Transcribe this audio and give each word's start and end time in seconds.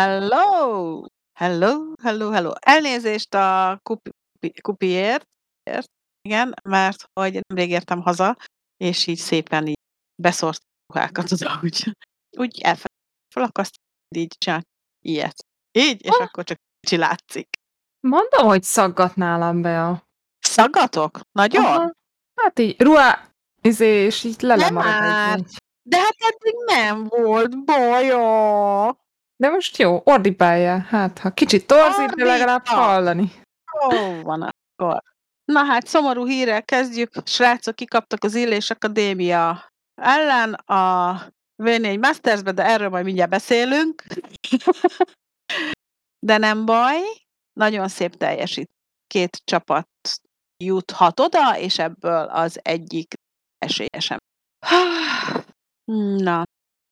Hello! 0.00 1.04
Hello, 1.38 1.92
hello, 2.02 2.30
hello. 2.30 2.52
Elnézést 2.60 3.34
a 3.34 3.78
kupi 3.82 4.10
kupiért, 4.60 5.24
ért, 5.70 5.86
igen, 6.28 6.54
mert 6.64 7.04
hogy 7.20 7.40
nemrég 7.48 7.70
értem 7.70 8.00
haza, 8.00 8.36
és 8.76 9.06
így 9.06 9.18
szépen 9.18 9.66
így 9.66 9.78
beszórtam 10.22 10.68
a 10.86 10.92
ruhákat 10.94 11.32
oda, 11.32 11.58
úgy 11.64 11.92
úgy 12.38 12.60
elfe 12.60 12.86
felakasztottam, 13.34 14.16
így 14.16 14.34
csinált 14.38 14.66
ilyet. 15.04 15.34
Így, 15.78 16.04
és 16.04 16.10
Ah! 16.10 16.22
akkor 16.22 16.44
csak 16.44 16.56
kicsi 16.80 16.96
látszik. 16.96 17.48
Mondom, 18.00 18.46
hogy 18.46 18.62
szaggat 18.62 19.14
nálam 19.16 19.62
Bea. 19.62 20.02
Szaggatok? 20.38 21.20
Nagyon? 21.32 21.64
Aha. 21.64 21.92
Hát 22.42 22.58
így 22.58 22.80
ruhá 22.82 23.30
izé, 23.62 24.04
és 24.04 24.24
így 24.24 24.40
Nem 24.42 24.58
lemarad 24.58 25.00
már! 25.00 25.32
egy-egy. 25.32 25.56
De 25.88 25.96
hát 25.98 26.16
eddig 26.18 26.54
nem 26.66 27.04
volt 27.04 27.64
baja. 27.64 28.98
De 29.40 29.48
most 29.48 29.76
jó, 29.76 30.00
ordibáljál. 30.04 30.78
Hát, 30.78 31.18
ha 31.18 31.30
kicsit 31.30 31.66
torzít, 31.66 32.10
de 32.10 32.24
legalább 32.24 32.66
hallani. 32.66 33.32
Jó 33.90 34.22
van 34.22 34.42
akkor. 34.42 35.02
Na 35.44 35.64
hát, 35.64 35.86
szomorú 35.86 36.26
hírrel 36.26 36.64
kezdjük. 36.64 37.10
Srácok, 37.24 37.74
kikaptak 37.74 38.24
az 38.24 38.34
Illés 38.34 38.70
Akadémia 38.70 39.70
ellen 40.02 40.54
a 40.54 41.12
V4 41.62 42.00
Mastersbe, 42.00 42.52
de 42.52 42.64
erről 42.64 42.88
majd 42.88 43.04
mindjárt 43.04 43.30
beszélünk. 43.30 44.02
De 46.26 46.36
nem 46.36 46.66
baj, 46.66 46.98
nagyon 47.52 47.88
szép 47.88 48.16
teljesít. 48.16 48.70
Két 49.06 49.40
csapat 49.44 49.88
juthat 50.64 51.20
oda, 51.20 51.58
és 51.58 51.78
ebből 51.78 52.24
az 52.28 52.58
egyik 52.62 53.14
esélyesem. 53.58 54.18
Na, 56.28 56.42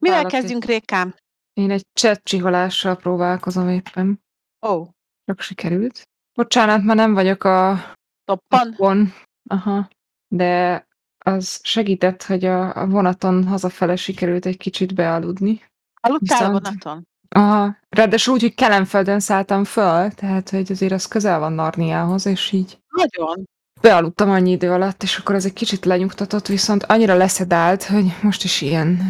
mivel 0.02 0.24
egy- 0.24 0.26
kezdjünk, 0.26 0.64
Rékám? 0.64 1.14
Én 1.58 1.70
egy 1.70 1.86
chat 1.92 2.20
csiholással 2.24 2.96
próbálkozom 2.96 3.68
éppen. 3.68 4.22
Ó, 4.66 4.70
oh, 4.70 4.88
Csak 5.24 5.40
sikerült. 5.40 6.02
Bocsánat, 6.34 6.82
már 6.82 6.96
nem 6.96 7.14
vagyok 7.14 7.44
a 7.44 7.78
toppan. 8.24 8.74
von. 8.76 9.12
Aha. 9.50 9.88
De 10.34 10.84
az 11.24 11.60
segített, 11.62 12.22
hogy 12.22 12.44
a, 12.44 12.76
a 12.76 12.86
vonaton 12.86 13.46
hazafele 13.46 13.96
sikerült 13.96 14.46
egy 14.46 14.56
kicsit 14.56 14.94
bealudni. 14.94 15.62
Aludtál 16.00 16.38
a 16.38 16.50
Viszont- 16.50 16.64
vonaton? 16.64 17.06
Aha. 17.28 17.76
Ráadásul 17.88 18.34
úgy, 18.34 18.40
hogy 18.40 18.54
Kelenföldön 18.54 19.20
szálltam 19.20 19.64
föl, 19.64 20.10
tehát 20.10 20.50
hogy 20.50 20.70
azért 20.72 20.92
az 20.92 21.06
közel 21.06 21.38
van 21.38 21.52
Narniához, 21.52 22.26
és 22.26 22.52
így 22.52 22.78
Nagyon. 22.88 23.44
bealudtam 23.80 24.30
annyi 24.30 24.50
idő 24.50 24.72
alatt, 24.72 25.02
és 25.02 25.18
akkor 25.18 25.34
az 25.34 25.44
egy 25.44 25.52
kicsit 25.52 25.84
lenyugtatott, 25.84 26.46
viszont 26.46 26.82
annyira 26.82 27.14
leszedált, 27.14 27.82
hogy 27.84 28.14
most 28.22 28.44
is 28.44 28.60
ilyen. 28.60 29.00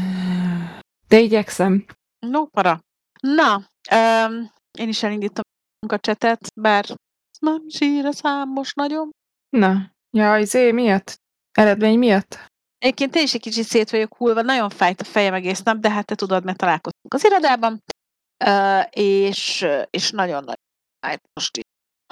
De 1.09 1.19
igyekszem. 1.19 1.85
No 2.27 2.47
para. 2.47 2.81
Na, 3.21 3.55
um, 3.93 4.51
én 4.79 4.89
is 4.89 5.03
elindítom 5.03 5.43
a 5.89 5.99
csetet, 5.99 6.53
bár 6.61 6.85
nem 7.41 7.69
sír 7.69 8.05
a 8.05 8.13
szám 8.13 8.49
most 8.49 8.77
nagyon. 8.77 9.11
Na, 9.49 9.93
ja, 10.11 10.39
izé 10.39 10.73
miatt? 10.73 11.17
Eredmény 11.53 11.99
miatt? 11.99 12.39
Egyébként 12.79 13.17
én 13.17 13.23
is 13.23 13.35
egy 13.35 13.41
kicsit 13.41 13.65
szét 13.65 13.91
vagyok 13.91 14.17
hullva, 14.17 14.43
nagyon 14.43 14.71
fájt 14.71 15.01
a 15.01 15.05
fejem 15.05 15.35
egész 15.35 15.63
nap, 15.63 15.77
de 15.77 15.91
hát 15.91 16.07
te 16.07 16.15
tudod, 16.15 16.45
mert 16.45 16.59
találkoztunk 16.59 17.15
az 17.15 17.25
irodában, 17.25 17.83
uh, 18.45 18.85
és, 18.91 19.67
és 19.91 20.11
nagyon-nagyon 20.11 20.65
fájt 21.01 21.23
most 21.33 21.57
is. 21.57 21.63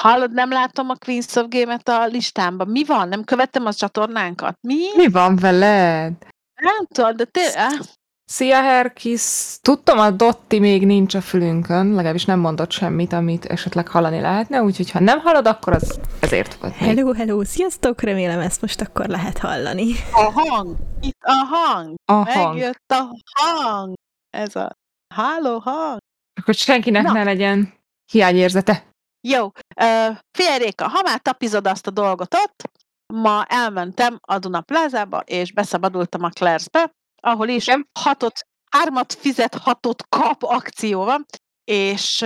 Hallod, 0.03 0.33
nem 0.33 0.51
látom 0.51 0.89
a 0.91 0.97
Queens 0.97 1.37
of 1.37 1.47
Game-et 1.49 1.89
a 1.89 2.07
listámban. 2.07 2.69
Mi 2.69 2.85
van? 2.85 3.09
Nem 3.09 3.25
követtem 3.25 3.67
az 3.67 3.77
csatornánkat? 3.77 4.57
Mi? 4.61 4.95
Mi 4.97 5.09
van 5.09 5.37
veled? 5.37 6.27
Nem 6.55 6.87
tudod, 6.87 7.17
de 7.17 7.25
tényleg... 7.25 7.81
Szia, 8.29 8.63
Herkis! 8.63 9.57
Tudtam, 9.63 9.99
a 9.99 10.11
Dotti 10.11 10.59
még 10.59 10.87
nincs 10.87 11.15
a 11.15 11.21
fülünkön, 11.21 11.87
legalábbis 11.87 12.25
nem 12.25 12.39
mondott 12.39 12.71
semmit, 12.71 13.13
amit 13.13 13.45
esetleg 13.45 13.89
hallani 13.89 14.21
lehetne, 14.21 14.63
úgyhogy 14.63 14.91
ha 14.91 15.01
nem 15.01 15.21
hallod, 15.21 15.47
akkor 15.47 15.73
az 15.73 16.01
ezért 16.21 16.55
volt 16.55 16.81
még. 16.81 16.89
Hello, 16.89 17.13
hello, 17.13 17.45
sziasztok! 17.45 18.01
Remélem 18.01 18.41
ezt 18.41 18.61
most 18.61 18.81
akkor 18.81 19.07
lehet 19.07 19.39
hallani. 19.39 19.93
A 20.13 20.33
hang! 20.41 20.77
Itt 21.01 21.19
a 21.21 21.33
hang! 21.33 21.95
A 22.05 22.13
hang. 22.13 22.55
Megjött 22.55 22.93
a 22.93 23.09
hang! 23.41 23.95
Ez 24.31 24.57
a 24.57 24.71
háló 25.15 25.59
hang! 25.59 25.99
Akkor 26.41 26.55
senkinek 26.55 27.03
Na. 27.03 27.13
ne 27.13 27.25
legyen 27.25 27.75
hiányérzete. 28.13 28.87
Jó, 29.29 29.45
uh, 29.45 30.17
figyelj 30.39 30.59
Réka, 30.59 30.89
ha 30.89 31.03
már 31.03 31.21
tapizod 31.21 31.67
azt 31.67 31.87
a 31.87 31.91
dolgot 31.91 32.35
ott, 32.35 32.71
ma 33.15 33.45
elmentem 33.45 34.19
a 34.21 34.39
Duna 34.39 34.61
plázába, 34.61 35.21
és 35.21 35.53
beszabadultam 35.53 36.23
a 36.23 36.29
Claire's-be, 36.29 36.91
ahol 37.27 37.49
is 37.49 37.67
Igen. 37.67 37.89
hatot, 38.01 38.41
hármat 38.71 39.13
fizet, 39.13 39.55
hatot 39.55 40.03
kap 40.09 40.43
akció 40.43 41.05
van, 41.05 41.25
és 41.65 42.21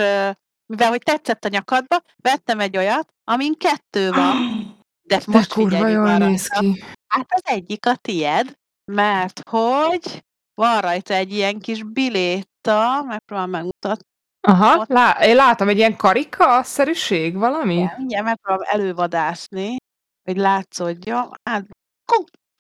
mivel 0.67 0.89
hogy 0.89 1.03
tetszett 1.03 1.45
a 1.45 1.49
nyakadba, 1.49 2.01
vettem 2.17 2.61
egy 2.61 2.77
olyat, 2.77 3.09
amin 3.25 3.55
kettő 3.55 4.11
van, 4.11 4.37
de 5.09 5.17
De 5.17 5.23
most 5.27 5.53
kurva 5.53 5.87
jól 5.87 6.17
néz 6.17 6.47
ki. 6.49 6.83
Hát 7.07 7.33
az 7.33 7.43
egyik 7.45 7.87
a 7.87 7.97
tied, 7.97 8.59
mert 8.93 9.41
hogy 9.51 10.25
van 10.55 10.81
rajta 10.81 11.15
egy 11.15 11.33
ilyen 11.33 11.59
kis 11.59 11.83
biléta, 11.83 13.03
megpróbálom 13.03 13.51
megmutatni, 13.51 14.09
Aha, 14.49 14.79
Ott- 14.79 14.89
lá- 14.89 15.23
én 15.25 15.35
látom 15.35 15.69
egy 15.69 15.77
ilyen 15.77 15.97
karika-szerűség, 15.97 17.37
valami? 17.37 17.89
mindjárt 17.97 18.25
megpróbálom 18.25 18.67
elővadászni, 18.71 19.77
hogy 20.23 20.37
látszódjon. 20.37 21.31
Hát, 21.43 21.67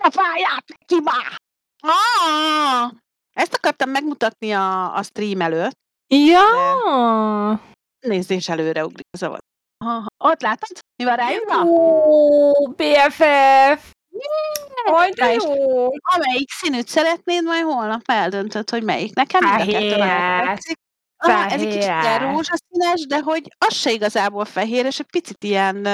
a 0.02 0.10
fáját 0.10 0.64
neki 0.78 1.02
már! 1.02 1.36
Ah! 1.80 2.90
Ezt 3.32 3.54
akartam 3.54 3.90
megmutatni 3.90 4.52
a, 4.52 4.94
a 4.96 5.02
stream 5.02 5.40
előtt. 5.40 5.78
Ja! 6.14 7.60
Nézzés 8.06 8.48
előre 8.48 8.84
ugrik 8.84 9.06
az 9.10 9.22
avat. 9.22 9.40
Aha, 9.84 10.06
ott 10.24 10.40
látod? 10.40 10.78
Mi 10.96 11.04
van 11.04 11.16
ráírva? 11.16 11.62
Ó, 11.64 12.52
BFF! 12.66 13.92
Aj, 14.84 15.10
de 15.10 15.32
jó! 15.32 15.84
Amelyik 16.14 16.50
színűt 16.50 16.88
szeretnéd, 16.88 17.44
majd 17.44 17.64
holnap 17.64 18.02
eldöntöd, 18.04 18.70
hogy 18.70 18.82
melyik. 18.82 19.14
Nekem 19.14 19.44
mind 19.44 19.60
a 19.60 19.72
kettő 19.72 19.96
nagyon. 19.96 20.58
Aha, 21.16 21.44
ez 21.44 21.60
egy 21.60 21.66
kicsit 21.66 21.82
ilyen 21.82 22.18
rózsaszínes, 22.18 23.06
de 23.08 23.18
hogy 23.18 23.54
az 23.58 23.74
se 23.74 23.90
igazából 23.90 24.44
fehér, 24.44 24.84
és 24.84 24.98
egy 24.98 25.10
picit 25.10 25.44
ilyen, 25.44 25.86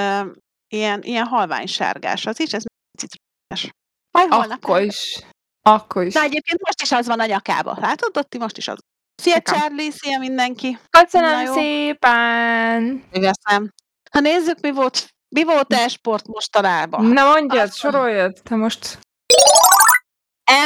ilyen, 0.69 1.03
ilyen 1.03 1.27
halványsárgás 1.27 2.27
az 2.27 2.41
is, 2.41 2.53
ez 2.53 2.63
picit 2.91 3.21
rózsás. 3.49 3.71
Majd 4.11 4.33
holnap 4.33 4.65
Akkor 4.65 4.81
is. 4.81 5.21
Akkor 5.67 6.05
is. 6.05 6.15
Na 6.15 6.23
egyébként 6.23 6.61
most 6.63 6.83
is 6.83 6.93
az 6.93 7.07
van 7.07 7.21
a 7.21 7.27
nyakába. 7.27 7.77
Látod, 7.81 8.13
Dotti, 8.13 8.39
most 8.39 8.57
is 8.57 8.69
az. 8.69 8.79
Szia 9.23 9.35
Nekem. 9.35 9.55
Charlie, 9.59 9.91
szia 9.91 10.19
mindenki. 10.19 10.79
Köszönöm 10.91 11.47
szépen! 11.47 13.05
Igazán. 13.13 13.75
Ha 14.11 14.21
nézzük, 14.21 14.61
mi 14.61 14.71
volt, 14.71 15.09
mi 15.29 15.45
volt 15.45 15.73
e-sport 15.73 16.27
mostanában. 16.27 17.05
Na 17.05 17.25
mondjad, 17.25 17.63
Azt- 17.69 17.77
soroljad, 17.77 18.41
te 18.43 18.55
most. 18.57 18.99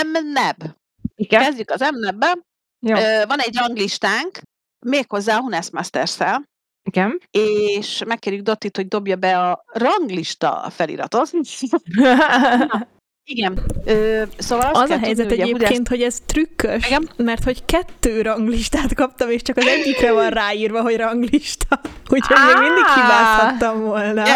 M-neb. 0.05 0.57
Igen? 1.15 1.43
Kezdjük 1.43 1.71
az 1.71 1.81
M-nebbe. 1.81 2.39
Van 3.27 3.39
egy 3.39 3.57
ranglistánk, 3.57 4.39
méghozzá 4.87 5.37
a 5.37 5.41
Hunes 5.41 5.71
Masters-szel, 5.71 6.45
Igen. 6.83 7.21
és 7.31 8.03
megkérjük 8.07 8.43
Dottit, 8.43 8.77
hogy 8.77 8.89
dobja 8.89 9.17
be 9.17 9.39
a 9.51 9.65
ranglista 9.67 10.67
feliratot. 10.71 11.31
Igen. 13.25 13.61
Ö, 13.85 14.23
szóval 14.39 14.71
azt 14.75 14.83
Az 14.83 14.91
a 14.91 14.99
helyzet 14.99 15.29
tudni, 15.29 15.43
ugye, 15.43 15.55
egyébként, 15.55 15.89
hogy 15.89 16.03
ez 16.03 16.21
trükkös, 16.27 16.87
Igen. 16.87 17.11
mert 17.17 17.45
hogy 17.45 17.65
kettő 17.65 18.23
ranglistát 18.23 18.95
kaptam, 18.95 19.31
és 19.31 19.43
csak 19.43 19.57
az 19.57 19.67
egyikre 19.67 20.13
van 20.13 20.31
ráírva, 20.31 20.83
hogy 20.83 20.97
ranglista. 20.97 21.81
Úgyhogy 22.15 22.37
még 22.47 22.57
mindig 22.57 22.85
hibázhattam 22.95 23.81
volna. 23.81 24.25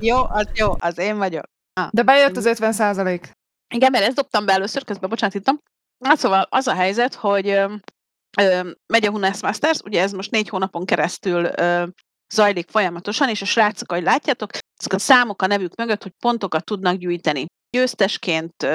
Jó, 0.00 0.16
az 0.28 0.48
jó, 0.54 0.72
az 0.78 0.98
én 0.98 1.16
vagyok. 1.16 1.44
De 1.90 2.02
bejött 2.02 2.36
az 2.36 2.46
50 2.46 2.72
százalék. 2.72 3.30
Igen, 3.74 3.90
mert 3.90 4.04
ezt 4.04 4.16
dobtam 4.16 4.46
be 4.46 4.52
először, 4.52 4.84
közben 4.84 5.08
bocsánat, 5.08 5.34
ittam. 5.34 5.58
Hát 6.04 6.18
szóval 6.18 6.46
az 6.50 6.66
a 6.66 6.74
helyzet, 6.74 7.14
hogy 7.14 7.48
ö, 7.48 7.74
ö, 8.38 8.70
megy 8.92 9.06
a 9.06 9.10
Hunes 9.10 9.40
Masters, 9.40 9.78
ugye 9.84 10.02
ez 10.02 10.12
most 10.12 10.30
négy 10.30 10.48
hónapon 10.48 10.84
keresztül 10.84 11.44
ö, 11.44 11.86
zajlik 12.34 12.68
folyamatosan, 12.70 13.28
és 13.28 13.42
a 13.42 13.44
srácok, 13.44 13.92
ahogy 13.92 14.02
látjátok, 14.02 14.50
ezek 14.78 14.92
a 14.92 14.98
számok 14.98 15.42
a 15.42 15.46
nevük 15.46 15.74
mögött, 15.74 16.02
hogy 16.02 16.12
pontokat 16.18 16.64
tudnak 16.64 16.96
gyűjteni. 16.96 17.46
Győztesként 17.76 18.66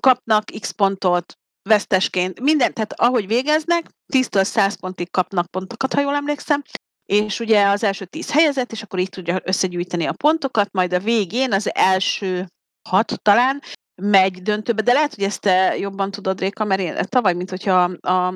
kapnak 0.00 0.44
x 0.60 0.70
pontot, 0.70 1.32
vesztesként, 1.68 2.40
minden, 2.40 2.74
tehát 2.74 2.92
ahogy 2.92 3.26
végeznek, 3.26 3.88
10-től 4.12 4.44
100 4.44 4.80
pontig 4.80 5.10
kapnak 5.10 5.46
pontokat, 5.46 5.94
ha 5.94 6.00
jól 6.00 6.14
emlékszem, 6.14 6.62
és 7.04 7.40
ugye 7.40 7.66
az 7.66 7.84
első 7.84 8.04
10 8.04 8.30
helyezett, 8.30 8.72
és 8.72 8.82
akkor 8.82 8.98
így 8.98 9.08
tudja 9.08 9.40
összegyűjteni 9.44 10.06
a 10.06 10.12
pontokat, 10.12 10.72
majd 10.72 10.92
a 10.92 10.98
végén 10.98 11.52
az 11.52 11.74
első 11.74 12.46
hat 12.88 13.22
talán 13.22 13.62
megy 14.02 14.42
döntőbe, 14.42 14.82
de 14.82 14.92
lehet, 14.92 15.14
hogy 15.14 15.24
ezt 15.24 15.40
te 15.40 15.76
jobban 15.78 16.10
tudod, 16.10 16.40
Réka, 16.40 16.64
mert 16.64 16.80
én 16.80 16.96
tavaly, 17.08 17.34
mint 17.34 17.50
hogyha 17.50 17.82
a, 17.82 18.08
a 18.10 18.34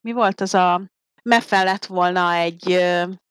mi 0.00 0.12
volt 0.12 0.40
az 0.40 0.54
a 0.54 0.82
Meffel 1.22 1.64
lett 1.64 1.86
volna 1.86 2.32
egy, 2.32 2.72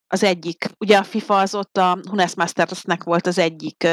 az 0.08 0.24
egyik, 0.24 0.66
ugye 0.80 0.98
a 0.98 1.04
FIFA 1.04 1.40
az 1.40 1.56
ott 1.56 1.78
a 1.78 2.00
Hunes 2.10 2.36
Mastersnek 2.36 3.04
volt 3.04 3.28
az 3.28 3.38
egyik 3.38 3.88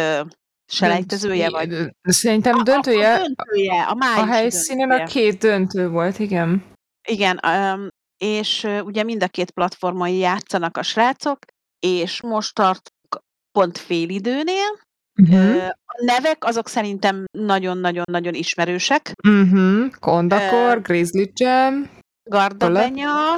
selejtezője, 0.70 1.50
vagy 1.50 1.88
Szerintem 2.02 2.58
a, 2.58 2.62
döntője, 2.62 3.14
a, 3.14 3.18
döntője, 3.18 3.82
a 3.82 3.90
a 3.90 3.94
májusi 3.94 4.30
helyszínen 4.30 4.90
a 4.90 4.96
döntője. 4.96 5.28
két 5.28 5.40
döntő 5.40 5.88
volt, 5.88 6.18
igen. 6.18 6.64
Igen, 7.08 7.40
um, 7.46 7.88
és 8.16 8.66
ugye 8.84 9.02
mind 9.02 9.22
a 9.22 9.28
két 9.28 9.50
platformon 9.50 10.08
játszanak 10.08 10.76
a 10.76 10.82
srácok, 10.82 11.38
és 11.78 12.22
most 12.22 12.54
tartunk 12.54 13.24
pont 13.52 13.78
félidőnél. 13.78 14.78
Uh-huh. 15.22 15.66
A 15.86 16.04
nevek 16.04 16.44
azok 16.44 16.68
szerintem 16.68 17.24
nagyon-nagyon-nagyon 17.38 18.34
ismerősek. 18.34 19.12
Uh-huh. 19.28 19.90
Kondakor, 20.00 20.76
uh, 20.76 20.82
Grizzly 20.82 21.30
Jam. 21.34 21.90
Gardabenya, 22.22 23.36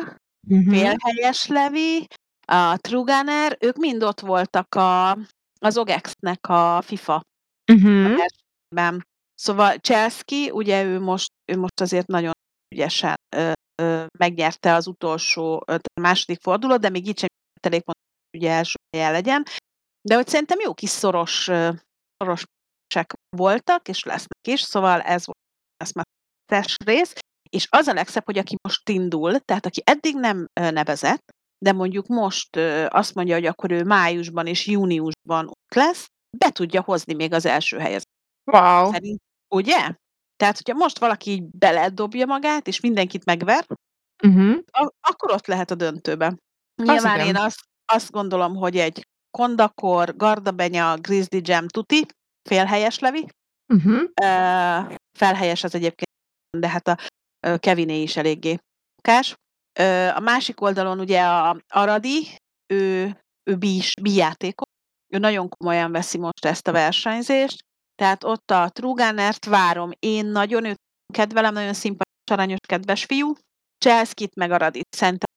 uh-huh. 0.48 0.74
Félhelyes 0.74 1.46
Levi, 1.46 2.06
a 2.46 2.76
Truganer, 2.76 3.56
ők 3.60 3.76
mind 3.76 4.02
ott 4.02 4.20
voltak 4.20 4.74
a, 4.74 5.18
az 5.62 5.78
OGEX-nek 5.78 6.48
a 6.48 6.82
FIFA 6.82 7.20
uh-huh. 7.72 8.20
a 8.74 8.96
Szóval 9.34 9.76
Chelsea, 9.76 10.52
ugye 10.52 10.84
ő 10.84 11.00
most, 11.00 11.30
ő 11.52 11.56
most 11.56 11.80
azért 11.80 12.06
nagyon 12.06 12.32
ügyesen 12.74 13.14
ö, 13.36 13.52
ö, 13.82 14.04
megnyerte 14.18 14.74
az 14.74 14.86
utolsó, 14.86 15.62
ö, 15.66 15.76
második 16.00 16.40
fordulót, 16.40 16.80
de 16.80 16.88
még 16.88 17.06
így 17.06 17.18
sem 17.18 17.28
elég 17.60 17.82
pont, 17.82 17.96
hogy 18.30 18.40
ugye 18.40 18.50
első 18.50 18.78
helyen 18.96 19.12
legyen. 19.12 19.42
De 20.08 20.14
hogy 20.14 20.28
szerintem 20.28 20.60
jó 20.60 20.74
kis 20.74 20.90
szoros, 20.90 21.50
szoros 22.16 22.42
voltak, 23.36 23.88
és 23.88 24.02
lesznek 24.02 24.46
is, 24.48 24.60
szóval 24.60 25.00
ez 25.00 25.26
volt 25.26 25.38
ez 25.84 25.92
már 25.92 26.04
test 26.44 26.82
rész. 26.84 27.12
És 27.50 27.66
az 27.70 27.86
a 27.86 27.92
legszebb, 27.92 28.24
hogy 28.24 28.38
aki 28.38 28.56
most 28.62 28.88
indul, 28.88 29.38
tehát 29.38 29.66
aki 29.66 29.82
eddig 29.84 30.14
nem 30.14 30.46
nevezett, 30.52 31.31
de 31.62 31.72
mondjuk 31.72 32.06
most 32.06 32.56
azt 32.88 33.14
mondja, 33.14 33.34
hogy 33.34 33.46
akkor 33.46 33.70
ő 33.70 33.84
májusban 33.84 34.46
és 34.46 34.66
júniusban 34.66 35.46
ott 35.46 35.74
lesz, 35.74 36.06
be 36.36 36.50
tudja 36.50 36.82
hozni 36.82 37.14
még 37.14 37.32
az 37.32 37.46
első 37.46 37.78
helyet. 37.78 38.02
Wow. 38.52 38.92
Szerint, 38.92 39.20
ugye? 39.54 39.94
Tehát, 40.36 40.56
hogyha 40.56 40.74
most 40.74 40.98
valaki 40.98 41.30
így 41.30 41.42
beledobja 41.42 42.26
magát, 42.26 42.66
és 42.66 42.80
mindenkit 42.80 43.24
megver, 43.24 43.66
uh-huh. 44.24 44.56
akkor 45.00 45.32
ott 45.32 45.46
lehet 45.46 45.70
a 45.70 45.74
döntőben. 45.74 46.38
Nyilván 46.82 47.20
én 47.20 47.36
azt, 47.36 47.60
azt 47.92 48.10
gondolom, 48.10 48.54
hogy 48.54 48.76
egy 48.76 49.06
Kondakor, 49.30 50.16
Gardabenya, 50.16 50.96
Grizzly 50.96 51.40
Jam 51.42 51.68
tuti, 51.68 52.06
félhelyes 52.48 52.98
levi. 52.98 53.26
Uh-huh. 53.74 53.94
Uh, 53.94 54.96
felhelyes 55.18 55.64
az 55.64 55.74
egyébként, 55.74 56.10
de 56.58 56.68
hát 56.68 56.88
a 56.88 56.98
Keviné 57.56 58.02
is 58.02 58.16
eléggé 58.16 58.58
kás. 59.02 59.34
A 60.14 60.20
másik 60.20 60.60
oldalon 60.60 61.00
ugye 61.00 61.20
a 61.20 61.56
Aradi, 61.68 62.38
ő, 62.66 63.12
ő 63.50 63.56
bís, 63.56 63.94
játékos, 64.02 64.68
ő 65.12 65.18
nagyon 65.18 65.48
komolyan 65.48 65.92
veszi 65.92 66.18
most 66.18 66.44
ezt 66.44 66.68
a 66.68 66.72
versenyzést, 66.72 67.64
tehát 67.94 68.24
ott 68.24 68.50
a 68.50 68.68
Truganert 68.68 69.44
várom, 69.44 69.90
én 69.98 70.26
nagyon 70.26 70.64
őt 70.64 70.80
kedvelem, 71.12 71.52
nagyon 71.52 71.72
szimpatikus, 71.72 72.30
aranyos, 72.30 72.58
kedves 72.68 73.04
fiú. 73.04 73.32
Cselszkit 73.78 74.34
meg 74.34 74.50
Aradit 74.50 74.94
szerintem 74.96 75.28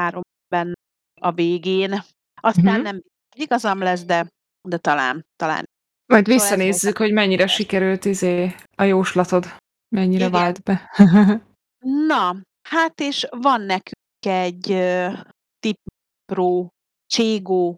három 0.00 0.22
benne 0.48 0.72
a 1.20 1.32
végén. 1.32 1.92
Aztán 2.40 2.64
uh-huh. 2.64 2.82
nem 2.82 3.00
igazam 3.36 3.78
lesz, 3.78 4.04
de, 4.04 4.26
de 4.68 4.78
talán, 4.78 5.24
talán. 5.36 5.64
Majd 6.06 6.26
szóval 6.26 6.40
visszanézzük, 6.40 6.96
hogy 6.96 7.12
mennyire 7.12 7.46
sikerült 7.46 8.04
izé 8.04 8.54
a 8.76 8.82
jóslatod, 8.82 9.56
mennyire 9.88 10.26
Igen. 10.26 10.40
vált 10.40 10.62
be. 10.62 10.90
Na, 12.08 12.36
hát 12.68 13.00
és 13.00 13.26
van 13.30 13.60
nekünk 13.60 14.26
egy 14.26 14.70
uh, 14.70 15.18
Tip 15.58 15.78
Pro 16.32 16.66
Cségó 17.06 17.76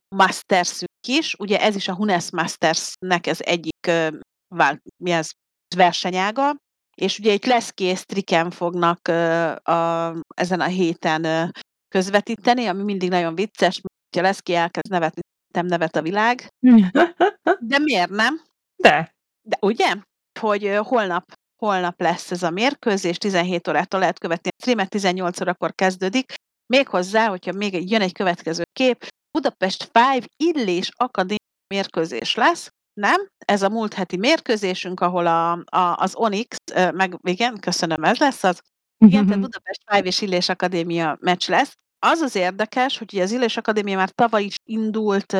is, 1.08 1.34
ugye 1.34 1.60
ez 1.60 1.74
is 1.74 1.88
a 1.88 1.94
Hunes 1.94 2.30
Mastersnek 2.30 3.26
ez 3.26 3.40
egyik 3.40 3.86
uh, 3.88 4.08
vál, 4.54 4.78
mi 5.02 5.10
ez, 5.10 5.30
versenyága, 5.76 6.56
és 6.96 7.18
ugye 7.18 7.32
itt 7.32 7.44
lesz 7.44 7.70
kész 7.70 8.04
triken 8.04 8.50
fognak 8.50 8.98
uh, 9.08 9.50
a, 9.68 10.14
ezen 10.34 10.60
a 10.60 10.66
héten 10.66 11.24
uh, 11.24 11.48
közvetíteni, 11.88 12.66
ami 12.66 12.82
mindig 12.82 13.08
nagyon 13.08 13.34
vicces, 13.34 13.80
hogyha 13.80 14.28
lesz 14.28 14.40
ki 14.40 14.54
elkezd 14.54 14.90
nevetni, 14.90 15.20
nem 15.54 15.66
nevet 15.66 15.96
a 15.96 16.02
világ. 16.02 16.48
De 17.70 17.78
miért 17.78 18.10
nem? 18.10 18.42
De. 18.76 19.14
De 19.42 19.58
ugye? 19.60 19.94
Hogy 20.40 20.76
holnap, 20.82 21.32
holnap 21.56 22.00
lesz 22.00 22.30
ez 22.30 22.42
a 22.42 22.50
mérkőzés, 22.50 23.16
17 23.18 23.68
órától 23.68 24.00
lehet 24.00 24.18
követni 24.18 24.48
a 24.48 24.62
streamet, 24.62 24.88
18 24.88 25.40
órakor 25.40 25.74
kezdődik. 25.74 26.34
Méghozzá, 26.66 27.28
hogyha 27.28 27.52
még 27.52 27.90
jön 27.90 28.00
egy 28.00 28.12
következő 28.12 28.62
kép, 28.72 29.06
Budapest 29.30 29.90
5 30.16 30.30
Illés 30.36 30.90
Akadémia 30.96 31.36
mérkőzés 31.74 32.34
lesz, 32.34 32.70
nem? 33.00 33.28
Ez 33.38 33.62
a 33.62 33.68
múlt 33.68 33.94
heti 33.94 34.16
mérkőzésünk, 34.16 35.00
ahol 35.00 35.26
a, 35.26 35.52
a, 35.52 35.96
az 35.96 36.14
Onyx, 36.14 36.56
meg 36.74 37.18
igen, 37.22 37.60
köszönöm, 37.60 38.04
ez 38.04 38.18
lesz 38.18 38.44
az. 38.44 38.60
Igen, 38.98 39.26
tehát 39.26 39.40
Budapest 39.40 39.82
5 39.92 40.04
és 40.04 40.20
Illés 40.20 40.48
Akadémia 40.48 41.16
meccs 41.20 41.48
lesz. 41.48 41.74
Az 41.98 42.20
az 42.20 42.34
érdekes, 42.34 42.98
hogy 42.98 43.10
ugye 43.12 43.22
az 43.22 43.32
Illés 43.32 43.56
Akadémia 43.56 43.96
már 43.96 44.10
tavaly 44.10 44.44
is 44.44 44.56
indult 44.64 45.36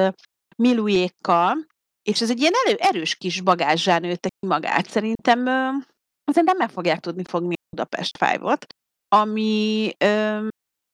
Milujékkal, 0.56 1.66
és 2.02 2.20
ez 2.20 2.30
egy 2.30 2.40
ilyen 2.40 2.52
elő, 2.64 2.76
erős 2.80 3.14
kis 3.14 3.40
bagázsán 3.40 4.00
nőtte 4.00 4.28
ki 4.28 4.46
magát. 4.46 4.88
Szerintem, 4.88 5.44
szerintem 6.32 6.56
meg 6.56 6.70
fogják 6.70 7.00
tudni 7.00 7.24
fogni 7.24 7.54
a 7.54 7.76
Budapest 7.76 8.16
5-ot, 8.20 8.62
ami 9.08 9.92
ö, 9.98 10.46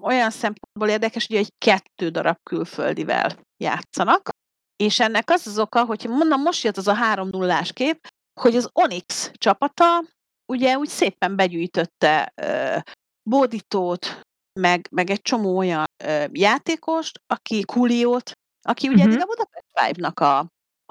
olyan 0.02 0.30
szempontból 0.30 0.88
érdekes, 0.88 1.26
hogy 1.26 1.36
egy 1.36 1.52
kettő 1.58 2.08
darab 2.08 2.36
külföldivel 2.42 3.36
játszanak, 3.64 4.28
és 4.76 5.00
ennek 5.00 5.30
az 5.30 5.46
az 5.46 5.58
oka, 5.58 5.84
hogy 5.84 6.06
mondom, 6.08 6.42
most 6.42 6.64
jött 6.64 6.76
az 6.76 6.88
a 6.88 6.94
3 6.94 7.28
0 7.28 7.62
kép, 7.72 8.08
hogy 8.40 8.56
az 8.56 8.68
Onyx 8.72 9.30
csapata 9.32 10.04
ugye 10.52 10.76
úgy 10.76 10.88
szépen 10.88 11.36
begyűjtötte 11.36 12.32
uh, 12.42 12.82
Bódítót, 13.30 14.20
meg, 14.60 14.88
meg 14.90 15.10
egy 15.10 15.22
csomó 15.22 15.56
olyan 15.56 15.84
uh, 16.04 16.24
játékost, 16.32 17.22
aki 17.26 17.64
Kuliót, 17.64 18.32
aki 18.62 18.88
ugye 18.88 18.96
uh-huh. 18.96 19.12
eddig 19.12 19.22
a 19.22 19.26
Budapest 19.26 19.66
Live-nak 19.80 20.20
a, 20.20 20.38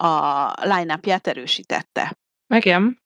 a 0.07 0.53
line-upját 0.61 1.27
erősítette. 1.27 2.13
Igen. 2.53 2.99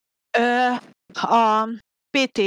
A 1.14 1.68
PT, 2.10 2.40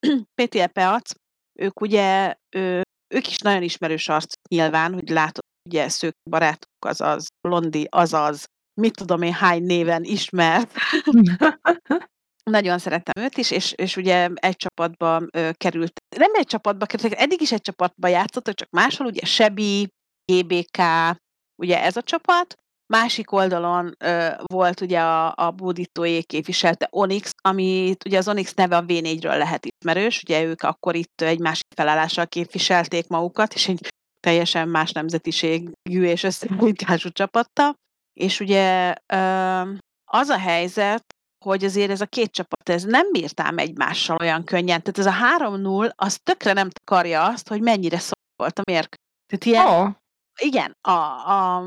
PT 0.40 0.66
Peac, 0.72 1.12
ők 1.58 1.80
ugye, 1.80 2.34
ő, 2.56 2.82
ők 3.14 3.26
is 3.26 3.38
nagyon 3.38 3.62
ismerős 3.62 4.08
arc 4.08 4.32
nyilván, 4.48 4.92
hogy 4.92 5.08
látod, 5.08 5.44
ugye 5.68 5.88
szők 5.88 6.14
barátok, 6.30 6.84
azaz 6.86 7.26
Blondi, 7.48 7.86
azaz 7.90 8.44
mit 8.80 8.96
tudom 8.96 9.22
én 9.22 9.32
hány 9.32 9.62
néven 9.62 10.04
ismert. 10.04 10.72
Nagyon 12.50 12.78
szeretem 12.78 13.24
őt 13.24 13.36
is, 13.36 13.50
és, 13.50 13.72
és 13.72 13.96
ugye 13.96 14.28
egy 14.34 14.56
csapatba 14.56 15.22
ö, 15.30 15.50
került. 15.52 15.92
Nem 16.16 16.30
egy 16.34 16.46
csapatba 16.46 16.86
került, 16.86 17.12
eddig 17.12 17.40
is 17.40 17.52
egy 17.52 17.60
csapatba 17.60 18.08
játszottak, 18.08 18.54
csak 18.54 18.70
máshol, 18.70 19.06
ugye 19.06 19.24
Sebi, 19.24 19.88
GBK, 20.32 20.78
ugye 21.62 21.82
ez 21.82 21.96
a 21.96 22.02
csapat. 22.02 22.54
Másik 22.86 23.32
oldalon 23.32 23.94
ö, 24.04 24.28
volt 24.52 24.80
ugye 24.80 25.00
a, 25.00 25.32
a 25.36 25.50
Bódítóé 25.50 26.22
képviselte 26.22 26.88
Onyx, 26.90 27.30
amit 27.42 28.04
ugye 28.04 28.18
az 28.18 28.28
Onyx 28.28 28.54
neve 28.54 28.76
a 28.76 28.84
V4-ről 28.84 29.38
lehet 29.38 29.66
ismerős, 29.66 30.22
ugye 30.22 30.42
ők 30.42 30.62
akkor 30.62 30.94
itt 30.94 31.20
egy 31.20 31.38
másik 31.38 31.66
felállással 31.76 32.26
képviselték 32.26 33.08
magukat, 33.08 33.54
és 33.54 33.68
egy 33.68 33.88
teljesen 34.20 34.68
más 34.68 34.92
nemzetiségű 34.92 36.04
és 36.04 36.22
összeállítású 36.22 37.08
csapatta. 37.08 37.74
És 38.20 38.40
ugye 38.40 38.94
az 40.10 40.28
a 40.28 40.38
helyzet, 40.38 41.04
hogy 41.44 41.64
azért 41.64 41.90
ez 41.90 42.00
a 42.00 42.06
két 42.06 42.30
csapat 42.30 42.68
ez 42.68 42.84
nem 42.84 43.12
bírtám 43.12 43.58
egymással 43.58 44.16
olyan 44.20 44.44
könnyen. 44.44 44.82
Tehát 44.82 44.98
ez 44.98 45.06
a 45.06 45.46
3-0, 45.48 45.94
az 45.94 46.18
tökre 46.22 46.52
nem 46.52 46.70
takarja 46.70 47.24
azt, 47.24 47.48
hogy 47.48 47.60
mennyire 47.60 47.98
szólt 47.98 48.58
a 48.58 48.62
mérkőzés. 48.70 49.00
Tehát 49.26 49.44
ilyen, 49.44 49.66
oh. 49.66 49.90
igen, 50.40 50.76
a, 50.80 50.90
a 51.32 51.64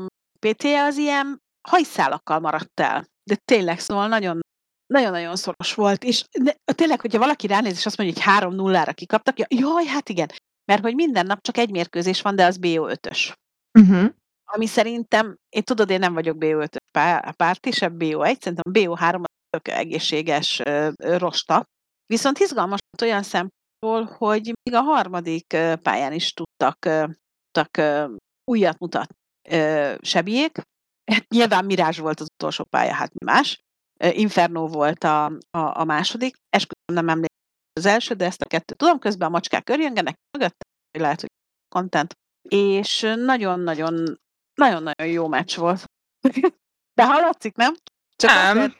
PT 0.52 0.64
az 0.64 0.96
ilyen 0.96 1.42
hajszálakkal 1.68 2.40
maradt 2.40 2.80
el. 2.80 3.04
De 3.30 3.36
tényleg, 3.44 3.78
szóval 3.78 4.08
nagyon 4.08 4.40
nagyon-nagyon 4.86 5.36
szoros 5.36 5.74
volt, 5.74 6.04
és 6.04 6.24
de, 6.40 6.56
tényleg, 6.64 7.00
hogyha 7.00 7.18
valaki 7.18 7.46
ránéz, 7.46 7.76
és 7.76 7.86
azt 7.86 7.96
mondja, 7.96 8.22
hogy 8.24 8.52
3-0-ra 8.54 8.92
kikaptak, 8.94 9.36
jaj, 9.48 9.84
hát 9.84 10.08
igen, 10.08 10.28
mert 10.64 10.82
hogy 10.82 10.94
minden 10.94 11.26
nap 11.26 11.42
csak 11.42 11.56
egy 11.56 11.70
mérkőzés 11.70 12.22
van, 12.22 12.36
de 12.36 12.44
az 12.44 12.58
BO5-ös. 12.60 13.34
Uh-huh. 13.78 13.96
Mhm. 13.96 14.06
Ami 14.52 14.66
szerintem, 14.66 15.36
én 15.48 15.62
tudod, 15.62 15.90
én 15.90 15.98
nem 15.98 16.14
vagyok 16.14 16.36
BO5 16.40 16.76
párti, 17.36 17.70
se 17.70 17.88
BO1, 17.88 18.40
szerintem 18.40 18.72
BO3 18.72 19.24
tök 19.50 19.68
egészséges 19.68 20.62
rosta. 20.96 21.64
Viszont 22.06 22.38
izgalmas 22.38 22.78
olyan 23.02 23.22
szempontból, 23.22 24.16
hogy 24.18 24.52
még 24.62 24.74
a 24.74 24.80
harmadik 24.80 25.46
pályán 25.82 26.12
is 26.12 26.32
tudtak, 26.32 26.78
tudtak 27.50 28.08
újat 28.44 28.78
mutatni 28.78 29.24
sebiék. 30.00 30.60
Hát 31.12 31.28
nyilván 31.28 31.64
Mirázs 31.64 31.98
volt 31.98 32.20
az 32.20 32.26
utolsó 32.34 32.64
pálya, 32.64 32.92
hát 32.92 33.12
mi 33.14 33.24
más. 33.24 33.60
Inferno 34.10 34.68
volt 34.68 35.04
a, 35.04 35.24
a, 35.50 35.80
a 35.80 35.84
második. 35.84 36.36
Esküszöm 36.48 36.94
nem 36.94 37.08
emlékszem 37.08 37.36
az 37.72 37.86
első, 37.86 38.14
de 38.14 38.24
ezt 38.24 38.42
a 38.42 38.46
kettőt 38.46 38.76
tudom, 38.76 38.98
közben 38.98 39.28
a 39.28 39.30
macskák 39.30 39.68
örjöngenek 39.68 40.16
mögött, 40.38 40.56
lehet, 40.98 41.20
hogy 41.20 41.30
content. 41.74 42.12
És 42.48 43.00
nagyon-nagyon 43.16 44.18
nagyon-nagyon 44.54 45.06
jó 45.06 45.28
meccs 45.28 45.56
volt. 45.56 45.84
De 46.94 47.06
hallatszik, 47.06 47.56
nem? 47.56 47.74
Csak 48.16 48.30
nem. 48.30 48.58
Azért, 48.58 48.76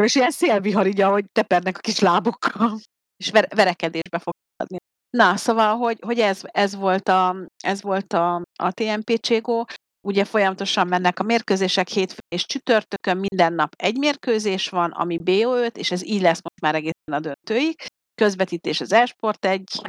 és 0.00 0.14
ilyen 0.14 0.30
szélvihar 0.30 0.86
így, 0.86 1.00
ahogy 1.00 1.24
tepernek 1.32 1.76
a 1.76 1.80
kis 1.80 1.98
lábokkal. 1.98 2.78
És 3.16 3.30
ver- 3.30 3.54
verekedésbe 3.54 4.18
fog 4.18 4.32
adni. 4.56 4.76
Na, 5.16 5.36
szóval, 5.36 5.76
hogy, 5.76 5.98
hogy 6.06 6.18
ez, 6.18 6.40
ez 6.44 6.74
volt 6.74 7.08
a, 7.08 7.36
ez 7.64 7.82
volt 7.82 8.12
a, 8.12 8.42
a 8.58 8.72
TMP 8.72 9.20
Cségó. 9.20 9.66
Ugye 10.06 10.24
folyamatosan 10.24 10.86
mennek 10.86 11.18
a 11.18 11.22
mérkőzések 11.22 11.88
hétfőn 11.88 12.26
és 12.34 12.46
csütörtökön, 12.46 13.16
minden 13.16 13.52
nap 13.52 13.74
egy 13.76 13.98
mérkőzés 13.98 14.68
van, 14.68 14.90
ami 14.90 15.20
BO5, 15.24 15.76
és 15.76 15.90
ez 15.90 16.04
így 16.04 16.20
lesz 16.20 16.42
most 16.42 16.60
már 16.60 16.74
egészen 16.74 17.12
a 17.12 17.20
döntőig. 17.20 17.74
Közvetítés 18.14 18.80
az 18.80 18.92
Esport 18.92 19.44
egy 19.44 19.80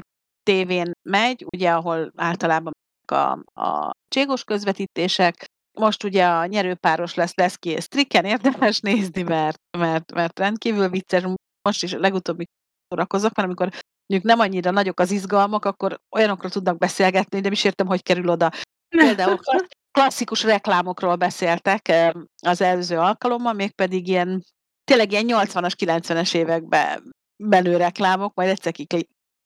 tévén 0.44 0.91
megy, 1.10 1.46
ugye, 1.55 1.72
ahol 1.72 2.12
általában 2.15 2.74
a, 3.12 3.15
a 3.62 3.91
cségos 4.08 4.44
közvetítések. 4.44 5.46
Most 5.79 6.03
ugye 6.03 6.25
a 6.25 6.46
nyerőpáros 6.46 7.13
lesz 7.13 7.36
Leszki 7.36 7.70
és 7.70 7.84
Stricken, 7.84 8.25
érdemes 8.25 8.79
nézni, 8.79 9.22
mert, 9.22 9.58
mert, 9.77 10.13
mert 10.13 10.39
rendkívül 10.39 10.89
vicces. 10.89 11.24
Most 11.62 11.84
is 11.84 11.91
legutóbbi 11.91 12.46
szórakozok, 12.88 13.36
mert 13.36 13.48
amikor 13.48 13.70
mondjuk 14.08 14.32
nem 14.32 14.40
annyira 14.40 14.72
nagyok 14.72 15.00
az 15.00 15.12
izgalmak, 15.12 15.66
akkor 15.66 16.00
olyanokról 16.16 16.52
tudnak 16.52 16.78
beszélgetni, 16.78 17.40
nem 17.40 17.52
is 17.52 17.64
értem, 17.64 17.88
hogy 17.88 18.04
kerül 18.04 18.30
oda. 18.30 18.52
Például 18.90 19.40
klasszikus 19.98 20.44
reklámokról 20.44 21.16
beszéltek 21.16 22.14
az 22.42 22.62
előző 22.62 22.98
alkalommal, 22.98 23.54
mégpedig 23.54 24.08
ilyen, 24.08 24.44
tényleg 24.84 25.12
ilyen 25.12 25.26
80-as, 25.28 25.72
90-es 25.78 26.36
években 26.36 27.14
menő 27.44 27.78
reklámok, 27.78 28.34
majd 28.34 28.50
egyszer 28.50 28.74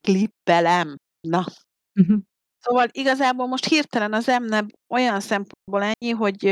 klippelem. 0.00 0.96
Na. 1.20 1.44
Uh-huh. 2.00 2.18
Szóval 2.58 2.86
igazából 2.90 3.46
most 3.46 3.64
hirtelen 3.64 4.12
az 4.12 4.28
emne 4.28 4.66
olyan 4.88 5.20
szempontból 5.20 5.82
ennyi, 5.82 6.10
hogy, 6.10 6.44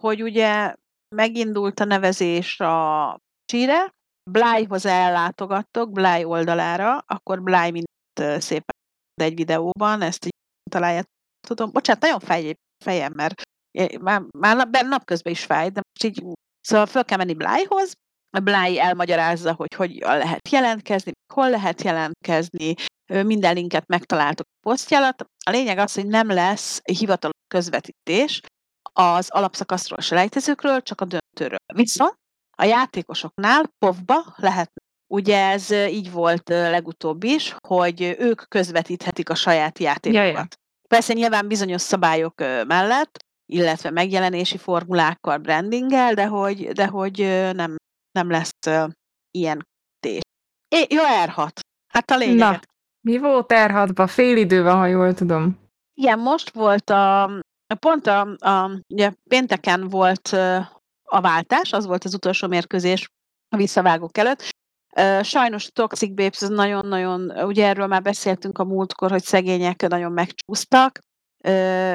hogy 0.00 0.22
ugye 0.22 0.74
megindult 1.16 1.80
a 1.80 1.84
nevezés 1.84 2.60
a 2.60 3.20
Csire, 3.44 3.94
Blyhoz 4.30 4.86
ellátogattok, 4.86 5.92
Bly 5.92 6.24
oldalára, 6.24 6.98
akkor 6.98 7.42
Bly 7.42 7.70
mindent 7.70 8.42
szépen 8.42 8.74
egy 9.14 9.34
videóban, 9.34 10.02
ezt 10.02 10.24
így 10.24 10.34
találjátok. 10.70 11.10
Tudom, 11.46 11.70
bocsánat, 11.72 12.02
nagyon 12.02 12.20
fáj 12.20 12.54
fejem, 12.84 13.12
mert 13.14 13.42
már, 14.00 14.22
már 14.38 14.86
napközben 14.86 15.32
is 15.32 15.44
fáj, 15.44 15.68
de 15.70 15.80
most 15.92 16.04
így, 16.04 16.24
szóval 16.60 16.86
föl 16.86 17.04
kell 17.04 17.18
menni 17.18 17.34
Blyhoz, 17.34 17.92
Bly 18.42 18.78
elmagyarázza, 18.78 19.54
hogy 19.54 19.74
hogy 19.74 19.98
lehet 19.98 20.48
jelentkezni, 20.48 21.12
hol 21.34 21.50
lehet 21.50 21.82
jelentkezni, 21.82 22.74
minden 23.12 23.54
linket 23.54 23.86
megtaláltok 23.86 24.46
a 24.46 24.68
posztja 24.68 24.98
alatt. 24.98 25.20
A 25.46 25.50
lényeg 25.50 25.78
az, 25.78 25.94
hogy 25.94 26.06
nem 26.06 26.28
lesz 26.28 26.80
hivatalos 26.82 27.36
közvetítés 27.54 28.40
az 28.92 29.30
alapszakaszról, 29.30 29.98
a 29.98 30.02
selejtezőkről, 30.02 30.82
csak 30.82 31.00
a 31.00 31.04
döntőről. 31.04 31.58
Viszont 31.74 32.14
a 32.60 32.64
játékosoknál 32.64 33.70
povba 33.78 34.34
lehet 34.36 34.70
Ugye 35.12 35.50
ez 35.50 35.70
így 35.70 36.10
volt 36.12 36.48
legutóbb 36.48 37.22
is, 37.24 37.56
hogy 37.66 38.16
ők 38.18 38.48
közvetíthetik 38.48 39.30
a 39.30 39.34
saját 39.34 39.78
játékokat. 39.78 40.26
Jaja. 40.26 40.46
Persze 40.88 41.12
nyilván 41.12 41.48
bizonyos 41.48 41.80
szabályok 41.80 42.34
mellett, 42.66 43.18
illetve 43.52 43.90
megjelenési 43.90 44.58
formulákkal, 44.58 45.38
brandinggel, 45.38 46.14
de 46.14 46.26
hogy, 46.26 46.68
de 46.68 46.86
hogy 46.86 47.18
nem, 47.52 47.76
nem 48.12 48.30
lesz 48.30 48.50
ilyen 49.30 49.66
tés. 50.00 50.20
É, 50.68 50.86
jó, 50.88 51.02
R6. 51.24 51.50
Hát 51.92 52.10
a 52.10 52.16
lényeg. 52.16 52.36
Na, 52.36 52.60
mi 53.00 53.18
volt 53.18 53.52
R6-ban? 53.54 54.06
Fél 54.08 54.36
idő 54.36 54.62
van, 54.62 54.76
ha 54.76 54.86
jól 54.86 55.14
tudom. 55.14 55.58
Igen, 55.94 56.18
most 56.18 56.50
volt 56.50 56.90
a, 56.90 57.30
pont 57.78 58.06
a, 58.06 58.20
a 58.38 58.70
ugye 58.88 59.12
pénteken 59.28 59.88
volt 59.88 60.36
a 61.10 61.20
váltás, 61.20 61.72
az 61.72 61.86
volt 61.86 62.04
az 62.04 62.14
utolsó 62.14 62.48
mérkőzés 62.48 63.08
a 63.48 63.56
visszavágók 63.56 64.18
előtt. 64.18 64.48
Sajnos 65.22 65.66
Toxic 65.72 66.14
Babes 66.14 66.38
nagyon-nagyon, 66.38 67.30
ugye 67.30 67.66
erről 67.66 67.86
már 67.86 68.02
beszéltünk 68.02 68.58
a 68.58 68.64
múltkor, 68.64 69.10
hogy 69.10 69.22
szegények 69.22 69.88
nagyon 69.88 70.12
megcsúsztak. 70.12 70.98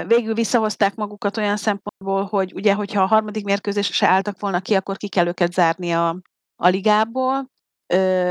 Végül 0.08 0.34
visszahozták 0.34 0.96
magukat 0.96 1.38
olyan 1.38 1.58
szempontból, 1.58 2.24
hogy 2.24 2.54
ugye, 2.54 2.74
hogyha 2.74 3.02
a 3.02 3.06
harmadik 3.06 3.44
mérkőzésre 3.44 3.94
se 3.94 4.08
álltak 4.08 4.40
volna 4.40 4.60
ki, 4.60 4.76
akkor 4.76 4.98
ki 4.98 5.08
kell 5.08 5.28
őket 5.28 5.54
zárni 5.54 5.92
a, 5.92 6.22
a 6.56 6.68
ligából. 6.68 7.46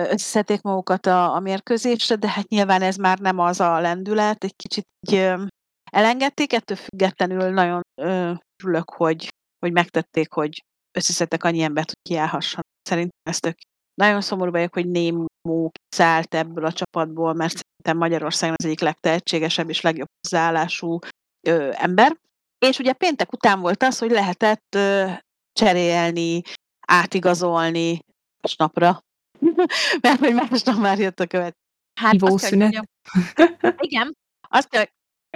Összeszedték 0.08 0.62
magukat 0.62 1.06
a, 1.06 1.34
a 1.34 1.40
mérkőzésre, 1.40 2.14
de 2.16 2.28
hát 2.28 2.48
nyilván 2.48 2.82
ez 2.82 2.96
már 2.96 3.18
nem 3.18 3.38
az 3.38 3.60
a 3.60 3.80
lendület, 3.80 4.44
egy 4.44 4.56
kicsit 4.56 4.84
így 5.00 5.32
elengedték, 5.92 6.52
ettől 6.52 6.76
függetlenül 6.76 7.50
nagyon 7.50 7.80
örülök, 7.94 8.90
hogy, 8.90 9.34
hogy 9.58 9.72
megtették, 9.72 10.32
hogy 10.32 10.64
összeszedtek 10.96 11.44
annyi 11.44 11.62
embert, 11.62 11.86
hogy 11.86 12.14
kiállhasson. 12.14 12.62
Szerintem 12.82 13.18
ez 13.30 13.38
tök 13.38 13.56
nagyon 13.94 14.20
szomorú 14.20 14.50
vagyok, 14.50 14.74
hogy 14.74 14.88
Némó 14.88 15.72
szállt 15.88 16.34
ebből 16.34 16.64
a 16.64 16.72
csapatból, 16.72 17.32
mert 17.32 17.52
szerintem 17.52 17.96
Magyarországon 17.96 18.54
az 18.58 18.64
egyik 18.64 18.80
legtehetségesebb 18.80 19.68
és 19.68 19.80
legjobb 19.80 20.08
hozzáállású 20.20 20.98
ö, 21.46 21.70
ember. 21.72 22.16
És 22.66 22.78
ugye 22.78 22.92
péntek 22.92 23.32
után 23.32 23.60
volt 23.60 23.82
az, 23.82 23.98
hogy 23.98 24.10
lehetett 24.10 24.74
ö, 24.76 25.10
cserélni, 25.52 26.42
átigazolni 26.86 27.98
másnapra. 28.42 29.00
mert 30.02 30.18
hogy 30.18 30.34
másnap 30.34 30.76
már 30.78 30.98
jött 30.98 31.20
a 31.20 31.26
követ. 31.26 31.54
Hát 32.00 32.14
Ivószünet. 32.14 32.88
igen, 33.76 34.16
azt 34.48 34.68
kell, 34.68 34.84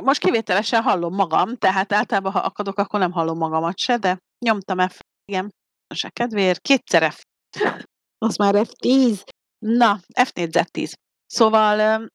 most 0.03 0.21
kivételesen 0.21 0.83
hallom 0.83 1.15
magam, 1.15 1.57
tehát 1.57 1.93
általában, 1.93 2.33
ha 2.33 2.38
akadok, 2.38 2.79
akkor 2.79 3.00
nem 3.00 3.12
hallom 3.12 3.38
magamat 3.38 3.79
se, 3.79 3.97
de 3.97 4.19
nyomtam 4.45 4.88
F, 4.88 5.00
igen, 5.28 5.54
se 5.94 6.08
kedvéért, 6.08 6.61
kétszer 6.61 7.12
F 7.12 7.23
az 8.18 8.37
már 8.37 8.54
F10. 8.56 9.23
Na, 9.58 10.00
F4Z10. 10.14 10.92
Szóval 11.26 12.08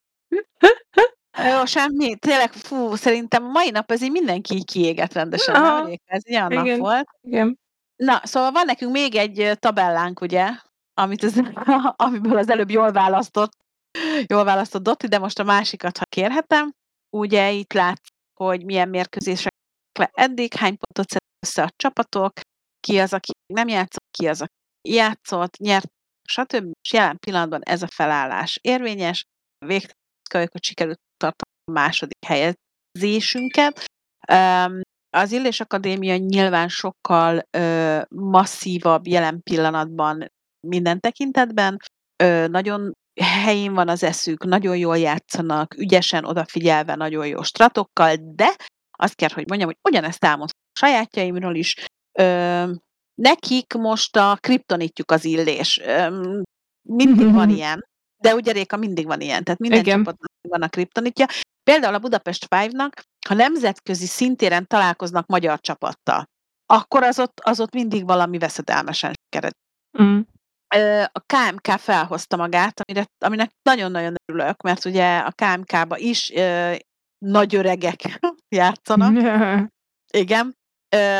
jó, 1.51 1.65
semmi, 1.65 2.15
tényleg, 2.15 2.51
fú, 2.51 2.95
szerintem 2.95 3.43
a 3.45 3.49
mai 3.49 3.69
nap 3.69 3.89
azért 3.89 4.11
mindenki 4.11 4.63
kiégett 4.63 5.13
rendesen, 5.13 5.55
Aha. 5.55 5.89
Ez 6.05 6.25
ilyen 6.25 6.51
igen, 6.51 6.65
nap 6.65 6.77
volt. 6.77 7.07
Igen. 7.21 7.59
Na, 7.95 8.21
szóval 8.23 8.51
van 8.51 8.65
nekünk 8.65 8.91
még 8.91 9.15
egy 9.15 9.57
tabellánk, 9.59 10.21
ugye, 10.21 10.49
amit 10.93 11.23
az, 11.23 11.41
amiből 11.95 12.37
az 12.37 12.49
előbb 12.49 12.69
jól 12.69 12.91
választott, 12.91 13.51
jól 14.27 14.43
választott 14.43 14.83
Dotti, 14.83 15.07
de 15.07 15.17
most 15.17 15.39
a 15.39 15.43
másikat, 15.43 15.97
ha 15.97 16.05
kérhetem. 16.05 16.73
Ugye 17.09 17.51
itt 17.51 17.73
látsz, 17.73 18.07
hogy 18.33 18.65
milyen 18.65 18.89
mérkőzések 18.89 19.53
le 19.99 20.09
eddig, 20.13 20.53
hány 20.53 20.77
pontot 20.77 21.09
szed 21.09 21.21
össze 21.45 21.63
a 21.63 21.69
csapatok, 21.75 22.33
ki 22.87 22.99
az, 22.99 23.13
aki 23.13 23.31
nem 23.53 23.67
játszott, 23.67 24.07
ki 24.11 24.27
az, 24.27 24.41
aki 24.41 24.53
játszott, 24.89 25.57
nyert, 25.57 25.87
stb. 26.27 26.71
És 26.81 26.93
jelen 26.93 27.17
pillanatban 27.19 27.61
ez 27.63 27.81
a 27.81 27.87
felállás 27.87 28.59
érvényes, 28.61 29.23
végtelenül 29.65 30.51
hogy 30.51 30.63
sikerült 30.63 30.99
tartani 31.17 31.51
a 31.65 31.71
második 31.71 32.25
helyezésünket. 32.25 33.85
Az 35.09 35.31
Illés 35.31 35.59
Akadémia 35.59 36.15
nyilván 36.15 36.67
sokkal 36.67 37.41
masszívabb 38.15 39.07
jelen 39.07 39.41
pillanatban 39.41 40.27
minden 40.67 40.99
tekintetben, 40.99 41.77
nagyon 42.47 42.91
helyén 43.21 43.73
van 43.73 43.89
az 43.89 44.03
eszük, 44.03 44.43
nagyon 44.43 44.77
jól 44.77 44.97
játszanak, 44.97 45.77
ügyesen 45.77 46.25
odafigyelve, 46.25 46.95
nagyon 46.95 47.27
jó 47.27 47.41
stratokkal, 47.41 48.15
de 48.15 48.55
azt 48.97 49.15
kell, 49.15 49.29
hogy 49.33 49.47
mondjam, 49.47 49.69
hogy 49.69 49.91
ugyanezt 49.91 50.23
elmondhatom 50.23 50.61
a 50.73 50.79
sajátjaimról 50.79 51.55
is, 51.55 51.75
Nekik 53.21 53.73
most 53.73 54.15
a 54.15 54.37
kriptonitjuk 54.39 55.11
az 55.11 55.25
illés. 55.25 55.81
Mindig 56.89 57.33
van 57.33 57.49
ilyen. 57.57 57.87
De 58.17 58.35
ugye 58.35 58.51
Réka 58.51 58.77
mindig 58.77 59.05
van 59.05 59.21
ilyen, 59.21 59.43
tehát 59.43 59.59
minden 59.59 59.79
Igen. 59.79 59.97
csapatnak 59.97 60.31
van 60.47 60.61
a 60.61 60.67
kriptonitja. 60.67 61.25
Például 61.63 61.93
a 61.93 61.99
Budapest 61.99 62.47
Five-nak, 62.55 63.01
ha 63.27 63.33
nemzetközi 63.33 64.05
szintéren 64.05 64.67
találkoznak 64.67 65.27
magyar 65.27 65.59
csapattal, 65.59 66.25
akkor 66.65 67.03
az 67.03 67.19
ott, 67.19 67.39
az 67.39 67.59
ott 67.59 67.73
mindig 67.73 68.05
valami 68.05 68.37
veszedelmesen 68.37 69.13
sikered. 69.23 69.51
Mm. 70.01 70.19
A 71.11 71.19
KMK 71.19 71.67
felhozta 71.79 72.37
magát, 72.37 72.79
amire, 72.79 73.05
aminek 73.25 73.51
nagyon-nagyon 73.61 74.15
örülök, 74.25 74.61
mert 74.61 74.85
ugye 74.85 75.17
a 75.17 75.31
KMK-ba 75.31 75.97
is 75.97 76.31
ö, 76.31 76.73
nagy 77.25 77.55
öregek 77.55 78.19
játszanak. 78.55 79.15
Igen. 80.23 80.55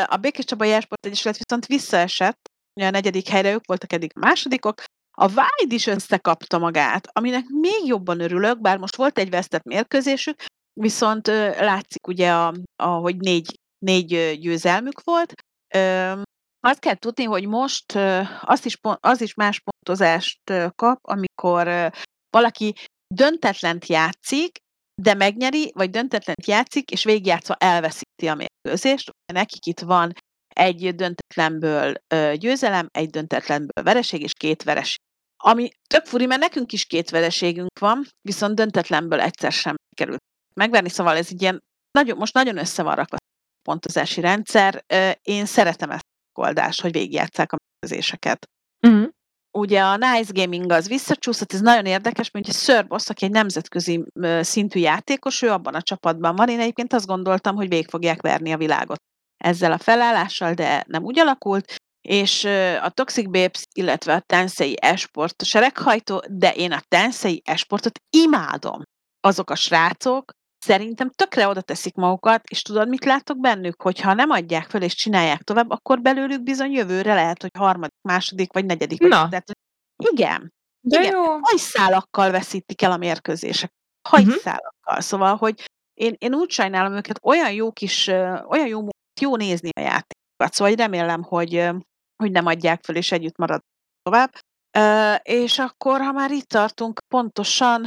A 0.06 0.16
Békés 0.16 0.44
Csaba 0.44 0.64
Jelsport 0.64 1.06
Egyesület 1.06 1.36
viszont 1.36 1.66
visszaesett, 1.66 2.40
a 2.80 2.90
negyedik 2.90 3.28
helyre 3.28 3.52
ők 3.52 3.66
voltak 3.66 3.92
eddig 3.92 4.10
a 4.14 4.18
másodikok, 4.18 4.84
a 5.16 5.28
Vájd 5.28 5.72
is 5.72 5.86
összekapta 5.86 6.58
magát, 6.58 7.08
aminek 7.12 7.44
még 7.46 7.86
jobban 7.86 8.20
örülök, 8.20 8.60
bár 8.60 8.78
most 8.78 8.96
volt 8.96 9.18
egy 9.18 9.30
vesztett 9.30 9.62
mérkőzésük, 9.62 10.44
viszont 10.80 11.26
látszik 11.58 12.06
ugye, 12.06 12.32
a, 12.32 12.54
a, 12.82 12.86
hogy 12.86 13.16
négy, 13.16 13.58
négy 13.78 14.38
győzelmük 14.40 15.00
volt. 15.04 15.34
Azt 16.60 16.78
kell 16.78 16.94
tudni, 16.94 17.24
hogy 17.24 17.46
most 17.46 17.92
az 18.40 18.66
is, 18.66 18.78
az 19.00 19.20
is 19.20 19.34
más 19.34 19.60
pontozást 19.60 20.40
kap, 20.74 20.98
amikor 21.02 21.92
valaki 22.30 22.74
döntetlent 23.14 23.86
játszik, 23.86 24.58
de 25.02 25.14
megnyeri, 25.14 25.70
vagy 25.74 25.90
döntetlent 25.90 26.46
játszik, 26.46 26.90
és 26.90 27.04
végigjátszva 27.04 27.54
elveszíti 27.54 28.28
a 28.28 28.34
mérkőzést. 28.34 29.10
Nekik 29.32 29.66
itt 29.66 29.80
van 29.80 30.12
egy 30.48 30.94
döntetlenből 30.94 31.94
győzelem, 32.34 32.86
egy 32.90 33.10
döntetlenből 33.10 33.84
vereség, 33.84 34.22
és 34.22 34.32
két 34.32 34.62
vereség. 34.62 35.00
ami 35.42 35.68
tök 35.86 36.04
furi, 36.04 36.26
mert 36.26 36.40
nekünk 36.40 36.72
is 36.72 36.84
két 36.84 37.10
vereségünk 37.10 37.78
van, 37.78 38.06
viszont 38.20 38.54
döntetlenből 38.54 39.20
egyszer 39.20 39.52
sem 39.52 39.74
került 39.96 40.22
megverni, 40.54 40.88
szóval 40.88 41.16
ez 41.16 41.28
egy 41.30 41.42
ilyen, 41.42 41.58
nagyon, 41.90 42.16
most 42.16 42.34
nagyon 42.34 42.58
össze 42.58 42.82
van 42.82 42.94
rakva 42.94 43.16
a 43.16 43.62
pontozási 43.62 44.20
rendszer. 44.20 44.84
Én 45.22 45.46
szeretem 45.46 45.90
ezt 45.90 46.02
a 46.32 46.40
oldást, 46.40 46.80
hogy 46.80 46.92
végigjátszák 46.92 47.52
a 47.52 47.56
mérkőzéseket. 47.56 48.46
Uh-huh. 48.86 49.08
Ugye 49.58 49.80
a 49.80 49.96
Nice 49.96 50.32
Gaming 50.32 50.70
az 50.70 50.88
visszacsúszott, 50.88 51.52
ez 51.52 51.60
nagyon 51.60 51.86
érdekes, 51.86 52.30
mert 52.30 52.48
ugye 52.48 52.58
Sir 52.58 52.86
Boss, 52.86 53.08
aki 53.08 53.24
egy 53.24 53.30
nemzetközi 53.30 54.04
szintű 54.40 54.80
játékos, 54.80 55.42
ő 55.42 55.50
abban 55.50 55.74
a 55.74 55.82
csapatban 55.82 56.36
van. 56.36 56.48
Én 56.48 56.60
egyébként 56.60 56.92
azt 56.92 57.06
gondoltam, 57.06 57.56
hogy 57.56 57.68
végig 57.68 57.88
fogják 57.88 58.22
verni 58.22 58.52
a 58.52 58.56
világot 58.56 58.96
ezzel 59.36 59.72
a 59.72 59.78
felállással, 59.78 60.54
de 60.54 60.84
nem 60.88 61.02
úgy 61.02 61.18
alakult 61.18 61.74
és 62.08 62.44
a 62.82 62.90
Toxic 62.90 63.24
Babes, 63.24 63.62
illetve 63.74 64.14
a 64.14 64.20
Tensei 64.20 64.76
Esport 64.80 65.44
sereghajtó, 65.44 66.22
de 66.28 66.52
én 66.52 66.72
a 66.72 66.82
Tensei 66.88 67.42
Esportot 67.44 67.98
imádom. 68.16 68.82
Azok 69.20 69.50
a 69.50 69.54
srácok 69.54 70.32
szerintem 70.64 71.10
tökre 71.10 71.48
oda 71.48 71.60
teszik 71.60 71.94
magukat, 71.94 72.44
és 72.48 72.62
tudod, 72.62 72.88
mit 72.88 73.04
látok 73.04 73.40
bennük? 73.40 73.82
Hogyha 73.82 74.14
nem 74.14 74.30
adják 74.30 74.70
föl 74.70 74.82
és 74.82 74.94
csinálják 74.94 75.42
tovább, 75.42 75.70
akkor 75.70 76.00
belőlük 76.00 76.42
bizony 76.42 76.72
jövőre 76.72 77.14
lehet, 77.14 77.42
hogy 77.42 77.50
harmadik, 77.58 77.98
második 78.08 78.52
vagy 78.52 78.64
negyedik. 78.64 79.00
Na. 79.00 79.20
Vagy. 79.20 79.28
Tehát, 79.28 79.50
igen. 80.12 80.52
De 80.80 81.00
igen. 81.00 81.12
jó. 81.12 81.22
Hajszálakkal 81.40 82.30
veszítik 82.30 82.82
el 82.82 82.92
a 82.92 82.96
mérkőzések. 82.96 83.72
Hajszálakkal. 84.08 85.00
Szóval, 85.00 85.36
hogy 85.36 85.64
én, 85.94 86.14
én 86.18 86.34
úgy 86.34 86.50
sajnálom 86.50 86.92
őket, 86.92 87.18
olyan 87.22 87.52
jó 87.52 87.72
kis, 87.72 88.06
olyan 88.46 88.66
jó, 88.66 88.88
jó 89.20 89.36
nézni 89.36 89.68
a 89.76 89.80
játékokat. 89.80 90.52
Szóval 90.52 90.74
remélem, 90.74 91.22
hogy, 91.22 91.70
hogy 92.22 92.30
nem 92.30 92.46
adják 92.46 92.84
föl, 92.84 92.96
és 92.96 93.12
együtt 93.12 93.36
marad 93.36 93.60
tovább. 94.02 94.32
Uh, 94.78 95.16
és 95.22 95.58
akkor, 95.58 96.00
ha 96.00 96.12
már 96.12 96.30
itt 96.30 96.48
tartunk, 96.48 97.00
pontosan 97.08 97.86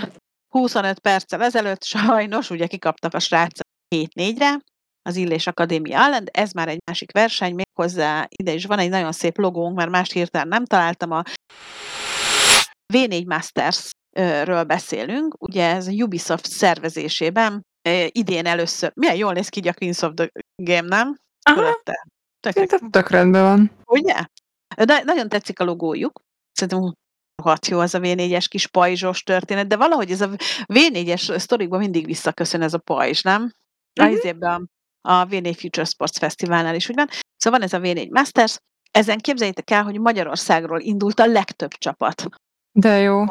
25 0.58 1.00
perccel 1.00 1.44
ezelőtt 1.44 1.84
sajnos, 1.84 2.50
ugye 2.50 2.68
kikaptak 2.68 3.14
a 3.14 3.20
srácok 3.20 3.68
7-4-re, 3.96 4.60
az 5.02 5.16
Illés 5.16 5.48
Akadémia 5.48 5.98
ellen, 5.98 6.24
de 6.24 6.32
ez 6.32 6.52
már 6.52 6.68
egy 6.68 6.80
másik 6.86 7.12
verseny, 7.12 7.56
méghozzá 7.56 8.28
ide 8.30 8.54
is 8.54 8.66
van 8.66 8.80
egy 8.80 8.90
nagyon 8.90 9.12
szép 9.12 9.38
logónk, 9.38 9.76
mert 9.76 9.90
más 9.90 10.12
hirtelen 10.12 10.48
nem 10.48 10.66
találtam, 10.66 11.12
a 11.12 11.24
V4 12.94 13.26
Masters-ről 13.26 14.64
beszélünk, 14.64 15.36
ugye 15.40 15.66
ez 15.76 15.88
a 15.88 15.92
Ubisoft 15.92 16.46
szervezésében 16.46 17.62
idén 18.08 18.46
először, 18.46 18.92
milyen 18.96 19.16
jól 19.16 19.34
néz 19.34 19.50
ki 19.50 19.68
a 19.68 19.74
Queens 19.74 20.02
of 20.02 20.14
the 20.16 20.30
Game, 20.64 20.88
nem? 20.88 21.16
Aha. 21.50 21.82
Tök, 22.40 22.90
tök 22.90 23.10
rendben 23.10 23.44
van. 23.44 23.72
Ugye? 23.86 24.16
De 24.86 25.02
nagyon 25.04 25.30
tetszik 25.30 25.60
a 25.60 25.64
logójuk. 25.64 26.22
Szerintem 26.52 26.94
hat 27.44 27.68
jó 27.68 27.80
az 27.80 27.94
a 27.94 28.00
V4-es 28.00 28.46
kis 28.50 28.68
pajzsos 28.68 29.24
történet, 29.24 29.68
de 29.68 29.76
valahogy 29.76 30.12
ez 30.12 30.22
a 30.22 30.30
V4-es 30.66 31.40
sztorikban 31.40 31.80
mindig 31.80 32.06
visszaköszön 32.06 32.62
ez 32.62 32.74
a 32.74 32.78
pajzs, 32.78 33.22
nem? 33.22 33.52
Uh-huh. 34.02 34.50
A, 34.50 34.62
a 35.02 35.26
V4 35.26 35.56
Future 35.58 35.86
Sports 35.86 36.18
Fesztiválnál 36.18 36.76
is 36.76 36.90
úgy 36.90 36.96
van. 36.96 37.08
Szóval 37.38 37.60
van 37.60 37.68
ez 37.68 37.74
a 37.74 37.80
V4 37.80 38.10
Masters, 38.10 38.58
ezen 38.92 39.18
képzeljétek 39.18 39.70
el, 39.70 39.84
hogy 39.84 40.00
Magyarországról 40.00 40.80
indult 40.80 41.20
a 41.20 41.26
legtöbb 41.26 41.72
csapat. 41.72 42.26
De 42.72 42.98
jó. 42.98 43.24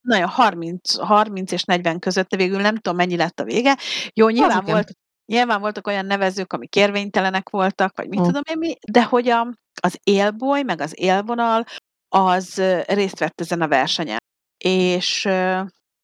Nagyon 0.00 0.28
30, 0.28 0.98
30 0.98 1.52
és 1.52 1.64
40 1.64 1.98
között, 1.98 2.28
de 2.28 2.36
végül 2.36 2.60
nem 2.60 2.74
tudom, 2.74 2.96
mennyi 2.96 3.16
lett 3.16 3.40
a 3.40 3.44
vége. 3.44 3.76
Jó, 4.14 4.28
nyilván 4.28 4.58
az 4.58 4.70
volt, 4.70 4.90
Nyilván 5.26 5.60
voltak 5.60 5.86
olyan 5.86 6.06
nevezők, 6.06 6.52
amik 6.52 6.70
kérvénytelenek 6.70 7.48
voltak, 7.48 7.96
vagy 7.96 8.08
mit 8.08 8.18
hmm. 8.18 8.26
tudom 8.26 8.42
én 8.50 8.58
mi, 8.58 8.76
de 8.90 9.04
hogy 9.04 9.28
a, 9.28 9.54
az 9.80 9.98
élboly, 10.04 10.62
meg 10.62 10.80
az 10.80 11.00
élvonal, 11.00 11.64
az 12.08 12.54
részt 12.86 13.18
vett 13.18 13.40
ezen 13.40 13.62
a 13.62 13.68
versenyen. 13.68 14.18
És 14.64 15.28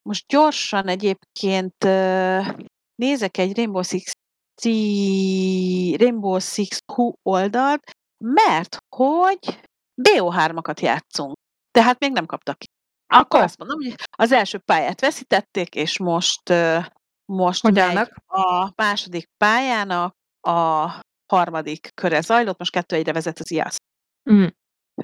most 0.09 0.27
gyorsan 0.27 0.87
egyébként 0.87 1.83
nézek 2.95 3.37
egy 3.37 3.55
Rainbow 3.55 3.83
Six 3.83 4.11
Rainbow 5.97 6.39
Six 6.39 6.79
Q 6.93 7.11
oldalt, 7.29 7.91
mert 8.17 8.77
hogy 8.95 9.59
BO3-akat 10.01 10.79
játszunk. 10.79 11.33
Tehát 11.71 11.99
még 11.99 12.11
nem 12.11 12.25
kaptak 12.25 12.57
ki. 12.57 12.65
Akkor 13.13 13.41
azt 13.41 13.57
mondom, 13.57 13.79
hogy 13.81 13.95
az 14.17 14.31
első 14.31 14.57
pályát 14.57 15.01
veszítették, 15.01 15.75
és 15.75 15.99
most 15.99 16.53
most 17.25 17.63
a 18.27 18.71
második 18.75 19.29
pályának 19.37 20.13
a 20.47 20.89
harmadik 21.25 21.89
köre 21.93 22.21
zajlott, 22.21 22.57
most 22.57 22.71
kettő 22.71 22.95
egyre 22.95 23.13
vezet 23.13 23.39
az 23.39 23.51
IASZ. 23.51 23.77
Mm. 24.31 24.45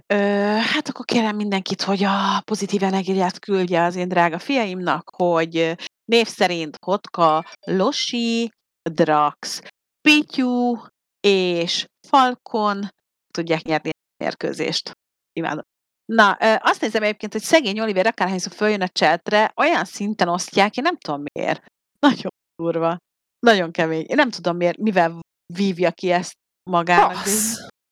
Ö, 0.08 0.16
hát 0.62 0.88
akkor 0.90 1.06
kérem 1.06 1.36
mindenkit, 1.36 1.82
hogy 1.82 2.04
a 2.04 2.42
pozitív 2.46 2.84
energiát 2.84 3.40
küldje 3.40 3.84
az 3.84 3.96
én 3.96 4.08
drága 4.08 4.40
fiaimnak, 4.40 5.10
hogy 5.16 5.76
név 6.06 6.28
szerint 6.28 6.78
Hotka, 6.86 7.46
Losi, 7.66 8.52
Drax, 8.90 9.62
Pityu 10.02 10.78
és 11.20 11.86
Falcon 12.08 12.88
tudják 13.34 13.62
nyerni 13.62 13.90
a 13.90 14.24
mérkőzést. 14.24 14.92
Imádom. 15.34 15.64
Na, 16.06 16.32
azt 16.58 16.82
nézem 16.82 17.04
egyébként, 17.04 17.32
hogy 17.32 17.42
szegény 17.42 17.80
Oliver 17.80 18.08
akárhányszor 18.08 18.52
följön 18.52 18.82
a 18.82 18.88
csetre, 18.88 19.52
olyan 19.56 19.86
szinten 19.86 20.28
osztják, 20.28 20.78
én 20.78 20.84
nem 20.84 20.98
tudom 20.98 21.24
miért. 21.34 21.66
Nagyon 22.00 22.32
durva. 22.56 22.98
Nagyon 23.40 23.72
kemény. 23.72 24.06
Én 24.08 24.16
nem 24.16 24.30
tudom, 24.30 24.58
miért, 24.58 24.78
mivel 24.78 25.20
vívja 25.54 25.92
ki 25.92 26.12
ezt 26.12 26.34
magának. 26.70 27.26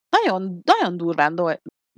nagyon, 0.09 0.61
nagyon 0.63 0.97
durván 0.97 1.35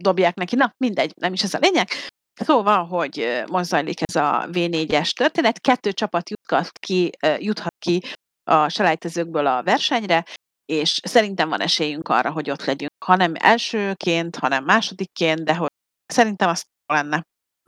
dobják 0.01 0.35
neki. 0.35 0.55
Na, 0.55 0.73
mindegy, 0.77 1.11
nem 1.15 1.33
is 1.33 1.43
ez 1.43 1.53
a 1.53 1.59
lényeg. 1.61 1.87
Szóval, 2.33 2.85
hogy 2.85 3.43
most 3.47 3.69
zajlik 3.69 4.01
ez 4.01 4.15
a 4.15 4.47
V4-es 4.51 5.11
történet. 5.11 5.59
Kettő 5.59 5.91
csapat 5.91 6.29
juthat 6.29 6.79
ki, 6.79 7.09
juthat 7.37 7.75
ki 7.79 8.01
a 8.43 8.69
selejtezőkből 8.69 9.47
a 9.47 9.63
versenyre, 9.63 10.25
és 10.65 10.99
szerintem 11.03 11.49
van 11.49 11.61
esélyünk 11.61 12.07
arra, 12.07 12.31
hogy 12.31 12.49
ott 12.49 12.65
legyünk. 12.65 12.91
Ha 13.05 13.15
nem 13.15 13.33
elsőként, 13.35 14.35
hanem 14.35 14.63
másodikként, 14.63 15.43
de 15.43 15.55
hogy 15.55 15.69
szerintem 16.05 16.49
azt 16.49 16.65
lenne. 16.85 17.21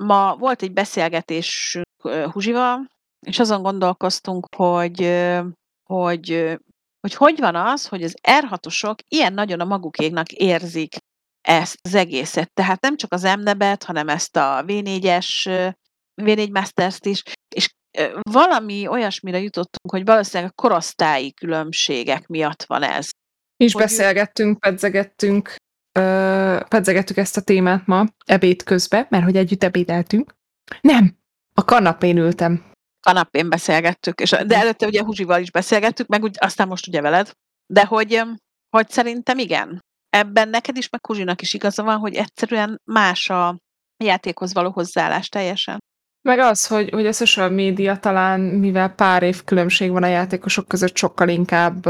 Ma 0.03 0.35
volt 0.35 0.61
egy 0.61 0.73
beszélgetés 0.73 1.77
Huzsival, 2.31 2.87
és 3.27 3.39
azon 3.39 3.61
gondolkoztunk, 3.61 4.47
hogy, 4.55 4.99
hogy, 5.89 6.57
hogy 6.99 7.13
hogy 7.13 7.39
van 7.39 7.55
az, 7.55 7.87
hogy 7.87 8.03
az 8.03 8.15
R6-osok 8.21 8.95
ilyen 9.07 9.33
nagyon 9.33 9.59
a 9.59 9.65
magukéknak 9.65 10.31
érzik 10.31 10.95
ezt 11.41 11.77
az 11.81 11.95
egészet. 11.95 12.53
Tehát 12.53 12.81
nem 12.81 12.97
csak 12.97 13.13
az 13.13 13.23
MNEB-et, 13.23 13.83
hanem 13.83 14.09
ezt 14.09 14.37
a 14.37 14.63
V4-es, 14.67 15.27
V4 16.21 16.51
Masters-t 16.51 17.05
is, 17.05 17.23
és 17.55 17.69
valami 18.21 18.87
olyasmire 18.87 19.39
jutottunk, 19.39 19.91
hogy 19.91 20.05
valószínűleg 20.05 20.51
a 20.51 20.61
korosztályi 20.61 21.33
különbségek 21.33 22.27
miatt 22.27 22.63
van 22.63 22.83
ez. 22.83 23.09
Is 23.57 23.73
beszélgettünk, 23.73 24.59
pedzegettünk, 24.59 25.55
pedzegettük 26.67 27.17
ezt 27.17 27.37
a 27.37 27.41
témát 27.41 27.85
ma 27.85 28.05
ebéd 28.25 28.63
közben, 28.63 29.05
mert 29.09 29.23
hogy 29.23 29.37
együtt 29.37 29.63
ebédeltünk. 29.63 30.33
Nem, 30.81 31.17
a 31.53 31.65
kanapén 31.65 32.17
ültem 32.17 32.71
kanapén 33.01 33.49
beszélgettük, 33.49 34.19
és, 34.19 34.29
de 34.29 34.55
előtte 34.55 34.85
ugye 34.85 35.03
Huzsival 35.03 35.41
is 35.41 35.51
beszélgettük, 35.51 36.07
meg 36.07 36.23
úgy, 36.23 36.35
aztán 36.39 36.67
most 36.67 36.87
ugye 36.87 37.01
veled, 37.01 37.31
de 37.73 37.85
hogy, 37.85 38.21
hogy 38.69 38.89
szerintem 38.89 39.37
igen, 39.37 39.79
ebben 40.11 40.49
neked 40.49 40.77
is, 40.77 40.89
meg 40.89 41.05
Huzsinak 41.07 41.41
is 41.41 41.53
igaza 41.53 41.83
van, 41.83 41.97
hogy 41.97 42.15
egyszerűen 42.15 42.81
más 42.83 43.29
a 43.29 43.57
játékhoz 44.03 44.53
való 44.53 44.69
hozzáállás 44.69 45.29
teljesen. 45.29 45.79
Meg 46.21 46.39
az, 46.39 46.67
hogy, 46.67 46.89
hogy 46.89 47.05
a 47.05 47.11
social 47.11 47.49
média 47.49 47.97
talán, 47.97 48.39
mivel 48.39 48.89
pár 48.89 49.23
év 49.23 49.43
különbség 49.43 49.91
van 49.91 50.03
a 50.03 50.07
játékosok 50.07 50.67
között, 50.67 50.95
sokkal 50.95 51.29
inkább 51.29 51.87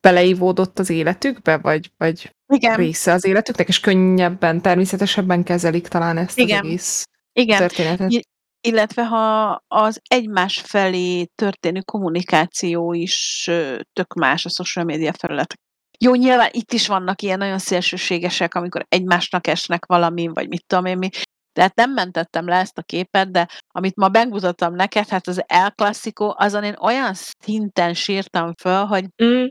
beleívódott 0.00 0.78
az 0.78 0.90
életükbe, 0.90 1.56
vagy, 1.58 1.90
vagy 1.96 2.34
Igen. 2.46 2.76
része 2.76 3.12
az 3.12 3.24
életüknek, 3.24 3.68
és 3.68 3.80
könnyebben, 3.80 4.62
természetesebben 4.62 5.42
kezelik 5.42 5.88
talán 5.88 6.16
ezt 6.16 6.38
Igen. 6.38 6.58
az 6.58 6.64
egész 6.64 7.04
Igen. 7.32 7.58
történetet 7.58 8.28
illetve 8.60 9.06
ha 9.06 9.50
az 9.68 10.00
egymás 10.08 10.60
felé 10.60 11.24
történő 11.24 11.80
kommunikáció 11.80 12.92
is 12.92 13.44
tök 13.92 14.14
más 14.14 14.44
a 14.44 14.48
social 14.48 14.84
media 14.84 15.12
felületek. 15.12 15.58
Jó, 16.04 16.14
nyilván 16.14 16.48
itt 16.52 16.72
is 16.72 16.86
vannak 16.86 17.22
ilyen 17.22 17.38
nagyon 17.38 17.58
szélsőségesek, 17.58 18.54
amikor 18.54 18.84
egymásnak 18.88 19.46
esnek 19.46 19.86
valami, 19.86 20.26
vagy 20.26 20.48
mit 20.48 20.66
tudom 20.66 20.84
én 20.84 20.98
mi. 20.98 21.08
Tehát 21.52 21.74
nem 21.74 21.92
mentettem 21.92 22.46
le 22.48 22.56
ezt 22.56 22.78
a 22.78 22.82
képet, 22.82 23.30
de 23.30 23.48
amit 23.68 23.96
ma 23.96 24.08
megmutattam 24.08 24.74
neked, 24.74 25.08
hát 25.08 25.26
az 25.26 25.42
El 25.46 25.70
Clasico, 25.70 26.32
azon 26.36 26.64
én 26.64 26.76
olyan 26.80 27.12
szinten 27.14 27.94
sírtam 27.94 28.54
föl, 28.54 28.84
hogy 28.84 29.04
mm. 29.24 29.44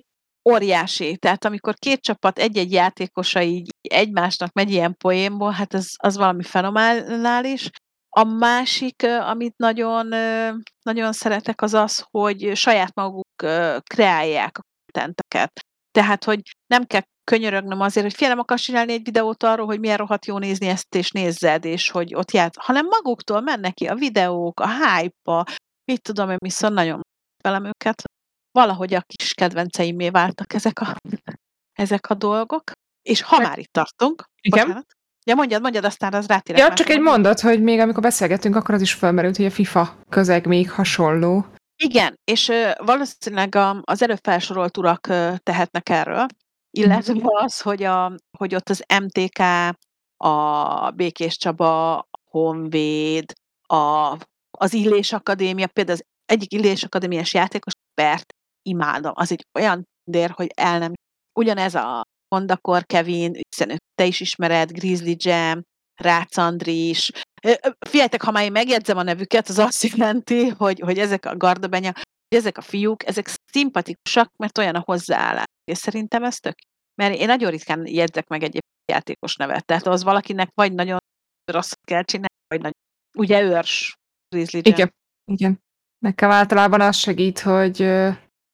óriási. 0.49 1.17
Tehát 1.17 1.45
amikor 1.45 1.73
két 1.73 2.01
csapat 2.01 2.39
egy-egy 2.39 2.71
játékosa 2.71 3.41
így 3.41 3.69
egymásnak 3.89 4.53
megy 4.53 4.71
ilyen 4.71 4.95
poénból, 4.97 5.51
hát 5.51 5.73
az, 5.73 5.95
az 5.97 6.17
valami 6.17 6.43
fenomenális. 6.43 7.69
A 8.09 8.23
másik, 8.23 9.03
amit 9.03 9.57
nagyon, 9.57 10.07
nagyon 10.85 11.11
szeretek, 11.11 11.61
az 11.61 11.73
az, 11.73 12.05
hogy 12.11 12.55
saját 12.55 12.95
maguk 12.95 13.27
kreálják 13.83 14.57
a 14.57 14.61
kontenteket. 14.85 15.68
Tehát, 15.91 16.23
hogy 16.23 16.41
nem 16.67 16.85
kell 16.85 17.01
könyörögnöm 17.23 17.81
azért, 17.81 18.05
hogy 18.05 18.15
fél 18.15 18.27
nem 18.27 18.39
akarsz 18.39 18.61
csinálni 18.61 18.93
egy 18.93 19.03
videót 19.03 19.43
arról, 19.43 19.65
hogy 19.65 19.79
milyen 19.79 19.97
rohadt 19.97 20.25
jó 20.25 20.37
nézni 20.37 20.67
ezt, 20.67 20.95
és 20.95 21.11
nézzed, 21.11 21.65
és 21.65 21.89
hogy 21.89 22.15
ott 22.15 22.31
játsz, 22.31 22.57
hanem 22.59 22.85
maguktól 22.85 23.41
mennek 23.41 23.73
ki 23.73 23.85
a 23.85 23.95
videók, 23.95 24.59
a 24.59 24.67
hype 24.67 25.45
mit 25.91 26.01
tudom 26.01 26.29
én, 26.29 26.37
viszont 26.39 26.73
nagyon 26.73 27.01
velem 27.43 27.65
őket. 27.65 28.03
Valahogy 28.51 28.93
a 28.93 29.01
kis 29.01 29.33
kedvenceimé 29.33 30.09
váltak 30.09 30.53
ezek 30.53 30.79
a, 30.79 30.95
ezek 31.83 32.09
a 32.09 32.13
dolgok. 32.13 32.71
És 33.01 33.21
ha 33.21 33.39
már 33.39 33.57
itt 33.57 33.71
tartunk, 33.71 34.23
Igen? 34.41 34.65
bocsánat, 34.65 34.97
Ja, 35.25 35.35
mondjad, 35.35 35.61
mondjad, 35.61 35.85
aztán 35.85 36.13
az 36.13 36.27
rátérek. 36.27 36.61
Ja, 36.61 36.73
csak 36.73 36.89
egy 36.89 36.99
mondat, 36.99 37.39
hogy 37.39 37.63
még 37.63 37.79
amikor 37.79 38.01
beszélgetünk, 38.01 38.55
akkor 38.55 38.73
az 38.73 38.81
is 38.81 38.93
felmerült, 38.93 39.35
hogy 39.35 39.45
a 39.45 39.51
FIFA 39.51 39.95
közeg 40.09 40.45
még 40.45 40.71
hasonló. 40.71 41.45
Igen, 41.83 42.19
és 42.23 42.47
ö, 42.47 42.71
valószínűleg 42.77 43.55
a, 43.55 43.81
az 43.83 44.01
előbb 44.01 44.19
felsorolt 44.21 44.77
urak 44.77 45.07
ö, 45.07 45.33
tehetnek 45.43 45.89
erről, 45.89 46.25
illetve 46.71 47.13
az, 47.23 47.61
hogy, 47.61 47.83
a, 47.83 48.15
hogy 48.37 48.55
ott 48.55 48.69
az 48.69 48.83
MTK, 49.01 49.39
a 50.17 50.89
Békés 50.91 51.37
Csaba, 51.37 51.97
a 51.97 52.07
Honvéd, 52.29 53.33
a, 53.63 54.17
az 54.51 54.73
Illés 54.73 55.13
Akadémia, 55.13 55.67
például 55.67 55.97
az 55.97 56.05
egyik 56.25 56.53
Illés 56.53 56.83
Akadémiás 56.83 57.33
játékos, 57.33 57.73
Bert, 57.93 58.33
imádom. 58.61 59.11
Az 59.15 59.31
egy 59.31 59.45
olyan 59.59 59.87
dér, 60.03 60.29
hogy 60.29 60.51
el 60.55 60.79
nem. 60.79 60.93
Ugyanez 61.39 61.75
a 61.75 62.01
Kondakor 62.27 62.85
Kevin, 62.85 63.39
hiszen 63.49 63.69
őt 63.69 63.83
te 63.95 64.05
is 64.05 64.19
ismered, 64.19 64.71
Grizzly 64.71 65.15
Jam, 65.17 65.61
Rácz 66.01 66.37
Andris. 66.37 67.11
Figyeljetek, 67.79 68.21
ha 68.21 68.31
már 68.31 68.43
én 68.43 68.51
megjegyzem 68.51 68.97
a 68.97 69.03
nevüket, 69.03 69.49
az 69.49 69.57
azt 69.57 69.83
jelenti, 69.83 70.47
hogy, 70.47 70.79
hogy 70.79 70.97
ezek 70.97 71.25
a 71.25 71.37
gardabenya, 71.37 71.93
ezek 72.35 72.57
a 72.57 72.61
fiúk, 72.61 73.05
ezek 73.05 73.29
szimpatikusak, 73.51 74.31
mert 74.37 74.57
olyan 74.57 74.75
a 74.75 74.83
hozzáállás. 74.85 75.45
És 75.71 75.77
szerintem 75.77 76.23
ez 76.23 76.35
tök. 76.35 76.55
Mert 76.95 77.15
én 77.15 77.25
nagyon 77.25 77.49
ritkán 77.49 77.87
jegyzek 77.87 78.27
meg 78.27 78.43
egy 78.43 78.59
játékos 78.91 79.35
nevet. 79.35 79.65
Tehát 79.65 79.87
az 79.87 80.03
valakinek 80.03 80.49
vagy 80.53 80.73
nagyon 80.73 80.97
rosszat 81.51 81.79
kell 81.87 82.03
csinálni, 82.03 82.35
vagy 82.47 82.57
nagyon... 82.57 82.77
Ugye 83.17 83.41
őrs 83.41 83.95
Grizzly. 84.29 84.57
Igen. 84.57 84.93
Igen. 85.31 85.59
Nekem 86.05 86.31
általában 86.31 86.81
az 86.81 86.95
segít, 86.95 87.39
hogy 87.39 87.75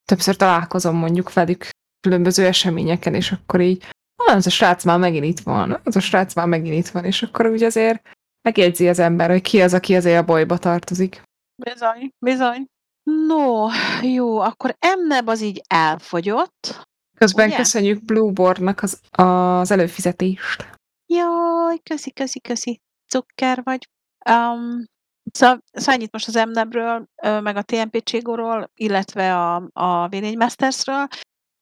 többször 0.06 0.36
találkozom 0.36 0.96
mondjuk 0.96 1.34
velük 1.34 1.70
különböző 2.00 2.46
eseményeken, 2.46 3.14
és 3.14 3.32
akkor 3.32 3.62
így, 3.62 3.84
ah, 4.16 4.36
az 4.36 4.46
a 4.46 4.50
srác 4.50 4.84
már 4.84 5.00
megint 5.00 5.26
itt 5.26 5.40
van, 5.40 5.80
az 5.84 5.96
a 5.96 6.00
srác 6.00 6.36
már 6.36 6.48
megint 6.48 6.76
itt 6.76 6.88
van, 6.88 7.06
és 7.06 7.24
akkor 7.24 7.46
úgy 7.46 7.64
azért 7.64 8.10
megjegyzi 8.46 8.90
az 8.90 9.00
ember, 9.00 9.30
hogy 9.30 9.42
ki 9.42 9.62
az, 9.62 9.74
aki 9.74 9.96
azért 9.96 10.22
a 10.22 10.26
bolyba 10.26 10.58
tartozik. 10.58 11.22
Bizony, 11.64 12.10
bizony. 12.26 12.66
No, 13.04 13.68
jó, 14.02 14.40
akkor 14.40 14.76
Emneb 14.80 15.28
az 15.28 15.42
így 15.42 15.62
elfogyott. 15.68 16.88
Közben 17.18 17.48
Ugye? 17.48 17.56
köszönjük 17.56 18.04
Blueboardnak 18.04 18.82
az, 18.82 19.00
az 19.12 19.72
előfizetést. 19.72 20.70
Jaj, 21.06 21.78
köszi, 21.84 22.12
köszi, 22.12 22.40
köszi. 22.40 22.80
Cukker 23.08 23.64
vagy. 23.64 23.88
Um, 24.30 24.84
szóval, 25.32 25.60
szóval 25.72 25.96
ennyit 25.96 26.12
most 26.12 26.28
az 26.28 26.34
MNEB-ről, 26.34 27.06
meg 27.22 27.56
a 27.56 27.62
TMP 27.62 28.04
Cségóról, 28.04 28.72
illetve 28.74 29.36
a, 29.36 29.56
a 29.74 30.08
V4 30.10 30.38
Mastersről. 30.38 31.08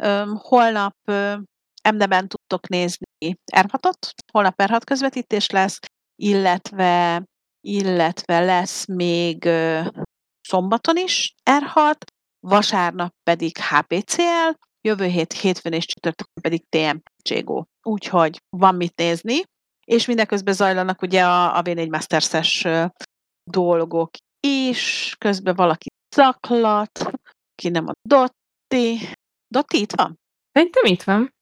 Um, 0.04 0.36
holnap 0.36 0.96
MNEB-en 1.92 2.28
tudtok 2.28 2.68
nézni 2.68 3.36
R6-ot, 3.56 4.10
holnap 4.32 4.62
R6 4.62 4.82
közvetítés 4.86 5.50
lesz, 5.50 5.80
illetve, 6.16 7.24
illetve 7.68 8.40
lesz 8.40 8.86
még 8.86 9.50
szombaton 10.42 10.98
is 10.98 11.34
R6, 11.52 11.96
vasárnap 12.40 13.14
pedig 13.24 13.58
HPCL, 13.58 14.52
jövő 14.82 15.06
hét 15.06 15.34
hétfőn 15.34 15.74
és 15.74 15.86
csütörtökön 15.86 16.42
pedig 16.42 16.64
TMP 16.70 17.10
Cségó. 17.22 17.66
Úgyhogy 17.82 18.38
van 18.58 18.76
mit 18.76 18.96
nézni, 18.96 19.42
és 19.88 20.06
mindeközben 20.06 20.54
zajlanak 20.54 21.02
ugye 21.02 21.26
a, 21.26 21.58
a 21.58 21.62
V4 21.62 21.90
Masters-es 21.90 22.68
dolgok 23.44 24.10
is, 24.48 25.16
közben 25.18 25.56
valaki 25.56 25.88
zaklat, 26.16 27.12
ki 27.56 27.70
nem 27.70 27.88
a 27.88 27.92
Dotti. 28.08 29.14
Dotti 29.48 29.80
itt 29.80 29.92
van? 29.92 30.20
Szerintem 30.52 30.86
itt 30.86 31.04
van. 31.04 31.34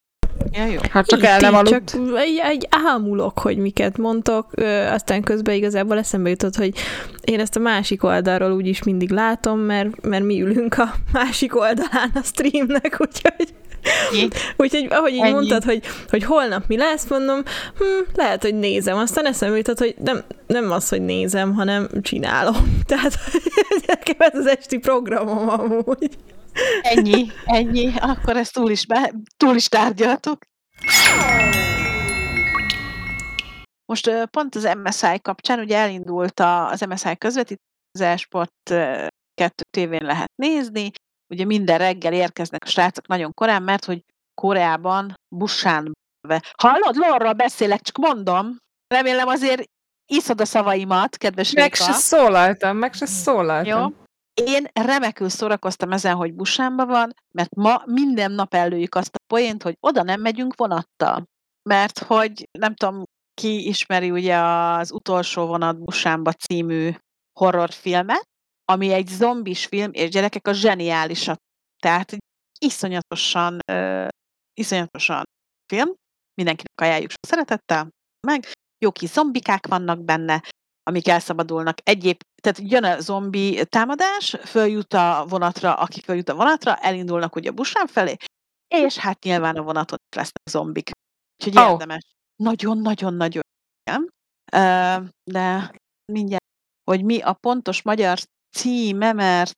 Ja, 0.54 0.66
jó. 0.66 0.80
Hát 0.90 1.08
csak 1.08 1.20
Itt 1.20 1.26
el 1.26 1.40
nem 1.40 1.56
aludt. 1.56 1.92
Csak 1.92 2.02
egy, 2.18 2.42
egy 2.44 2.68
ámulok, 2.86 3.40
hogy 3.40 3.58
miket 3.58 3.98
mondtok, 3.98 4.48
ö, 4.52 4.86
aztán 4.86 5.22
közben 5.22 5.56
igazából 5.56 5.98
eszembe 5.98 6.30
jutott, 6.30 6.56
hogy 6.56 6.74
én 7.24 7.40
ezt 7.40 7.56
a 7.56 7.60
másik 7.60 8.04
oldalról 8.04 8.52
úgyis 8.52 8.84
mindig 8.84 9.10
látom, 9.10 9.60
mert, 9.60 10.02
mert 10.02 10.24
mi 10.24 10.42
ülünk 10.42 10.78
a 10.78 10.94
másik 11.14 11.56
oldalán 11.56 12.12
a 12.14 12.22
streamnek, 12.24 12.98
úgyhogy 13.00 13.54
Ennyi. 13.84 14.28
Úgyhogy 14.58 14.88
ahogy 14.90 15.14
így 15.14 15.22
Ennyi. 15.22 15.32
mondtad, 15.32 15.64
hogy, 15.64 15.82
hogy 16.10 16.24
holnap 16.24 16.64
mi 16.68 16.78
lesz, 16.78 17.08
mondom, 17.10 17.42
hm, 17.78 18.12
lehet, 18.16 18.42
hogy 18.42 18.56
nézem. 18.56 18.98
Aztán 18.98 19.26
eszembe 19.26 19.58
jutott, 19.58 19.80
hogy 19.80 19.96
nem, 20.04 20.24
nem 20.48 20.72
az, 20.72 20.90
hogy 20.90 21.02
nézem, 21.02 21.54
hanem 21.54 21.88
csinálom. 22.02 22.56
Tehát 22.88 23.20
nekem 23.88 24.16
ez 24.18 24.38
az 24.38 24.48
esti 24.48 24.78
programom 24.78 25.50
amúgy. 25.50 26.10
Ennyi, 26.82 27.32
ennyi. 27.46 27.94
Akkor 27.98 28.38
ezt 28.38 28.54
túl 28.54 28.70
is, 28.72 28.86
be, 28.86 29.14
túl 29.38 29.56
is 29.56 29.68
tárgyaltuk. 29.68 30.38
Most 33.86 34.28
pont 34.30 34.56
az 34.56 34.74
MSI 34.84 35.20
kapcsán 35.22 35.60
ugye 35.60 35.78
elindult 35.78 36.40
az 36.40 36.82
MSI 36.82 37.18
közvetítés, 37.18 37.66
az 37.92 38.02
Esport 38.02 38.52
2 38.64 39.64
tévén 39.70 40.06
lehet 40.06 40.32
nézni. 40.36 40.92
Ugye 41.34 41.46
minden 41.46 41.78
reggel 41.78 42.14
érkeznek 42.14 42.64
a 42.64 42.70
srácok 42.70 43.08
nagyon 43.08 43.32
korán, 43.34 43.64
mert 43.64 43.86
hogy 43.86 44.02
Koreában 44.42 45.14
Busan 45.36 45.92
Hallod, 46.58 46.96
lorról 46.96 47.34
beszélek, 47.34 47.82
csak 47.82 47.98
mondom. 47.98 48.58
Remélem 48.88 49.28
azért 49.28 49.64
iszod 50.12 50.42
a 50.42 50.46
szavaimat, 50.46 51.18
kedves 51.18 51.52
Meg 51.52 51.64
Réka. 51.64 51.76
se 51.84 51.92
szólaltam, 51.92 52.78
meg 52.78 52.94
se 52.94 53.06
szólaltam. 53.06 53.82
Jó. 53.82 54.01
Én 54.34 54.68
remekül 54.74 55.30
szórakoztam 55.30 55.92
ezen, 55.92 56.16
hogy 56.16 56.34
Busánban 56.34 56.88
van, 56.88 57.14
mert 57.32 57.56
ma 57.56 57.84
minden 57.86 58.32
nap 58.32 58.54
előjük 58.54 58.96
azt 58.96 59.16
a 59.16 59.24
poént, 59.28 59.64
hogy 59.64 59.78
oda 59.80 60.04
nem 60.04 60.22
megyünk 60.22 60.56
vonattal. 60.56 61.24
Mert 61.70 62.00
hogy 62.00 62.48
nem 62.60 62.76
tudom, 62.76 63.04
ki 63.34 63.68
ismeri 63.68 64.12
ugye 64.12 64.38
az 64.38 64.92
Utolsó 64.92 65.46
vonat 65.46 65.84
Busánba 65.84 66.32
című 66.32 66.92
horrorfilmet, 67.40 68.30
ami 68.66 68.92
egy 68.92 69.08
zombis 69.08 69.66
film, 69.66 69.92
és 69.94 70.10
gyerekek 70.10 70.48
a 70.48 70.54
zseniálisat. 70.54 71.38
Tehát 71.84 72.18
iszonyatosan, 72.60 73.60
uh, 73.72 74.08
iszonyatosan 74.54 75.24
film. 75.74 75.94
Mindenkinek 76.34 76.82
ajánljuk 76.82 77.10
sok 77.10 77.26
szeretettel, 77.28 77.90
meg 78.28 78.52
jó 78.86 78.92
kis 78.92 79.10
zombikák 79.10 79.68
vannak 79.68 80.04
benne, 80.04 80.44
amik 80.84 81.08
elszabadulnak. 81.08 81.78
Egyéb, 81.84 82.22
tehát 82.42 82.72
jön 82.72 82.84
a 82.84 83.00
zombi 83.00 83.66
támadás, 83.66 84.30
följut 84.30 84.94
a 84.94 85.26
vonatra, 85.30 85.74
aki 85.74 86.02
följut 86.02 86.30
a 86.30 86.36
vonatra, 86.36 86.76
elindulnak 86.76 87.36
ugye 87.36 87.50
a 87.50 87.54
busán 87.54 87.88
felé, 87.88 88.16
és 88.68 88.98
hát 88.98 89.24
nyilván 89.24 89.56
a 89.56 89.62
vonaton 89.62 89.98
is 90.10 90.16
lesznek 90.16 90.50
zombik. 90.50 90.92
Úgyhogy 91.44 91.64
Ó. 91.64 91.72
érdemes. 91.72 92.04
Nagyon-nagyon-nagyon 92.36 93.42
igen. 93.84 94.10
De 95.24 95.76
mindjárt, 96.12 96.44
hogy 96.84 97.04
mi 97.04 97.22
a 97.22 97.34
pontos 97.34 97.82
magyar 97.82 98.20
címe, 98.58 99.14
mert. 99.14 99.52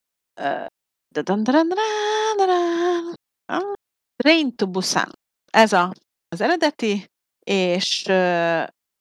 Ah, 3.44 3.72
Train 4.16 4.56
to 4.56 4.66
Busan. 4.66 5.12
Ez 5.52 5.72
a, 5.72 5.92
az 6.28 6.40
eredeti, 6.40 7.06
és, 7.46 8.02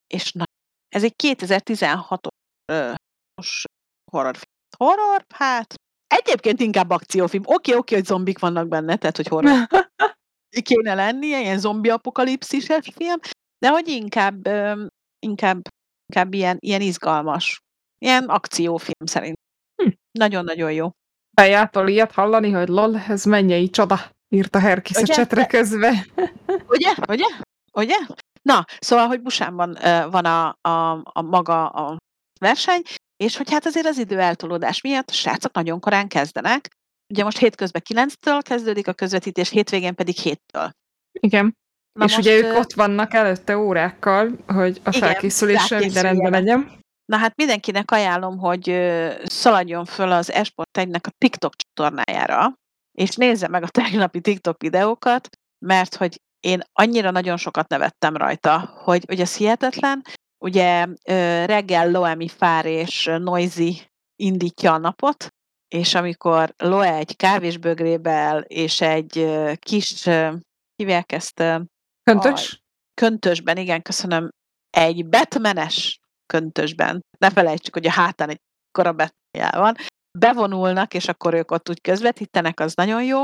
és 0.07 0.31
na, 0.31 0.43
ez 0.93 1.03
egy 1.03 1.13
2016-os 1.23 3.63
horrorfilm. 4.11 4.51
Horror? 4.77 5.25
Hát, 5.33 5.73
egyébként 6.07 6.59
inkább 6.59 6.89
akciófilm. 6.89 7.43
Oké, 7.45 7.75
oké, 7.75 7.95
hogy 7.95 8.05
zombik 8.05 8.39
vannak 8.39 8.67
benne, 8.67 8.95
tehát, 8.95 9.15
hogy 9.15 9.27
horror 9.27 9.67
kéne 10.61 10.93
lennie, 10.93 11.39
ilyen 11.39 11.59
zombi 11.59 11.89
apokalipszises 11.89 12.89
film, 12.95 13.19
de 13.57 13.69
hogy 13.69 13.87
inkább, 13.87 14.47
inkább, 15.19 15.61
inkább 16.05 16.33
ilyen, 16.33 16.57
ilyen 16.59 16.81
izgalmas, 16.81 17.59
ilyen 17.97 18.23
akciófilm 18.23 19.05
szerint. 19.05 19.37
Hm. 19.83 19.89
Nagyon-nagyon 20.11 20.71
jó. 20.71 20.89
Fejától 21.35 21.87
ilyet 21.87 22.11
hallani, 22.11 22.51
hogy 22.51 22.67
lol, 22.67 22.97
ez 22.97 23.25
mennyei 23.25 23.69
csoda, 23.69 24.11
írta 24.29 24.59
Herkis 24.59 24.95
a 24.95 25.05
csetre 25.05 25.45
közbe. 25.45 26.05
Ugye? 26.67 26.93
Ugye? 27.07 27.25
Ugye? 27.73 27.95
Na, 28.49 28.65
szóval, 28.79 29.07
hogy 29.07 29.21
Busánban 29.21 29.77
van 30.11 30.25
a, 30.25 30.57
a, 30.61 31.01
a 31.03 31.21
maga 31.21 31.67
a 31.69 31.97
verseny, 32.39 32.81
és 33.23 33.37
hogy 33.37 33.51
hát 33.51 33.65
azért 33.65 33.85
az 33.85 33.97
idő 33.97 34.19
eltolódás 34.19 34.81
miatt 34.81 35.09
a 35.09 35.13
srácok 35.13 35.53
nagyon 35.53 35.79
korán 35.79 36.07
kezdenek. 36.07 36.69
Ugye 37.13 37.23
most 37.23 37.37
hétközben 37.37 37.81
9-től 37.89 38.41
kezdődik 38.41 38.87
a 38.87 38.93
közvetítés, 38.93 39.49
hétvégén 39.49 39.95
pedig 39.95 40.15
7-től. 40.23 40.69
Igen. 41.19 41.57
Na 41.99 42.05
és 42.05 42.17
ugye 42.17 42.37
ők 42.37 42.57
ott 42.57 42.73
vannak 42.73 43.13
előtte 43.13 43.57
órákkal, 43.57 44.31
hogy 44.47 44.81
a 44.83 44.89
Igen, 44.89 45.01
felkészüléssel 45.01 45.79
minden 45.79 46.03
rendben 46.03 46.31
legyen. 46.31 46.81
Na 47.05 47.17
hát 47.17 47.35
mindenkinek 47.35 47.91
ajánlom, 47.91 48.37
hogy 48.37 48.63
szaladjon 49.23 49.85
föl 49.85 50.11
az 50.11 50.31
Esport 50.31 50.77
1-nek 50.79 51.07
a 51.07 51.13
TikTok 51.17 51.53
csatornájára, 51.55 52.53
és 52.97 53.15
nézze 53.15 53.47
meg 53.47 53.63
a 53.63 53.67
tegnapi 53.67 54.21
TikTok 54.21 54.61
videókat, 54.61 55.29
mert 55.65 55.95
hogy 55.95 56.21
én 56.45 56.61
annyira 56.73 57.11
nagyon 57.11 57.37
sokat 57.37 57.67
nevettem 57.67 58.17
rajta, 58.17 58.59
hogy, 58.83 59.03
hogy 59.07 59.19
ez 59.19 59.37
hihetetlen. 59.37 60.01
Ugye 60.45 60.87
reggel 61.45 61.91
Loemi 61.91 62.27
Fár 62.27 62.65
és 62.65 63.11
Noisy 63.17 63.81
indítja 64.15 64.73
a 64.73 64.77
napot, 64.77 65.27
és 65.67 65.95
amikor 65.95 66.53
Loe 66.57 66.95
egy 66.95 67.15
kávésbögrével 67.15 68.41
és 68.41 68.81
egy 68.81 69.29
kis, 69.59 70.09
hívják 70.75 71.11
ezt? 71.11 71.43
Köntös? 72.03 72.61
Köntösben, 72.93 73.57
igen, 73.57 73.81
köszönöm. 73.81 74.29
Egy 74.69 75.05
Batmanes 75.09 75.99
köntösben. 76.25 77.01
Ne 77.17 77.29
felejtsük, 77.29 77.73
hogy 77.73 77.85
a 77.85 77.91
hátán 77.91 78.29
egy 78.29 78.41
kora 78.71 78.95
van. 79.51 79.75
Bevonulnak, 80.19 80.93
és 80.93 81.07
akkor 81.07 81.33
ők 81.33 81.51
ott 81.51 81.69
úgy 81.69 81.81
közvetítenek, 81.81 82.59
az 82.59 82.73
nagyon 82.73 83.03
jó. 83.03 83.23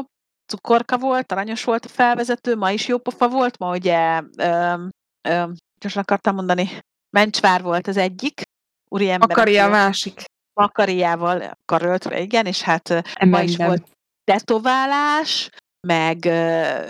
Cukorka 0.50 0.98
volt, 0.98 1.32
aranyos 1.32 1.64
volt 1.64 1.86
a 1.86 1.90
felvezető, 1.90 2.56
ma 2.56 2.72
is 2.72 2.88
jó 2.88 2.98
pofa 2.98 3.28
volt, 3.28 3.58
ma 3.58 3.76
ugye, 3.76 4.22
öm, 4.38 4.90
öm, 5.28 5.56
gyorsan 5.80 6.02
akartam 6.02 6.36
mondani, 6.36 6.70
Mencsvár 7.10 7.62
volt 7.62 7.88
az 7.88 7.98
egyik, 7.98 8.42
úriember. 8.90 9.30
Akaria 9.30 9.66
a 9.66 9.70
másik. 9.70 10.24
Makariával 10.54 11.58
karöltve, 11.66 12.20
igen, 12.22 12.46
és 12.46 12.62
hát 12.62 12.90
Emendem. 12.90 13.30
ma 13.30 13.42
is 13.42 13.58
volt 13.58 13.84
tetoválás, 14.24 15.50
meg 15.88 16.20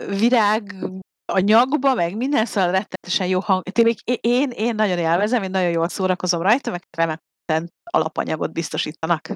virág 0.07 0.75
a 1.25 1.39
nyakba, 1.39 1.93
meg 1.93 2.15
minden, 2.15 2.45
szóval 2.45 2.71
rettenetesen 2.71 3.27
jó 3.27 3.39
hang. 3.39 3.63
Tényleg 3.63 3.95
én, 4.21 4.49
én 4.49 4.75
nagyon 4.75 4.97
élvezem, 4.97 5.43
én 5.43 5.49
nagyon 5.49 5.69
jól 5.69 5.89
szórakozom 5.89 6.41
rajta, 6.41 6.71
meg 6.71 6.83
remek 6.97 7.21
alapanyagot 7.83 8.53
biztosítanak. 8.53 9.29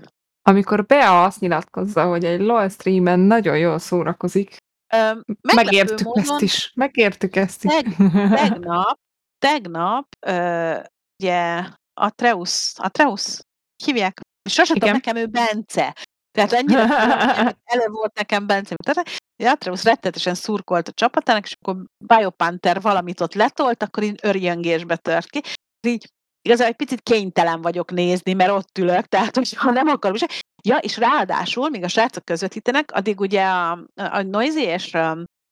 Amikor 0.46 0.86
Bea 0.86 1.24
azt 1.24 1.40
nyilatkozza, 1.40 2.06
hogy 2.06 2.26
egy 2.26 2.40
LOL 2.40 2.70
streamen 2.70 3.20
nagyon 3.20 3.58
jól 3.58 3.80
szórakozik, 3.80 4.58
Ö, 4.94 5.12
megértük 5.54 6.06
módon, 6.08 6.24
ezt 6.24 6.42
is. 6.42 6.72
Megértük 6.76 7.36
ezt 7.36 7.64
is. 7.64 7.72
Teg, 7.72 7.96
tegnap, 8.30 9.00
tegnap, 9.40 10.08
ö, 10.20 10.80
ugye, 11.24 11.64
Atreus, 11.94 12.74
Atreus, 12.76 13.40
hívják, 13.84 14.20
sosem 14.50 14.78
tudom, 14.78 14.94
nekem 14.94 15.16
ő 15.16 15.26
Bence. 15.26 15.96
Tehát 16.32 16.52
ennyire 16.52 16.82
elő 17.74 17.88
volt 17.88 18.14
nekem 18.14 18.48
Bence. 18.48 18.76
Tehát 18.76 19.08
Atreus 19.54 19.84
rettetesen 19.84 20.36
szurkolt 20.36 20.88
a 20.88 20.92
csapatának, 20.92 21.44
és 21.44 21.56
akkor 21.60 21.84
Biopanther 21.98 22.82
valamit 22.82 23.22
ott 23.22 23.34
letolt, 23.34 23.84
akkor 23.84 24.04
így 24.04 24.20
örjöngésbe 24.22 24.96
tört 24.96 25.30
ki. 25.30 25.42
Így 25.88 26.10
igazából 26.44 26.72
egy 26.72 26.76
picit 26.88 27.02
kénytelen 27.02 27.62
vagyok 27.62 27.92
nézni, 27.92 28.34
mert 28.34 28.52
ott 28.52 28.78
ülök, 28.78 29.06
tehát 29.06 29.36
hogyha 29.36 29.72
nem 29.72 29.88
akarom 29.88 30.16
is. 30.16 30.24
Ja, 30.64 30.78
és 30.78 30.98
ráadásul, 30.98 31.70
míg 31.70 31.84
a 31.84 31.88
srácok 31.88 32.26
közvetítenek, 32.26 32.92
addig 32.92 33.20
ugye 33.20 33.44
a, 33.46 33.72
a 33.96 34.22
Noisy 34.22 34.62
és, 34.62 34.98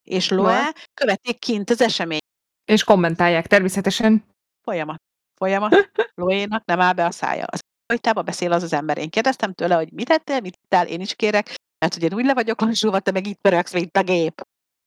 és 0.04 0.30
Loe 0.30 0.73
követik 0.93 1.39
kint 1.39 1.69
az 1.69 1.82
esemény. 1.82 2.19
És 2.65 2.84
kommentálják 2.84 3.47
természetesen. 3.47 4.25
Folyamat. 4.63 5.01
Folyamat. 5.36 5.91
Loénak 6.13 6.65
nem 6.65 6.80
áll 6.80 6.93
be 6.93 7.06
a 7.06 7.12
szája. 7.12 7.45
Az 7.45 7.60
folytába 7.88 8.21
beszél 8.21 8.51
az 8.51 8.63
az 8.63 8.73
ember. 8.73 8.97
Én 8.97 9.10
kérdeztem 9.10 9.54
tőle, 9.54 9.75
hogy 9.75 9.91
mit 9.91 10.08
tettél, 10.08 10.39
mit 10.39 10.58
tettál, 10.60 10.88
én 10.88 11.01
is 11.01 11.15
kérek, 11.15 11.56
mert 11.80 11.95
ugye 11.95 12.15
úgy 12.15 12.25
le 12.25 12.34
vagyok 12.34 12.62
lassulva, 12.62 12.99
te 12.99 13.12
meg 13.12 13.27
itt 13.27 13.41
pöröksz, 13.41 13.73
mint 13.73 13.97
a 13.97 14.04
gép. 14.04 14.41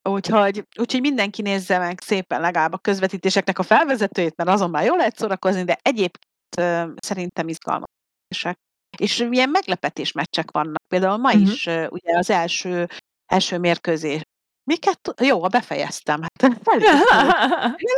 Úgyhogy, 0.09 0.63
úgyhogy 0.79 1.01
mindenki 1.01 1.41
nézze 1.41 1.77
meg 1.77 2.01
szépen 2.01 2.41
legalább 2.41 2.73
a 2.73 2.77
közvetítéseknek 2.77 3.59
a 3.59 3.63
felvezetőjét, 3.63 4.35
mert 4.35 4.49
azon 4.49 4.69
már 4.69 4.85
jól 4.85 4.97
lehet 4.97 5.17
szórakozni, 5.17 5.63
de 5.63 5.77
egyébként 5.81 6.55
uh, 6.57 6.89
szerintem 6.95 7.47
izgalmasek. 7.47 8.57
És 8.97 9.17
milyen 9.29 9.49
meglepetés 9.49 10.11
meccsek 10.11 10.51
vannak. 10.51 10.87
Például 10.87 11.17
ma 11.17 11.29
uh-huh. 11.29 11.51
is 11.51 11.65
uh, 11.65 11.85
ugye 11.89 12.17
az 12.17 12.29
első, 12.29 12.87
első 13.25 13.57
mérkőzés. 13.57 14.21
Miket? 14.63 15.13
Jó, 15.21 15.39
befejeztem. 15.39 16.21
Hát, 16.21 16.41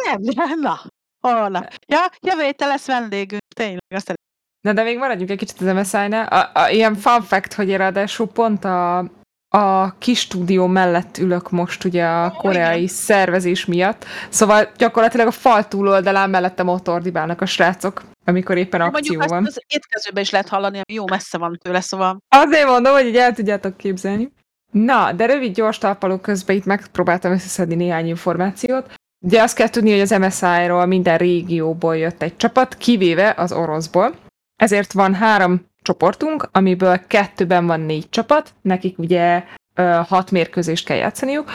nem, 0.05 0.19
nem, 0.19 0.59
na, 0.59 0.81
holnap. 1.19 1.73
Ja, 1.87 1.99
jövő 2.19 2.43
héten 2.43 2.67
lesz 2.67 2.85
vendégünk, 2.85 3.41
tényleg, 3.55 3.79
azt 3.87 4.13
Na 4.61 4.73
de 4.73 4.83
még 4.83 4.97
maradjunk 4.97 5.29
egy 5.29 5.37
kicsit 5.37 5.61
az 5.61 5.73
MSI-nál. 5.73 6.25
A, 6.25 6.59
a, 6.61 6.69
ilyen 6.69 6.95
fun 6.95 7.21
fact, 7.21 7.53
hogy 7.53 7.75
ráadásul 7.75 8.27
pont 8.27 8.65
a, 8.65 8.97
a 9.49 9.97
kis 9.97 10.19
stúdió 10.19 10.67
mellett 10.67 11.17
ülök 11.17 11.51
most 11.51 11.83
ugye 11.83 12.05
a 12.05 12.31
koreai 12.31 12.83
oh, 12.83 12.89
szervezés 12.89 13.65
miatt, 13.65 14.05
szóval 14.29 14.71
gyakorlatilag 14.77 15.27
a 15.27 15.31
fal 15.31 15.67
túloldalán 15.67 16.29
mellette 16.29 16.63
motordibálnak 16.63 17.41
a 17.41 17.45
srácok, 17.45 18.03
amikor 18.25 18.57
éppen 18.57 18.81
akció 18.81 19.17
Mondjuk 19.17 19.29
van. 19.29 19.45
az 19.45 19.61
étkezőben 19.67 20.23
is 20.23 20.29
lehet 20.29 20.47
hallani, 20.47 20.75
ami 20.75 20.93
jó 20.93 21.07
messze 21.07 21.37
van 21.37 21.57
tőle, 21.63 21.81
szóval... 21.81 22.17
Azért 22.27 22.67
mondom, 22.67 22.93
hogy 22.93 23.05
így 23.05 23.15
el 23.15 23.33
tudjátok 23.33 23.77
képzelni. 23.77 24.31
Na, 24.71 25.11
de 25.11 25.25
rövid, 25.25 25.55
gyors 25.55 25.77
talpaló 25.77 26.17
közben 26.17 26.55
itt 26.55 26.65
megpróbáltam 26.65 27.31
összeszedni 27.31 27.75
néhány 27.75 28.07
információt. 28.07 28.93
Ugye 29.25 29.41
azt 29.41 29.55
kell 29.55 29.69
tudni, 29.69 29.91
hogy 29.91 29.99
az 29.99 30.09
MSI-ról 30.09 30.85
minden 30.85 31.17
régióból 31.17 31.97
jött 31.97 32.21
egy 32.21 32.37
csapat, 32.37 32.77
kivéve 32.77 33.33
az 33.37 33.51
oroszból. 33.51 34.15
Ezért 34.55 34.93
van 34.93 35.13
három 35.13 35.65
csoportunk, 35.87 36.49
amiből 36.51 36.99
kettőben 37.07 37.65
van 37.65 37.79
négy 37.79 38.09
csapat, 38.09 38.53
nekik 38.61 38.99
ugye 38.99 39.43
hat 40.07 40.31
mérkőzést 40.31 40.85
kell 40.85 40.97
játszaniuk, 40.97 41.51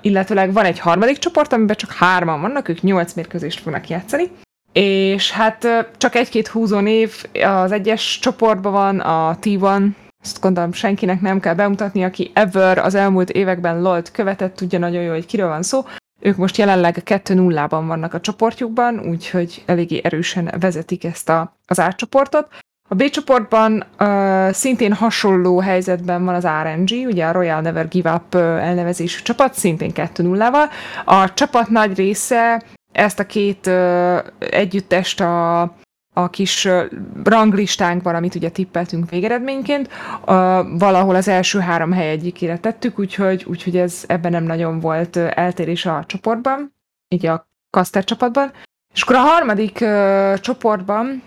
illetőleg 0.00 0.52
van 0.52 0.64
egy 0.64 0.78
harmadik 0.78 1.18
csoport, 1.18 1.52
amiben 1.52 1.76
csak 1.76 1.92
hárman 1.92 2.40
vannak, 2.40 2.68
ők 2.68 2.82
nyolc 2.82 3.12
mérkőzést 3.12 3.60
fognak 3.60 3.88
játszani, 3.88 4.30
és 4.72 5.30
hát 5.30 5.66
csak 5.96 6.14
egy-két 6.14 6.48
húzó 6.48 6.78
név 6.78 7.24
az 7.42 7.72
egyes 7.72 8.18
csoportban 8.18 8.72
van, 8.72 9.00
a 9.00 9.38
T1, 9.42 9.88
ezt 10.22 10.40
gondolom 10.40 10.72
senkinek 10.72 11.20
nem 11.20 11.40
kell 11.40 11.54
bemutatni, 11.54 12.04
aki 12.04 12.30
ever 12.34 12.78
az 12.78 12.94
elmúlt 12.94 13.30
években 13.30 13.82
LOL-t 13.82 14.10
követett, 14.10 14.56
tudja 14.56 14.78
nagyon 14.78 15.02
jó, 15.02 15.12
hogy 15.12 15.26
kiről 15.26 15.48
van 15.48 15.62
szó. 15.62 15.84
Ők 16.20 16.36
most 16.36 16.56
jelenleg 16.56 17.02
2-0-ban 17.04 17.84
vannak 17.86 18.14
a 18.14 18.20
csoportjukban, 18.20 18.98
úgyhogy 18.98 19.62
eléggé 19.66 20.00
erősen 20.02 20.54
vezetik 20.60 21.04
ezt 21.04 21.28
a, 21.28 21.56
az 21.66 21.80
átcsoportot. 21.80 22.48
A 22.88 22.94
B 22.94 23.08
csoportban 23.08 23.84
uh, 23.98 24.50
szintén 24.50 24.92
hasonló 24.92 25.60
helyzetben 25.60 26.24
van 26.24 26.34
az 26.34 26.46
RNG, 26.62 27.06
ugye 27.06 27.26
a 27.26 27.32
Royal 27.32 27.60
Never 27.60 27.88
Give 27.88 28.12
Up 28.12 28.34
uh, 28.34 28.40
elnevezésű 28.40 29.22
csapat, 29.22 29.54
szintén 29.54 29.90
2-0-val. 29.94 30.70
A 31.04 31.34
csapat 31.34 31.68
nagy 31.68 31.96
része 31.96 32.62
ezt 32.92 33.18
a 33.18 33.26
két 33.26 33.66
uh, 33.66 34.18
együttest 34.38 35.20
a, 35.20 35.60
a 36.12 36.30
kis 36.30 36.68
ranglistánkban, 37.24 38.14
amit 38.14 38.34
ugye 38.34 38.50
tippeltünk 38.50 39.10
végeredményként, 39.10 39.88
uh, 39.88 40.26
valahol 40.78 41.14
az 41.14 41.28
első 41.28 41.58
három 41.58 41.92
hely 41.92 42.10
egyikére 42.10 42.58
tettük, 42.58 42.98
úgyhogy, 42.98 43.44
úgyhogy 43.48 43.76
ez 43.76 44.04
ebben 44.06 44.30
nem 44.30 44.44
nagyon 44.44 44.80
volt 44.80 45.16
eltérés 45.16 45.86
a 45.86 46.04
csoportban, 46.06 46.74
így 47.08 47.26
a 47.26 47.48
Caster 47.70 48.04
csapatban. 48.04 48.52
És 48.94 49.02
akkor 49.02 49.16
a 49.16 49.20
harmadik 49.20 49.78
uh, 49.80 50.34
csoportban 50.34 51.22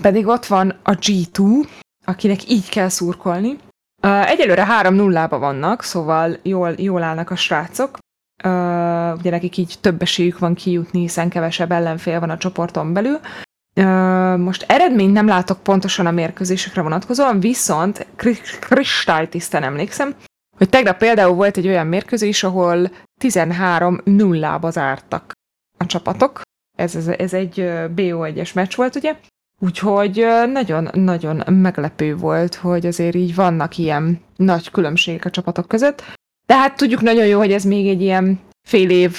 pedig 0.00 0.26
ott 0.26 0.46
van 0.46 0.74
a 0.82 0.90
G2, 0.90 1.66
akinek 2.04 2.50
így 2.50 2.68
kell 2.68 2.88
szurkolni. 2.88 3.58
Uh, 4.02 4.30
egyelőre 4.30 4.66
3-0-ba 4.82 5.36
vannak, 5.38 5.82
szóval 5.82 6.38
jól, 6.42 6.74
jól 6.76 7.02
állnak 7.02 7.30
a 7.30 7.36
srácok. 7.36 7.98
Uh, 8.44 9.18
ugye 9.18 9.30
nekik 9.30 9.56
így 9.56 9.74
több 9.80 10.02
esélyük 10.02 10.38
van 10.38 10.54
kijutni, 10.54 11.00
hiszen 11.00 11.28
kevesebb 11.28 11.72
ellenfél 11.72 12.20
van 12.20 12.30
a 12.30 12.36
csoporton 12.36 12.92
belül. 12.92 13.20
Uh, 13.76 14.36
most 14.38 14.64
eredményt 14.68 15.12
nem 15.12 15.26
látok 15.26 15.62
pontosan 15.62 16.06
a 16.06 16.10
mérkőzésekre 16.10 16.82
vonatkozóan, 16.82 17.40
viszont 17.40 18.06
kristálytisztán 18.60 19.62
emlékszem, 19.62 20.14
hogy 20.56 20.68
tegnap 20.68 20.98
például 20.98 21.34
volt 21.34 21.56
egy 21.56 21.66
olyan 21.66 21.86
mérkőzés, 21.86 22.42
ahol 22.42 22.90
13-0-ba 23.20 24.70
zártak 24.70 25.32
a 25.78 25.86
csapatok. 25.86 26.40
Ez, 26.76 26.96
ez, 26.96 27.08
ez 27.08 27.32
egy 27.34 27.54
BO1-es 27.96 28.54
meccs 28.54 28.76
volt, 28.76 28.94
ugye? 28.94 29.16
Úgyhogy 29.60 30.26
nagyon-nagyon 30.52 31.42
meglepő 31.54 32.16
volt, 32.16 32.54
hogy 32.54 32.86
azért 32.86 33.14
így 33.14 33.34
vannak 33.34 33.78
ilyen 33.78 34.20
nagy 34.36 34.70
különbségek 34.70 35.24
a 35.24 35.30
csapatok 35.30 35.68
között. 35.68 36.02
De 36.46 36.56
hát 36.56 36.76
tudjuk 36.76 37.00
nagyon 37.00 37.26
jó, 37.26 37.38
hogy 37.38 37.52
ez 37.52 37.64
még 37.64 37.88
egy 37.88 38.02
ilyen 38.02 38.40
fél 38.68 38.90
év 38.90 39.16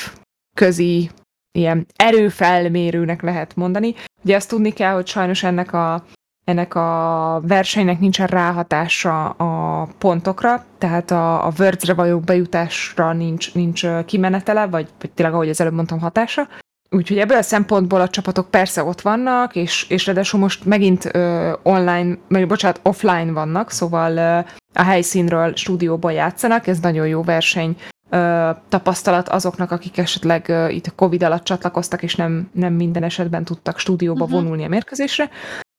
közi 0.56 1.10
ilyen 1.52 1.86
erőfelmérőnek 1.96 3.22
lehet 3.22 3.56
mondani. 3.56 3.94
Ugye 4.24 4.36
azt 4.36 4.50
tudni 4.50 4.72
kell, 4.72 4.94
hogy 4.94 5.08
sajnos 5.08 5.44
ennek 5.44 5.74
a, 5.74 6.06
ennek 6.44 6.76
a 6.76 7.42
versenynek 7.48 8.00
nincsen 8.00 8.28
ráhatása 8.28 9.30
a 9.30 9.88
pontokra, 9.98 10.66
tehát 10.78 11.12
a, 11.12 11.46
a 11.46 11.52
Words-re 11.58 11.94
való 11.94 12.20
bejutásra 12.20 13.14
nincs, 13.14 13.54
nincs 13.54 13.86
kimenetele, 14.06 14.68
vagy, 14.68 14.90
vagy 15.00 15.12
tényleg, 15.12 15.36
ahogy 15.36 15.50
az 15.50 15.62
előbb 15.62 15.74
mondtam, 15.74 16.00
hatása. 16.00 16.48
Úgyhogy 16.96 17.18
ebből 17.18 17.38
a 17.38 17.42
szempontból 17.42 18.02
a 18.02 18.08
csapatok 18.08 18.50
persze 18.50 18.84
ott 18.84 19.02
vannak, 19.02 19.56
és, 19.56 19.86
és 19.90 20.06
ráadásul 20.06 20.40
most 20.40 20.66
megint 20.66 21.10
ö, 21.16 21.54
online, 21.64 22.18
vagy 22.28 22.48
bocsánat, 22.48 22.80
offline 22.84 23.32
vannak, 23.32 23.72
szóval 23.72 24.18
ö, 24.18 24.38
a 24.74 24.84
helyszínről 24.84 25.56
stúdióban 25.56 26.12
játszanak, 26.12 26.68
ez 26.68 26.80
nagyon 26.80 27.08
jó 27.08 27.24
verseny 27.24 27.78
ö, 28.10 28.50
tapasztalat 28.70 29.30
azoknak, 29.30 29.72
akik 29.72 29.98
esetleg 29.98 30.50
ö, 30.50 30.68
itt 30.68 30.88
a 30.88 30.96
Covid 30.96 31.24
alatt 31.24 31.44
csatlakoztak, 31.44 32.04
és 32.04 32.16
nem, 32.16 32.50
nem 32.54 32.74
minden 32.74 33.04
esetben 33.04 33.44
tudtak 33.44 33.80
stúdióba 33.80 34.24
uh-huh. 34.24 34.40
vonulni 34.40 34.64
a 34.64 34.68
mérkőzésre. 34.68 35.30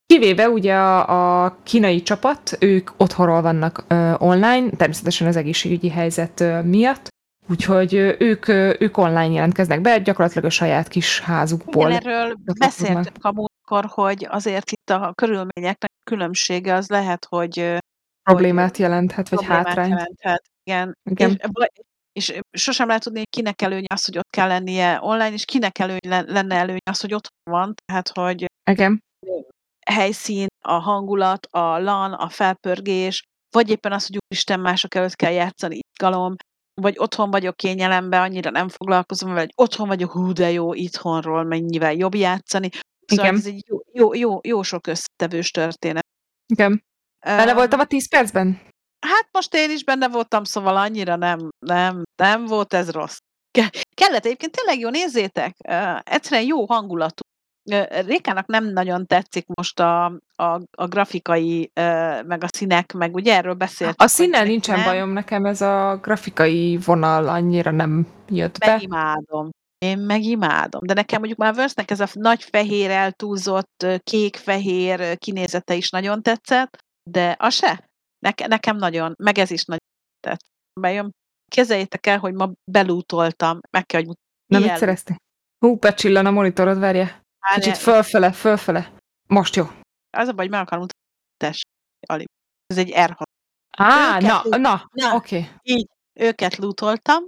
Kivéve 0.07 0.49
ugye 0.49 0.75
a, 0.75 1.45
a 1.45 1.57
kínai 1.63 2.03
csapat, 2.03 2.57
ők 2.61 2.91
otthonról 2.97 3.43
vannak 3.43 3.85
ö, 3.89 4.13
online, 4.19 4.71
természetesen 4.77 5.27
az 5.27 5.37
egészségügyi 5.37 5.91
helyzet 5.91 6.41
ö, 6.41 6.63
miatt, 6.63 7.09
Úgyhogy 7.49 7.95
ők, 8.19 8.49
ők 8.81 8.97
online 8.97 9.33
jelentkeznek 9.33 9.81
be, 9.81 9.99
gyakorlatilag 9.99 10.45
a 10.45 10.51
saját 10.51 10.89
kis 10.89 11.21
házukból. 11.21 11.91
Igen, 11.91 12.07
erről 12.07 12.37
beszéltünk 12.59 13.25
a 13.25 13.33
múltkor, 13.33 13.85
hogy 13.89 14.27
azért 14.31 14.71
itt 14.71 14.91
a 14.91 15.13
körülményeknek 15.15 15.91
a 15.95 16.11
különbsége 16.11 16.75
az 16.75 16.89
lehet, 16.89 17.27
hogy 17.29 17.79
Problémát 18.23 18.77
jelenthet, 18.77 19.29
vagy 19.29 19.39
problémát 19.39 19.67
hátrányt. 19.67 19.89
jelenthet. 19.89 20.43
Igen. 20.63 20.97
Igen. 21.11 21.41
És, 22.13 22.29
és 22.51 22.63
sosem 22.63 22.87
lehet 22.87 23.03
tudni, 23.03 23.19
hogy 23.19 23.29
kinek 23.29 23.63
előny 23.63 23.85
az, 23.95 24.05
hogy 24.05 24.19
ott 24.19 24.31
kell 24.31 24.49
lennie 24.49 24.99
online, 25.01 25.33
és 25.33 25.45
kinek 25.45 25.79
előny 25.79 25.99
le- 26.09 26.25
lenne 26.27 26.55
előny 26.55 26.79
az, 26.91 27.01
hogy 27.01 27.15
otthon 27.15 27.55
van. 27.55 27.75
Tehát, 27.85 28.09
hogy 28.15 28.47
Igen. 28.71 29.03
helyszín, 29.91 30.47
a 30.65 30.73
hangulat, 30.73 31.47
a 31.51 31.79
LAN, 31.79 32.13
a 32.13 32.29
felpörgés, 32.29 33.23
vagy 33.51 33.71
éppen 33.71 33.93
az, 33.93 34.07
hogy 34.07 34.19
úristen 34.29 34.61
mások 34.61 34.95
előtt 34.95 35.15
kell 35.17 35.33
játszani, 35.33 35.79
izgalom, 35.93 36.37
vagy 36.81 36.95
otthon 36.99 37.31
vagyok 37.31 37.57
kényelemben, 37.57 38.23
annyira 38.23 38.51
nem 38.51 38.69
foglalkozom 38.69 39.33
vagy 39.33 39.53
otthon 39.55 39.89
vagyok, 39.89 40.11
hú, 40.11 40.33
de 40.33 40.51
jó, 40.51 40.75
itthonról 40.75 41.45
mennyivel 41.45 41.93
jobb 41.95 42.15
játszani. 42.15 42.69
Szóval 43.07 43.25
Igen. 43.25 43.37
ez 43.39 43.47
egy 43.47 43.65
jó, 43.67 43.79
jó, 43.93 44.15
jó, 44.15 44.41
jó 44.43 44.63
sok 44.63 44.87
összetevős 44.87 45.51
történet. 45.51 46.07
Igen. 46.47 46.85
Öm, 47.27 47.55
voltam 47.55 47.81
a 47.81 47.85
10 47.85 48.09
percben? 48.09 48.61
Hát 49.07 49.29
most 49.33 49.55
én 49.55 49.71
is 49.71 49.85
benne 49.85 50.09
voltam, 50.09 50.45
szóval 50.45 50.77
annyira 50.77 51.17
nem, 51.17 51.49
nem, 51.67 52.03
nem 52.23 52.45
volt 52.45 52.75
ez 52.75 52.91
rossz. 52.91 53.19
Ke- 53.51 53.87
Kellett 53.95 54.25
egyébként 54.25 54.53
tényleg 54.53 54.79
jó, 54.79 54.89
nézzétek, 54.89 55.57
uh, 55.69 55.99
egyszerűen 56.03 56.47
jó 56.47 56.67
hangulatú. 56.67 57.23
Rékának 58.07 58.47
nem 58.47 58.65
nagyon 58.65 59.07
tetszik 59.07 59.47
most 59.55 59.81
a, 59.81 60.05
a, 60.37 60.61
a 60.71 60.87
grafikai, 60.87 61.71
meg 62.25 62.45
a 62.45 62.47
színek, 62.47 62.93
meg 62.93 63.15
ugye 63.15 63.37
erről 63.37 63.55
beszéltünk. 63.55 64.03
A 64.03 64.07
színnel 64.07 64.45
nincsen 64.45 64.77
nem. 64.77 64.85
bajom, 64.85 65.11
nekem 65.11 65.45
ez 65.45 65.61
a 65.61 65.99
grafikai 66.03 66.79
vonal 66.85 67.29
annyira 67.29 67.71
nem 67.71 68.07
jött 68.29 68.59
be. 68.59 68.73
Megimádom. 68.73 69.51
Én 69.79 69.99
megimádom. 69.99 70.81
De 70.87 70.95
nekem 70.95 71.19
mondjuk 71.19 71.39
már 71.39 71.55
Verse-nek 71.55 71.91
ez 71.91 72.01
a 72.01 72.09
nagy 72.13 72.43
fehér 72.43 72.91
eltúlzott 72.91 73.83
ö, 73.83 73.97
kék-fehér 73.99 75.19
kinézete 75.19 75.75
is 75.75 75.91
nagyon 75.91 76.23
tetszett, 76.23 76.79
de 77.11 77.37
az 77.39 77.55
se. 77.55 77.89
Neke, 78.19 78.47
nekem 78.47 78.77
nagyon, 78.77 79.15
meg 79.23 79.39
ez 79.39 79.51
is 79.51 79.65
nagyon 79.65 79.85
tetszett. 80.21 80.51
Bejön. 80.81 81.11
Kezeljétek 81.51 82.07
el, 82.07 82.19
hogy 82.19 82.35
ma 82.35 82.53
belútoltam, 82.71 83.61
meg 83.71 83.87
kell, 83.87 84.05
hogy 84.05 84.15
Na, 84.47 84.59
mit 84.59 84.77
szereztél? 84.77 85.17
Hú, 85.59 85.77
becsillan 85.77 86.27
a 86.27 86.31
monitorod, 86.31 86.79
várja. 86.79 87.25
Kicsit 87.55 87.77
fölfele, 87.77 88.33
fölfele. 88.33 88.93
Most 89.29 89.55
jó. 89.57 89.65
Az 90.17 90.29
a 90.29 90.33
baj, 90.33 90.47
meg 90.47 90.61
akarom 90.61 90.81
mutatni. 90.85 91.05
Tess, 91.37 91.61
Ali. 92.09 92.25
Ez 92.67 92.79
egy 92.79 92.93
R6. 92.95 93.23
Á, 93.79 94.19
na, 94.19 94.41
lú- 94.45 94.57
na, 94.57 94.89
Na. 94.93 95.15
oké. 95.15 95.49
Így, 95.63 95.87
őket 96.13 96.57
lútoltam. 96.57 97.25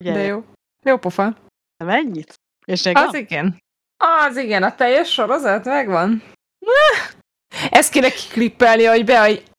Ugye, 0.00 0.12
De 0.12 0.22
jó. 0.22 0.44
Jó 0.82 0.98
pofa. 0.98 1.36
Mennyit? 1.84 2.34
És 2.66 2.82
még 2.82 2.96
Az 2.96 3.14
igen. 3.14 3.58
Az 3.96 4.36
igen, 4.36 4.62
a 4.62 4.74
teljes 4.74 5.12
sorozat 5.12 5.64
megvan. 5.64 6.22
Ezt 7.70 7.90
kéne 7.92 8.10
kiklippelni, 8.10 8.84
hogy 8.84 9.04
be, 9.04 9.20
hogy 9.20 9.50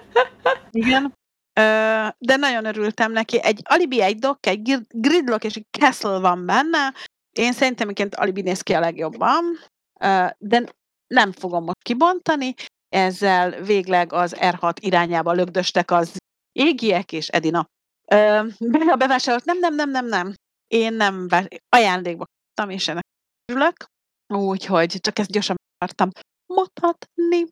Igen. 0.70 1.14
Ö, 1.60 2.06
de 2.18 2.36
nagyon 2.36 2.64
örültem 2.64 3.12
neki. 3.12 3.42
Egy 3.42 3.60
Alibi, 3.64 4.02
egy 4.02 4.18
Dock, 4.18 4.46
egy 4.46 4.62
Grid- 4.62 4.86
Gridlock 4.90 5.44
és 5.44 5.54
egy 5.54 5.66
Castle 5.78 6.18
van 6.18 6.46
benne. 6.46 6.94
Én 7.32 7.52
szerintem 7.52 7.88
egyébként 7.88 8.14
Alibi 8.14 8.40
néz 8.40 8.60
ki 8.62 8.72
a 8.74 8.80
legjobban, 8.80 9.44
de 10.38 10.64
nem 11.06 11.32
fogom 11.32 11.64
most 11.64 11.82
kibontani. 11.82 12.54
Ezzel 12.88 13.62
végleg 13.62 14.12
az 14.12 14.34
R6 14.38 14.76
irányába 14.80 15.32
lögdöstek 15.32 15.90
az 15.90 16.16
égiek 16.52 17.12
és 17.12 17.28
Edina. 17.28 17.66
Be- 18.06 18.92
a 18.92 18.96
bevásárolt, 18.96 19.44
nem, 19.44 19.58
nem, 19.58 19.74
nem, 19.74 19.90
nem, 19.90 20.06
nem. 20.06 20.34
Én 20.66 20.92
nem 20.92 21.26
ajándékba 21.68 22.24
kaptam, 22.24 22.74
és 22.76 22.88
ennek 22.88 23.04
örülök. 23.52 23.84
Úgyhogy 24.34 25.00
csak 25.00 25.18
ezt 25.18 25.30
gyorsan 25.30 25.56
akartam 25.76 26.10
mutatni. 26.46 27.46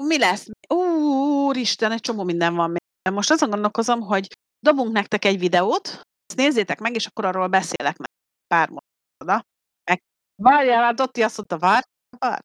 Mi 0.00 0.18
lesz? 0.18 0.46
Úristen, 0.68 1.92
egy 1.92 2.00
csomó 2.00 2.22
minden 2.22 2.54
van 2.54 2.70
még. 2.70 3.12
Most 3.14 3.30
azon 3.30 3.50
gondolkozom, 3.50 4.00
hogy 4.00 4.26
dobunk 4.58 4.92
nektek 4.92 5.24
egy 5.24 5.38
videót, 5.38 5.86
ezt 6.26 6.36
nézzétek 6.36 6.80
meg, 6.80 6.94
és 6.94 7.06
akkor 7.06 7.24
arról 7.24 7.48
beszélek 7.48 7.96
meg 7.96 8.08
pár 8.46 8.68
mondatod. 8.68 9.46
Meg 9.90 10.02
várjál, 10.42 10.82
hát 10.82 10.94
Dotti 10.94 11.22
azt 11.22 11.36
mondta, 11.36 11.58
várj, 11.58 11.84
várj. 12.18 12.40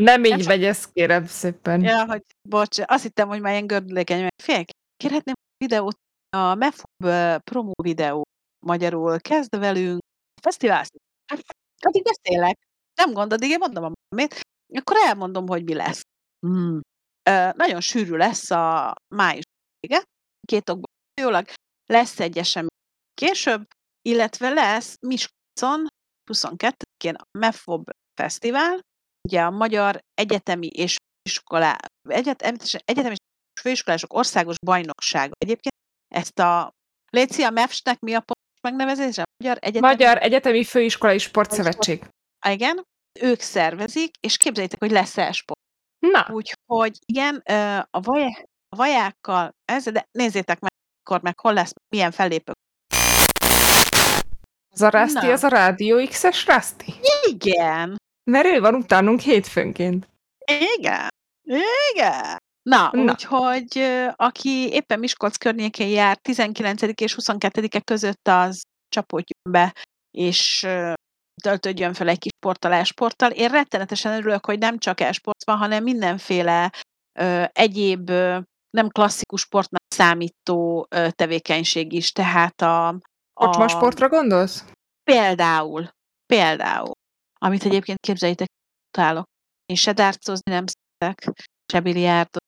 nem 0.00 0.24
így 0.24 0.46
megy, 0.46 0.64
ezt 0.64 0.92
kérem 0.92 1.26
szépen. 1.26 1.82
Ja, 1.82 2.06
hogy 2.06 2.22
bocs, 2.48 2.78
azt 2.84 3.02
hittem, 3.02 3.28
hogy 3.28 3.40
már 3.40 3.52
ilyen 3.52 3.66
gördülékeny, 3.66 4.20
mert 4.20 4.42
fél, 4.42 4.64
kérhetném 4.96 5.34
videót, 5.64 5.96
a 6.36 6.54
MEFUB 6.54 7.10
promó 7.50 7.72
videó 7.82 8.22
magyarul, 8.66 9.20
kezd 9.20 9.58
velünk, 9.58 10.00
fesztivál. 10.42 10.84
Addig 11.82 12.02
beszélek. 12.02 12.58
Nem 12.94 13.12
gond, 13.12 13.32
addig 13.32 13.50
én 13.50 13.58
mondom 13.58 13.84
a 13.84 13.92
amit. 14.08 14.40
Akkor 14.74 14.96
elmondom, 15.06 15.46
hogy 15.46 15.64
mi 15.64 15.74
lesz. 15.74 16.02
Hmm. 16.46 16.80
Ö, 17.30 17.48
nagyon 17.56 17.80
sűrű 17.80 18.16
lesz 18.16 18.50
a 18.50 18.94
május 19.14 19.44
vége, 19.80 20.02
két 20.46 20.68
okból 20.68 20.90
jólag. 21.20 21.46
Lesz 21.86 22.20
egy 22.20 22.38
esemény 22.38 22.68
később, 23.14 23.66
illetve 24.02 24.48
lesz 24.50 24.96
Miskolcon 25.00 25.43
22-én 26.32 27.14
a 27.14 27.24
MEFOB 27.38 27.90
Fesztivál, 28.20 28.80
ugye 29.28 29.42
a 29.42 29.50
Magyar 29.50 30.00
Egyetemi 30.14 30.66
és 30.66 30.96
Főiskolá, 31.22 31.76
egyetem, 32.08 32.56
Egyetemi 32.84 33.14
és 33.14 33.60
Főiskolások 33.60 34.12
Országos 34.12 34.56
Bajnoksága. 34.66 35.32
Egyébként 35.38 35.74
ezt 36.14 36.38
a 36.38 36.70
Léci, 37.10 37.42
a 37.42 37.50
MEFS-nek 37.50 38.00
mi 38.00 38.14
a 38.14 38.20
pontos 38.20 38.60
megnevezése? 38.60 39.24
Magyar 39.36 39.58
Egyetemi 39.60 39.92
Magyar 39.92 40.18
Egyetemi 40.18 40.64
Főiskolai 40.64 41.18
Sportszövetség. 41.18 42.08
Igen, 42.48 42.84
ők 43.20 43.40
szervezik, 43.40 44.16
és 44.20 44.36
képzeljétek, 44.36 44.80
hogy 44.80 44.90
lesz 44.90 45.16
e-sport. 45.16 45.60
Na, 45.98 46.28
Úgyhogy 46.30 46.98
igen, 47.04 47.36
a, 47.90 48.00
vaj, 48.00 48.46
a 48.68 48.76
vajákkal, 48.76 49.50
ez, 49.64 49.84
de 49.84 50.06
nézzétek 50.10 50.60
meg, 50.60 50.70
akkor 51.02 51.22
meg 51.22 51.38
hol 51.38 51.52
lesz, 51.52 51.72
milyen 51.88 52.10
fellépő. 52.10 52.52
Az 54.74 54.82
a 54.82 55.20
Na. 55.20 55.32
az 55.32 55.44
a 55.44 55.48
Rádió 55.48 56.06
X-es 56.06 56.46
Rasti. 56.46 56.94
Igen, 57.28 57.96
Mert 58.30 58.46
ő 58.46 58.60
van 58.60 58.74
utánunk 58.74 59.20
hétfőnként. 59.20 60.08
igen, 60.76 61.08
igen. 61.92 62.36
Na, 62.70 62.88
Na. 62.92 63.02
úgyhogy 63.02 63.84
aki 64.16 64.68
éppen 64.72 64.98
Miskolc 64.98 65.36
környékén 65.36 65.88
jár, 65.88 66.16
19. 66.16 66.82
és 67.00 67.16
22-e 67.20 67.80
között 67.80 68.28
az 68.28 68.62
csapódjon 68.88 69.50
be, 69.50 69.74
és 70.10 70.66
töltődjön 71.42 71.94
fel 71.94 72.08
egy 72.08 72.18
kis 72.18 72.32
sporttal, 72.36 72.72
e-sporttal. 72.72 73.30
Én 73.30 73.48
rettenetesen 73.48 74.12
örülök, 74.12 74.46
hogy 74.46 74.58
nem 74.58 74.78
csak 74.78 75.00
e-sport 75.00 75.44
van, 75.44 75.56
hanem 75.56 75.82
mindenféle 75.82 76.72
ö, 77.18 77.44
egyéb 77.52 78.10
ö, 78.10 78.38
nem 78.70 78.88
klasszikus 78.88 79.40
sportnak 79.40 79.80
számító 79.94 80.86
ö, 80.90 81.08
tevékenység 81.10 81.92
is. 81.92 82.10
Tehát 82.12 82.60
a, 82.62 82.98
Kocsma 83.34 83.68
sportra 83.68 84.08
gondolsz? 84.08 84.64
például, 85.10 85.88
például, 86.26 86.92
amit 87.40 87.64
egyébként 87.64 87.98
képzeljétek, 88.00 88.48
utálok. 88.96 89.24
Én 89.66 89.76
se 89.76 89.92
dárcozni 89.92 90.52
nem 90.52 90.64
szeretek, 90.66 91.46
se 91.72 91.80
biliárdot, 91.80 92.42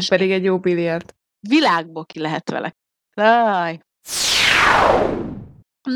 se, 0.00 0.08
pedig 0.08 0.30
egy 0.30 0.44
jó 0.44 0.58
biliárd. 0.58 1.14
világból 1.48 2.06
ki 2.06 2.18
lehet 2.18 2.50
vele. 2.50 2.72
Aj. 3.14 3.80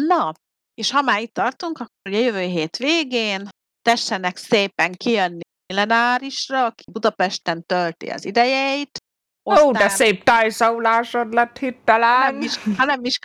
Na, 0.06 0.32
és 0.74 0.90
ha 0.90 1.02
már 1.02 1.20
itt 1.20 1.34
tartunk, 1.34 1.78
akkor 1.78 1.90
ugye 2.08 2.18
jövő 2.18 2.40
hét 2.40 2.76
végén 2.76 3.48
tessenek 3.82 4.36
szépen 4.36 4.92
kijönni 4.92 5.40
millenárisra, 5.66 6.64
aki 6.64 6.84
Budapesten 6.92 7.66
tölti 7.66 8.08
az 8.08 8.24
idejeit. 8.24 8.98
Ó, 9.44 9.72
de 9.72 9.88
szép 9.88 10.22
tájszólásod 10.24 11.32
lett 11.32 11.58
Nem 11.58 11.72
hittelen. 11.72 12.42
is, 12.42 12.56
hanem 12.76 13.04
is 13.04 13.18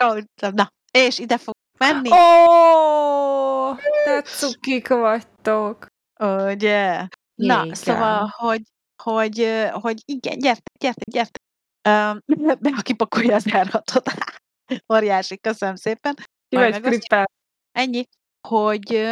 Na, 0.53 0.69
és 0.95 1.19
ide 1.19 1.37
fog 1.37 1.53
menni. 1.79 2.11
Ó, 2.11 3.73
de 4.05 4.21
cukik 4.21 4.87
vagytok. 4.87 5.85
Ugye? 6.19 7.07
Na, 7.35 7.63
Igen. 7.63 7.73
szóval, 7.73 8.33
hogy, 8.37 8.61
hogy, 9.03 9.65
hogy 9.71 10.01
igen, 10.05 10.39
gyertek, 10.39 10.77
gyertek, 10.79 11.09
gyertek. 11.09 11.41
Um, 11.89 12.19
be, 12.63 12.69
aki 12.77 12.93
pakolja 12.93 13.35
az 13.35 13.53
elhatot. 13.53 14.11
Óriási, 14.93 15.37
köszönöm 15.39 15.75
szépen. 15.75 16.15
Ki 16.47 16.55
vagy 16.55 16.81
krippel? 16.81 17.25
Ennyi, 17.71 18.03
hogy 18.47 19.09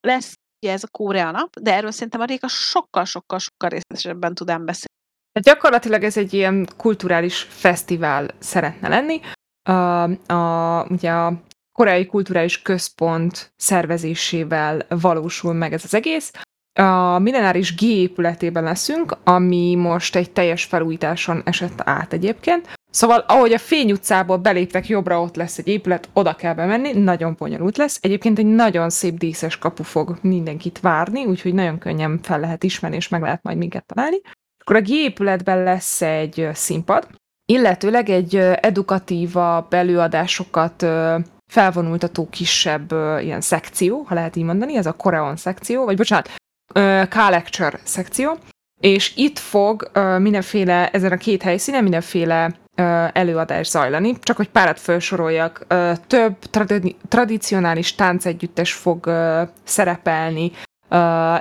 lesz 0.00 0.34
ugye 0.62 0.72
ez 0.72 0.82
a 0.82 0.88
Korea 0.90 1.30
nap, 1.30 1.60
de 1.60 1.74
erről 1.74 1.90
szerintem 1.90 2.20
a 2.20 2.24
Réka 2.24 2.48
sokkal-sokkal-sokkal 2.48 3.68
részletesebben 3.68 4.34
tud 4.34 4.50
ám 4.50 4.64
beszélni. 4.64 5.00
Hát 5.32 5.44
gyakorlatilag 5.44 6.02
ez 6.02 6.16
egy 6.16 6.32
ilyen 6.32 6.68
kulturális 6.76 7.42
fesztivál 7.42 8.30
szeretne 8.38 8.88
lenni. 8.88 9.20
A, 9.62 10.02
a, 10.32 10.86
ugye 10.88 11.10
a 11.10 11.42
Koreai 11.72 12.06
Kulturális 12.06 12.62
Központ 12.62 13.52
szervezésével 13.56 14.86
valósul 14.88 15.52
meg 15.52 15.72
ez 15.72 15.84
az 15.84 15.94
egész. 15.94 16.30
A 16.80 17.18
Millenáris 17.18 17.74
G 17.74 17.82
épületében 17.82 18.62
leszünk, 18.62 19.16
ami 19.24 19.74
most 19.74 20.16
egy 20.16 20.30
teljes 20.30 20.64
felújításon 20.64 21.42
esett 21.44 21.80
át 21.84 22.12
egyébként. 22.12 22.68
Szóval, 22.90 23.24
ahogy 23.28 23.52
a 23.52 23.58
Fény 23.58 23.92
utcából 23.92 24.36
beléptek 24.36 24.88
jobbra, 24.88 25.20
ott 25.20 25.36
lesz 25.36 25.58
egy 25.58 25.68
épület, 25.68 26.08
oda 26.12 26.34
kell 26.34 26.54
bemenni, 26.54 26.92
nagyon 26.92 27.34
bonyolult 27.38 27.76
lesz. 27.76 27.98
Egyébként 28.00 28.38
egy 28.38 28.46
nagyon 28.46 28.90
szép 28.90 29.18
díszes 29.18 29.58
kapu 29.58 29.82
fog 29.82 30.18
mindenkit 30.20 30.80
várni, 30.80 31.24
úgyhogy 31.24 31.54
nagyon 31.54 31.78
könnyen 31.78 32.20
fel 32.22 32.40
lehet 32.40 32.64
ismerni, 32.64 32.96
és 32.96 33.08
meg 33.08 33.22
lehet 33.22 33.42
majd 33.42 33.56
minket 33.56 33.86
találni. 33.86 34.20
Akkor 34.60 34.76
a 34.76 34.80
G 34.80 34.88
épületben 34.90 35.62
lesz 35.62 36.02
egy 36.02 36.48
színpad, 36.52 37.06
illetőleg 37.52 38.08
egy 38.08 38.36
edukatívabb 38.60 39.72
előadásokat 39.72 40.86
felvonultató 41.52 42.28
kisebb 42.30 42.92
ilyen 43.20 43.40
szekció, 43.40 44.04
ha 44.08 44.14
lehet 44.14 44.36
így 44.36 44.44
mondani, 44.44 44.76
ez 44.76 44.86
a 44.86 44.92
Koreon 44.92 45.36
szekció, 45.36 45.84
vagy 45.84 45.96
bocsánat, 45.96 46.30
K-lecture 47.08 47.80
szekció, 47.84 48.38
és 48.80 49.12
itt 49.16 49.38
fog 49.38 49.90
mindenféle, 50.18 50.90
ezen 50.90 51.12
a 51.12 51.16
két 51.16 51.42
helyszínen 51.42 51.82
mindenféle 51.82 52.60
előadás 53.12 53.68
zajlani. 53.68 54.18
Csak 54.18 54.36
hogy 54.36 54.48
párat 54.48 54.80
felsoroljak, 54.80 55.66
több 56.06 56.38
tradi- 56.38 56.96
tradicionális 57.08 57.94
táncegyüttes 57.94 58.72
fog 58.72 59.10
szerepelni, 59.64 60.52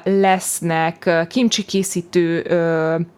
lesznek 0.04 1.28
kimcsi 1.28 1.66
készítő 1.66 2.42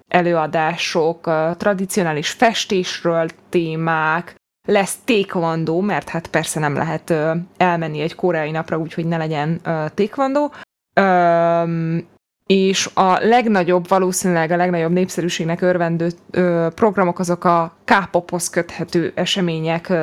előadások, 0.07 1.31
tradicionális 1.57 2.29
festésről 2.29 3.27
témák, 3.49 4.35
lesz 4.67 4.97
taekwondo, 5.03 5.79
mert 5.79 6.09
hát 6.09 6.27
persze 6.27 6.59
nem 6.59 6.75
lehet 6.75 7.13
elmenni 7.57 7.99
egy 7.99 8.15
koreai 8.15 8.51
napra, 8.51 8.77
úgyhogy 8.77 9.05
ne 9.05 9.17
legyen 9.17 9.61
taekwondo, 9.93 10.49
és 12.45 12.89
a 12.93 13.17
legnagyobb, 13.19 13.87
valószínűleg 13.87 14.51
a 14.51 14.55
legnagyobb 14.55 14.91
népszerűségnek 14.91 15.61
örvendő 15.61 16.09
programok 16.75 17.19
azok 17.19 17.43
a 17.43 17.75
K-pophoz 17.83 18.49
köthető 18.49 19.11
események, 19.15 19.93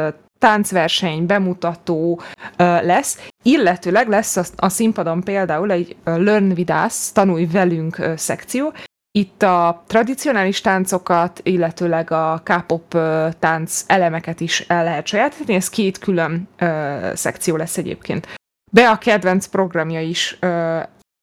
táncverseny, 0.40 1.26
bemutató 1.26 2.20
lesz, 2.56 3.28
illetőleg 3.42 4.08
lesz 4.08 4.36
a, 4.36 4.44
a 4.56 4.68
színpadon 4.68 5.20
például 5.20 5.70
egy 5.70 5.96
Learn 6.04 6.52
with 6.56 6.84
us, 6.84 7.12
tanulj 7.12 7.46
velünk 7.46 8.06
szekció, 8.16 8.72
itt 9.12 9.42
a 9.42 9.82
tradicionális 9.86 10.60
táncokat, 10.60 11.40
illetőleg 11.42 12.10
a 12.10 12.42
K-pop 12.44 12.96
tánc 13.38 13.84
elemeket 13.86 14.40
is 14.40 14.60
el 14.60 14.84
lehet 14.84 15.06
sajátítani, 15.06 15.54
ez 15.54 15.68
két 15.68 15.98
külön 15.98 16.48
szekció 17.14 17.56
lesz 17.56 17.76
egyébként. 17.76 18.28
Be 18.72 18.90
a 18.90 18.98
kedvenc 18.98 19.46
programja 19.46 20.00
is 20.00 20.38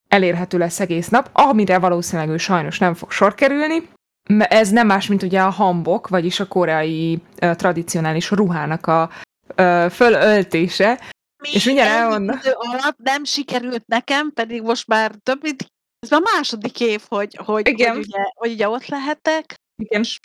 elérhető 0.08 0.58
lesz 0.58 0.80
egész 0.80 1.08
nap, 1.08 1.30
amire 1.32 1.80
valószínűleg 1.80 2.30
ő 2.30 2.38
sajnos 2.38 2.80
nem 2.80 2.94
fog 2.94 3.12
sor 3.12 3.36
kerülni. 3.36 3.90
Ez 4.38 4.70
nem 4.70 4.88
más, 4.88 5.08
mint 5.08 5.24
ugye 5.24 5.42
a 5.42 5.50
hambok, 5.50 6.08
vagyis 6.08 6.40
a 6.40 6.48
koreai 6.48 7.22
uh, 7.42 7.56
tradicionális 7.56 8.32
ruhának 8.32 8.88
a 8.88 9.10
uh, 9.58 9.90
fölöltése. 9.90 11.02
Mi 11.44 11.50
és 11.52 11.66
mindjárt 11.66 11.90
elmondom. 11.90 12.40
alatt 12.44 12.98
nem 12.98 13.24
sikerült 13.24 13.84
nekem, 13.86 14.32
pedig 14.34 14.62
most 14.62 14.88
már 14.88 15.12
több 15.24 15.42
mint 15.42 15.66
ez 16.00 16.12
a 16.12 16.22
második 16.36 16.80
év, 16.80 17.02
hogy, 17.08 17.40
hogy, 17.46 17.68
Igen. 17.68 17.96
hogy, 17.96 18.06
ugye, 18.06 18.24
hogy 18.34 18.52
ugye 18.52 18.70
ott 18.70 18.86
lehetek. 18.86 19.56
Igen. 19.76 20.02
És 20.02 20.20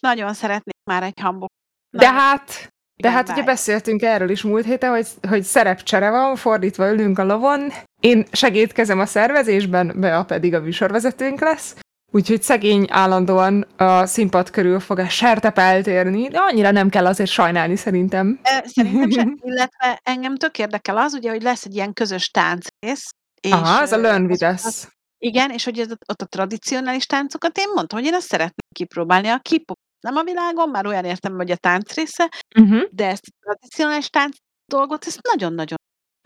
nagyon 0.00 0.34
szeretnék 0.34 0.76
már 0.84 1.02
egy 1.02 1.20
hambok. 1.20 1.50
De 1.96 2.12
hát 2.12 2.72
de 3.02 3.10
hát 3.10 3.28
ugye 3.28 3.42
beszéltünk 3.42 4.02
erről 4.02 4.30
is 4.30 4.42
múlt 4.42 4.64
héten, 4.64 4.90
hogy, 4.90 5.06
hogy 5.28 5.42
szerepcsere 5.42 6.10
van, 6.10 6.36
fordítva 6.36 6.90
ülünk 6.90 7.18
a 7.18 7.24
lovon. 7.24 7.72
Én 8.00 8.26
segítkezem 8.32 8.98
a 8.98 9.06
szervezésben, 9.06 9.92
Bea 9.96 10.24
pedig 10.24 10.54
a 10.54 10.60
műsorvezetőnk 10.60 11.40
lesz. 11.40 11.76
Úgyhogy 12.10 12.42
szegény 12.42 12.86
állandóan 12.90 13.66
a 13.76 14.06
színpad 14.06 14.50
körül 14.50 14.80
fog 14.80 14.98
a 14.98 15.08
sertep 15.08 15.58
eltérni, 15.58 16.28
de 16.28 16.38
annyira 16.38 16.70
nem 16.70 16.88
kell 16.88 17.06
azért 17.06 17.30
sajnálni 17.30 17.76
szerintem. 17.76 18.40
Szerintem 18.64 19.10
sem, 19.10 19.38
illetve 19.50 20.00
engem 20.02 20.36
tök 20.36 20.58
érdekel 20.58 20.96
az, 20.96 21.14
ugye, 21.14 21.30
hogy 21.30 21.42
lesz 21.42 21.64
egy 21.64 21.74
ilyen 21.74 21.92
közös 21.92 22.30
táncrész. 22.30 23.10
És 23.40 23.52
Aha, 23.52 23.80
ez 23.80 23.92
a 23.92 23.96
Learn 23.96 24.24
With 24.24 24.52
Us. 24.52 24.86
Igen, 25.18 25.50
és 25.50 25.64
hogy 25.64 25.78
ez, 25.78 25.90
ott 25.90 26.22
a 26.22 26.26
tradicionális 26.26 27.06
táncokat 27.06 27.58
én 27.58 27.70
mondtam, 27.74 27.98
hogy 27.98 28.08
én 28.08 28.14
ezt 28.14 28.28
szeretném 28.28 28.68
kipróbálni. 28.74 29.28
A 29.28 29.38
kipop 29.38 29.76
nem 30.00 30.16
a 30.16 30.22
világon, 30.22 30.68
már 30.68 30.86
olyan 30.86 31.04
értem, 31.04 31.34
hogy 31.34 31.50
a 31.50 31.56
tánc 31.56 31.94
része, 31.94 32.30
uh-huh. 32.58 32.82
de 32.90 33.06
ezt 33.06 33.26
a 33.26 33.36
tradicionális 33.40 34.08
tánc 34.08 34.36
dolgot, 34.66 35.06
ezt 35.06 35.20
nagyon-nagyon, 35.22 35.78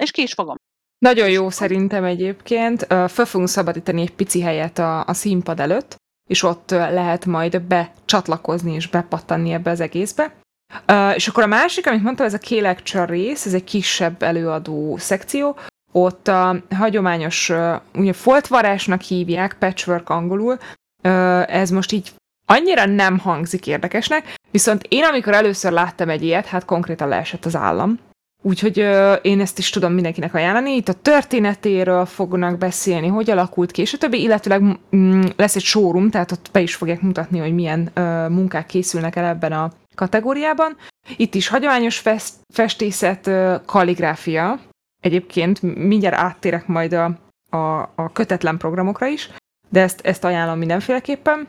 és 0.03 0.11
ki 0.11 0.23
is 0.23 0.33
fogom. 0.33 0.57
Nagyon 1.03 1.31
jó 1.31 1.51
szerintem 1.51 2.05
egyébként. 2.05 2.87
Föl 2.87 3.25
fogunk 3.25 3.49
szabadítani 3.49 4.01
egy 4.01 4.15
pici 4.15 4.41
helyet 4.41 4.79
a, 4.79 5.05
a 5.07 5.15
színpad 5.15 5.61
előtt, 5.61 5.97
és 6.31 6.43
ott 6.43 6.71
lehet 6.71 7.27
majd 7.27 7.63
becsatlakozni 7.63 8.75
és 8.75 8.89
bepattanni 8.89 9.53
ebbe 9.53 9.71
az 9.71 9.81
egészbe. 9.81 10.35
És 11.15 11.29
akkor 11.29 11.43
a 11.43 11.47
másik, 11.47 11.87
amit 11.87 12.03
mondtam, 12.03 12.27
ez 12.27 12.35
a 12.35 12.39
K-Lecture 12.39 13.05
rész, 13.05 13.47
ez 13.47 13.55
egy 13.55 13.65
kisebb 13.65 14.23
előadó 14.23 14.97
szekció, 14.97 15.57
ott 15.93 16.29
a 16.29 16.57
hagyományos, 16.77 17.49
uh, 17.49 17.75
ugye 17.95 18.13
foltvarásnak 18.13 19.01
hívják, 19.01 19.57
patchwork 19.59 20.09
angolul, 20.09 20.59
ez 21.47 21.71
most 21.71 21.93
így 21.93 22.13
annyira 22.47 22.87
nem 22.87 23.19
hangzik 23.19 23.67
érdekesnek, 23.67 24.35
viszont 24.51 24.85
én 24.89 25.05
amikor 25.05 25.33
először 25.33 25.73
láttam 25.73 26.09
egy 26.09 26.23
ilyet, 26.23 26.47
hát 26.47 26.65
konkrétan 26.65 27.09
leesett 27.09 27.45
az 27.45 27.57
állam. 27.57 27.99
Úgyhogy 28.45 28.79
ö, 28.79 29.13
én 29.13 29.41
ezt 29.41 29.59
is 29.59 29.71
tudom 29.71 29.93
mindenkinek 29.93 30.35
ajánlani. 30.35 30.71
Itt 30.71 30.89
a 30.89 30.93
történetéről 30.93 32.07
fognak 32.07 32.59
beszélni, 32.59 33.07
hogy 33.07 33.31
alakult 33.31 33.71
ki, 33.71 33.81
és 33.81 33.93
a 33.93 33.99
többi, 33.99 34.23
illetőleg 34.23 34.63
mm, 34.97 35.23
lesz 35.37 35.57
egy 35.57 35.63
showroom, 35.63 36.11
tehát 36.11 36.33
ott 36.33 36.49
be 36.53 36.61
is 36.61 36.75
fogják 36.75 37.01
mutatni, 37.01 37.39
hogy 37.39 37.55
milyen 37.55 37.91
ö, 37.95 38.29
munkák 38.29 38.67
készülnek 38.67 39.17
el 39.17 39.25
ebben 39.25 39.53
a 39.53 39.73
kategóriában. 39.95 40.77
Itt 41.17 41.35
is 41.35 41.49
hagyományos 41.49 41.99
fest, 41.99 42.35
festészet, 42.55 43.27
ö, 43.27 43.55
kalligráfia. 43.67 44.61
Egyébként 45.03 45.63
mindjárt 45.63 46.17
áttérek 46.17 46.67
majd 46.67 46.93
a, 46.93 47.19
a, 47.51 47.81
a 47.95 48.13
kötetlen 48.13 48.57
programokra 48.57 49.07
is, 49.07 49.31
de 49.69 49.81
ezt, 49.81 50.01
ezt 50.01 50.25
ajánlom 50.25 50.59
mindenféleképpen. 50.59 51.49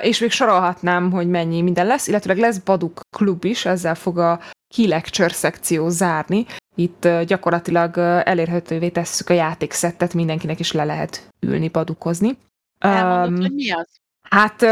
És 0.00 0.18
még 0.18 0.30
sorolhatnám, 0.30 1.10
hogy 1.10 1.28
mennyi 1.28 1.62
minden 1.62 1.86
lesz, 1.86 2.06
illetve 2.06 2.34
lesz 2.34 2.58
Baduk 2.58 3.00
klub 3.16 3.44
is, 3.44 3.64
ezzel 3.64 3.94
fog 3.94 4.18
a 4.18 4.40
Key 4.74 4.88
Lecture 4.88 5.28
szekció 5.32 5.88
zárni. 5.88 6.46
Itt 6.74 7.08
gyakorlatilag 7.26 7.98
elérhetővé 8.24 8.88
tesszük 8.88 9.30
a 9.30 9.34
játékszettet, 9.34 10.14
mindenkinek 10.14 10.60
is 10.60 10.72
le 10.72 10.84
lehet 10.84 11.28
ülni, 11.40 11.68
badukozni. 11.68 12.38
Elmondod, 12.78 13.32
um, 13.32 13.40
hogy 13.40 13.54
mi 13.54 13.70
az? 13.70 13.88
Hát, 14.22 14.64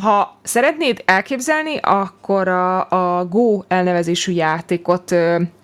ha 0.00 0.40
szeretnéd 0.42 1.02
elképzelni, 1.04 1.76
akkor 1.76 2.48
a, 2.48 2.90
a 3.18 3.26
Go 3.26 3.62
elnevezésű 3.68 4.32
játékot 4.32 5.14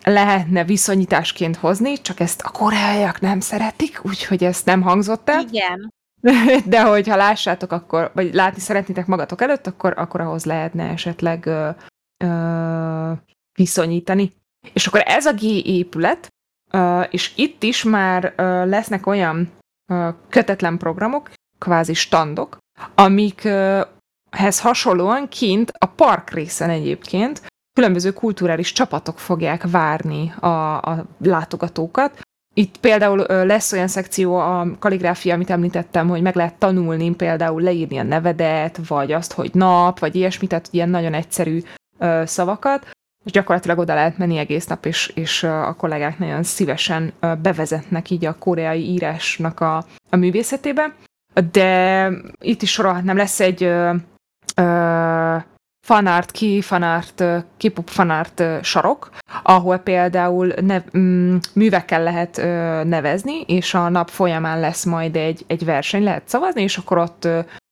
lehetne 0.04 0.64
viszonyításként 0.64 1.56
hozni, 1.56 2.00
csak 2.00 2.20
ezt 2.20 2.40
a 2.40 2.50
koreaiak 2.50 3.20
nem 3.20 3.40
szeretik, 3.40 4.00
úgyhogy 4.02 4.44
ezt 4.44 4.66
nem 4.66 4.82
hangzott 4.82 5.28
el. 5.28 5.40
Igen. 5.40 5.92
De 6.66 6.82
hogyha 6.82 7.16
lássátok, 7.16 7.72
akkor, 7.72 8.10
vagy 8.14 8.34
látni 8.34 8.60
szeretnétek 8.60 9.06
magatok 9.06 9.42
előtt, 9.42 9.66
akkor, 9.66 9.94
akkor 9.96 10.20
ahhoz 10.20 10.44
lehetne 10.44 10.88
esetleg 10.88 11.46
ö, 11.46 11.68
ö, 12.24 13.12
viszonyítani. 13.58 14.32
És 14.72 14.86
akkor 14.86 15.02
ez 15.04 15.26
a 15.26 15.32
G 15.32 15.42
épület, 15.66 16.28
ö, 16.72 17.00
és 17.00 17.32
itt 17.36 17.62
is 17.62 17.82
már 17.82 18.32
ö, 18.36 18.66
lesznek 18.66 19.06
olyan 19.06 19.50
ö, 19.92 20.08
kötetlen 20.28 20.78
programok, 20.78 21.30
kvázi 21.58 21.94
standok, 21.94 22.58
amikhez 22.94 24.60
hasonlóan 24.60 25.28
kint 25.28 25.72
a 25.78 25.86
park 25.86 26.30
részen 26.30 26.70
egyébként 26.70 27.48
különböző 27.72 28.12
kulturális 28.12 28.72
csapatok 28.72 29.18
fogják 29.18 29.70
várni 29.70 30.32
a, 30.40 30.76
a 30.76 31.06
látogatókat, 31.18 32.20
itt 32.60 32.76
például 32.76 33.26
lesz 33.46 33.72
olyan 33.72 33.88
szekció 33.88 34.36
a 34.36 34.66
kaligráfia, 34.78 35.34
amit 35.34 35.50
említettem, 35.50 36.08
hogy 36.08 36.22
meg 36.22 36.34
lehet 36.34 36.54
tanulni 36.54 37.14
például 37.14 37.62
leírni 37.62 37.98
a 37.98 38.02
nevedet, 38.02 38.80
vagy 38.88 39.12
azt, 39.12 39.32
hogy 39.32 39.50
nap, 39.52 39.98
vagy 39.98 40.14
ilyesmi, 40.14 40.46
tehát 40.46 40.68
ilyen 40.70 40.88
nagyon 40.88 41.14
egyszerű 41.14 41.62
szavakat, 42.24 42.88
és 43.24 43.32
gyakorlatilag 43.32 43.78
oda 43.78 43.94
lehet 43.94 44.18
menni 44.18 44.38
egész 44.38 44.66
nap, 44.66 44.86
és, 44.86 45.12
és 45.14 45.42
a 45.42 45.74
kollégák 45.78 46.18
nagyon 46.18 46.42
szívesen 46.42 47.12
bevezetnek 47.42 48.10
így 48.10 48.24
a 48.24 48.38
koreai 48.38 48.88
írásnak 48.88 49.60
a, 49.60 49.84
a 50.10 50.16
művészetébe. 50.16 50.94
De 51.52 52.10
itt 52.40 52.62
is 52.62 52.70
sorolhatnám, 52.70 53.16
lesz 53.16 53.40
egy 53.40 53.62
ö, 53.62 53.94
ö, 54.54 55.36
fanart, 55.86 56.30
ki 56.30 56.60
fanart, 56.60 57.24
kipop 57.56 57.88
fanart 57.88 58.42
sarok, 58.62 59.10
ahol 59.42 59.78
például 59.78 60.52
nev, 60.60 60.82
mm, 60.98 61.36
művekkel 61.54 62.02
lehet 62.02 62.36
nevezni, 62.86 63.40
és 63.40 63.74
a 63.74 63.88
nap 63.88 64.08
folyamán 64.08 64.60
lesz 64.60 64.84
majd 64.84 65.16
egy, 65.16 65.44
egy 65.46 65.64
verseny, 65.64 66.02
lehet 66.02 66.28
szavazni, 66.28 66.62
és 66.62 66.76
akkor 66.76 66.98
ott 66.98 67.28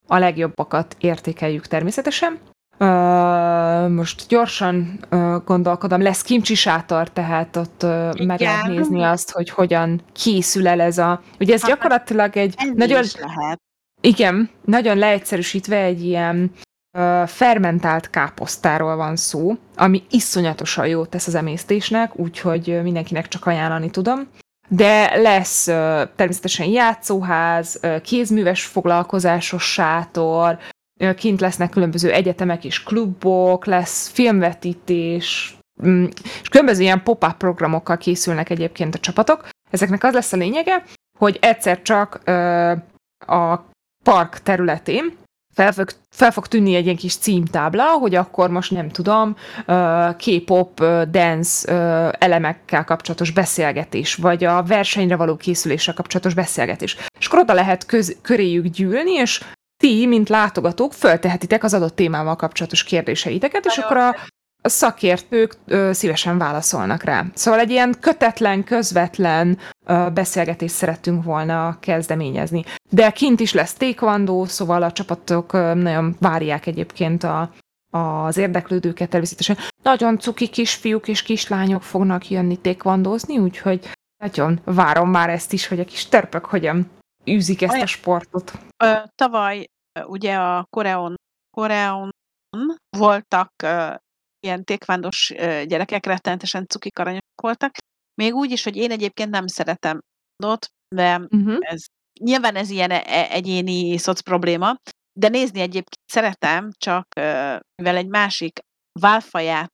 a 0.06 0.18
legjobbakat 0.18 0.96
értékeljük 0.98 1.66
természetesen. 1.66 2.38
Uh, 2.80 3.88
most 3.88 4.26
gyorsan 4.28 4.98
uh, 5.10 5.44
gondolkodom, 5.44 6.02
lesz 6.02 6.22
kimcsi 6.22 6.54
sátor, 6.54 7.10
tehát 7.10 7.56
ott 7.56 7.82
uh, 7.82 8.24
meg 8.24 8.40
lehet 8.40 8.66
nézni 8.66 9.02
azt, 9.02 9.30
hogy 9.30 9.50
hogyan 9.50 10.00
készül 10.12 10.68
el 10.68 10.80
ez 10.80 10.98
a... 10.98 11.22
Ugye 11.40 11.54
ez 11.54 11.60
hát, 11.60 11.70
gyakorlatilag 11.70 12.36
egy 12.36 12.54
nagyon... 12.74 13.02
lehet. 13.20 13.60
Igen, 14.00 14.50
nagyon 14.64 14.96
leegyszerűsítve 14.96 15.76
egy 15.76 16.04
ilyen 16.04 16.50
fermentált 17.26 18.10
káposztáról 18.10 18.96
van 18.96 19.16
szó, 19.16 19.56
ami 19.76 20.02
iszonyatosan 20.10 20.86
jó 20.86 21.04
tesz 21.04 21.26
az 21.26 21.34
emésztésnek, 21.34 22.18
úgyhogy 22.18 22.82
mindenkinek 22.82 23.28
csak 23.28 23.46
ajánlani 23.46 23.90
tudom. 23.90 24.28
De 24.68 25.16
lesz 25.16 25.64
természetesen 26.16 26.66
játszóház, 26.66 27.80
kézműves 28.02 28.64
foglalkozásos 28.64 29.72
sátor, 29.72 30.58
kint 31.16 31.40
lesznek 31.40 31.70
különböző 31.70 32.12
egyetemek 32.12 32.64
és 32.64 32.82
klubok, 32.82 33.66
lesz 33.66 34.08
filmvetítés, 34.08 35.56
mm, 35.86 36.04
és 36.42 36.48
különböző 36.48 36.82
ilyen 36.82 37.02
pop-up 37.02 37.36
programokkal 37.36 37.96
készülnek 37.96 38.50
egyébként 38.50 38.94
a 38.94 38.98
csapatok. 38.98 39.48
Ezeknek 39.70 40.04
az 40.04 40.14
lesz 40.14 40.32
a 40.32 40.36
lényege, 40.36 40.82
hogy 41.18 41.38
egyszer 41.40 41.82
csak 41.82 42.20
a 43.26 43.64
park 44.04 44.38
területén 44.38 45.16
fel 45.58 45.72
fog, 45.72 45.88
fel 46.10 46.30
fog 46.30 46.46
tűnni 46.46 46.74
egy 46.74 46.84
ilyen 46.84 46.96
kis 46.96 47.16
címtábla, 47.16 47.84
hogy 47.84 48.14
akkor 48.14 48.50
most 48.50 48.70
nem 48.70 48.88
tudom, 48.88 49.36
K-pop, 50.16 50.84
dance 51.10 51.72
elemekkel 52.18 52.84
kapcsolatos 52.84 53.30
beszélgetés, 53.30 54.14
vagy 54.14 54.44
a 54.44 54.62
versenyre 54.62 55.16
való 55.16 55.36
készüléssel 55.36 55.94
kapcsolatos 55.94 56.34
beszélgetés. 56.34 56.96
És 57.18 57.26
akkor 57.26 57.38
oda 57.38 57.52
lehet 57.52 57.86
köz, 57.86 58.16
köréjük 58.22 58.66
gyűlni, 58.66 59.12
és 59.12 59.44
ti, 59.76 60.06
mint 60.06 60.28
látogatók, 60.28 60.92
föltehetitek 60.92 61.64
az 61.64 61.74
adott 61.74 61.96
témával 61.96 62.36
kapcsolatos 62.36 62.84
kérdéseiteket, 62.84 63.66
és 63.66 63.78
akkor 63.78 63.96
a, 63.96 64.16
a 64.62 64.68
szakértők 64.68 65.54
ö, 65.66 65.92
szívesen 65.92 66.38
válaszolnak 66.38 67.02
rá. 67.02 67.24
Szóval 67.34 67.60
egy 67.60 67.70
ilyen 67.70 67.94
kötetlen, 68.00 68.64
közvetlen 68.64 69.58
ö, 69.86 70.06
beszélgetést 70.14 70.74
szerettünk 70.74 71.24
volna 71.24 71.78
kezdeményezni. 71.80 72.64
De 72.90 73.10
kint 73.10 73.40
is 73.40 73.52
lesz 73.52 73.74
taekwondo, 73.74 74.44
szóval 74.46 74.82
a 74.82 74.92
csapatok 74.92 75.52
ö, 75.52 75.74
nagyon 75.74 76.16
várják 76.20 76.66
egyébként 76.66 77.22
a, 77.22 77.52
az 77.90 78.36
érdeklődőket 78.36 79.08
természetesen. 79.08 79.56
Nagyon 79.82 80.18
cuki 80.18 80.48
kisfiúk 80.48 81.08
és 81.08 81.22
kislányok 81.22 81.82
fognak 81.82 82.30
jönni 82.30 82.56
taekwondozni, 82.56 83.38
úgyhogy 83.38 83.90
nagyon 84.22 84.60
várom 84.64 85.10
már 85.10 85.30
ezt 85.30 85.52
is, 85.52 85.66
hogy 85.66 85.80
a 85.80 85.84
kis 85.84 86.06
törpök 86.06 86.44
hogyan 86.44 86.90
űzik 87.30 87.62
ezt 87.62 87.82
a 87.82 87.86
sportot. 87.86 88.52
Ö, 88.84 88.92
tavaly 89.14 89.66
ugye 90.06 90.34
a 90.34 90.66
Koreon, 90.70 91.14
Koreon 91.56 92.10
voltak 92.96 93.50
ilyen 94.40 94.64
tékvándos 94.64 95.32
gyerekek, 95.66 96.06
rettenetesen 96.06 96.66
cukik 96.66 96.98
aranyok 96.98 97.22
voltak. 97.42 97.76
Még 98.14 98.34
úgy 98.34 98.50
is, 98.50 98.64
hogy 98.64 98.76
én 98.76 98.90
egyébként 98.90 99.30
nem 99.30 99.46
szeretem 99.46 99.98
ott, 100.44 100.66
de 100.94 101.18
Uh-huh. 101.30 101.56
ez 101.60 101.84
nyilván 102.20 102.56
ez 102.56 102.70
ilyen 102.70 102.90
e- 102.90 103.02
e- 103.06 103.30
egyéni 103.30 103.96
szoc 103.96 104.20
probléma, 104.20 104.74
de 105.18 105.28
nézni 105.28 105.60
egyébként 105.60 106.10
szeretem, 106.12 106.70
csak 106.78 107.06
mivel 107.82 107.96
egy 107.96 108.08
másik 108.08 108.58
válfaját 109.00 109.70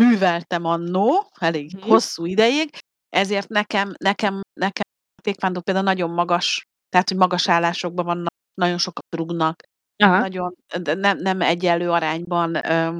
műveltem 0.00 0.64
annó, 0.64 1.30
elég 1.40 1.74
Mhm. 1.76 1.88
hosszú 1.88 2.24
ideig, 2.24 2.70
ezért 3.08 3.48
nekem, 3.48 3.92
nekem, 4.04 4.40
nekem 4.60 4.82
a 5.18 5.22
tékvándó 5.22 5.60
például 5.60 5.86
nagyon 5.86 6.10
magas, 6.10 6.62
tehát 6.88 7.08
hogy 7.08 7.18
magas 7.18 7.48
állásokban 7.48 8.04
vannak, 8.04 8.32
nagyon 8.60 8.78
sokat 8.78 9.04
rugnak, 9.16 9.62
Aha. 10.04 10.18
nagyon 10.18 10.54
nem, 10.94 11.18
nem 11.18 11.40
egyenlő 11.40 11.90
arányban 11.90 12.54
ö, 12.70 12.98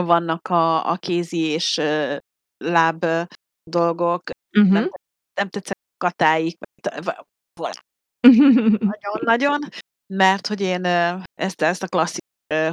vannak 0.00 0.48
a, 0.48 0.90
a 0.90 0.96
kézi 0.96 1.38
és 1.38 1.76
ö, 1.76 2.16
láb 2.64 3.04
ö, 3.04 3.22
dolgok, 3.70 4.22
Uh-huh. 4.58 4.72
nem, 4.72 4.90
nem 5.34 5.48
tetszett 5.48 5.78
katáik, 5.96 6.58
nagyon-nagyon, 8.92 9.58
mert 10.14 10.46
hogy 10.46 10.60
én 10.60 10.84
ö, 10.84 11.18
ezt, 11.34 11.62
ezt 11.62 11.82
a 11.82 11.88
klasszik 11.88 12.24
ö, 12.54 12.70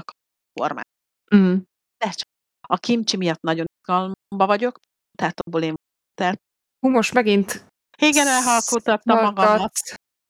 formát. 0.59 0.87
Mm. 1.35 1.57
De 1.97 2.09
csak 2.09 2.27
a 2.67 2.77
kimcsi 2.77 3.17
miatt 3.17 3.41
nagyon 3.41 3.65
izgalomba 3.79 4.45
vagyok, 4.45 4.79
tehát 5.17 5.39
abból 5.39 5.61
én 5.61 5.73
el. 6.21 6.35
Hú, 6.79 6.89
most 6.89 7.13
megint 7.13 7.65
Igen, 7.97 8.27
elhalkultattam 8.27 9.23
magamat. 9.23 9.71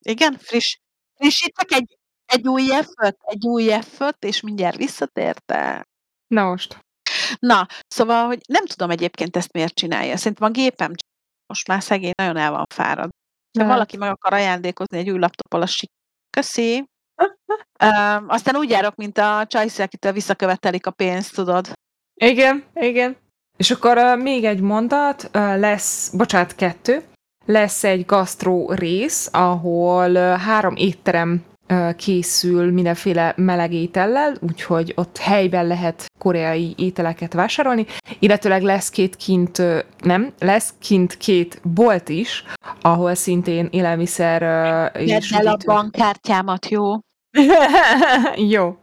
Igen, 0.05 0.37
friss. 0.37 0.77
Frissítek 1.15 1.71
egy, 1.71 1.97
egy 2.25 2.47
új 2.47 2.67
F-öt, 2.67 3.17
egy 3.19 3.47
új 3.47 3.81
F-öt, 3.81 4.23
és 4.25 4.41
mindjárt 4.41 4.77
visszatérte. 4.77 5.83
Na 6.29 6.43
most. 6.43 6.79
Na, 7.39 7.67
szóval, 7.87 8.25
hogy 8.25 8.39
nem 8.47 8.65
tudom 8.65 8.89
egyébként 8.89 9.35
ezt 9.35 9.53
miért 9.53 9.73
csinálja. 9.73 10.17
Szerintem 10.17 10.47
a 10.47 10.51
gépem 10.51 10.91
most 11.47 11.67
már 11.67 11.83
szegény 11.83 12.11
nagyon 12.15 12.37
el 12.37 12.51
van 12.51 12.65
fárad. 12.73 13.09
Ha 13.59 13.65
valaki 13.65 13.97
meg 13.97 14.09
akar 14.09 14.33
ajándékozni 14.33 14.97
egy 14.97 15.09
új 15.09 15.19
laptoppal, 15.19 15.61
az 15.61 15.69
sik. 15.69 15.89
Köszi. 16.29 16.83
Um, 17.83 18.25
aztán 18.27 18.55
úgy 18.55 18.69
járok, 18.69 18.95
mint 18.95 19.17
a 19.17 19.45
csajszi, 19.47 19.81
akitől 19.81 20.11
visszakövetelik 20.11 20.85
a 20.85 20.91
pénzt, 20.91 21.33
tudod. 21.33 21.71
Igen, 22.13 22.63
igen. 22.73 23.17
És 23.57 23.71
akkor 23.71 23.97
uh, 23.97 24.21
még 24.21 24.43
egy 24.43 24.59
mondat, 24.59 25.23
uh, 25.23 25.59
lesz, 25.59 26.09
bocsánat, 26.09 26.55
kettő, 26.55 27.03
lesz 27.45 27.83
egy 27.83 28.05
gasztró 28.05 28.71
rész, 28.71 29.29
ahol 29.31 30.11
uh, 30.11 30.37
három 30.37 30.75
étterem 30.75 31.45
készül 31.95 32.71
mindenféle 32.71 33.33
meleg 33.35 33.73
étellel, 33.73 34.35
úgyhogy 34.41 34.93
ott 34.95 35.17
helyben 35.17 35.67
lehet 35.67 36.05
koreai 36.17 36.73
ételeket 36.77 37.33
vásárolni, 37.33 37.85
illetőleg 38.19 38.61
lesz 38.61 38.89
két 38.89 39.15
kint, 39.15 39.61
nem, 40.03 40.33
lesz 40.39 40.73
kint 40.79 41.17
két 41.17 41.61
bolt 41.63 42.09
is, 42.09 42.43
ahol 42.81 43.15
szintén 43.15 43.67
élelmiszer 43.71 44.41
Vedd 44.93 45.21
el 45.31 45.47
a 45.47 45.57
bankkártyámat, 45.65 46.69
jó? 46.69 46.95
Jó. 48.53 48.77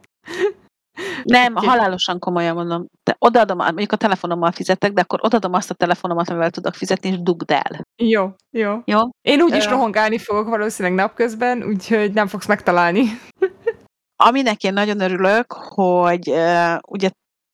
Nem, 1.23 1.55
halálosan 1.55 2.19
komolyan 2.19 2.55
mondom. 2.55 2.85
De 3.03 3.15
odaadom, 3.19 3.57
mondjuk 3.57 3.91
a 3.91 3.95
telefonommal 3.95 4.51
fizetek, 4.51 4.91
de 4.91 5.01
akkor 5.01 5.19
odaadom 5.21 5.53
azt 5.53 5.69
a 5.69 5.73
telefonomat, 5.73 6.29
amivel 6.29 6.49
tudok 6.49 6.73
fizetni, 6.73 7.09
és 7.09 7.21
dugd 7.21 7.51
el. 7.51 7.81
Jó, 7.95 8.29
jó. 8.49 8.79
Jó? 8.85 8.99
Én 9.21 9.41
úgyis 9.41 9.65
Ö. 9.65 9.69
rohangálni 9.69 10.17
fogok 10.17 10.47
valószínűleg 10.47 10.97
napközben, 10.97 11.63
úgyhogy 11.63 12.13
nem 12.13 12.27
fogsz 12.27 12.47
megtalálni. 12.47 13.03
Aminek 14.23 14.63
én 14.63 14.73
nagyon 14.73 14.99
örülök, 14.99 15.53
hogy 15.53 16.29
uh, 16.29 16.77
ugye 16.87 17.09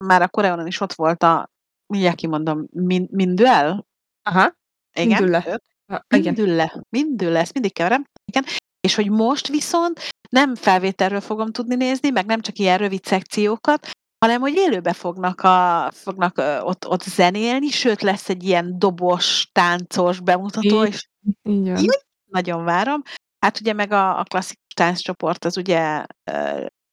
már 0.05 0.21
a 0.21 0.27
Koreonon 0.27 0.67
is 0.67 0.81
ott 0.81 0.93
volt 0.93 1.23
a, 1.23 1.49
mindjárt 1.85 2.15
kimondom, 2.15 2.65
min, 2.71 3.07
Mindüel? 3.11 3.85
Aha. 4.23 4.51
Igen. 4.93 5.07
Mindülle. 5.07 5.59
Mindülle. 6.07 6.83
Mindülle, 6.89 7.39
ezt 7.39 7.53
mindig 7.53 7.73
keverem. 7.73 8.05
Igen. 8.25 8.43
És 8.81 8.95
hogy 8.95 9.09
most 9.09 9.47
viszont 9.47 9.99
nem 10.33 10.55
felvételről 10.55 11.21
fogom 11.21 11.51
tudni 11.51 11.75
nézni, 11.75 12.09
meg 12.09 12.25
nem 12.25 12.41
csak 12.41 12.57
ilyen 12.57 12.77
rövid 12.77 13.03
szekciókat, 13.03 13.89
hanem 14.25 14.41
hogy 14.41 14.53
élőbe 14.55 14.93
fognak, 14.93 15.41
a, 15.41 15.89
fognak 15.91 16.37
ott, 16.63 16.87
ott 16.87 17.01
zenélni, 17.01 17.67
sőt 17.67 18.01
lesz 18.01 18.29
egy 18.29 18.43
ilyen 18.43 18.79
dobos, 18.79 19.49
táncos 19.51 20.19
bemutató, 20.19 20.83
Így 20.85 20.87
és 20.87 21.07
Így 21.43 21.69
van. 21.69 21.85
Nagyon 22.31 22.63
várom. 22.63 23.01
Hát 23.39 23.59
ugye 23.59 23.73
meg 23.73 23.91
a, 23.91 24.19
a 24.19 24.23
klasszikus 24.23 24.73
tánccsoport 24.75 25.45
az 25.45 25.57
ugye 25.57 26.05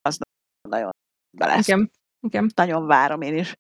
az 0.02 0.18
nagyon 0.68 0.90
be 1.36 1.46
lesz. 1.46 1.68
Igen. 1.68 1.90
Igen. 2.20 2.50
Nagyon 2.54 2.86
várom 2.86 3.20
én 3.20 3.36
is. 3.38 3.54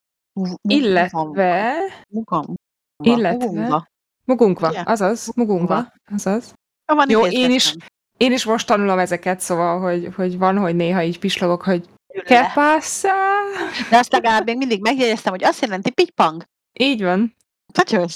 Illetve, 0.62 1.74
Mugamba. 2.08 2.54
illetve- 3.02 3.88
mugunkva, 4.24 4.68
azaz, 4.68 5.32
mugunkva, 5.34 5.92
azaz. 6.12 6.54
Van 6.84 7.10
Jó, 7.10 7.26
én 7.26 7.50
is. 7.50 7.74
Én 8.20 8.32
is 8.32 8.44
most 8.44 8.66
tanulom 8.66 8.98
ezeket, 8.98 9.40
szóval, 9.40 9.80
hogy, 9.80 10.08
hogy 10.16 10.38
van, 10.38 10.58
hogy 10.58 10.76
néha 10.76 11.02
így 11.02 11.18
pislogok, 11.18 11.62
hogy 11.62 11.88
le. 12.28 12.50
passa? 12.54 13.12
De 13.90 13.96
azt 13.98 14.12
legalább 14.12 14.44
még 14.46 14.56
mindig 14.56 14.80
megjegyeztem, 14.80 15.32
hogy 15.32 15.44
azt 15.44 15.60
jelenti 15.60 15.90
pitypang. 15.90 16.44
Így 16.72 17.02
van. 17.02 17.36
Nagyon. 17.86 18.06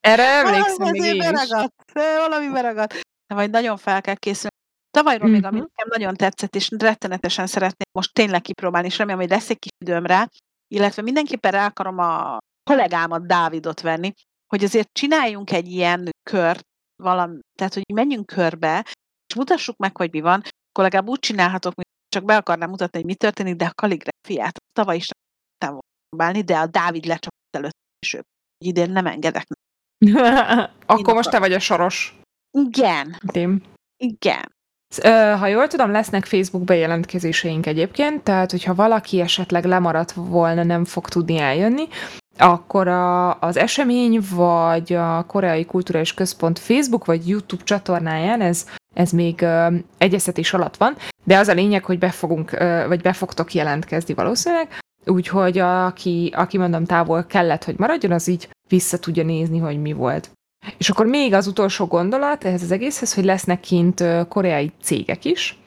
Erre 0.00 0.22
emlékszem 0.24 0.74
Valami 0.76 0.98
még 1.00 1.14
én 1.14 1.20
is. 1.20 1.26
beragadt. 1.30 1.92
Valami 2.26 2.48
beragadt. 2.48 2.92
De 3.26 3.34
majd 3.34 3.50
nagyon 3.50 3.76
fel 3.76 4.00
kell 4.00 4.14
készülni. 4.14 4.54
Tavalyról 4.90 5.28
még, 5.28 5.44
ami 5.44 5.58
Mhm. 5.58 5.66
nekem 5.74 5.88
nagyon 5.98 6.14
tetszett, 6.16 6.56
és 6.56 6.70
rettenetesen 6.78 7.46
szeretném 7.46 7.88
most 7.98 8.12
tényleg 8.12 8.40
kipróbálni, 8.42 8.86
és 8.86 8.98
remélem, 8.98 9.20
hogy 9.20 9.30
lesz 9.30 9.50
egy 9.50 9.58
kis 9.58 9.70
időm 9.78 10.06
rá, 10.06 10.28
illetve 10.74 11.02
mindenképpen 11.02 11.50
rá 11.50 11.66
akarom 11.66 11.98
a 11.98 12.38
kollégámat, 12.70 13.26
Dávidot 13.26 13.80
venni, 13.80 14.12
hogy 14.46 14.64
azért 14.64 14.88
csináljunk 14.92 15.52
egy 15.52 15.66
ilyen 15.70 16.08
kört, 16.30 16.60
valami, 17.02 17.38
tehát 17.58 17.74
hogy 17.74 17.82
menjünk 17.94 18.26
körbe, 18.26 18.86
és 19.32 19.38
mutassuk 19.38 19.76
meg, 19.76 19.96
hogy 19.96 20.12
mi 20.12 20.20
van, 20.20 20.42
akkor 20.42 20.84
legalább 20.84 21.08
úgy 21.08 21.18
csinálhatok, 21.18 21.74
mint 21.74 21.88
csak 22.08 22.24
be 22.24 22.36
akarnám 22.36 22.68
mutatni, 22.68 22.98
hogy 22.98 23.08
mi 23.08 23.14
történik, 23.14 23.56
de 23.56 23.64
a 23.64 23.72
kaligrafiát 23.74 24.56
tavaly 24.72 24.96
is 24.96 25.08
nem 25.64 25.78
próbálni, 26.08 26.42
de 26.42 26.56
a 26.56 26.66
Dávid 26.66 27.04
lecsapott 27.04 27.56
előtt, 27.56 27.76
hogy 28.10 28.24
idén 28.64 28.90
nem 28.90 29.06
engedek. 29.06 29.46
Akkor 30.86 31.14
most 31.14 31.30
te 31.30 31.38
vagy 31.38 31.52
a 31.52 31.58
soros. 31.58 32.18
Igen, 32.58 33.16
Tim. 33.26 33.62
igen. 33.96 34.52
Ha 35.38 35.46
jól 35.46 35.68
tudom, 35.68 35.90
lesznek 35.90 36.24
Facebook 36.24 36.64
bejelentkezéseink 36.64 37.66
egyébként, 37.66 38.22
tehát 38.22 38.50
hogyha 38.50 38.74
valaki 38.74 39.20
esetleg 39.20 39.64
lemaradt 39.64 40.12
volna, 40.12 40.62
nem 40.62 40.84
fog 40.84 41.08
tudni 41.08 41.38
eljönni, 41.38 41.88
akkor 42.38 42.88
a, 42.88 43.40
az 43.40 43.56
esemény 43.56 44.20
vagy 44.30 44.92
a 44.92 45.26
Koreai 45.26 45.64
Kulturális 45.64 46.14
Központ 46.14 46.58
Facebook 46.58 47.04
vagy 47.04 47.28
YouTube 47.28 47.64
csatornáján 47.64 48.40
ez, 48.40 48.66
ez 48.94 49.10
még 49.10 49.42
ö, 49.42 49.76
egyeztetés 49.98 50.52
alatt 50.52 50.76
van, 50.76 50.96
de 51.24 51.38
az 51.38 51.48
a 51.48 51.52
lényeg, 51.52 51.84
hogy 51.84 51.98
be 51.98 52.10
fogunk, 52.10 52.50
vagy 52.86 53.00
be 53.00 53.12
fogtok 53.12 53.54
jelentkezni 53.54 54.14
valószínűleg, 54.14 54.78
úgyhogy 55.06 55.58
aki, 55.58 56.32
aki 56.36 56.58
mondom 56.58 56.84
távol 56.84 57.24
kellett, 57.24 57.64
hogy 57.64 57.78
maradjon, 57.78 58.12
az 58.12 58.28
így 58.28 58.48
vissza 58.68 58.98
tudja 58.98 59.24
nézni, 59.24 59.58
hogy 59.58 59.80
mi 59.80 59.92
volt. 59.92 60.30
És 60.78 60.90
akkor 60.90 61.06
még 61.06 61.34
az 61.34 61.46
utolsó 61.46 61.86
gondolat 61.86 62.44
ehhez 62.44 62.62
az 62.62 62.70
egészhez, 62.70 63.14
hogy 63.14 63.24
lesznek 63.24 63.60
kint 63.60 64.04
koreai 64.28 64.72
cégek 64.82 65.24
is, 65.24 65.58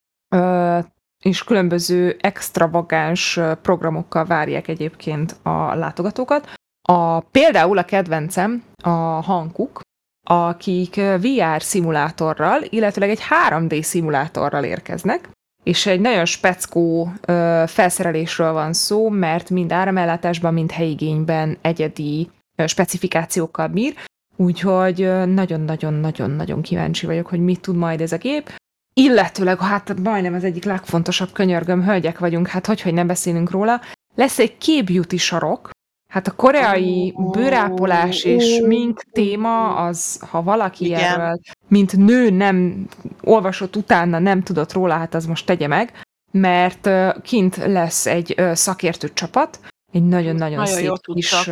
és 1.24 1.44
különböző 1.44 2.18
extravagáns 2.22 3.40
programokkal 3.62 4.26
várják 4.26 4.68
egyébként 4.68 5.36
a 5.44 5.76
látogatókat. 5.76 6.54
A, 6.88 7.20
például 7.20 7.78
a 7.78 7.86
kedvencem 7.86 8.64
a 8.84 8.90
Hankuk, 9.22 9.82
akik 10.26 10.96
VR 10.96 11.62
szimulátorral, 11.62 12.62
illetőleg 12.70 13.10
egy 13.10 13.22
3D 13.50 13.82
szimulátorral 13.82 14.64
érkeznek, 14.64 15.30
és 15.64 15.86
egy 15.86 16.00
nagyon 16.00 16.26
speckó 16.26 17.14
ö, 17.22 17.64
felszerelésről 17.68 18.52
van 18.52 18.74
szó, 18.74 19.10
mert 19.10 19.50
mind 19.50 19.72
áramellátásban, 19.72 20.54
mind 20.54 20.72
helyigényben 20.72 21.58
egyedi 21.62 22.30
ö, 22.56 22.68
specifikációkkal 22.68 23.68
bír, 23.68 23.94
úgyhogy 24.36 24.98
nagyon-nagyon-nagyon-nagyon 25.26 26.62
kíváncsi 26.62 27.06
vagyok, 27.06 27.28
hogy 27.28 27.40
mit 27.40 27.62
tud 27.62 27.76
majd 27.76 28.02
ez 28.02 28.12
a 28.12 28.18
gép. 28.18 28.50
Illetőleg, 28.94 29.60
hát 29.60 30.00
majdnem 30.04 30.34
az 30.34 30.44
egyik 30.44 30.64
legfontosabb 30.64 31.32
könyörgöm, 31.32 31.84
hölgyek 31.84 32.20
vagyunk, 32.20 32.48
hát 32.48 32.66
hogy, 32.66 32.82
hogy 32.82 32.94
nem 32.94 33.08
beszélünk 33.08 33.52
róla, 33.52 33.82
lesz 34.16 34.40
egy 34.40 34.58
képjúti 34.58 35.18
sarok, 35.18 35.70
Hát 36.16 36.28
a 36.28 36.32
koreai 36.32 37.14
bőrápolás 37.32 38.24
és 38.24 38.60
mink 38.66 39.02
téma, 39.12 39.76
az, 39.76 40.20
ha 40.30 40.44
valaki 40.44 40.86
Igen. 40.86 41.00
erről, 41.00 41.40
mint 41.68 41.98
nő 41.98 42.30
nem 42.30 42.88
olvasott 43.22 43.76
utána, 43.76 44.20
nem 44.20 44.44
tudott 44.44 44.74
róla, 44.74 44.94
hát 44.94 45.14
az 45.14 45.26
most 45.26 45.46
tegye 45.46 45.68
meg, 45.68 46.02
mert 46.32 46.90
kint 47.22 47.56
lesz 47.56 48.06
egy 48.06 48.42
szakértő 48.54 49.10
csapat, 49.14 49.60
egy 49.92 50.06
nagyon-nagyon 50.06 50.58
nagyon 50.58 50.66
szép 50.66 51.14
kis 51.14 51.50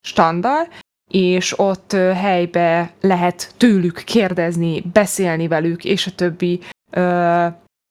standard, 0.00 0.68
és 1.10 1.58
ott 1.58 1.92
helybe 1.92 2.92
lehet 3.00 3.54
tőlük 3.56 4.02
kérdezni, 4.04 4.80
beszélni 4.80 5.48
velük, 5.48 5.84
és 5.84 6.06
a 6.06 6.10
többi. 6.14 6.60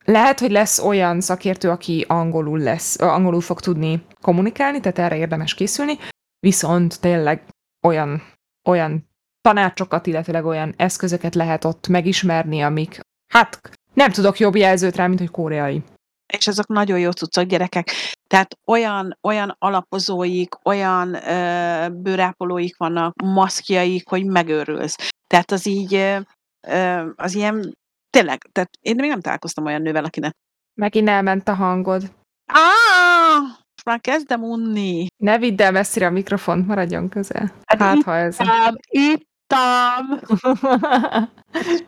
Lehet, 0.09 0.39
hogy 0.39 0.51
lesz 0.51 0.79
olyan 0.79 1.21
szakértő, 1.21 1.69
aki 1.69 2.05
angolul 2.07 2.59
lesz, 2.59 2.99
angolul 2.99 3.41
fog 3.41 3.59
tudni 3.59 4.05
kommunikálni, 4.21 4.79
tehát 4.79 4.99
erre 4.99 5.17
érdemes 5.17 5.53
készülni, 5.53 5.97
viszont 6.39 6.99
tényleg 6.99 7.43
olyan, 7.87 8.23
olyan 8.67 9.09
tanácsokat, 9.41 10.07
illetőleg 10.07 10.45
olyan 10.45 10.73
eszközöket 10.77 11.35
lehet 11.35 11.65
ott 11.65 11.87
megismerni, 11.87 12.61
amik, 12.61 12.99
hát 13.33 13.59
nem 13.93 14.11
tudok 14.11 14.39
jobb 14.39 14.55
jelzőt 14.55 14.95
rá, 14.95 15.07
mint 15.07 15.19
hogy 15.19 15.31
koreai. 15.31 15.83
És 16.33 16.47
azok 16.47 16.67
nagyon 16.67 16.99
jó 16.99 17.11
cuccok, 17.11 17.43
gyerekek. 17.43 17.91
Tehát 18.27 18.57
olyan, 18.67 19.17
olyan 19.21 19.55
alapozóik, 19.59 20.55
olyan 20.63 21.13
ö, 21.13 21.89
bőrápolóik 21.89 22.77
vannak, 22.77 23.21
maszkjaik, 23.23 24.09
hogy 24.09 24.25
megőrülsz. 24.25 24.95
Tehát 25.27 25.51
az 25.51 25.65
így, 25.67 25.93
ö, 26.67 27.09
az 27.15 27.35
ilyen, 27.35 27.77
tényleg, 28.09 28.49
tehát 28.51 28.69
én 28.81 28.95
még 28.95 29.09
nem 29.09 29.21
találkoztam 29.21 29.65
olyan 29.65 29.81
nővel, 29.81 30.05
akinek. 30.05 30.35
Megint 30.73 31.09
elment 31.09 31.47
a 31.47 31.53
hangod. 31.53 32.11
Ah! 32.53 33.57
Már 33.85 34.01
kezdem 34.01 34.43
unni. 34.43 35.07
Ne 35.17 35.37
vidd 35.37 35.61
el 35.61 35.71
messzire 35.71 36.05
a 36.05 36.09
mikrofont, 36.09 36.67
maradjon 36.67 37.09
közel. 37.09 37.51
Hát, 37.65 37.79
hát 37.79 38.03
ha 38.03 38.15
ez. 38.15 38.37
Ittam! 38.89 40.19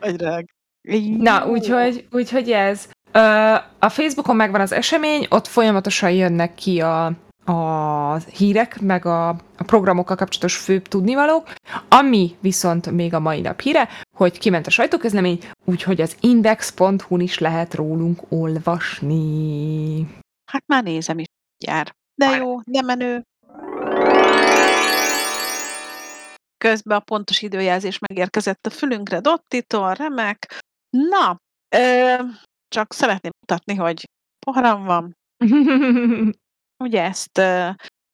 Vagy 0.00 1.16
Na, 1.18 1.46
úgyhogy, 1.46 2.06
úgyhogy 2.10 2.50
ez. 2.50 2.88
A 3.78 3.88
Facebookon 3.88 4.36
megvan 4.36 4.60
az 4.60 4.72
esemény, 4.72 5.26
ott 5.30 5.46
folyamatosan 5.46 6.10
jönnek 6.10 6.54
ki 6.54 6.80
a, 6.80 7.12
a 7.44 8.16
hírek, 8.16 8.80
meg 8.80 9.06
a, 9.06 9.28
a 9.28 9.64
programokkal 9.66 10.16
kapcsolatos 10.16 10.56
főbb 10.56 10.88
tudnivalók, 10.88 11.52
ami 11.88 12.36
viszont 12.40 12.90
még 12.90 13.14
a 13.14 13.20
mai 13.20 13.40
nap 13.40 13.60
híre, 13.60 13.88
hogy 14.16 14.38
kiment 14.38 14.66
a 14.66 14.70
sajtóközlemény, 14.70 15.38
úgyhogy 15.64 16.00
az 16.00 16.16
index.hu-n 16.20 17.20
is 17.20 17.38
lehet 17.38 17.74
rólunk 17.74 18.20
olvasni. 18.28 20.06
Hát 20.50 20.64
már 20.66 20.82
nézem 20.82 21.18
is, 21.18 21.26
jár. 21.64 21.94
De 22.14 22.36
jó, 22.36 22.60
de 22.64 22.82
menő. 22.82 23.22
Közben 26.58 26.96
a 26.96 27.00
pontos 27.00 27.42
időjelzés 27.42 27.98
megérkezett 27.98 28.66
a 28.66 28.70
fülünkre, 28.70 29.20
Dottitól, 29.20 29.94
remek. 29.94 30.58
Na, 30.90 31.36
ö, 31.76 32.14
csak 32.68 32.92
szeretném 32.92 33.32
mutatni, 33.40 33.74
hogy 33.74 34.08
poharam 34.46 34.84
van. 34.84 35.16
Ugye 36.82 37.02
ezt 37.02 37.40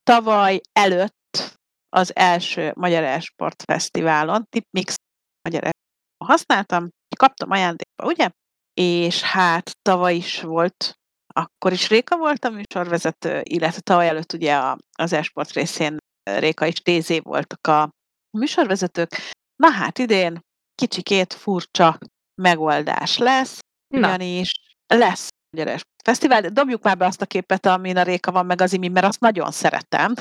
tavaly 0.03 0.61
előtt 0.73 1.59
az 1.89 2.17
első 2.17 2.73
Magyar 2.77 3.03
Esport 3.03 3.63
Fesztiválon, 3.63 4.45
Tipmix 4.49 4.95
Magyar 5.43 5.63
Esport 5.63 5.77
használtam, 6.25 6.89
kaptam 7.17 7.51
ajándékba, 7.51 8.05
ugye? 8.05 8.31
És 8.75 9.23
hát 9.23 9.71
tavaly 9.83 10.15
is 10.15 10.41
volt, 10.41 10.95
akkor 11.35 11.73
is 11.73 11.89
Réka 11.89 12.17
volt 12.17 12.45
a 12.45 12.51
műsorvezető, 12.51 13.41
illetve 13.43 13.81
tavaly 13.81 14.09
előtt 14.09 14.33
ugye 14.33 14.57
a, 14.57 14.79
az 14.99 15.13
esport 15.13 15.51
részén 15.51 15.97
Réka 16.23 16.67
és 16.67 16.81
Tézé 16.81 17.19
voltak 17.19 17.67
a 17.67 17.91
műsorvezetők. 18.39 19.09
Na 19.57 19.71
hát 19.71 19.99
idén 19.99 20.41
kicsikét 20.75 21.33
furcsa 21.33 21.99
megoldás 22.43 23.19
lesz, 23.19 23.59
ugyanis 23.95 24.55
lesz 24.87 25.29
Gyeres 25.51 25.83
Fesztivál, 26.05 26.41
dobjuk 26.41 26.83
már 26.83 26.97
be 26.97 27.07
azt 27.07 27.23
a 27.23 27.27
képet, 27.27 27.67
amin 27.67 27.97
a 27.97 28.03
Réka 28.03 28.33
van, 28.33 28.47
meg 28.47 28.61
az 28.61 28.73
imi, 28.73 28.89
mert 28.89 29.07
azt 29.07 29.21
nagyon 29.21 29.51
szeretem. 29.51 30.15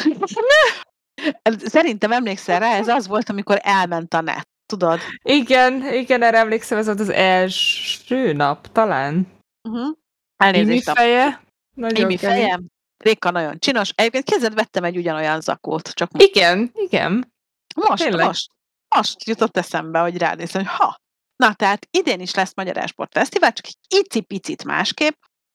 Szerintem 1.66 2.12
emlékszel 2.12 2.60
rá, 2.60 2.76
ez 2.76 2.88
az 2.88 3.08
volt, 3.08 3.30
amikor 3.30 3.60
elment 3.62 4.14
a 4.14 4.22
net, 4.22 4.48
tudod? 4.66 5.00
Igen, 5.22 5.94
igen, 5.94 6.24
erre 6.24 6.38
emlékszem, 6.38 6.78
ez 6.78 6.86
volt 6.86 7.00
az 7.00 7.10
első 7.10 8.34
nap, 8.34 8.72
talán. 8.72 9.28
Uh-huh. 9.70 9.96
Elnézést. 10.38 10.88
Imi 10.88 10.98
feje. 10.98 11.42
Nagyon 11.76 12.04
Imi 12.04 12.18
feje. 12.18 12.60
Réka 12.98 13.32
nagyon 13.32 13.60
csinos. 13.60 13.92
Egyébként 13.96 14.30
kezdett 14.30 14.54
vettem 14.54 14.84
egy 14.84 14.98
ugyanolyan 14.98 15.42
zakót. 15.42 15.90
Csak 15.90 16.10
igen, 16.18 16.72
igen. 16.74 17.34
Most, 17.76 18.04
Tényleg. 18.04 18.26
most, 18.26 18.52
most 18.96 19.28
jutott 19.28 19.58
eszembe, 19.58 20.00
hogy 20.00 20.18
ránézem, 20.18 20.66
hogy 20.66 20.76
ha. 20.78 20.98
Na, 21.44 21.54
tehát 21.54 21.88
idén 21.92 22.20
is 22.20 22.34
lesz 22.34 22.56
Magyar 22.56 22.78
Esport 22.78 23.12
Fesztivál, 23.12 23.54
csak 23.54 23.66
egy 23.66 24.00
icipicit 24.00 24.64
másképp. 24.64 25.14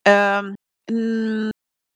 Ö, 0.09 0.39
mm, 0.93 1.49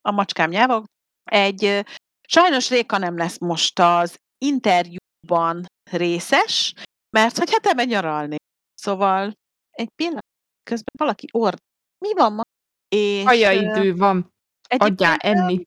a 0.08 0.10
macskám 0.10 0.50
nyelvog. 0.50 0.84
Egy, 1.24 1.84
sajnos 2.28 2.70
Réka 2.70 2.98
nem 2.98 3.16
lesz 3.16 3.38
most 3.38 3.78
az 3.78 4.16
interjúban 4.44 5.66
részes, 5.90 6.74
mert 7.16 7.38
hogy 7.38 7.50
hát 7.52 7.66
elmegy 7.66 7.88
nyaralni. 7.88 8.36
Szóval 8.74 9.32
egy 9.70 9.88
pillanat, 9.94 10.24
közben 10.62 10.94
valaki 10.98 11.26
ord. 11.32 11.58
Mi 11.98 12.14
van 12.14 12.32
ma? 12.32 12.42
És, 12.88 13.24
idő 13.60 13.94
van. 13.94 14.32
Adjál 14.76 15.16
enni. 15.16 15.62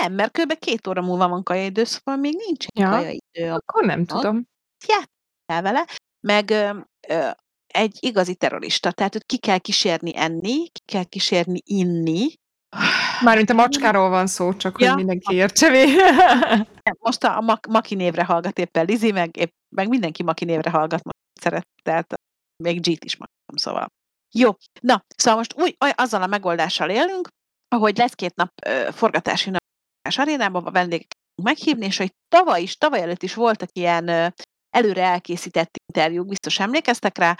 Nem, 0.00 0.12
mert 0.12 0.38
kb. 0.38 0.58
két 0.58 0.86
óra 0.86 1.02
múlva 1.02 1.28
van 1.28 1.42
kajaidő, 1.42 1.84
szóval 1.84 2.20
még 2.20 2.34
nincs 2.46 2.66
ja, 2.74 2.88
kajaidő. 2.88 3.52
Akkor 3.52 3.84
nem 3.84 4.04
tudom. 4.04 4.44
Játszál 4.86 5.62
vele, 5.62 5.86
meg 6.26 6.50
ö, 6.50 6.78
ö, 7.08 7.30
egy 7.76 7.96
igazi 8.00 8.34
terrorista, 8.34 8.92
tehát 8.92 9.14
őt 9.14 9.24
ki 9.24 9.38
kell 9.38 9.58
kísérni 9.58 10.16
enni, 10.16 10.68
ki 10.68 10.80
kell 10.84 11.04
kísérni 11.04 11.60
inni. 11.64 12.26
Mármint 13.22 13.50
a 13.50 13.54
macskáról 13.54 14.08
van 14.08 14.26
szó, 14.26 14.54
csak 14.54 14.80
ja. 14.80 14.88
hogy 14.88 14.96
mindenki 14.96 15.34
értse 15.34 15.70
Most 16.98 17.24
a, 17.24 17.36
a 17.38 17.60
Maki 17.68 17.94
névre 17.94 18.24
hallgat 18.24 18.58
éppen 18.58 18.84
Lizi, 18.84 19.12
meg, 19.12 19.36
épp, 19.36 19.50
meg 19.76 19.88
mindenki 19.88 20.22
Maki 20.22 20.44
névre 20.44 20.70
hallgat, 20.70 21.04
most 21.04 21.16
szeret, 21.40 21.66
tehát 21.82 22.14
még 22.62 22.80
G-t 22.80 23.04
is 23.04 23.16
mondom, 23.16 23.56
szóval. 23.56 23.86
Jó, 24.34 24.50
na, 24.80 25.04
szóval 25.16 25.38
most 25.38 25.54
úgy, 25.56 25.76
azzal 25.94 26.22
a 26.22 26.26
megoldással 26.26 26.90
élünk, 26.90 27.28
ahogy 27.68 27.96
lesz 27.96 28.14
két 28.14 28.34
nap 28.34 28.50
ö, 28.66 28.88
forgatási 28.92 29.50
nap 29.50 29.60
arénában 30.16 30.64
a 30.64 30.70
vendégek 30.70 31.10
meghívni, 31.42 31.84
és 31.84 31.96
hogy 31.96 32.12
tavaly 32.28 32.62
is, 32.62 32.76
tavaly 32.76 33.00
előtt 33.00 33.22
is 33.22 33.34
voltak 33.34 33.68
ilyen 33.72 34.08
ö, 34.08 34.26
előre 34.76 35.02
elkészített 35.02 35.76
interjúk, 35.86 36.26
biztos 36.26 36.58
emlékeztek 36.58 37.18
rá, 37.18 37.36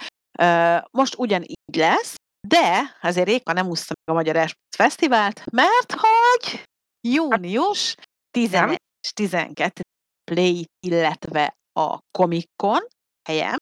most 0.91 1.17
ugyanígy 1.17 1.75
lesz, 1.75 2.15
de 2.47 2.97
azért 3.01 3.27
Réka 3.27 3.53
nem 3.53 3.67
úszta 3.67 3.93
meg 3.93 4.15
a 4.15 4.19
Magyar 4.19 4.35
Esport 4.35 4.75
Fesztivált, 4.75 5.51
mert 5.51 5.91
hogy 5.91 6.63
június 7.07 7.95
11 8.31 8.77
és 9.01 9.11
12 9.13 9.81
Play, 10.31 10.65
illetve 10.85 11.53
a 11.79 11.99
Comic 12.17 12.45
Con 12.63 12.87
helyen 13.29 13.57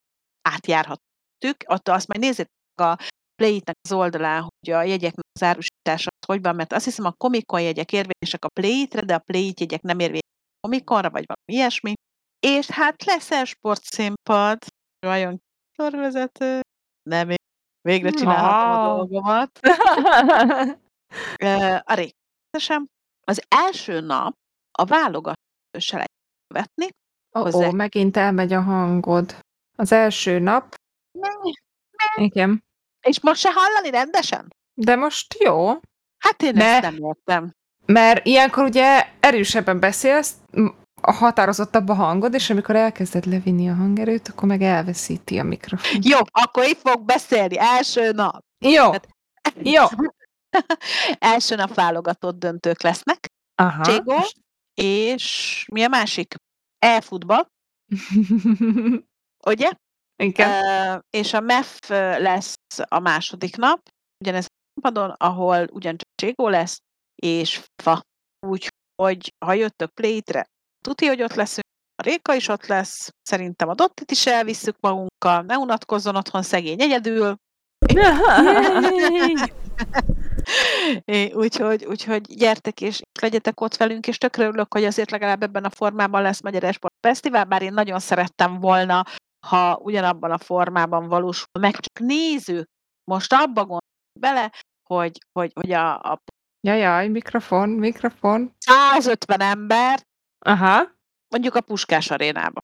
átjárhatjuk, 0.49 1.57
ott 1.65 1.89
azt 1.89 2.07
majd 2.07 2.19
nézzétek 2.19 2.81
a 2.81 2.97
Play-nek 3.35 3.75
az 3.81 3.91
oldalán, 3.91 4.41
hogy 4.41 4.73
a 4.73 4.83
jegyeknek 4.83 5.25
az 5.33 5.43
árusítása 5.43 6.09
hogy 6.25 6.41
van, 6.41 6.55
mert 6.55 6.73
azt 6.73 6.85
hiszem 6.85 7.05
a 7.05 7.11
komikon 7.11 7.61
jegyek 7.61 7.91
érvényesek 7.91 8.45
a 8.45 8.49
Play-re, 8.59 9.01
de 9.01 9.15
a 9.15 9.19
play 9.19 9.53
jegyek 9.57 9.81
nem 9.81 9.99
érvényesek 9.99 10.29
a 10.55 10.67
komikonra, 10.67 11.09
vagy 11.09 11.25
valami 11.27 11.59
ilyesmi. 11.59 11.93
És 12.39 12.67
hát 12.67 13.03
lesz 13.03 13.31
el 13.31 13.45
sportszínpad, 13.45 14.57
vajon 15.05 15.39
sorvezető, 15.77 16.59
nem 17.09 17.29
Végre 17.81 18.09
csinálhatom 18.09 18.71
a 18.71 18.85
Wow. 18.87 18.95
dolgomat. 18.97 19.59
Ö, 21.41 21.75
a 21.83 21.93
részletesem. 21.93 22.87
Az 23.27 23.41
első 23.47 23.99
nap 23.99 24.33
a 24.71 24.85
válogató 24.85 25.35
selejtezőt 25.77 26.53
vetni. 26.53 26.87
Ó, 27.37 27.41
oh, 27.65 27.71
megint 27.73 28.17
elmegy 28.17 28.53
a 28.53 28.61
hangod. 28.61 29.35
Az 29.77 29.91
első 29.91 30.39
nap, 30.39 30.75
igen. 32.15 32.63
És 33.07 33.21
most 33.21 33.39
se 33.39 33.49
hallani 33.53 33.89
rendesen? 33.89 34.47
De 34.73 34.95
most 34.95 35.33
jó, 35.39 35.67
Hát 36.17 36.41
én 36.41 36.53
Ne. 36.53 36.63
ezt 36.65 36.81
nem 36.81 36.97
értem. 37.03 37.51
mert 37.85 38.25
ilyenkor 38.25 38.63
ugye 38.63 39.07
erősebben 39.19 39.79
beszélsz, 39.79 40.35
a 41.01 41.11
határozottabb 41.11 41.89
a 41.89 41.93
hangod, 41.93 42.33
és 42.33 42.49
amikor 42.49 42.75
elkezded 42.75 43.25
levinni 43.25 43.69
a 43.69 43.73
hangerőt, 43.73 44.27
akkor 44.27 44.47
meg 44.47 44.61
elveszíti 44.61 45.39
a 45.39 45.43
mikrofon. 45.43 45.99
Jó, 46.03 46.17
akkor 46.31 46.63
itt 46.63 46.79
fog 46.79 47.05
beszélni. 47.05 47.57
Első 47.57 48.11
nap. 48.11 48.39
Jó, 48.65 48.91
Hát- 48.91 49.07
jó. 49.61 49.83
első 51.33 51.55
nap 51.55 51.73
válogatott 51.73 52.39
döntők 52.39 52.81
lesznek. 52.81 53.25
Aha. 53.55 53.83
Cségó, 53.83 54.15
és 54.73 55.65
mi 55.71 55.83
a 55.83 55.87
másik? 55.87 56.35
E-futball, 56.79 57.45
ugye? 59.51 59.71
Igen. 60.23 60.49
Ö, 60.49 60.97
és 61.09 61.33
a 61.33 61.39
MEF 61.39 61.89
lesz 62.19 62.55
a 62.87 62.99
második 62.99 63.55
nap, 63.55 63.89
ugyanez 64.23 64.45
a 64.45 64.47
színpadon, 64.73 65.09
ahol 65.17 65.67
ugyancsak 65.71 66.09
Cségó 66.15 66.47
lesz, 66.47 66.77
és 67.15 67.65
fa. 67.83 68.01
Úgyhogy, 68.47 69.33
ha 69.45 69.53
jöttök 69.53 69.93
Play-re, 69.93 70.45
tuti, 70.85 71.05
hogy 71.05 71.21
ott 71.21 71.33
leszünk, 71.33 71.65
a 71.95 72.03
Réka 72.03 72.35
is 72.35 72.47
ott 72.47 72.65
lesz, 72.65 73.09
szerintem 73.21 73.69
a 73.69 73.73
Dottit 73.73 74.11
is 74.11 74.25
elvisszük 74.25 74.75
magunkkal, 74.79 75.41
ne 75.41 75.57
unatkozzon 75.57 76.15
otthon 76.15 76.41
szegény 76.41 76.81
egyedül, 76.81 77.35
úgyhogy, 81.43 81.85
úgyhogy 81.85 82.21
gyertek 82.21 82.81
és 82.81 83.01
legyetek 83.21 83.61
ott 83.61 83.75
velünk, 83.75 84.07
és 84.07 84.17
tökre 84.17 84.45
örülök, 84.45 84.73
hogy 84.73 84.83
azért 84.83 85.11
legalább 85.11 85.43
ebben 85.43 85.63
a 85.63 85.69
formában 85.69 86.21
lesz 86.21 86.41
Magyar 86.41 86.63
Esport 86.63 86.93
Fesztivál, 87.07 87.45
bár 87.45 87.61
én 87.61 87.73
nagyon 87.73 87.99
szerettem 87.99 88.59
volna, 88.59 89.03
ha 89.47 89.79
ugyanabban 89.83 90.31
a 90.31 90.37
formában 90.37 91.07
valósul 91.07 91.47
meg, 91.59 91.73
csak 91.73 91.99
nézők. 91.99 92.67
Most 93.11 93.33
abba 93.33 93.61
gondolj 93.61 93.79
bele, 94.19 94.51
hogy, 94.89 95.17
hogy, 95.39 95.51
hogy 95.53 95.71
a, 95.71 95.99
a 95.99 96.21
Jajaj, 96.67 97.07
mikrofon, 97.07 97.69
mikrofon. 97.69 98.55
150 98.59 99.41
ember 99.41 100.01
Aha. 100.45 100.91
mondjuk 101.29 101.55
a 101.55 101.61
Puskás 101.61 102.11
arénába. 102.11 102.61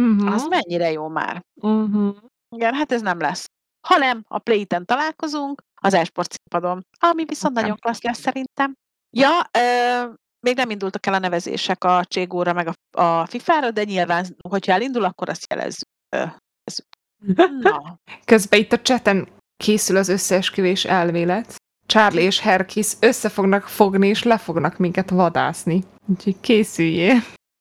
Uh-huh. 0.00 0.32
Az 0.32 0.46
mennyire 0.46 0.90
jó 0.90 1.08
már. 1.08 1.40
uh-huh. 1.54 2.16
Igen, 2.56 2.74
hát 2.74 2.92
ez 2.92 3.00
nem 3.00 3.18
lesz. 3.20 3.46
Hanem 3.86 4.24
a 4.28 4.38
Play-ten 4.38 4.84
találkozunk, 4.84 5.62
az 5.80 5.94
esport 5.94 6.32
színpadon, 6.32 6.86
ami 6.98 7.24
viszont 7.24 7.52
Oké. 7.56 7.62
nagyon 7.62 7.78
klassz 7.80 8.02
lesz 8.02 8.18
szerintem. 8.20 8.72
Ja, 9.16 9.30
ö, 9.58 10.12
még 10.40 10.56
nem 10.56 10.70
indultak 10.70 11.06
el 11.06 11.14
a 11.14 11.18
nevezések 11.18 11.84
a 11.84 12.04
Cségóra 12.04 12.52
meg 12.52 12.66
a, 12.68 13.00
a 13.02 13.26
FIFA-ra, 13.26 13.70
de 13.70 13.84
nyilván, 13.84 14.36
hogyha 14.48 14.72
elindul, 14.72 15.04
akkor 15.04 15.28
azt 15.28 15.46
jelezzük. 15.50 15.88
Ö, 16.16 16.16
jelezzük. 16.16 16.86
Na, 17.70 17.98
Közben 18.24 18.60
itt 18.60 18.72
a 18.72 18.80
chaten 18.80 19.28
készül 19.56 19.96
az 19.96 20.08
összeesküvés 20.08 20.84
elmélet. 20.84 21.54
Charlie 21.86 22.22
és 22.22 22.40
Herkis 22.40 22.92
össze 23.00 23.28
fognak 23.28 23.68
fogni, 23.68 24.08
és 24.08 24.22
le 24.22 24.38
fognak 24.38 24.76
minket 24.76 25.10
vadászni. 25.10 25.84
Úgyhogy 26.06 26.40
készüljél. 26.40 27.16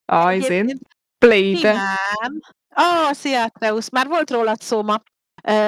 Ajzén. 0.06 0.52
egyébként 0.52 0.82
Play-te. 1.26 1.72
simán. 1.72 2.42
Ó, 2.80 3.06
oh, 3.08 3.12
szia, 3.14 3.48
Treusz, 3.48 3.90
már 3.90 4.08
volt 4.08 4.32
rólad 4.32 4.62
szó 4.62 4.84
ma. 4.84 5.02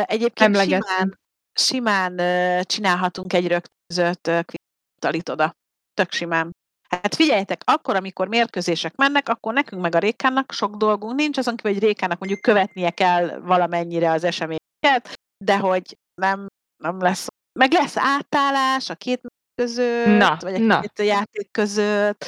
Egyébként 0.03 0.55
simán, 0.55 0.61
Emlegettem. 0.61 1.13
simán 1.53 2.19
ö, 2.19 2.59
csinálhatunk 2.63 3.33
egy 3.33 3.47
rögtönzött 3.47 4.27
ö, 4.27 4.39
kvíztalit 4.41 5.29
oda. 5.29 5.51
Tök 5.93 6.11
simán. 6.11 6.51
Hát 6.89 7.15
figyeljetek, 7.15 7.61
akkor, 7.65 7.95
amikor 7.95 8.27
mérkőzések 8.27 8.95
mennek, 8.95 9.29
akkor 9.29 9.53
nekünk 9.53 9.81
meg 9.81 9.95
a 9.95 9.99
Rékának 9.99 10.51
sok 10.51 10.75
dolgunk 10.75 11.15
nincs, 11.15 11.37
azon 11.37 11.55
kívül, 11.55 11.71
hogy 11.71 11.81
Rékának 11.81 12.19
mondjuk 12.19 12.41
követnie 12.41 12.89
kell 12.89 13.39
valamennyire 13.39 14.11
az 14.11 14.23
eseményeket, 14.23 15.13
de 15.43 15.57
hogy 15.57 15.97
nem, 16.21 16.47
nem 16.83 17.01
lesz. 17.01 17.27
Meg 17.59 17.71
lesz 17.73 17.97
átállás 17.97 18.89
a 18.89 18.95
két 18.95 19.21
között, 19.55 20.05
Na, 20.17 20.37
vagy 20.39 20.53
a 20.55 20.57
na. 20.59 20.79
két 20.79 21.07
játék 21.07 21.51
között. 21.51 22.25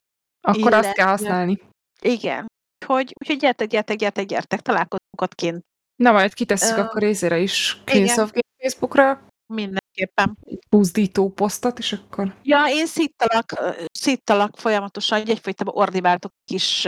Akkor 0.47 0.61
azt 0.73 0.83
illetve- 0.83 0.93
kell 0.93 1.07
használni. 1.07 1.61
Igen. 2.01 2.45
Úgyhogy, 2.79 3.13
úgyhogy 3.21 3.37
gyertek, 3.37 3.67
gyertek, 3.67 3.97
gyertek, 3.97 4.25
gyertek, 4.25 4.59
találkozunk 4.61 5.21
ott 5.21 5.35
kint 5.35 5.61
Na, 6.03 6.11
majd 6.11 6.33
kitesszük 6.33 6.77
Ö, 6.77 6.81
akkor 6.81 7.01
részére 7.01 7.37
is 7.39 7.81
Queens 7.85 8.17
of 8.17 8.31
Game 8.31 8.41
Facebookra, 8.63 9.27
mindenképpen. 9.53 10.37
buzdító 10.69 11.29
posztot, 11.29 11.79
és 11.79 11.93
akkor 11.93 12.35
Ja, 12.43 12.65
én 12.69 12.85
szittalak, 12.85 13.53
szittalak 13.91 14.57
folyamatosan, 14.57 15.19
hogy 15.19 15.29
egyfolytában 15.29 15.73
ordibáltok 15.77 16.31
kis, 16.51 16.87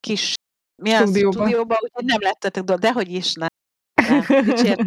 kis 0.00 0.34
mi 0.82 0.92
az, 0.92 1.02
Stúdióba. 1.02 1.32
stúdióba, 1.38 1.78
úgyhogy 1.82 2.04
nem 2.04 2.20
lettetek 2.20 2.62
dolog, 2.62 2.80
de 2.82 2.92
hogy 2.92 3.12
is 3.12 3.34
nem. 3.34 3.48
nem. 4.08 4.20
Dicsért, 4.44 4.80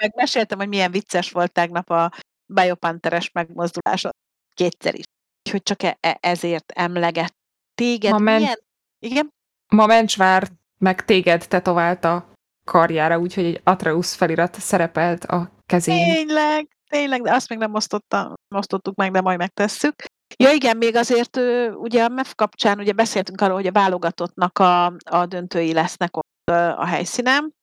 meg 0.00 0.12
meséltem, 0.14 0.58
hogy 0.58 0.68
milyen 0.68 0.90
vicces 0.90 1.30
volt 1.30 1.52
tegnap 1.52 1.90
a 1.90 2.12
Biopanteres 2.46 3.30
megmozdulása 3.32 4.10
kétszer 4.54 4.94
is. 4.94 5.04
Úgyhogy 5.44 5.62
csak 5.62 5.82
e- 5.82 5.98
e- 6.00 6.18
ezért 6.20 6.72
emleget 6.72 7.34
téged. 7.74 8.12
Ma 8.12 8.18
milyen? 8.18 8.58
Igen? 8.98 9.32
Ma 9.68 9.86
Mencsvár 9.86 10.48
meg 10.78 11.04
téged 11.04 11.48
tetovált 11.48 12.04
a 12.04 12.32
karjára, 12.64 13.18
úgyhogy 13.18 13.44
egy 13.44 13.60
Atreus 13.64 14.14
felirat 14.14 14.60
szerepelt 14.60 15.24
a 15.24 15.50
kezén. 15.66 16.14
Tényleg, 16.14 16.68
tényleg, 16.90 17.22
de 17.22 17.34
azt 17.34 17.48
még 17.48 17.58
nem 17.58 17.74
osztottam, 17.74 18.34
osztottuk 18.54 18.94
meg, 18.94 19.12
de 19.12 19.20
majd 19.20 19.38
megtesszük. 19.38 19.94
Ja 20.36 20.50
igen, 20.50 20.76
még 20.76 20.96
azért 20.96 21.36
ugye 21.74 22.04
a 22.04 22.08
MEF 22.08 22.34
kapcsán 22.34 22.78
ugye 22.78 22.92
beszéltünk 22.92 23.40
arról, 23.40 23.54
hogy 23.54 23.66
a 23.66 23.72
válogatottnak 23.72 24.58
a, 24.58 24.86
a 25.10 25.26
döntői 25.26 25.72
lesznek 25.72 26.16
ott 26.16 26.50
a 26.76 26.86
helyszínen. 26.86 27.54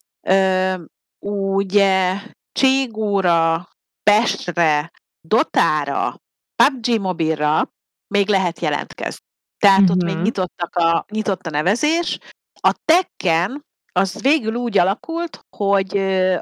Ö, 1.19 1.29
ugye 1.29 2.21
Cségóra, 2.51 3.69
Pestre, 4.03 4.91
Dotára, 5.27 6.15
PUBG 6.63 6.99
mobilra 7.01 7.69
még 8.13 8.27
lehet 8.29 8.59
jelentkezni. 8.59 9.25
Tehát 9.57 9.89
ott 9.89 10.03
még 10.03 10.13
Mhm. 10.13 10.23
nyitottak 10.23 10.75
a, 10.75 11.05
nyitott 11.11 11.47
a 11.47 11.49
nevezés. 11.49 12.19
A 12.61 12.75
Tekken 12.85 13.61
az 13.91 14.21
végül 14.21 14.55
úgy 14.55 14.77
alakult, 14.77 15.39
hogy 15.57 15.97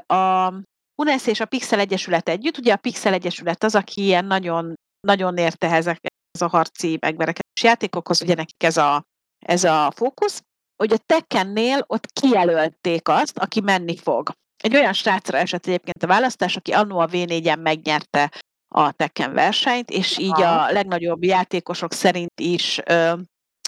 a 0.06 0.52
UNESZ 1.02 1.26
és 1.26 1.40
a 1.40 1.44
Pixel 1.46 1.78
Egyesület 1.78 2.28
együtt, 2.28 2.58
ugye 2.58 2.72
a 2.72 2.76
Pixel 2.76 3.12
Egyesület 3.12 3.64
az, 3.64 3.74
aki 3.74 4.02
ilyen 4.02 4.24
nagyon, 4.24 4.74
nagyon 5.06 5.36
érte 5.36 5.70
ezek, 5.70 5.98
ez 6.30 6.42
a 6.42 6.48
harci 6.48 6.98
megverekedés 7.00 7.62
játékokhoz, 7.62 8.22
ugye 8.22 8.34
nekik 8.34 8.62
ez 8.62 8.76
a, 8.76 9.02
ez 9.46 9.64
a 9.64 9.90
fókusz, 9.96 10.40
hogy 10.76 10.92
a 10.92 10.98
Tekkennél 11.06 11.84
ott 11.86 12.06
kijelölték 12.06 13.08
azt, 13.08 13.38
aki 13.38 13.60
menni 13.60 13.96
fog. 13.96 14.30
Egy 14.56 14.74
olyan 14.74 14.92
srácra 14.92 15.38
esett 15.38 15.66
egyébként 15.66 16.02
a 16.02 16.06
választás, 16.06 16.56
aki 16.56 16.72
annó 16.72 16.98
a 16.98 17.06
V4-en 17.08 17.62
megnyerte 17.62 18.32
a 18.68 18.92
Tekken 18.92 19.32
versenyt, 19.32 19.90
és 19.90 20.18
így 20.18 20.40
a 20.40 20.70
legnagyobb 20.72 21.22
játékosok 21.24 21.92
szerint 21.92 22.40
is 22.40 22.80
ö, 22.84 23.12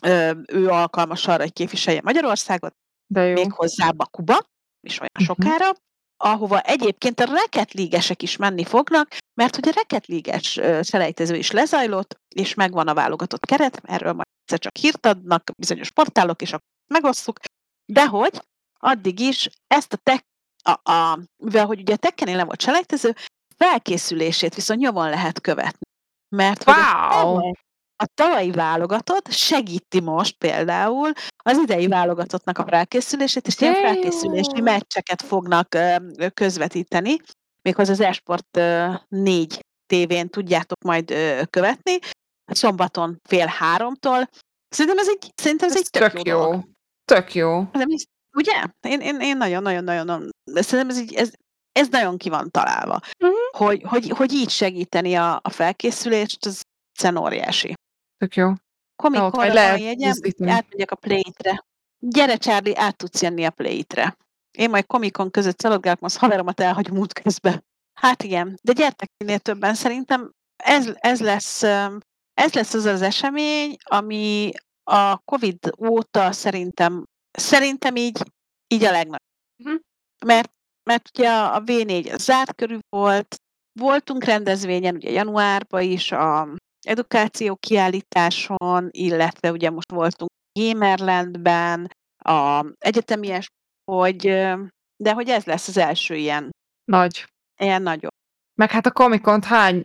ö, 0.03 0.31
ő 0.49 0.69
alkalmas 0.69 1.27
arra, 1.27 1.43
hogy 1.43 1.53
képviselje 1.53 2.01
Magyarországot, 2.05 2.73
De 3.07 3.23
jó. 3.27 3.33
még 3.35 3.53
hozzá 3.53 3.91
Bakuba, 3.91 4.39
és 4.81 4.99
olyan 4.99 5.11
Mhm. 5.19 5.25
sokára, 5.25 5.71
ahova 6.17 6.61
egyébként 6.61 7.21
a 7.21 7.25
reketlígesek 7.25 8.23
is 8.23 8.37
menni 8.37 8.65
fognak, 8.65 9.17
mert 9.41 9.55
hogy 9.55 9.69
a 9.69 9.73
reketlíges 9.75 10.57
ö, 10.57 10.81
selejtező 10.83 11.35
is 11.37 11.51
lezajlott, 11.51 12.21
és 12.35 12.55
megvan 12.55 12.89
a 12.89 12.95
válogatott 12.95 13.47
keret, 13.47 13.81
erről 13.85 14.13
majd 14.13 14.27
egyszer 14.43 14.59
csak 14.59 14.77
hírt 14.77 15.07
adnak 15.07 15.51
bizonyos 15.59 15.91
portálok, 15.91 16.43
és 16.43 16.49
akkor 16.49 16.67
megosztjuk, 16.93 17.39
de 17.93 18.07
hogy 18.07 18.41
addig 18.81 19.21
is 19.21 19.49
ezt 19.67 19.93
a 19.93 19.97
a, 20.67 20.91
a, 20.93 21.19
mivel 21.37 21.67
hogy 21.67 21.81
ugye 21.81 21.93
a 21.93 21.97
tekkenél 21.97 22.37
nem 22.37 22.47
volt 22.47 22.63
selejtező, 22.63 23.15
felkészülését 23.57 24.55
viszont 24.55 24.81
nyomon 24.81 25.09
lehet 25.09 25.41
követni. 25.41 25.87
Mert 26.37 26.67
Wow! 26.67 27.37
a 27.99 28.07
tavalyi 28.15 28.51
válogatott 28.51 29.31
segíti 29.31 30.01
most 30.01 30.39
például 30.39 31.13
az 31.45 31.59
idei 31.59 31.87
válogatottnak 31.87 32.59
a 32.59 32.67
felkészülését, 32.69 33.47
és 33.47 33.61
ilyen 33.61 33.75
felkészülési 33.75 34.61
meccseket 34.61 35.23
fognak 35.23 35.77
közvetíteni, 36.35 37.17
méghozzá 37.63 37.93
az 37.93 38.01
Esport 38.01 38.57
ö, 38.57 38.93
4 39.09 39.61
tévén 39.87 40.29
tudjátok 40.29 40.83
majd 40.83 41.15
követni, 41.51 41.99
szombaton 42.53 43.21
fél 43.29 43.47
háromtól. 43.47 44.29
Szerintem 44.69 44.99
ez 44.99 45.09
egy, 45.09 45.31
szerintem 45.35 45.69
ez, 45.69 45.75
Ez 45.75 45.81
egy 45.81 45.91
tök, 45.91 46.13
tök 46.13 46.27
jó. 46.27 46.39
jó. 46.39 46.61
Tök 47.05 47.35
jó. 47.35 47.63
Nem 47.73 47.89
ugye? 48.37 48.65
Én, 48.81 49.01
én, 49.01 49.21
én 49.21 49.37
nagyon-nagyon-nagyon, 49.37 50.31
szerintem 50.55 50.89
ez, 50.89 51.01
így, 51.01 51.15
ez, 51.15 51.33
ez 51.73 51.89
nagyon 51.89 52.17
ki 52.17 52.29
van 52.29 52.51
találva. 52.51 53.01
Mhm. 53.19 53.33
Hogy, 53.51 53.83
hogy, 53.83 54.09
hogy 54.09 54.33
így 54.33 54.51
segíteni 54.51 55.15
a, 55.15 55.41
a 55.43 55.51
felkészülést, 55.51 56.47
az 56.47 56.63
egyszerűen 56.93 57.23
óriási. 57.23 57.75
Tök 58.19 58.35
jó. 58.35 58.53
Conra 58.97 59.31
van 59.31 59.79
jegyem, 59.79 60.13
átmegyek 60.45 60.91
a 60.91 60.97
Play-re. 60.97 61.65
Gyere, 61.99 62.37
Charlie, 62.37 62.79
át 62.79 62.97
tudsz 62.97 63.23
jönni 63.23 63.45
a 63.45 63.51
Play-re. 63.51 64.17
Én 64.59 64.71
majd 64.71 64.87
Comic 64.87 65.13
Con 65.13 65.31
között 65.31 65.61
szaladgálok, 65.61 66.01
most 66.01 66.17
haveromat 66.17 66.61
elhagyom 66.61 66.99
út 66.99 67.13
közben. 67.13 67.65
Hát 68.01 68.23
igen, 68.23 68.59
de 68.63 68.73
gyertek 68.73 69.09
minél 69.17 69.39
többen. 69.39 69.75
Szerintem 69.75 70.33
ez, 70.57 70.93
ez, 70.95 71.21
lesz, 71.21 71.63
ez 72.35 72.53
lesz 72.53 72.75
az 72.75 72.85
az 72.85 73.03
esemény, 73.03 73.77
ami 73.83 74.53
a 74.85 75.19
Covid 75.19 75.75
óta 75.79 76.33
szerintem, 76.33 77.05
szerintem 77.31 77.97
így, 77.97 78.23
így 78.69 78.85
a 78.85 78.91
legnagyobb. 78.91 79.21
Mhm. 79.57 79.75
Mert, 80.27 80.51
mert 80.91 81.11
ugye 81.15 81.31
a 81.31 81.63
V4 81.63 82.19
zárt 82.19 82.55
körül 82.55 82.79
volt, 82.89 83.37
voltunk 83.81 84.25
rendezvényen, 84.25 84.95
ugye 84.95 85.11
januárban 85.11 85.83
is 85.83 86.13
a 86.13 86.49
edukáció 86.87 87.57
kiállításon, 87.57 88.89
illetve 88.91 89.51
ugye 89.51 89.71
most 89.71 89.93
voltunk 89.93 90.31
Gamerlandben, 90.59 91.91
a 92.25 92.65
egyetemies, 92.79 93.47
hogy, 93.91 94.21
de 94.97 95.13
hogy 95.13 95.29
ez 95.29 95.45
lesz 95.45 95.69
az 95.69 95.77
első 95.77 96.15
ilyen, 96.15 96.51
Nagy. 96.85 97.25
ilyen 97.61 97.83
nagyobb. 97.83 98.15
Meg 98.55 98.71
hát 98.71 98.87
a 98.87 98.93
Comic-Cont 98.93 99.45
hány 99.45 99.85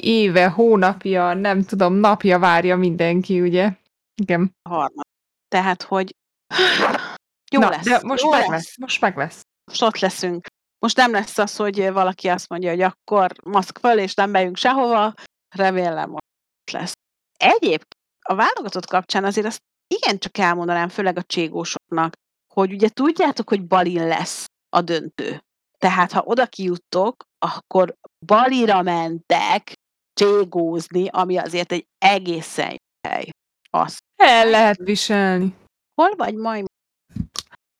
éve, 0.00 0.48
hónapja, 0.48 1.34
nem 1.34 1.62
tudom, 1.62 1.94
napja 1.94 2.38
várja 2.38 2.76
mindenki, 2.76 3.40
ugye? 3.40 3.72
Igen. 4.14 4.52
harmad. 4.68 5.06
Tehát, 5.48 5.82
hogy 5.82 6.14
jó 7.54 7.60
Na, 7.60 7.68
lesz. 7.68 7.84
de 7.84 8.00
most 8.02 8.22
jó 8.22 8.30
meg 8.30 8.48
lesz. 8.48 8.76
most 8.78 9.00
meg 9.00 9.16
lesz. 9.16 9.42
Most 9.64 9.82
ott 9.82 9.98
leszünk. 9.98 10.46
Most 10.78 10.96
nem 10.96 11.12
lesz 11.12 11.38
az, 11.38 11.56
hogy 11.56 11.92
valaki 11.92 12.28
azt 12.28 12.48
mondja, 12.48 12.70
hogy 12.70 12.80
akkor 12.80 13.32
maszk 13.44 13.78
föl, 13.78 13.98
és 13.98 14.14
nem 14.14 14.30
megyünk 14.30 14.56
sehova. 14.56 15.14
Remélem, 15.54 16.10
hogy 16.10 16.22
ott 16.60 16.72
lesz. 16.72 16.92
Egyébként 17.38 17.96
a 18.24 18.34
válogatott 18.34 18.86
kapcsán 18.86 19.24
azért 19.24 19.46
azt 19.46 19.60
igencsak 19.94 20.38
elmondanám, 20.38 20.88
főleg 20.88 21.16
a 21.16 21.22
cségósoknak, 21.22 22.12
hogy 22.54 22.72
ugye 22.72 22.88
tudjátok, 22.88 23.48
hogy 23.48 23.66
Balin 23.66 24.06
lesz 24.06 24.44
a 24.68 24.80
döntő. 24.80 25.42
Tehát, 25.78 26.12
ha 26.12 26.22
oda 26.24 26.46
kijuttok, 26.46 27.24
akkor 27.38 27.94
Balira 28.26 28.82
mentek 28.82 29.72
cségózni, 30.12 31.08
ami 31.08 31.36
azért 31.36 31.72
egy 31.72 31.86
egészen 31.98 32.70
jó 32.70 33.08
hely. 33.08 33.28
Az. 33.70 33.98
El 34.16 34.50
lehet 34.50 34.76
viselni. 34.76 35.56
Hol 35.94 36.14
vagy 36.16 36.34
majd? 36.34 36.64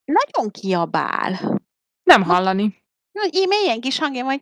Nagyon 0.04 0.50
kiabál. 0.50 1.60
Nem 2.12 2.22
hallani. 2.22 2.82
Így 3.30 3.48
mélyen 3.48 3.80
kis 3.80 3.98
hangja, 3.98 4.24
hogy 4.24 4.40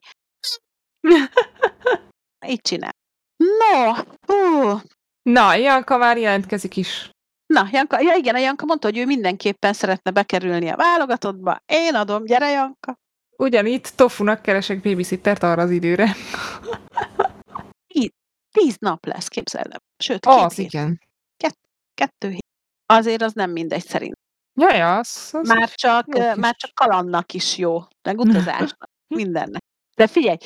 így 2.47 2.61
csinál. 2.61 2.93
No, 3.37 3.93
hú. 4.27 4.81
Na, 5.23 5.55
Janka 5.55 5.97
már 5.97 6.19
jelentkezik 6.19 6.77
is. 6.77 7.11
Na, 7.47 7.69
Janka, 7.73 8.01
ja 8.01 8.15
igen, 8.15 8.35
a 8.35 8.39
Janka 8.39 8.65
mondta, 8.65 8.87
hogy 8.87 8.99
ő 8.99 9.05
mindenképpen 9.05 9.73
szeretne 9.73 10.11
bekerülni 10.11 10.69
a 10.69 10.77
válogatottba. 10.77 11.63
Én 11.67 11.95
adom, 11.95 12.25
gyere 12.25 12.51
Janka. 12.51 12.99
Ugyanitt 13.37 13.93
Tofunak 13.97 14.43
keresek 14.43 14.81
babysittert 14.81 15.43
arra 15.43 15.63
az 15.63 15.71
időre. 15.71 16.17
Tíz 18.53 18.77
nap 18.79 19.07
lesz, 19.07 19.29
képzeld 19.29 19.73
el. 19.73 19.83
Sőt, 19.97 20.27
Az, 20.27 20.55
két 20.55 20.57
hét, 20.57 20.67
igen. 20.67 21.01
kettő 21.95 22.29
hét. 22.29 22.47
Azért 22.87 23.23
az 23.23 23.33
nem 23.33 23.51
mindegy 23.51 23.85
szerint. 23.87 24.20
Jaj, 24.61 24.83
az, 24.83 25.31
az 25.33 25.49
Már 25.49 25.71
csak, 25.71 26.07
már 26.37 26.57
csak 26.57 26.75
kalandnak 26.75 27.33
is 27.33 27.59
jó, 27.59 27.81
meg 28.03 28.19
utazásnak, 28.19 28.85
mindennek. 29.15 29.63
De 29.97 30.07
figyelj, 30.07 30.37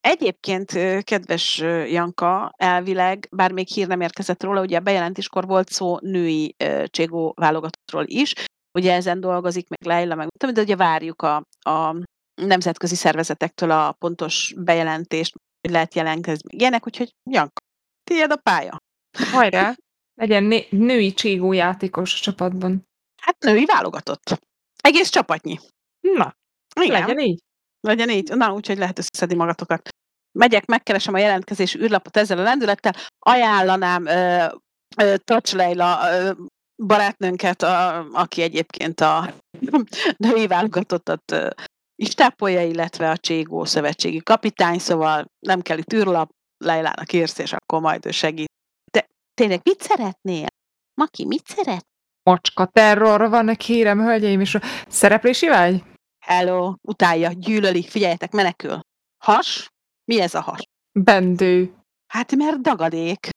egyébként, 0.00 0.70
kedves 1.02 1.58
Janka, 1.88 2.52
elvileg, 2.56 3.28
bár 3.30 3.52
még 3.52 3.68
hír 3.68 3.86
nem 3.86 4.00
érkezett 4.00 4.42
róla, 4.42 4.60
ugye 4.60 4.76
a 4.76 4.80
bejelentéskor 4.80 5.46
volt 5.46 5.68
szó 5.68 5.98
női 6.00 6.56
Cségó 6.86 7.34
válogatottról 7.36 8.04
is, 8.06 8.32
ugye 8.78 8.92
ezen 8.92 9.20
dolgozik, 9.20 9.68
meg 9.68 9.84
Leila, 9.84 10.14
meg 10.14 10.28
tudom, 10.38 10.54
de 10.54 10.60
ugye 10.60 10.76
várjuk 10.76 11.22
a, 11.22 11.36
a 11.60 11.96
nemzetközi 12.42 12.94
szervezetektől 12.94 13.70
a 13.70 13.92
pontos 13.92 14.54
bejelentést, 14.56 15.34
hogy 15.60 15.70
lehet 15.70 15.94
jelentkezni, 15.94 16.56
ilyenek, 16.56 16.86
úgyhogy 16.86 17.10
Janka, 17.30 17.60
tiéd 18.04 18.30
a 18.30 18.36
pálya. 18.36 18.76
Hajrá! 19.30 19.74
Legyen 20.20 20.44
né- 20.44 20.70
női 20.70 21.12
cségó 21.12 21.52
játékos 21.52 22.14
a 22.14 22.22
csapatban. 22.22 22.84
Hát 23.26 23.42
női 23.44 23.64
válogatott. 23.64 24.38
Egész 24.82 25.08
csapatnyi. 25.08 25.58
Na, 26.00 26.36
Igen. 26.80 27.00
legyen 27.00 27.18
így. 27.18 27.42
Legyen 27.80 28.10
így. 28.10 28.28
Na, 28.28 28.52
úgyhogy 28.52 28.78
lehet 28.78 28.98
összeszedni 28.98 29.34
magatokat. 29.34 29.88
Megyek, 30.38 30.66
megkeresem 30.66 31.14
a 31.14 31.18
jelentkezés 31.18 31.74
űrlapot 31.74 32.16
ezzel 32.16 32.38
a 32.38 32.42
lendülettel. 32.42 32.92
Ajánlanám 33.18 34.06
ö, 34.06 34.46
ö, 34.96 35.16
Tacs 35.16 35.52
Leila 35.52 35.98
ö, 36.12 36.32
barátnőnket, 36.86 37.62
a, 37.62 37.98
aki 38.12 38.42
egyébként 38.42 39.00
a 39.00 39.34
női 40.24 40.46
válogatottat 40.46 41.30
ö, 41.32 41.50
is 42.02 42.14
tápolja, 42.14 42.62
illetve 42.62 43.10
a 43.10 43.16
Cségó 43.16 43.64
szövetségi 43.64 44.22
kapitány, 44.22 44.78
szóval 44.78 45.24
nem 45.46 45.60
kell 45.60 45.78
itt 45.78 45.92
űrlap, 45.92 46.30
Leilának 46.64 47.12
írsz, 47.12 47.38
és 47.38 47.52
akkor 47.52 47.80
majd 47.80 48.06
ő 48.06 48.10
segít. 48.10 48.50
De 48.92 49.06
tényleg 49.34 49.60
mit 49.62 49.82
szeretnél? 49.82 50.46
Maki, 50.94 51.24
mit 51.24 51.46
szeret? 51.46 51.86
Macska 52.30 52.66
terror 52.66 53.28
van, 53.28 53.54
kérem, 53.54 54.00
hölgyeim, 54.00 54.40
és 54.40 54.58
szereplési 54.88 55.48
vágy? 55.48 55.82
Hello, 56.24 56.74
utálja, 56.82 57.30
gyűlöli, 57.32 57.82
figyeljetek, 57.82 58.32
menekül. 58.32 58.80
Has? 59.24 59.68
Mi 60.04 60.20
ez 60.20 60.34
a 60.34 60.40
has? 60.40 60.60
Bendő. 60.92 61.74
Hát 62.06 62.36
mert 62.36 62.60
dagadék. 62.60 63.28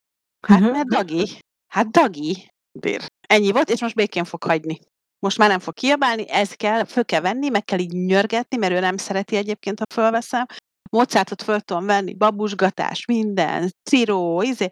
Hát 0.48 0.60
mert 0.60 0.88
dagi. 0.88 1.26
Hát 1.68 1.90
dagi. 1.90 2.52
Bér. 2.80 3.02
Ennyi 3.28 3.52
volt, 3.52 3.70
és 3.70 3.82
most 3.82 3.96
békén 3.96 4.24
fog 4.24 4.44
hagyni. 4.44 4.80
Most 5.20 5.38
már 5.38 5.50
nem 5.50 5.60
fog 5.60 5.74
kiabálni, 5.74 6.30
ez 6.30 6.54
kell, 6.54 6.84
föl 6.84 7.06
kell 7.06 7.22
venni, 7.22 7.50
meg 7.50 7.64
kell 7.64 7.80
így 7.80 7.92
nyörgetni, 7.92 8.58
mert 8.58 8.74
ő 8.74 8.80
nem 8.80 8.98
szereti 8.98 9.36
egyébként, 9.36 9.80
ha 9.80 9.86
fölveszem. 9.94 10.46
Mozartot 10.92 11.42
föl 11.42 11.60
tudom 11.60 11.86
venni, 11.86 12.14
babusgatás, 12.14 13.06
minden, 13.06 13.72
ciró, 13.84 14.42
izé. 14.42 14.68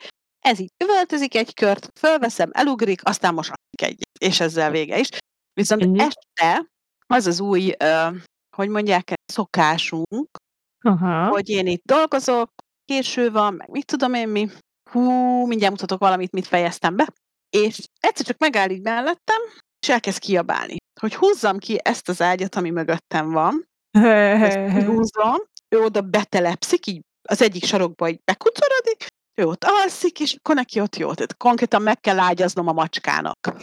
Ez 0.48 0.60
így 0.60 0.72
üvöltözik 0.84 1.36
egy 1.36 1.54
kört, 1.54 1.90
fölveszem, 2.00 2.50
elugrik, 2.54 3.02
aztán 3.04 3.34
most 3.34 3.52
egy, 3.82 4.02
és 4.20 4.40
ezzel 4.40 4.72
vége 4.72 5.00
is. 5.00 5.10
Viszont 5.54 5.82
Ennyi? 5.82 6.00
este 6.00 6.66
az 7.08 7.26
az 7.26 7.40
új, 7.40 7.74
ö, 7.80 8.08
hogy 8.56 8.70
mondják, 8.70 9.14
szokásunk, 9.26 10.38
Aha. 10.86 11.28
hogy 11.28 11.50
én 11.50 11.68
itt 11.68 11.84
dolgozok, 11.84 12.52
késő 12.86 13.32
van, 13.32 13.54
meg 13.54 13.70
mit 13.70 13.86
tudom 13.86 14.14
én 14.14 14.28
mi. 14.28 14.50
Hú, 14.92 15.02
mindjárt 15.46 15.74
mutatok 15.74 16.00
valamit, 16.00 16.32
mit 16.32 16.48
fejeztem 16.48 16.96
be. 16.96 17.08
És 17.50 17.80
egyszer 18.00 18.26
csak 18.26 18.38
megáll 18.38 18.70
így 18.70 18.82
mellettem, 18.82 19.42
és 19.80 19.90
elkezd 19.90 20.20
kiabálni, 20.20 20.76
hogy 21.02 21.16
húzzam 21.16 21.58
ki 21.58 21.80
ezt 21.84 22.10
az 22.10 22.22
ágyat, 22.22 22.56
ami 22.56 22.70
mögöttem 22.70 23.32
van. 23.32 23.68
Ezt 24.44 24.74
kihúzom, 24.74 25.36
ő 25.76 25.82
oda 25.82 26.02
betelepszik, 26.02 26.86
így 26.86 27.02
az 27.30 27.42
egyik 27.42 27.66
sarokba 27.66 28.10
így 28.10 28.22
bekucorodik, 28.24 29.07
ő 29.38 29.46
ott 29.46 29.64
alszik, 29.64 30.20
és 30.20 30.34
akkor 30.34 30.56
neki 30.56 30.80
ott 30.80 30.96
jó. 30.96 31.14
Tehát 31.14 31.38
konkrétan 31.38 31.82
meg 31.82 32.00
kell 32.00 32.20
ágyaznom 32.20 32.68
a 32.68 32.72
macskának. 32.72 33.38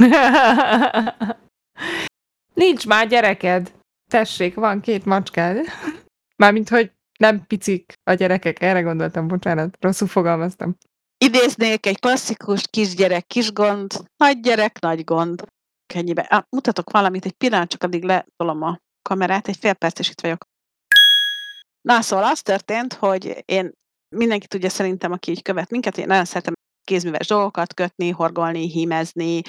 Nincs 2.55 2.87
már 2.87 3.07
gyereked. 3.09 3.72
Tessék, 4.11 4.55
van 4.55 4.81
két 4.81 5.05
macskád. 5.05 5.66
Mármint, 6.43 6.68
hogy 6.68 6.93
nem 7.18 7.47
picik 7.47 7.93
a 8.03 8.12
gyerekek, 8.12 8.62
erre 8.62 8.81
gondoltam, 8.81 9.29
bocsánat, 9.29 9.77
rosszul 9.81 10.09
fogalmaztam. 10.09 10.77
Idéznék 11.18 11.87
egy 11.87 11.99
klasszikus 11.99 12.64
kisgyerek, 12.70 13.27
kis 13.27 13.53
gond, 13.53 13.93
nagy 14.16 14.41
gyerek, 14.41 14.81
nagy 14.81 15.05
gond. 15.05 15.45
Ennyibe. 15.95 16.22
Ah, 16.22 16.43
mutatok 16.49 16.91
valamit, 16.91 17.25
egy 17.25 17.33
pillanat, 17.33 17.68
csak 17.68 17.83
addig 17.83 18.03
letolom 18.03 18.62
a 18.62 18.79
kamerát, 19.03 19.49
egy 19.49 19.57
fél 19.57 19.75
perc, 19.75 19.99
és 19.99 20.09
itt 20.09 20.20
vagyok. 20.20 20.45
Na, 21.81 22.01
szóval 22.01 22.25
az 22.25 22.41
történt, 22.41 22.95
hogy 22.95 23.43
én 23.45 23.72
mindenki 24.15 24.47
tudja 24.47 24.69
szerintem, 24.69 25.12
aki 25.12 25.31
így 25.31 25.43
követ 25.43 25.71
minket, 25.71 25.99
én 25.99 26.07
nagyon 26.07 26.25
szeretem 26.25 26.55
kézműves 26.85 27.27
dolgokat 27.27 27.75
kötni, 27.75 28.11
horgolni, 28.11 28.71
hímezni, 28.71 29.43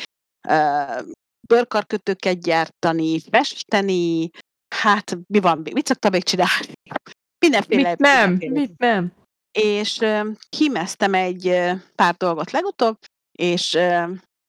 bőrkarkötőket 1.47 2.41
gyártani, 2.41 3.19
festeni, 3.19 4.29
hát 4.75 5.17
mi 5.27 5.39
van, 5.39 5.57
mit 5.73 5.87
szoktam 5.87 6.11
még 6.11 6.23
csinálni? 6.23 6.73
Mindenféle. 7.45 7.89
Mit 7.89 7.99
nem, 7.99 8.29
mindenféle 8.29 8.59
mit 8.59 8.77
nem. 8.77 9.13
és 9.51 9.99
ö, 9.99 10.29
hímeztem 10.57 11.13
egy 11.13 11.47
ö, 11.47 11.71
pár 11.95 12.15
dolgot 12.15 12.51
legutóbb, 12.51 12.97
és 13.31 13.73
ö, 13.73 14.03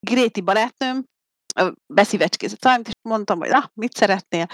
Gréti 0.07 0.41
barátnőm 0.41 1.05
ö, 1.55 1.71
beszívecskézett 1.95 2.65
valamit, 2.65 2.87
és 2.87 2.93
mondtam, 3.09 3.39
hogy 3.39 3.49
na, 3.49 3.71
mit 3.75 3.95
szeretnél? 3.95 4.47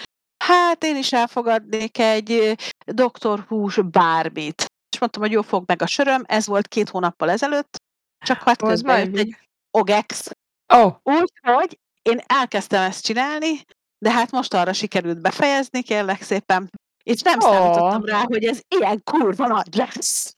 Hát 0.45 0.85
én 0.85 0.97
is 0.97 1.13
elfogadnék 1.13 1.99
egy 1.99 2.33
ö, 2.33 2.53
doktorhús 2.85 3.81
bármit. 3.91 4.72
Mondtam, 5.03 5.23
hogy 5.23 5.33
jó, 5.33 5.43
fog 5.43 5.65
meg 5.67 5.83
a 5.83 5.87
söröm, 5.87 6.23
ez 6.27 6.47
volt 6.47 6.69
két 6.69 6.89
hónappal 6.89 7.31
ezelőtt, 7.31 7.77
csak 8.25 8.43
hát 8.43 8.63
közben 8.63 8.99
jött 8.99 9.17
egy. 9.17 9.37
OGEX. 9.71 10.31
Oh, 10.75 10.95
Úgyhogy 11.03 11.79
én 12.03 12.21
elkezdtem 12.27 12.83
ezt 12.83 13.05
csinálni, 13.05 13.65
de 13.99 14.11
hát 14.11 14.31
most 14.31 14.55
arra 14.55 14.73
sikerült 14.73 15.21
befejezni, 15.21 15.83
kérlek 15.83 16.23
szépen, 16.23 16.71
és 17.05 17.23
nem 17.23 17.39
Ó. 17.39 17.43
számítottam 17.43 18.05
rá, 18.05 18.23
hogy 18.23 18.45
ez 18.45 18.61
ilyen 18.69 19.03
kurva 19.05 19.47
nagy 19.47 19.75
lesz. 19.75 20.37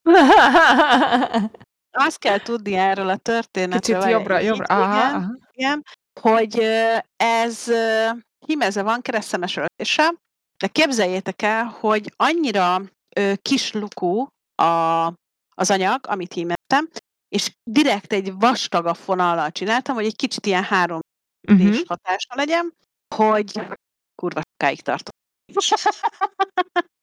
Azt 2.05 2.19
kell 2.19 2.39
tudni 2.39 2.73
erről 2.73 3.09
a 3.09 3.17
történetről. 3.17 3.97
Kicsit 3.97 4.11
jobbra, 4.11 4.39
jobbra. 4.39 4.65
Aha, 4.65 4.95
Igen, 4.97 5.13
aha. 5.15 5.35
igen, 5.51 5.83
hogy 6.21 6.59
ez 7.15 7.67
ö, 7.67 8.09
hímezve 8.45 8.81
van 8.81 9.01
keresztemes 9.01 9.57
öltéssel, 9.57 10.13
de 10.57 10.67
képzeljétek 10.67 11.41
el, 11.41 11.63
hogy 11.79 12.13
annyira 12.15 12.81
ö, 13.15 13.33
kis 13.41 13.73
lukú 13.73 14.33
a, 14.55 15.05
az 15.55 15.69
anyag, 15.71 16.07
amit 16.07 16.33
hímettem, 16.33 16.89
és 17.35 17.51
direkt 17.69 18.13
egy 18.13 18.33
vastagabb 18.33 18.95
fonallal 18.95 19.51
csináltam, 19.51 19.95
hogy 19.95 20.05
egy 20.05 20.15
kicsit 20.15 20.45
ilyen 20.45 20.63
három 20.63 20.99
Uh-huh. 21.51 21.85
hatása 21.87 22.35
legyen, 22.35 22.73
hogy 23.15 23.61
kurva 24.15 24.41
sokáig 24.51 24.81
tartott. 24.81 25.15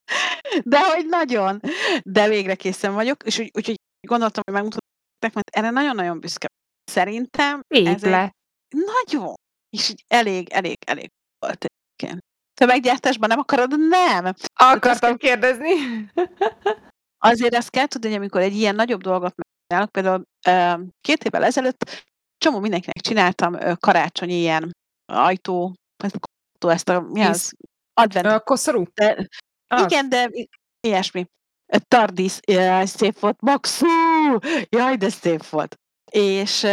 De 0.65 0.95
hogy 0.95 1.07
nagyon. 1.07 1.61
De 2.03 2.29
végre 2.29 2.55
készen 2.55 2.95
vagyok, 2.95 3.23
és 3.23 3.39
úgy, 3.39 3.51
úgyhogy 3.55 3.77
gondoltam, 4.07 4.43
hogy 4.45 4.55
megmutatom 4.55 4.89
nektek, 5.19 5.35
mert 5.35 5.57
erre 5.57 5.71
nagyon-nagyon 5.71 6.21
büszke. 6.21 6.47
Szerintem 6.91 7.61
Szép 7.69 7.87
ez 7.87 8.03
egy 8.03 8.31
nagyon, 8.71 9.35
és 9.77 9.89
így 9.89 10.05
elég, 10.09 10.49
elég, 10.49 10.77
elég 10.87 11.09
volt 11.39 11.65
egyébként. 11.65 12.21
Tömeggyártásban 12.55 13.29
nem 13.29 13.39
akarod? 13.39 13.79
Nem. 13.89 14.35
Akartam 14.55 15.17
kérdezni. 15.17 15.73
Azért 17.25 17.55
ezt 17.55 17.71
kell 17.71 17.87
tudni, 17.87 18.09
hogy 18.09 18.17
amikor 18.17 18.41
egy 18.41 18.55
ilyen 18.55 18.75
nagyobb 18.75 19.01
dolgot 19.03 19.35
megcsinálok, 19.37 19.91
például 19.93 20.23
két 21.01 21.25
évvel 21.25 21.45
ezelőtt 21.45 22.05
csomó 22.39 22.61
mindenkinek 22.61 22.97
csináltam 22.97 23.77
karácsonyi 23.79 24.35
ilyen 24.35 24.71
ajtó, 25.13 25.75
ezt, 26.05 26.15
a- 26.61 26.71
ezt 26.71 26.89
a, 26.89 27.01
mi 27.01 27.21
az? 27.23 27.53
Advent. 27.95 28.27
A 28.27 28.41
koszorú? 28.41 28.85
De, 28.95 29.29
Az. 29.67 29.83
igen, 29.83 30.09
de 30.09 30.31
ilyesmi. 30.87 31.27
Tardis, 31.89 32.39
jaj, 32.47 32.87
szép 32.87 33.19
volt, 33.19 33.41
Maxú! 33.41 33.87
Jaj, 34.69 34.97
de 34.97 35.09
szép 35.09 35.47
volt. 35.47 35.75
És, 36.11 36.67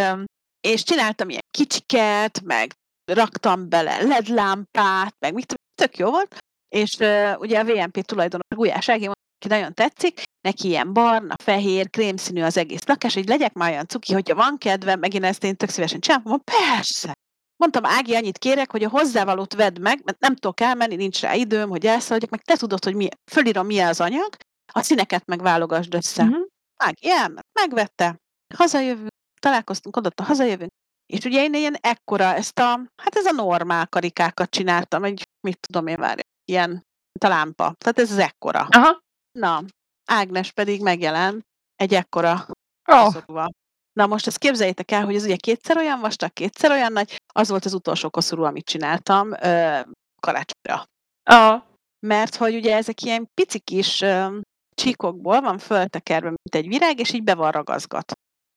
és 0.67 0.83
csináltam 0.83 1.29
ilyen 1.29 1.41
kicsiket, 1.57 2.41
meg 2.43 2.73
raktam 3.11 3.69
bele 3.69 4.01
LED 4.01 4.27
lámpát, 4.27 5.15
meg 5.19 5.33
mit 5.33 5.53
tök 5.81 5.97
jó 5.97 6.09
volt. 6.09 6.37
És 6.75 6.95
ugye 7.39 7.59
a 7.59 7.63
VMP 7.65 8.01
tulajdonos 8.05 8.47
Gulyás 8.55 8.89
Ági 8.89 9.09
nagyon 9.47 9.73
tetszik, 9.73 10.21
neki 10.41 10.67
ilyen 10.67 10.93
barna, 10.93 11.35
fehér, 11.43 11.89
krémszínű 11.89 12.41
az 12.41 12.57
egész 12.57 12.85
lakás, 12.85 13.13
hogy 13.13 13.27
legyek 13.27 13.53
már 13.53 13.71
olyan 13.71 13.87
cuki, 13.87 14.13
hogyha 14.13 14.35
van 14.35 14.57
kedve, 14.57 14.95
megint 14.95 15.23
ezt 15.23 15.43
én 15.43 15.55
tök 15.55 15.69
szívesen 15.69 15.99
csinálom, 15.99 16.23
mondom, 16.25 16.43
persze. 16.43 17.13
Mondtam, 17.57 17.85
Ági, 17.85 18.15
annyit 18.15 18.37
kérek, 18.37 18.71
hogy 18.71 18.83
a 18.83 18.89
hozzávalót 18.89 19.53
vedd 19.53 19.81
meg, 19.81 20.01
mert 20.03 20.19
nem 20.19 20.35
tudok 20.35 20.59
elmenni, 20.61 20.95
nincs 20.95 21.21
rá 21.21 21.33
időm, 21.33 21.69
hogy 21.69 21.85
elszaladjak, 21.85 22.31
meg 22.31 22.41
te 22.41 22.55
tudod, 22.55 22.83
hogy 22.83 22.95
mi, 22.95 23.07
fölírom, 23.31 23.65
milyen 23.65 23.87
az 23.87 24.01
anyag, 24.01 24.29
a 24.73 24.81
színeket 24.81 25.25
meg 25.25 25.41
válogasd 25.41 25.93
össze. 25.93 26.23
Mhm. 26.23 26.41
Ági 26.77 27.09
elment, 27.09 27.47
megvette, 27.59 28.15
hazajövünk, 28.55 29.07
találkoztunk, 29.41 29.95
adott 29.95 30.19
a 30.19 30.23
hazajövünk, 30.23 30.71
és 31.13 31.25
ugye 31.25 31.43
én 31.43 31.53
ilyen 31.53 31.77
ekkora, 31.81 32.23
ezt 32.23 32.59
a, 32.59 32.81
hát 33.01 33.15
ez 33.15 33.25
a 33.25 33.31
normál 33.31 33.87
karikákat 33.87 34.49
csináltam, 34.49 35.03
egy, 35.03 35.27
mit 35.47 35.59
tudom 35.67 35.87
én 35.87 35.97
várja, 35.97 36.23
ilyen, 36.45 36.69
mint 36.69 37.23
a 37.23 37.27
lámpa. 37.27 37.73
Tehát 37.77 37.99
ez 37.99 38.11
az 38.11 38.17
ekkora. 38.17 38.67
Aha. 38.69 38.99
Na, 39.31 39.63
Ágnes 40.05 40.51
pedig 40.51 40.81
megjelent 40.81 41.41
egy 41.75 41.93
ekkora 41.93 42.45
Oh. 42.91 43.03
koszorúval. 43.03 43.49
Na 43.93 44.05
most 44.05 44.27
ezt 44.27 44.37
képzeljétek 44.37 44.91
el, 44.91 45.05
hogy 45.05 45.15
ez 45.15 45.23
ugye 45.23 45.35
kétszer 45.35 45.77
olyan 45.77 45.99
vastag, 45.99 46.33
kétszer 46.33 46.71
olyan 46.71 46.91
nagy, 46.91 47.21
az 47.33 47.49
volt 47.49 47.65
az 47.65 47.73
utolsó 47.73 48.09
koszorú, 48.09 48.43
amit 48.43 48.65
csináltam 48.65 49.31
ö, 49.31 49.79
karácsonyra. 50.21 50.83
Ah. 51.23 51.61
Mert 52.07 52.35
hogy 52.35 52.55
ugye 52.55 52.75
ezek 52.75 53.01
ilyen 53.01 53.27
pici 53.33 53.59
kis 53.59 54.01
ö, 54.01 54.37
csíkokból 54.75 55.41
van 55.41 55.57
föltekerve, 55.57 56.27
mint 56.27 56.55
egy 56.55 56.67
virág, 56.67 56.99
és 56.99 57.13
így 57.13 57.23
be 57.23 57.35
van 57.35 57.51
ragazgatva. 57.51 58.15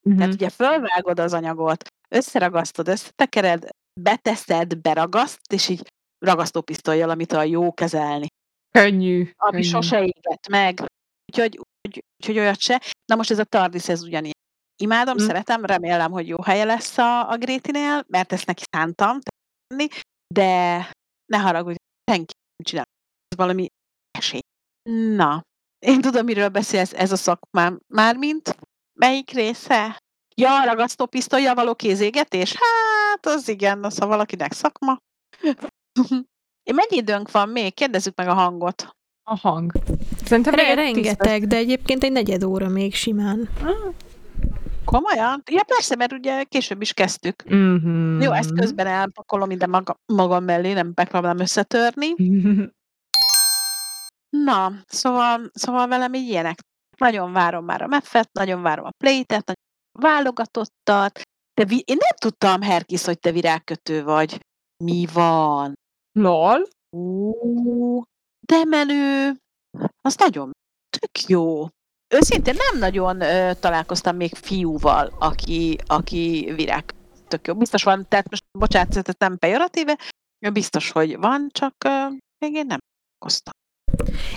Mhm. 0.09 0.19
Tehát 0.19 0.33
ugye 0.33 0.49
fölvágod 0.51 1.19
az 1.19 1.33
anyagot, 1.33 1.85
összeragasztod, 2.09 2.89
összetekered, 2.89 3.69
beteszed, 4.01 4.77
beragaszt, 4.77 5.53
és 5.53 5.69
így 5.69 5.87
ragasztópisztolyjal, 6.19 7.11
amit 7.11 7.33
a 7.33 7.43
jó 7.43 7.73
kezelni. 7.75 8.27
Könnyű. 8.79 9.31
Ami 9.37 9.51
könnyű. 9.53 9.63
sose 9.69 9.99
égett 10.05 10.49
meg. 10.49 10.81
Úgyhogy, 11.33 11.59
úgy, 11.59 12.05
úgyhogy 12.21 12.39
olyat 12.39 12.61
se. 12.61 12.83
Na 13.05 13.15
most 13.17 13.31
ez 13.31 13.39
a 13.39 13.45
Tardis, 13.45 13.89
ez 13.89 14.03
ugyanilyen. 14.03 14.35
Imádom, 14.83 15.15
Mm. 15.15 15.27
szeretem, 15.27 15.65
remélem, 15.65 16.11
hogy 16.11 16.29
jó 16.29 16.43
helye 16.43 16.65
lesz 16.65 16.99
a, 16.99 17.31
a 17.31 17.37
Grétinél, 17.37 18.05
mert 18.09 18.33
ezt 18.33 18.47
neki 18.47 18.63
szántam 18.71 19.19
tenni, 19.69 19.87
de 20.35 20.47
ne 21.33 21.39
haragudj, 21.39 21.77
senki 22.11 22.33
nem 22.57 22.65
csinál. 22.67 22.85
Ez 23.29 23.37
valami 23.37 23.67
esély. 24.19 24.41
Na, 25.17 25.41
én 25.87 26.01
tudom, 26.01 26.25
miről 26.25 26.49
beszélsz, 26.49 26.93
ez 26.93 27.13
a 27.13 27.17
szakmám. 27.17 27.79
Mármint, 27.95 28.57
melyik 28.99 29.31
része? 29.31 29.99
Ja, 30.35 30.61
a 30.61 30.65
ragasztópisztolyjal 30.65 31.55
való 31.55 31.75
kézégetés? 31.75 32.55
Hát, 32.55 33.27
az 33.27 33.49
igen, 33.49 33.85
az 33.85 33.99
ha 33.99 34.07
valakinek 34.07 34.53
szakma. 34.53 34.97
Én 36.63 36.75
mennyi 36.75 36.97
időnk 37.01 37.31
van 37.31 37.49
még? 37.49 37.75
Kérdezzük 37.75 38.17
meg 38.17 38.29
a 38.29 38.35
hangot. 38.35 38.89
A 39.25 39.37
hang. 39.39 39.73
Szerintem 40.25 40.55
Re- 40.55 40.65
tíz 40.67 40.75
rengeteg, 40.75 41.47
de 41.47 41.57
egyébként 41.57 42.05
egy 42.05 42.13
negyed 42.13 42.43
óra 42.43 42.69
még 42.69 42.95
simán. 42.95 43.49
Komolyan? 44.85 45.43
Ja, 45.51 45.63
persze, 45.67 45.97
mert 45.97 46.13
ugye 46.13 46.43
később 46.45 46.81
is 46.81 46.93
kezdtük. 46.93 47.43
Mhm. 47.45 48.21
Jó, 48.21 48.33
ezt 48.33 48.53
közben 48.55 48.87
elpakolom 48.87 49.51
ide 49.51 49.67
maga, 49.67 49.97
magam 50.13 50.45
mellé, 50.45 50.73
nem 50.73 50.93
megpróbálom 50.95 51.39
összetörni. 51.39 52.09
Na, 54.45 54.73
szóval, 54.87 55.51
szóval 55.53 55.89
velem 55.89 56.15
így 56.15 56.29
ilyenek. 56.29 56.59
Nagyon 56.99 57.33
várom 57.33 57.65
már 57.65 57.83
a 57.83 57.87
meffet, 57.87 58.29
nagyon 58.33 58.63
várom 58.63 58.85
a 58.85 58.91
play-et, 59.05 59.29
nagyon 59.29 59.55
válogatottat. 59.99 61.21
De 61.55 61.65
vi- 61.65 61.85
én 61.87 61.97
nem 61.99 62.17
tudtam, 62.21 62.63
Herkis, 62.63 63.05
hogy 63.05 63.19
te 63.19 63.31
virágkötő 63.33 64.03
vagy. 64.05 64.41
Mi 64.85 65.07
van? 65.13 65.75
Lol. 66.13 66.69
Ú, 66.97 68.03
de 68.47 68.65
menő. 68.65 69.37
Az 70.01 70.17
nagyon 70.17 70.51
tök 70.99 71.29
jó. 71.29 71.67
Őszintén 72.15 72.55
nem 72.55 72.79
nagyon 72.79 73.21
ö, 73.21 73.55
találkoztam 73.61 74.17
még 74.17 74.35
fiúval, 74.35 75.13
aki, 75.19 75.79
aki 75.87 76.53
virág. 76.57 76.95
Tök 77.29 77.47
jó. 77.47 77.55
Biztos 77.55 77.83
van, 77.83 78.07
tehát 78.09 78.31
most 78.31 78.45
bocsánat, 78.59 79.09
ez 79.09 79.15
nem 79.19 79.39
pejoratíve, 79.39 79.99
biztos, 80.53 80.91
hogy 80.91 81.17
van, 81.17 81.49
csak 81.53 81.75
ö, 81.85 82.07
még 82.39 82.55
én 82.55 82.67
nem 82.67 82.79
találkoztam. 82.79 83.53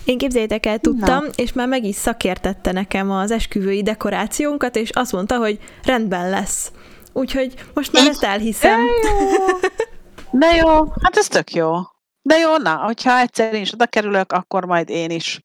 Én 0.06 0.18
képzeljétek 0.18 0.66
el, 0.66 0.74
Na. 0.74 0.80
tudtam, 0.80 1.26
és 1.36 1.54
már 1.54 1.68
meg 1.68 1.84
is 1.84 1.96
szakértette 1.96 2.72
nekem 2.72 3.12
az 3.12 3.32
esküvői 3.32 3.84
dekorációnkat, 3.84 4.76
és 4.76 4.90
azt 4.90 5.12
mondta, 5.12 5.38
hogy 5.38 5.60
rendben 5.84 6.30
lesz. 6.30 6.72
Úgyhogy 7.14 7.54
most 7.74 7.92
már 7.92 8.08
ezt 8.08 8.24
elhiszem. 8.24 8.80
De 10.38 10.56
jó, 10.56 10.86
hát 11.02 11.18
ez 11.18 11.28
tök 11.28 11.54
jó. 11.54 11.74
De 12.22 12.38
jó, 12.38 12.58
na, 12.58 12.76
hogyha 12.76 13.20
egyszer 13.20 13.54
én 13.54 13.62
is 13.62 13.74
oda 13.74 13.86
kerülök, 13.86 14.32
akkor 14.32 14.66
majd 14.66 14.90
én 14.90 15.10
is 15.10 15.40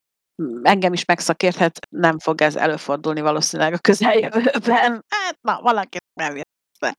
engem 0.63 0.93
is 0.93 1.05
megszakérthet, 1.05 1.79
nem 1.91 2.19
fog 2.19 2.41
ez 2.43 2.57
előfordulni 2.57 3.21
valószínűleg 3.21 3.73
a 3.73 3.79
közeljövőben. 3.79 5.05
Hát, 5.09 5.39
na, 5.41 5.61
valaki 5.63 5.99
nem 6.15 6.35
jön 6.35 6.45
be. 6.81 6.95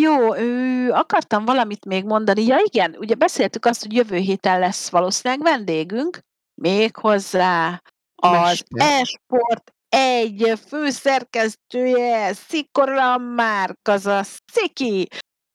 Jó, 0.00 0.36
ő, 0.36 0.90
akartam 0.90 1.44
valamit 1.44 1.84
még 1.84 2.04
mondani. 2.04 2.46
Ja 2.46 2.56
igen, 2.64 2.96
ugye 2.98 3.14
beszéltük 3.14 3.64
azt, 3.64 3.82
hogy 3.82 3.94
jövő 3.94 4.16
héten 4.16 4.58
lesz 4.58 4.90
valószínűleg 4.90 5.42
vendégünk, 5.42 6.18
méghozzá 6.60 7.82
az 8.14 8.62
Mester. 8.70 9.00
e-sport 9.00 9.72
egy 9.88 10.60
főszerkesztője, 10.66 12.32
Szikora 12.32 13.18
Márk, 13.18 13.88
azaz 13.88 14.38
Sziki, 14.52 15.08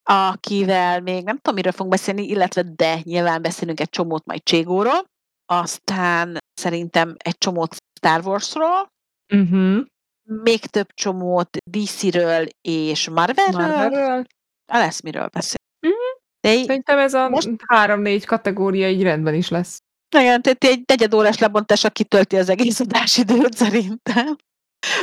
akivel 0.10 1.02
még 1.02 1.24
nem 1.24 1.36
tudom, 1.36 1.56
miről 1.56 1.72
fogunk 1.72 1.92
beszélni, 1.96 2.24
illetve 2.28 2.62
de 2.76 3.00
nyilván 3.04 3.42
beszélünk 3.42 3.80
egy 3.80 3.90
csomót 3.90 4.26
majd 4.26 4.44
Cségóról, 4.44 5.06
aztán 5.46 6.38
szerintem 6.54 7.16
egy 7.18 7.38
csomót 7.38 7.76
Star 8.00 8.26
Warsról, 8.28 8.88
Mhm. 9.34 9.80
még 10.24 10.60
több 10.60 10.88
csomót 10.94 11.58
DC-ről 11.72 12.48
és 12.62 13.10
Marvelről, 13.10 13.68
Marvelről. 13.68 14.26
lesz 14.74 15.02
miről 15.02 15.28
beszélni. 15.28 15.66
Mhm. 15.88 16.18
De 16.40 16.54
í- 16.54 16.66
Szerintem 16.66 16.98
ez 17.00 17.14
a 17.14 17.30
Most- 17.30 17.50
három-négy 17.68 18.26
kategória 18.26 18.90
így 18.90 19.04
rendben 19.04 19.34
is 19.34 19.50
lesz. 19.50 19.78
igen, 20.18 20.42
tehát 20.42 20.64
egy 20.64 20.82
negyedórás 20.86 21.38
lebontásra 21.38 21.90
kitölti 21.90 22.38
az 22.38 22.50
egész 22.50 22.80
adásidőt 22.80 23.54
szerintem. 23.54 24.36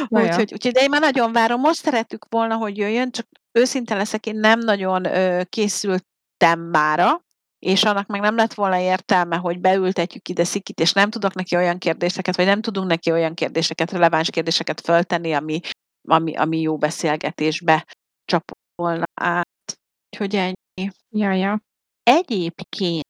Úgyhogy, 0.08 0.52
úgyhogy, 0.52 0.72
de 0.72 0.80
én 0.80 0.90
már 0.90 1.00
nagyon 1.00 1.32
várom. 1.32 1.60
Most 1.60 1.82
szerettük 1.82 2.26
volna, 2.28 2.56
hogy 2.56 2.76
jöjjön, 2.76 3.10
csak 3.10 3.26
őszinte 3.58 3.94
leszek, 3.94 4.26
én 4.26 4.36
nem 4.36 4.58
nagyon 4.58 5.04
ö, 5.04 5.42
készültem 5.44 6.60
mára, 6.70 7.24
és 7.58 7.82
annak 7.82 8.06
meg 8.06 8.20
nem 8.20 8.36
lett 8.36 8.54
volna 8.54 8.78
értelme, 8.78 9.36
hogy 9.36 9.60
beültetjük 9.60 10.28
ide 10.28 10.44
Szikit, 10.44 10.80
és 10.80 10.92
nem 10.92 11.10
tudok 11.10 11.34
neki 11.34 11.56
olyan 11.56 11.78
kérdéseket, 11.78 12.36
vagy 12.36 12.46
nem 12.46 12.60
tudunk 12.60 12.88
neki 12.88 13.10
olyan 13.10 13.34
kérdéseket, 13.34 13.90
releváns 13.90 14.30
kérdéseket 14.30 14.80
föltenni, 14.80 15.32
ami, 15.32 15.60
ami, 16.08 16.36
ami 16.36 16.60
jó 16.60 16.76
beszélgetésbe 16.76 17.86
csapolna 18.24 19.04
át. 19.20 19.78
Úgyhogy 20.10 20.36
ennyi. 20.36 20.90
Ja, 21.10 21.32
ja. 21.32 21.60
Egyébként 22.02 23.04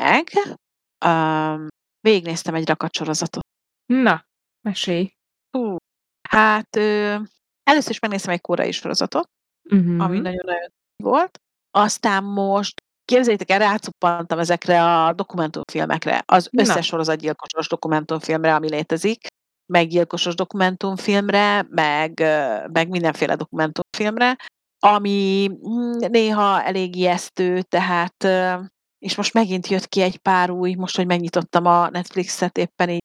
meg 0.00 0.30
um, 1.06 1.66
végignéztem 2.00 2.54
egy 2.54 2.68
rakatsorozatot. 2.68 3.42
Na, 3.86 4.24
mesélj. 4.60 5.12
Hú, 5.56 5.76
hát 6.28 6.76
ö, 6.76 7.16
először 7.62 7.90
is 7.90 7.98
megnéztem 7.98 8.32
egy 8.32 8.40
korai 8.40 8.72
sorozatot, 8.72 9.28
Mhm. 9.70 10.00
ami 10.00 10.18
nagyon-nagyon 10.18 10.70
volt. 10.96 11.38
Aztán 11.70 12.24
most 12.24 12.80
képzeljétek 13.04 13.50
el, 13.50 13.58
rácuppantam 13.58 14.38
ezekre 14.38 14.84
a 14.84 15.12
dokumentumfilmekre, 15.12 16.22
az 16.26 16.48
Na. 16.50 16.62
összes 16.62 16.86
sorozatgyilkosos 16.86 17.68
dokumentumfilmre, 17.68 18.54
ami 18.54 18.68
létezik, 18.68 19.26
meg 19.72 19.88
gyilkosos 19.88 20.34
dokumentumfilmre, 20.34 21.66
meg, 21.68 22.20
ö, 22.20 22.66
meg 22.72 22.88
mindenféle 22.88 23.36
dokumentumfilmre, 23.36 24.36
ami 24.78 25.50
mm, 25.68 25.92
néha 26.08 26.62
elég 26.62 26.96
ijesztő, 26.96 27.62
tehát 27.62 28.24
ö, 28.24 28.54
és 28.98 29.16
most 29.16 29.34
megint 29.34 29.66
jött 29.66 29.86
ki 29.88 30.00
egy 30.00 30.18
pár 30.18 30.50
új, 30.50 30.74
most, 30.74 30.96
hogy 30.96 31.06
megnyitottam 31.06 31.66
a 31.66 31.90
Netflixet, 31.90 32.58
éppen 32.58 32.88
így 32.88 33.04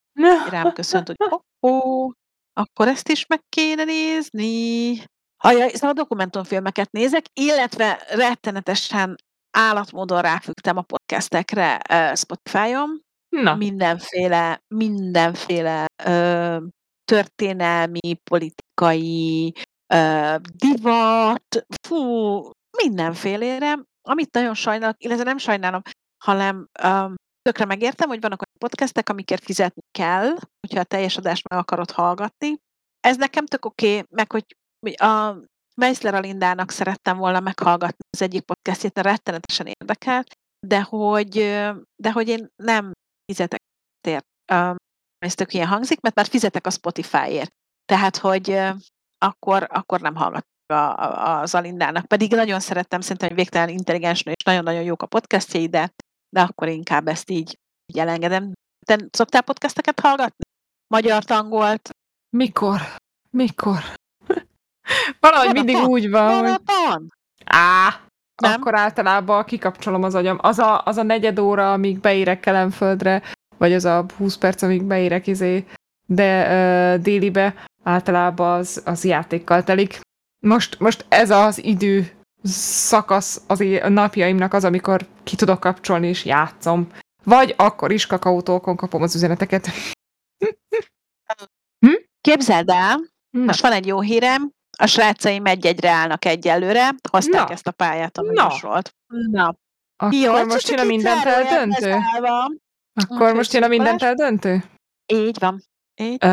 rám 0.49 0.73
köszönt, 0.73 1.07
hogy 1.07 1.15
oh, 1.17 1.39
oh, 1.59 2.11
akkor 2.53 2.87
ezt 2.87 3.09
is 3.09 3.25
meg 3.25 3.41
kéne 3.49 3.83
nézni. 3.83 4.93
Ajaj, 5.37 5.69
szóval 5.73 5.93
dokumentumfilmeket 5.93 6.91
nézek, 6.91 7.25
illetve 7.33 8.05
rettenetesen 8.09 9.15
állatmódon 9.57 10.21
ráfügtem 10.21 10.77
a 10.77 10.81
podcastekre 10.81 11.81
Spotify-on. 12.15 13.03
Na, 13.29 13.55
Mindenféle, 13.55 14.63
mindenféle 14.67 15.85
ö, 16.03 16.57
történelmi, 17.11 18.15
politikai, 18.29 19.53
ö, 19.93 20.35
divat, 20.55 21.65
fú, 21.87 21.97
mindenfélére, 22.83 23.79
amit 24.01 24.33
nagyon 24.33 24.53
sajnálok, 24.53 25.03
illetve 25.03 25.23
nem 25.23 25.37
sajnálom, 25.37 25.81
hanem 26.23 26.67
ö, 26.83 27.05
tökre 27.41 27.65
megértem, 27.65 28.07
hogy 28.09 28.21
vannak 28.21 28.41
olyan 28.41 28.57
podcastek, 28.59 29.09
amikért 29.09 29.43
fizetni 29.43 29.81
kell, 29.91 30.27
hogyha 30.59 30.79
a 30.79 30.83
teljes 30.83 31.17
adást 31.17 31.49
meg 31.49 31.59
akarod 31.59 31.91
hallgatni. 31.91 32.57
Ez 32.99 33.17
nekem 33.17 33.45
tök 33.45 33.65
oké, 33.65 33.87
okay, 33.97 34.03
meg 34.09 34.31
hogy 34.31 34.45
a 34.93 35.41
Meissler 35.75 36.13
Alindának 36.13 36.71
szerettem 36.71 37.17
volna 37.17 37.39
meghallgatni 37.39 38.07
az 38.09 38.21
egyik 38.21 38.43
podcastjét, 38.43 38.99
rettenetesen 38.99 39.65
érdekelt, 39.65 40.31
de 40.67 40.81
hogy, 40.81 41.31
de 42.01 42.11
hogy 42.11 42.27
én 42.27 42.47
nem 42.63 42.91
fizetek 43.25 43.59
ért. 44.07 44.25
Um, 44.53 44.75
ez 45.25 45.35
tök 45.35 45.53
ilyen 45.53 45.67
hangzik, 45.67 46.01
mert 46.01 46.15
már 46.15 46.25
fizetek 46.25 46.65
a 46.65 46.69
Spotify-ért. 46.69 47.51
Tehát, 47.85 48.17
hogy 48.17 48.61
akkor, 49.17 49.67
akkor 49.69 50.01
nem 50.01 50.15
hallgatok 50.15 50.53
az 51.13 51.55
Alindának. 51.55 52.05
Pedig 52.05 52.31
nagyon 52.31 52.59
szerettem, 52.59 53.01
szerintem, 53.01 53.27
hogy 53.27 53.37
végtelen 53.37 53.69
intelligens 53.69 54.21
és 54.21 54.43
nagyon-nagyon 54.43 54.83
jók 54.83 55.01
a 55.01 55.05
podcastjai, 55.05 55.67
de, 55.67 55.91
de 56.29 56.41
akkor 56.41 56.67
inkább 56.67 57.07
ezt 57.07 57.29
így, 57.29 57.57
így 57.85 57.99
elengedem. 57.99 58.53
Te 58.85 58.97
szoktál 59.11 59.41
podcasteket 59.41 59.99
hallgatni? 59.99 60.43
Magyar 60.87 61.23
tangolt? 61.23 61.89
mikor? 62.29 62.81
Mikor? 63.29 63.83
Valahogy 65.19 65.53
mindig 65.53 65.75
Maraton? 65.75 65.93
úgy 65.93 66.09
van, 66.09 66.33
hogy 66.33 66.41
Maraton? 66.41 67.13
á, 67.45 67.99
Nem? 68.41 68.51
akkor 68.51 68.75
általában 68.75 69.43
kikapcsolom 69.43 70.03
az 70.03 70.15
agyam. 70.15 70.37
Az 70.41 70.59
a, 70.59 70.81
az 70.85 70.97
a 70.97 71.03
negyed 71.03 71.39
óra, 71.39 71.73
amíg 71.73 71.99
beérek 71.99 72.39
Kelemföldre, 72.39 73.21
vagy 73.57 73.73
az 73.73 73.85
a 73.85 74.05
20 74.17 74.37
perc, 74.37 74.61
amíg 74.61 74.83
beérek 74.83 75.27
izé, 75.27 75.65
de 76.05 76.51
ö, 76.51 76.97
délibe, 76.97 77.55
általában 77.83 78.59
az, 78.59 78.81
az 78.85 79.03
játékkal 79.03 79.63
telik. 79.63 79.99
Most, 80.39 80.79
most 80.79 81.05
ez 81.09 81.29
az 81.29 81.63
idő 81.63 82.11
szakasz 82.87 83.41
az 83.47 83.59
a 83.81 83.89
napjaimnak 83.89 84.53
az, 84.53 84.63
amikor 84.63 85.07
ki 85.23 85.35
tudok 85.35 85.59
kapcsolni 85.59 86.07
és 86.07 86.25
játszom. 86.25 86.87
Vagy 87.23 87.53
akkor 87.57 87.91
is 87.91 88.05
kakaótókon 88.05 88.75
kapom 88.75 89.01
az 89.01 89.15
üzeneteket. 89.15 89.67
Képzeld 92.21 92.69
el, 92.69 92.99
Na, 93.29 93.43
most 93.43 93.61
van 93.61 93.71
egy 93.71 93.85
jó 93.85 94.01
hírem, 94.01 94.51
a 94.77 94.85
srácaim 94.85 95.45
egy-egyre 95.45 95.89
állnak 95.89 96.25
egyelőre, 96.25 96.95
hozták 97.11 97.47
Na. 97.47 97.53
ezt 97.53 97.67
a 97.67 97.71
pályát, 97.71 98.17
ami 98.17 98.33
Na. 98.33 98.43
most 98.43 98.61
volt. 98.61 98.95
Na, 99.31 99.55
akkor 99.97 100.19
Jó, 100.19 100.43
most 100.43 100.65
csak 100.65 100.77
jön 100.77 100.85
a 100.85 100.89
mindent 100.89 101.25
eldöntő? 101.25 101.95
Akkor 102.93 103.33
most 103.33 103.53
jön 103.53 103.63
a 103.63 103.67
mindent 103.67 104.03
eldöntő? 104.03 104.63
Így 105.05 105.39
van. 105.39 105.63
Így. 106.01 106.17
Ö, 106.23 106.27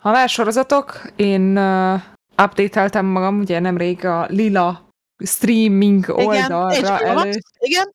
ha 0.00 0.10
már 0.10 0.28
sorozatok, 0.28 1.12
én 1.16 1.58
uh, 1.58 2.00
updateltem 2.42 3.06
magam, 3.06 3.38
ugye 3.38 3.58
nemrég 3.58 4.04
a 4.04 4.26
lila 4.28 4.88
streaming 5.24 6.04
Igen, 6.16 6.26
oldalra 6.26 6.98
elő, 6.98 7.30
igen. 7.58 7.94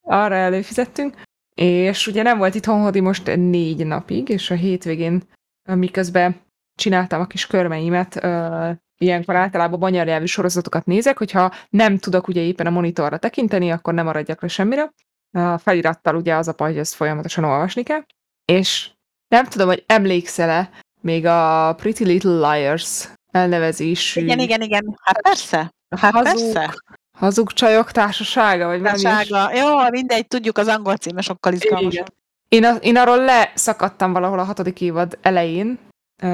arra 0.00 0.34
előfizettünk, 0.34 1.22
és 1.54 2.06
ugye 2.06 2.22
nem 2.22 2.38
volt 2.38 2.54
itthon 2.54 2.80
Hodi 2.80 3.00
most 3.00 3.26
négy 3.36 3.86
napig, 3.86 4.28
és 4.28 4.50
a 4.50 4.54
hétvégén, 4.54 5.22
miközben 5.68 6.40
csináltam 6.76 7.20
a 7.20 7.26
kis 7.26 7.46
körmeimet, 7.46 8.24
ö, 8.24 8.70
ilyenkor 8.98 9.36
általában 9.36 9.78
magyar 9.78 10.06
nyelvű 10.06 10.24
sorozatokat 10.24 10.86
nézek, 10.86 11.18
hogyha 11.18 11.52
nem 11.68 11.98
tudok 11.98 12.28
ugye 12.28 12.40
éppen 12.40 12.66
a 12.66 12.70
monitorra 12.70 13.18
tekinteni, 13.18 13.70
akkor 13.70 13.94
nem 13.94 14.04
maradjak 14.04 14.42
le 14.42 14.48
semmire. 14.48 14.92
A 15.32 15.58
felirattal 15.58 16.14
ugye 16.14 16.34
az 16.34 16.48
a 16.48 16.54
baj, 16.56 16.68
hogy 16.70 16.78
ezt 16.78 16.94
folyamatosan 16.94 17.44
olvasni 17.44 17.82
kell. 17.82 18.04
És 18.44 18.90
nem 19.28 19.44
tudom, 19.44 19.68
hogy 19.68 19.84
emlékszel-e 19.86 20.70
még 21.00 21.26
a 21.26 21.74
Pretty 21.76 22.04
Little 22.04 22.52
Liars 22.52 23.08
elnevezésű 23.30 24.20
Igen, 24.20 24.38
igen, 24.38 24.60
igen. 24.60 24.98
Hát 25.02 25.20
persze. 25.20 25.74
Hát 25.96 26.12
Hazug. 26.12 26.52
persze. 26.52 26.74
hazug 27.18 27.52
csajok 27.52 27.90
társasága, 27.90 28.66
vagy 28.66 28.80
valami 28.80 29.00
ilyesmi. 29.00 29.24
Sága. 29.24 29.56
Jó, 29.56 29.88
mindegy, 29.90 30.26
tudjuk, 30.26 30.58
az 30.58 30.68
angol 30.68 30.96
címe 30.96 31.20
sokkal 31.20 31.52
izgalmasabb. 31.52 32.14
Én, 32.48 32.66
én 32.80 32.96
arról 32.96 33.24
leszakadtam 33.24 34.12
valahol 34.12 34.38
a 34.38 34.44
hatodik 34.44 34.80
évad 34.80 35.18
elején, 35.22 35.78
ö, 36.22 36.26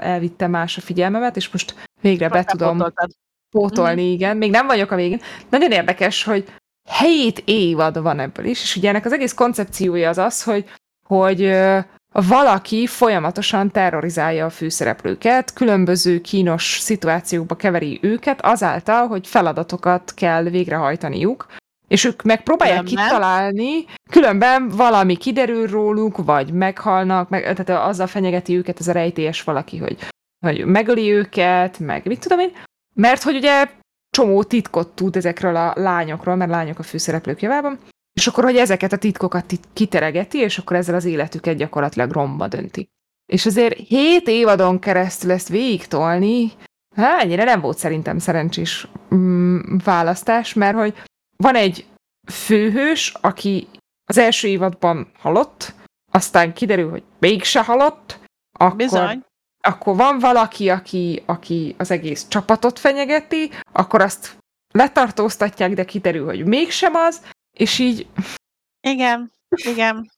elvittem 0.00 0.50
más 0.50 0.76
a 0.76 0.80
figyelmemet, 0.80 1.36
és 1.36 1.50
most 1.50 1.74
végre 2.00 2.28
be 2.28 2.44
tudom 2.44 2.82
pótolni, 3.50 4.02
Mhm. 4.02 4.12
igen. 4.12 4.36
Még 4.36 4.50
nem 4.50 4.66
vagyok 4.66 4.90
a 4.90 4.96
végén. 4.96 5.20
Nagyon 5.50 5.70
érdekes, 5.70 6.24
hogy 6.24 6.52
hét 7.00 7.42
évad 7.44 8.02
van 8.02 8.18
ebből 8.20 8.44
is, 8.44 8.62
és 8.62 8.76
ugye 8.76 8.88
ennek 8.88 9.04
az 9.04 9.12
egész 9.12 9.34
koncepciója 9.34 10.08
az 10.08 10.18
az, 10.18 10.42
hogy, 10.42 10.64
hogy 11.08 11.58
valaki 12.12 12.86
folyamatosan 12.86 13.70
terrorizálja 13.70 14.44
a 14.44 14.50
főszereplőket, 14.50 15.52
különböző 15.52 16.20
kínos 16.20 16.78
szituációkba 16.80 17.56
keveri 17.56 17.98
őket, 18.02 18.44
azáltal, 18.44 19.06
hogy 19.06 19.26
feladatokat 19.26 20.14
kell 20.14 20.42
végrehajtaniuk, 20.42 21.46
és 21.88 22.04
ők 22.04 22.22
megpróbálják 22.22 22.84
Különben? 22.84 23.04
kitalálni, 23.04 23.84
különben 24.10 24.68
valami 24.68 25.16
kiderül 25.16 25.66
róluk, 25.66 26.24
vagy 26.24 26.52
meghalnak, 26.52 27.28
meg, 27.28 27.42
tehát 27.42 27.88
azzal 27.88 28.06
fenyegeti 28.06 28.56
őket 28.56 28.80
ez 28.80 28.88
a 28.88 28.92
rejtélyes 28.92 29.42
valaki, 29.42 29.78
hogy, 29.78 29.96
hogy 30.46 30.64
megöli 30.64 31.12
őket, 31.12 31.78
meg 31.78 32.06
mit 32.06 32.20
tudom 32.20 32.38
én, 32.38 32.52
mert 32.94 33.22
hogy 33.22 33.36
ugye 33.36 33.68
csomó 34.10 34.42
titkot 34.42 34.88
tud 34.88 35.16
ezekről 35.16 35.56
a 35.56 35.72
lányokról, 35.76 36.36
mert 36.36 36.50
lányok 36.50 36.78
a 36.78 36.82
főszereplők 36.82 37.42
javában, 37.42 37.78
és 38.12 38.26
akkor, 38.26 38.44
hogy 38.44 38.56
ezeket 38.56 38.92
a 38.92 38.98
titkokat 38.98 39.52
itt 39.52 39.64
kiteregeti, 39.72 40.38
és 40.38 40.58
akkor 40.58 40.76
ezzel 40.76 40.94
az 40.94 41.04
életüket 41.04 41.56
gyakorlatilag 41.56 42.10
romba 42.10 42.48
dönti. 42.48 42.88
És 43.32 43.46
azért 43.46 43.78
hét 43.78 44.28
évadon 44.28 44.78
keresztül 44.78 45.30
ezt 45.30 45.48
végig 45.48 45.86
tolni, 45.86 46.52
hát 46.96 47.22
ennyire 47.22 47.44
nem 47.44 47.60
volt 47.60 47.78
szerintem 47.78 48.18
szerencsés 48.18 48.88
mm, 49.14 49.58
választás, 49.84 50.54
mert 50.54 50.76
hogy 50.76 50.94
van 51.36 51.54
egy 51.54 51.86
főhős, 52.32 53.14
aki 53.20 53.68
az 54.04 54.18
első 54.18 54.48
évadban 54.48 55.10
halott, 55.18 55.74
aztán 56.12 56.54
kiderül, 56.54 56.90
hogy 56.90 57.02
mégse 57.18 57.62
halott, 57.62 58.18
akkor 58.58 58.76
Bizony. 58.76 59.22
akkor 59.60 59.96
van 59.96 60.18
valaki, 60.18 60.68
aki, 60.68 61.22
aki 61.26 61.74
az 61.78 61.90
egész 61.90 62.26
csapatot 62.28 62.78
fenyegeti, 62.78 63.50
akkor 63.72 64.00
azt 64.00 64.36
letartóztatják, 64.72 65.74
de 65.74 65.84
kiderül, 65.84 66.24
hogy 66.24 66.46
mégsem 66.46 66.94
az, 66.94 67.22
és 67.58 67.78
így 67.78 68.06
Igen, 68.80 69.32
igen. 69.48 70.10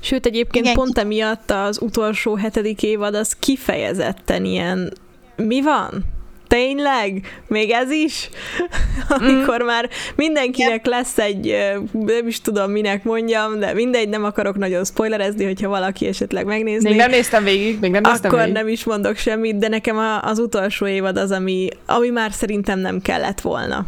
Sőt, 0.00 0.26
egyébként 0.26 0.64
Igen. 0.64 0.76
pont 0.76 0.98
emiatt 0.98 1.50
az 1.50 1.82
utolsó 1.82 2.34
hetedik 2.34 2.82
évad 2.82 3.14
az 3.14 3.36
kifejezetten 3.36 4.44
ilyen... 4.44 4.92
Mi 5.36 5.62
van? 5.62 6.15
Tényleg? 6.48 7.40
Még 7.48 7.70
ez 7.70 7.90
is? 7.90 8.28
Amikor 9.18 9.60
már 9.62 9.88
mindenkinek 10.16 10.86
lesz 10.86 11.18
egy, 11.18 11.56
nem 11.92 12.26
is 12.26 12.40
tudom 12.40 12.70
minek 12.70 13.04
mondjam, 13.04 13.58
de 13.58 13.72
mindegy, 13.74 14.08
nem 14.08 14.24
akarok 14.24 14.56
nagyon 14.56 14.84
spoilerezni, 14.84 15.44
hogyha 15.44 15.68
valaki 15.68 16.06
esetleg 16.06 16.44
megnézni. 16.46 16.88
még 16.88 16.98
nem 16.98 17.10
néztem 17.10 17.44
végig, 17.44 17.78
még 17.80 17.90
nem 17.90 18.02
néztem 18.02 18.24
akkor 18.30 18.38
végig. 18.38 18.54
nem 18.54 18.68
is 18.68 18.84
mondok 18.84 19.16
semmit, 19.16 19.58
de 19.58 19.68
nekem 19.68 19.96
az 20.22 20.38
utolsó 20.38 20.86
évad 20.86 21.16
az, 21.16 21.30
ami, 21.30 21.68
ami 21.86 22.08
már 22.08 22.32
szerintem 22.32 22.78
nem 22.78 23.00
kellett 23.02 23.40
volna. 23.40 23.86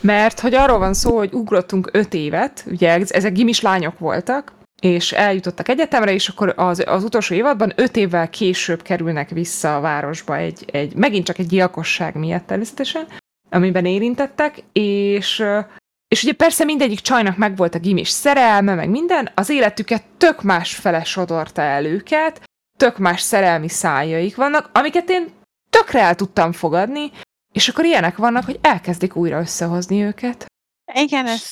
Mert 0.00 0.40
hogy 0.40 0.54
arról 0.54 0.78
van 0.78 0.94
szó, 0.94 1.16
hogy 1.16 1.32
ugrottunk 1.32 1.88
öt 1.92 2.14
évet, 2.14 2.64
ugye 2.70 2.90
ez- 2.90 3.12
ezek 3.12 3.32
gimis 3.32 3.60
lányok 3.60 3.98
voltak, 3.98 4.52
és 4.80 5.12
eljutottak 5.12 5.68
egyetemre, 5.68 6.12
és 6.12 6.28
akkor 6.28 6.52
az, 6.56 6.82
az 6.86 7.04
utolsó 7.04 7.34
évadban 7.34 7.72
öt 7.76 7.96
évvel 7.96 8.30
később 8.30 8.82
kerülnek 8.82 9.30
vissza 9.30 9.76
a 9.76 9.80
városba 9.80 10.36
egy, 10.36 10.64
egy 10.72 10.94
megint 10.94 11.24
csak 11.24 11.38
egy 11.38 11.46
gyilkosság 11.46 12.14
miatt 12.14 12.46
természetesen, 12.46 13.06
amiben 13.50 13.84
érintettek, 13.84 14.62
és, 14.72 15.44
és 16.08 16.22
ugye 16.22 16.32
persze 16.32 16.64
mindegyik 16.64 17.00
csajnak 17.00 17.36
megvolt 17.36 17.74
a 17.74 17.78
gimis 17.78 18.08
szerelme, 18.08 18.74
meg 18.74 18.88
minden, 18.88 19.30
az 19.34 19.48
életüket 19.48 20.02
tök 20.16 20.42
más 20.42 20.74
fele 20.74 21.04
sodorta 21.04 21.62
el 21.62 21.84
őket, 21.84 22.42
tök 22.78 22.98
más 22.98 23.20
szerelmi 23.20 23.68
szájaik 23.68 24.36
vannak, 24.36 24.70
amiket 24.72 25.10
én 25.10 25.28
tökre 25.70 26.00
el 26.00 26.14
tudtam 26.14 26.52
fogadni, 26.52 27.10
és 27.52 27.68
akkor 27.68 27.84
ilyenek 27.84 28.16
vannak, 28.16 28.44
hogy 28.44 28.58
elkezdik 28.62 29.16
újra 29.16 29.38
összehozni 29.38 30.02
őket. 30.02 30.49
Igen, 30.94 31.26
ez, 31.26 31.50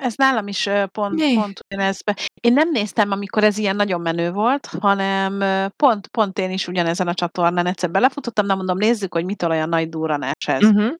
ez 0.00 0.14
nálam 0.14 0.46
is 0.48 0.68
pont, 0.92 1.14
Mi? 1.14 1.34
pont 1.34 1.60
ugyanezbe. 1.70 2.16
Én 2.40 2.52
nem 2.52 2.70
néztem, 2.70 3.10
amikor 3.10 3.44
ez 3.44 3.58
ilyen 3.58 3.76
nagyon 3.76 4.00
menő 4.00 4.30
volt, 4.32 4.66
hanem 4.80 5.38
pont, 5.76 6.06
pont 6.06 6.38
én 6.38 6.50
is 6.50 6.68
ugyanezen 6.68 7.08
a 7.08 7.14
csatornán 7.14 7.66
egyszer 7.66 7.90
belefutottam, 7.90 8.46
nem 8.46 8.56
mondom, 8.56 8.78
nézzük, 8.78 9.14
hogy 9.14 9.24
mitől 9.24 9.50
olyan 9.50 9.68
nagy 9.68 9.88
durranás 9.88 10.32
ez. 10.46 10.62
Uh-huh. 10.62 10.92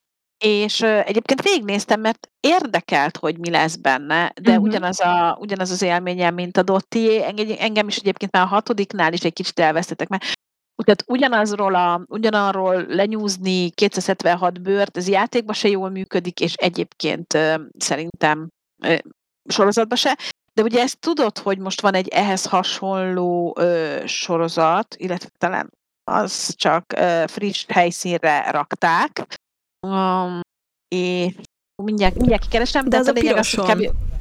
És 0.44 0.82
egyébként 0.82 1.42
végignéztem, 1.42 2.00
mert 2.00 2.28
érdekelt, 2.40 3.16
hogy 3.16 3.38
mi 3.38 3.50
lesz 3.50 3.76
benne, 3.76 4.32
de 4.40 4.52
Mhm. 4.52 4.62
ugyanaz, 4.62 5.00
a, 5.00 5.36
ugyanaz 5.40 5.70
az 5.70 5.82
élményem, 5.82 6.34
mint 6.34 6.56
a 6.56 6.62
Dotti, 6.62 7.22
engem, 7.24 7.46
engem 7.58 7.88
is 7.88 7.96
egyébként 7.96 8.32
már 8.32 8.42
a 8.42 8.46
hatodiknál 8.46 9.12
is 9.12 9.20
egy 9.20 9.32
kicsit 9.32 9.58
elvesztettek, 9.60 10.08
mert 10.08 10.24
tehát 10.84 11.04
ugyanazról 11.06 11.74
a, 11.74 12.04
ugyanarról 12.08 12.86
lenyúzni 12.88 13.70
276 13.70 14.62
bőrt, 14.62 14.96
ez 14.96 15.08
játékban 15.08 15.54
se 15.54 15.68
jól 15.68 15.90
működik, 15.90 16.40
és 16.40 16.54
egyébként 16.54 17.38
szerintem 17.78 18.48
sorozatban 19.48 19.96
se. 19.96 20.18
De 20.54 20.62
ugye 20.62 20.80
ezt 20.80 20.98
tudod, 21.00 21.38
hogy 21.38 21.58
most 21.58 21.80
van 21.80 21.94
egy 21.94 22.08
ehhez 22.08 22.44
hasonló 22.46 23.56
ö, 23.58 24.02
sorozat, 24.06 24.94
illetve 24.98 25.28
talán 25.38 25.70
az 26.10 26.54
csak 26.54 26.92
ö, 26.96 27.24
friss 27.26 27.64
helyszínre 27.68 28.50
rakták, 28.50 29.40
um, 29.86 30.40
és 30.88 31.34
mindjárt, 31.82 32.14
mindjárt 32.14 32.42
kikeresem, 32.42 32.88
De 32.88 32.96
az 32.96 33.06
a 33.06 33.12
lényeg 33.12 33.36
az, 33.36 33.54
hogy 33.54 33.64
piroson. 33.64 33.76
kb- 33.76 34.15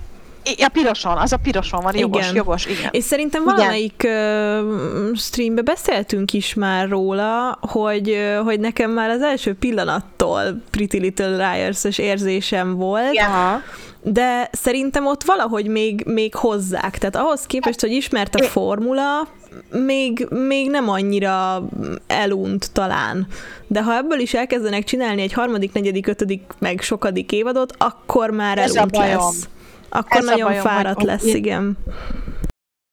Ja, 0.57 0.67
piroson, 0.67 1.17
az 1.17 1.33
a 1.33 1.37
piroson 1.37 1.81
van, 1.81 1.97
jogos, 1.97 2.21
Igen. 2.21 2.35
jogos, 2.35 2.65
igen. 2.65 2.89
És 2.91 3.03
szerintem 3.03 3.41
Igen. 3.41 3.55
valamelyik 3.55 4.03
uh, 4.03 5.15
streambe 5.15 5.61
beszéltünk 5.61 6.33
is 6.33 6.53
már 6.53 6.89
róla, 6.89 7.57
hogy, 7.61 8.17
hogy 8.43 8.59
nekem 8.59 8.91
már 8.91 9.09
az 9.09 9.21
első 9.21 9.53
pillanattól 9.53 10.61
Pretty 10.71 10.97
Little 10.97 11.35
Liars-es 11.35 11.97
érzésem 11.97 12.75
volt, 12.75 13.13
Igen. 13.13 13.29
Aha. 13.29 13.61
de 14.01 14.49
szerintem 14.51 15.05
ott 15.05 15.23
valahogy 15.23 15.67
még, 15.67 16.03
még 16.05 16.35
hozzák. 16.35 16.97
Tehát 16.97 17.15
ahhoz 17.15 17.45
képest, 17.45 17.81
hogy 17.81 17.91
ismert 17.91 18.35
a 18.35 18.43
formula, 18.43 19.27
még, 19.71 20.27
még 20.29 20.69
nem 20.69 20.89
annyira 20.89 21.63
elunt 22.07 22.71
talán. 22.71 23.27
De 23.67 23.83
ha 23.83 23.95
ebből 23.95 24.19
is 24.19 24.33
elkezdenek 24.33 24.83
csinálni 24.83 25.21
egy 25.21 25.33
harmadik, 25.33 25.73
negyedik, 25.73 26.07
ötödik, 26.07 26.41
meg 26.59 26.81
sokadik 26.81 27.31
évadot, 27.31 27.73
akkor 27.77 28.29
már 28.29 28.57
Ez 28.57 28.75
elunt 28.75 28.97
lesz. 28.97 29.47
Akkor 29.95 30.17
Ez 30.17 30.25
nagyon 30.25 30.47
bajom, 30.47 30.61
fáradt 30.61 30.95
hogy- 30.95 31.05
lesz, 31.05 31.21
hogy- 31.21 31.35
igen. 31.35 31.77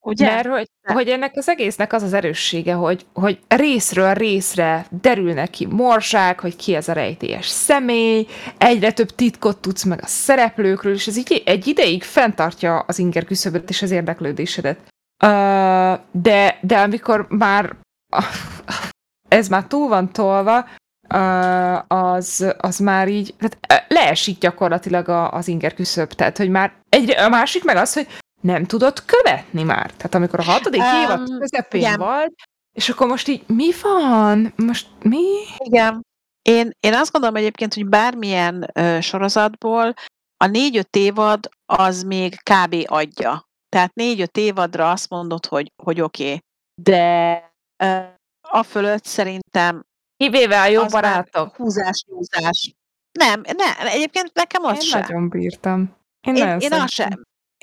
Ugye? 0.05 0.27
Mert 0.27 0.47
hogy, 0.47 0.67
hogy 0.83 1.09
ennek 1.09 1.33
az 1.37 1.49
egésznek 1.49 1.93
az 1.93 2.03
az 2.03 2.13
erőssége, 2.13 2.73
hogy, 2.75 3.07
hogy 3.13 3.39
részről 3.49 4.15
részre 4.15 4.87
derülnek 5.01 5.51
ki 5.51 5.67
morsák, 5.67 6.41
hogy 6.41 6.57
ki 6.57 6.75
ez 6.75 6.89
a 6.89 6.93
rejtélyes 6.93 7.47
személy, 7.47 8.27
egyre 8.59 8.93
több 8.93 9.11
titkot 9.11 9.59
tudsz 9.59 9.85
meg 9.85 10.01
a 10.03 10.07
szereplőkről, 10.07 10.93
és 10.93 11.07
ez 11.07 11.17
így 11.17 11.43
egy 11.47 11.67
ideig 11.67 12.03
fenntartja 12.03 12.79
az 12.79 12.99
inger 12.99 13.25
küszöböt 13.25 13.69
és 13.71 13.83
az 13.83 13.91
érdeklődésedet. 13.91 14.79
Uh, 15.25 15.31
de, 16.11 16.59
de 16.61 16.79
amikor 16.79 17.27
már 17.29 17.77
ez 19.29 19.49
már 19.49 19.65
túl 19.67 19.89
van 19.89 20.13
tolva, 20.13 20.69
az, 21.87 22.55
az 22.59 22.79
már 22.79 23.09
így 23.09 23.35
tehát 23.39 23.87
leesik 23.89 24.39
gyakorlatilag 24.39 25.09
a, 25.09 25.33
az 25.33 25.49
inger 25.49 25.75
küszöb. 25.75 26.13
Tehát, 26.13 26.37
hogy 26.37 26.49
már 26.49 26.73
egyre, 26.89 27.25
a 27.25 27.29
másik 27.29 27.65
meg 27.65 27.77
az, 27.77 27.93
hogy 27.93 28.07
nem 28.41 28.65
tudod 28.65 29.05
követni 29.05 29.63
már. 29.63 29.91
Tehát 29.91 30.15
amikor 30.15 30.39
a 30.41 30.43
hatodik 30.43 30.81
Um, 30.81 31.03
évad 31.03 31.39
közepén 31.39 31.81
igen. 31.81 31.99
vagy, 31.99 32.33
és 32.73 32.89
akkor 32.89 33.07
most 33.07 33.29
így 33.29 33.43
mi 33.47 33.71
van? 33.83 34.53
Most 34.57 34.87
mi? 35.03 35.25
Igen. 35.59 36.03
Én, 36.43 36.71
én 36.81 36.95
azt 36.95 37.13
gondolom 37.13 37.37
egyébként, 37.37 37.75
hogy 37.75 37.87
bármilyen 37.87 38.71
ö, 38.73 39.01
sorozatból 39.01 39.95
a 40.37 40.47
négy-öt 40.47 40.97
évad 40.97 41.49
az 41.67 42.03
még 42.03 42.37
kb. 42.43 42.77
adja. 42.85 43.45
Tehát 43.69 43.95
négy-öt 43.95 44.37
évadra 44.37 44.91
azt 44.91 45.09
mondod, 45.11 45.47
hogy, 45.47 45.73
hogy 45.83 46.01
oké. 46.01 46.25
Okay. 46.25 46.39
De 46.83 47.39
ö, 47.85 47.99
a 48.49 48.63
fölött 48.63 49.05
szerintem 49.05 49.83
Kivéve 50.23 50.61
a 50.61 50.67
jó 50.67 50.83
az 50.83 50.93
barátok. 50.93 51.57
húzás, 51.57 52.05
húzás. 52.07 52.75
Nem, 53.13 53.41
nem, 53.57 53.87
egyébként 53.87 54.31
nekem 54.35 54.65
az 54.65 54.75
Én 54.75 54.81
sem. 54.81 55.01
nagyon 55.01 55.29
bírtam. 55.29 55.97
Én, 56.21 56.37
Én, 56.37 56.59
én 56.59 56.73
azt 56.73 56.93
sem. 56.93 57.09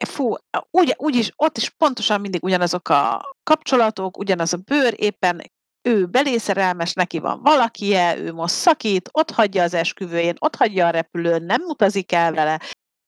Fú, 0.08 0.34
úgy, 0.72 0.94
úgy 0.98 1.16
is, 1.16 1.32
ott 1.36 1.58
is 1.58 1.70
pontosan 1.70 2.22
mindig 2.22 2.44
ugyanazok 2.44 2.90
a 2.90 3.22
kapcsolatok, 3.44 4.18
ugyanaz 4.18 4.54
a 4.54 4.58
bőr, 4.58 4.94
éppen 4.98 5.42
ő 5.82 6.06
belészerelmes, 6.06 6.94
neki 6.94 7.20
van 7.20 7.42
valakie, 7.42 8.18
ő 8.18 8.34
most 8.34 8.54
szakít, 8.54 9.10
ott 9.12 9.32
hagyja 9.32 9.64
az 9.64 9.74
esküvőjén, 9.74 10.36
ott 10.40 10.56
hagyja 10.56 10.88
a 10.88 10.90
repülőn, 10.90 11.44
nem 11.44 11.62
utazik 11.62 12.12
el 12.12 12.34
vele, 12.34 12.62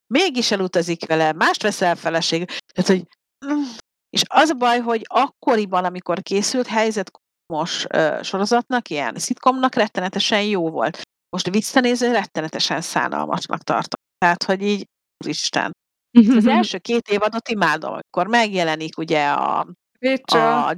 mégis 0.08 0.52
elutazik 0.52 1.06
vele, 1.06 1.34
mást 1.34 1.62
veszel 1.62 1.96
feleség. 1.96 2.46
Tehát, 2.74 2.90
hogy 2.90 3.08
mm. 3.54 3.64
és 4.10 4.24
az 4.28 4.50
a 4.50 4.54
baj, 4.54 4.80
hogy 4.80 5.06
akkoriban, 5.08 5.86
amikor 5.86 6.22
készült 6.22 6.68
helyzet 6.68 7.12
most 7.52 7.88
uh, 7.96 8.22
sorozatnak, 8.24 8.90
ilyen 8.90 9.16
szitkomnak 9.16 9.76
rettenetesen 9.76 10.42
jó 10.44 10.70
volt. 10.70 11.02
Most 11.30 11.50
visszanéző 11.50 12.12
rettenetesen 12.12 12.82
szánalmasnak 12.82 13.62
tartom. 13.64 14.02
Tehát, 14.18 14.44
hogy 14.44 14.62
így, 14.62 14.86
Isten. 15.26 15.72
Az 16.38 16.48
első 16.58 16.78
két 16.78 17.08
évadot 17.10 17.50
imádom, 17.50 17.92
amikor 17.94 18.28
megjelenik 18.28 18.98
ugye 18.98 19.28
a, 19.30 19.68
a 20.26 20.76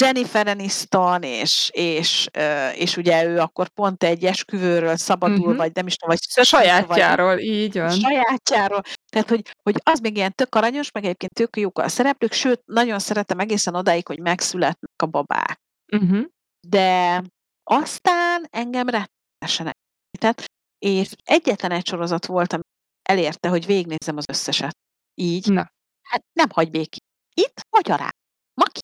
Jennifer 0.00 0.46
Aniston, 0.46 1.22
és, 1.22 1.70
és, 1.72 2.26
és 2.74 2.96
ugye 2.96 3.24
ő 3.24 3.38
akkor 3.38 3.68
pont 3.68 4.02
egy 4.04 4.24
esküvőről 4.24 4.96
szabadul, 4.96 5.48
Mhm. 5.48 5.56
vagy 5.56 5.70
nem 5.74 5.86
is 5.86 5.96
tudom, 5.96 6.14
vagy 6.16 6.24
szökik, 6.28 6.48
sajátjáról, 6.50 7.38
így 7.38 7.72
Vagy 7.72 7.82
van. 7.82 7.90
sajátjáról. 8.00 8.82
Tehát, 9.12 9.28
hogy, 9.28 9.50
hogy 9.62 9.76
az 9.84 9.98
még 10.00 10.16
ilyen 10.16 10.34
tök 10.34 10.54
aranyos, 10.54 10.90
meg 10.92 11.04
egyébként 11.04 11.32
tök 11.32 11.56
jók 11.56 11.78
a 11.78 11.88
szereplők, 11.88 12.32
sőt, 12.32 12.60
nagyon 12.64 12.98
szeretem 12.98 13.38
egészen 13.38 13.74
odáig, 13.74 14.06
hogy 14.06 14.18
megszületnek 14.20 14.90
a 15.02 15.06
babák. 15.06 15.60
Uh-huh. 15.96 16.26
De 16.68 17.22
aztán 17.62 18.46
engem 18.50 18.88
rettenesen 18.88 19.70
elégített, 19.70 20.50
és 20.78 21.12
egyetlen 21.24 21.70
egy 21.70 21.86
sorozat 21.86 22.26
volt, 22.26 22.52
ami 22.52 22.62
elérte, 23.02 23.48
hogy 23.48 23.66
végignézzem 23.66 24.16
az 24.16 24.24
összeset. 24.28 24.76
Így. 25.14 25.52
Na. 25.52 25.66
Hát 26.08 26.22
nem 26.32 26.50
hagy 26.50 26.70
békén. 26.70 27.06
Itt 27.34 27.66
magyarán. 27.70 28.10
Maki. 28.54 28.80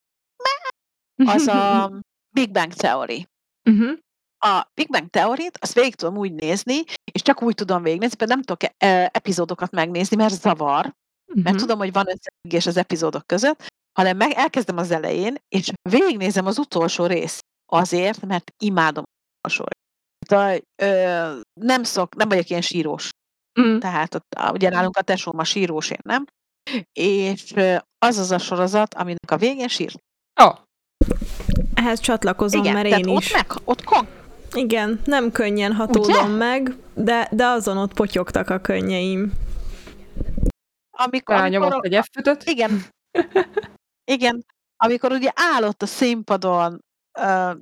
Az 1.25 1.47
a 1.47 1.93
Big 2.35 2.51
Bang 2.53 2.73
Theory. 2.73 3.27
Uh-huh. 3.71 3.99
A 4.39 4.71
Big 4.75 4.89
Bang 4.89 5.11
Theory-t 5.11 5.57
azt 5.61 5.75
végig 5.75 5.95
tudom 5.95 6.17
úgy 6.17 6.33
nézni, 6.33 6.83
és 7.13 7.23
csak 7.23 7.43
úgy 7.43 7.55
tudom 7.55 7.83
végignézni, 7.83 8.17
például 8.17 8.41
nem 8.41 8.57
tudok 8.57 8.75
e- 8.77 9.11
epizódokat 9.13 9.71
megnézni, 9.71 10.17
mert 10.17 10.41
zavar, 10.41 10.95
mert 11.35 11.57
tudom, 11.57 11.79
hogy 11.79 11.93
van 11.93 12.07
összefüggés 12.09 12.67
az 12.67 12.77
epizódok 12.77 13.27
között, 13.27 13.67
hanem 13.99 14.17
meg 14.17 14.31
elkezdem 14.33 14.77
az 14.77 14.91
elején, 14.91 15.35
és 15.49 15.71
végignézem 15.91 16.47
az 16.47 16.59
utolsó 16.59 17.07
részt. 17.07 17.41
Azért, 17.73 18.27
mert 18.27 18.51
imádom 18.65 19.05
az 19.05 19.53
utolsó. 19.53 19.65
Tehát, 20.29 20.63
ö, 20.83 21.41
nem 21.61 21.83
szok, 21.83 22.15
nem 22.15 22.29
vagyok 22.29 22.49
ilyen 22.51 22.63
sírós. 22.63 23.11
Mm. 23.61 23.79
Tehát 23.79 24.15
ott, 24.15 24.35
a- 24.37 24.51
ugye 24.53 24.69
nálunk 24.69 24.97
a 24.97 25.03
tesóm 25.03 25.39
a 25.39 25.45
sírós, 25.45 25.91
én 25.91 25.99
nem. 26.03 26.25
És 26.93 27.53
az 27.99 28.19
az 28.19 28.31
a 28.31 28.39
sorozat, 28.39 28.95
aminek 28.95 29.31
a 29.31 29.37
végén 29.37 29.69
sír. 29.69 29.95
Oh. 30.43 30.57
Ehhez 31.75 32.01
csatlakozom, 32.01 32.61
Igen, 32.61 32.73
mert 32.75 32.87
én 32.99 33.09
ott 33.09 33.21
is. 33.21 33.33
meg, 33.33 33.47
ott 33.65 33.85
kon- 33.85 34.09
Igen, 34.53 35.01
nem 35.05 35.33
könnyen 35.33 35.73
hatódom 35.73 36.31
meg, 36.31 36.77
de, 36.95 37.29
de 37.33 37.47
azon 37.47 37.77
ott 37.77 37.93
potyogtak 37.95 38.51
a 38.51 38.61
könnyeim. 38.61 39.33
amikor, 40.91 41.35
Rányomott 41.37 41.73
amikor, 41.73 41.93
egy 41.93 42.05
f 42.05 42.47
igen, 42.47 42.85
igen, 44.09 44.45
amikor 44.77 45.13
ugye 45.13 45.31
állott 45.35 45.83
a 45.83 45.87
színpadon 45.87 46.85
uh, 47.19 47.57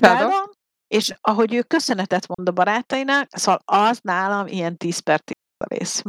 Sheldon, 0.00 0.50
és 0.94 1.14
ahogy 1.20 1.54
ő 1.54 1.62
köszönetet 1.62 2.26
mond 2.28 2.48
a 2.48 2.52
barátainak, 2.52 3.28
szóval 3.30 3.60
az 3.64 3.98
nálam 4.02 4.46
ilyen 4.46 4.76
10 4.76 4.98
per 4.98 5.20
10 5.20 5.36
a 5.64 5.74
rész. 5.74 6.02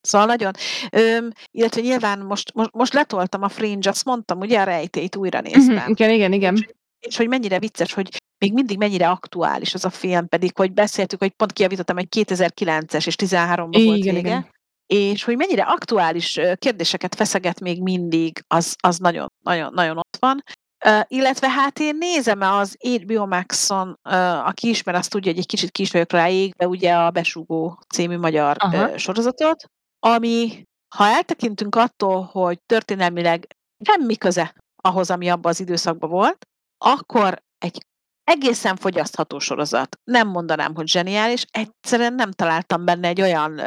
Szóval 0.00 0.26
nagyon, 0.26 0.52
öm, 0.90 1.30
illetve 1.50 1.80
nyilván 1.80 2.18
most, 2.18 2.54
most, 2.54 2.72
most 2.72 2.92
letoltam 2.92 3.42
a 3.42 3.48
Fringe, 3.48 3.90
azt 3.90 4.04
mondtam, 4.04 4.38
ugye 4.38 4.60
a 4.60 4.64
rejtélyt 4.64 5.16
újra 5.16 5.40
néztem. 5.40 5.74
Uh-huh. 5.74 5.90
Igen, 5.90 6.10
igen, 6.10 6.32
igen. 6.32 6.66
és 7.00 7.16
hogy 7.16 7.28
mennyire 7.28 7.58
vicces, 7.58 7.92
hogy 7.92 8.20
még 8.38 8.52
mindig 8.52 8.78
mennyire 8.78 9.08
aktuális 9.08 9.74
az 9.74 9.84
a 9.84 9.90
film, 9.90 10.28
pedig 10.28 10.56
hogy 10.56 10.72
beszéltük, 10.72 11.18
hogy 11.18 11.30
pont 11.30 11.52
kijavítottam, 11.52 11.96
hogy 11.96 12.08
2009-es 12.10 13.06
és 13.06 13.14
13-ban 13.18 13.82
volt 13.84 14.02
vége, 14.02 14.18
igen. 14.18 14.50
És 14.92 15.24
hogy 15.24 15.36
mennyire 15.36 15.62
aktuális 15.62 16.40
kérdéseket 16.54 17.14
feszeget 17.14 17.60
még 17.60 17.82
mindig, 17.82 18.44
az, 18.48 18.76
az 18.80 18.98
nagyon, 18.98 19.26
nagyon, 19.44 19.72
nagyon 19.72 19.96
ott 19.96 20.16
van. 20.18 20.42
Uh, 20.86 21.00
illetve 21.06 21.48
hát 21.48 21.78
én 21.78 21.96
nézem 21.96 22.40
az 22.40 22.76
HBO 22.80 23.26
Max-on, 23.26 23.88
uh, 23.88 24.46
aki 24.46 24.68
ismer, 24.68 24.94
azt 24.94 25.10
tudja, 25.10 25.30
hogy 25.30 25.40
egy 25.40 25.46
kicsit 25.46 25.70
kis 25.70 25.90
vagyok 25.90 26.12
rá 26.12 26.28
égve, 26.28 26.68
ugye 26.68 26.94
a 26.94 27.10
Besugó 27.10 27.82
című 27.94 28.18
magyar 28.18 28.56
Aha. 28.58 28.88
uh, 28.88 28.96
sorozatot, 28.96 29.64
ami, 29.98 30.62
ha 30.96 31.06
eltekintünk 31.06 31.74
attól, 31.74 32.22
hogy 32.32 32.58
történelmileg 32.66 33.46
semmi 33.84 34.16
köze 34.16 34.54
ahhoz, 34.76 35.10
ami 35.10 35.28
abban 35.28 35.50
az 35.50 35.60
időszakban 35.60 36.10
volt, 36.10 36.46
akkor 36.78 37.42
egy 37.58 37.86
egészen 38.24 38.76
fogyasztható 38.76 39.38
sorozat. 39.38 39.96
Nem 40.04 40.28
mondanám, 40.28 40.74
hogy 40.74 40.88
zseniális, 40.88 41.44
egyszerűen 41.50 42.14
nem 42.14 42.30
találtam 42.30 42.84
benne 42.84 43.08
egy 43.08 43.20
olyan 43.20 43.60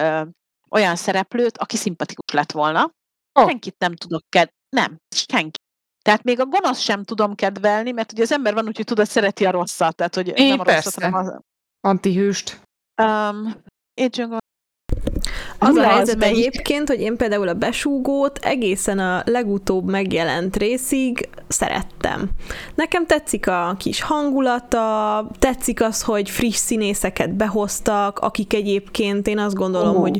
olyan 0.70 0.96
szereplőt, 0.96 1.58
aki 1.58 1.78
szimpatikus 1.78 2.34
lett 2.34 2.52
volna. 2.52 2.92
Oh. 3.40 3.48
Senkit 3.48 3.76
nem 3.78 3.96
tudok 3.96 4.22
kedvelni. 4.30 4.54
Nem, 4.70 4.98
senki. 5.16 5.60
Tehát 6.02 6.24
még 6.24 6.40
a 6.40 6.46
gonosz 6.46 6.80
sem 6.80 7.04
tudom 7.04 7.36
kedvelni, 7.36 7.92
mert 7.92 8.12
ugye 8.12 8.22
az 8.22 8.32
ember 8.32 8.54
van 8.54 8.68
úgy, 8.68 8.76
hogy 8.76 8.86
tudod, 8.86 9.08
szereti 9.08 9.46
a 9.46 9.52
rosszat. 9.52 9.96
Tehát, 9.96 10.16
hogy 10.16 10.28
Én 10.28 10.48
nem 10.48 10.60
a 10.60 10.64
rosszat, 10.64 10.84
persze. 10.84 11.10
hanem 11.10 11.26
az... 11.26 11.40
Antihőst. 11.80 12.62
Um, 13.02 13.64
Agent 13.94 14.38
Az 15.70 15.76
a 15.76 15.84
helyzet 15.84 16.18
melyik? 16.18 16.38
egyébként, 16.38 16.88
hogy 16.88 17.02
én 17.02 17.16
például 17.16 17.48
a 17.48 17.54
besúgót 17.54 18.38
egészen 18.38 19.00
a 19.00 19.22
legutóbb 19.26 19.90
megjelent 19.90 20.58
részig 20.58 21.30
szerettem. 21.48 22.30
Nekem 22.76 23.06
tetszik 23.06 23.48
a 23.48 23.76
kis 23.80 24.02
hangulata, 24.02 25.28
tetszik 25.40 25.82
az, 25.82 26.02
hogy 26.02 26.30
friss 26.30 26.56
színészeket 26.56 27.34
behoztak, 27.34 28.20
akik 28.20 28.54
egyébként 28.54 29.28
én 29.28 29.40
azt 29.40 29.56
gondolom, 29.56 29.96
Ó. 29.96 30.00
hogy 30.00 30.20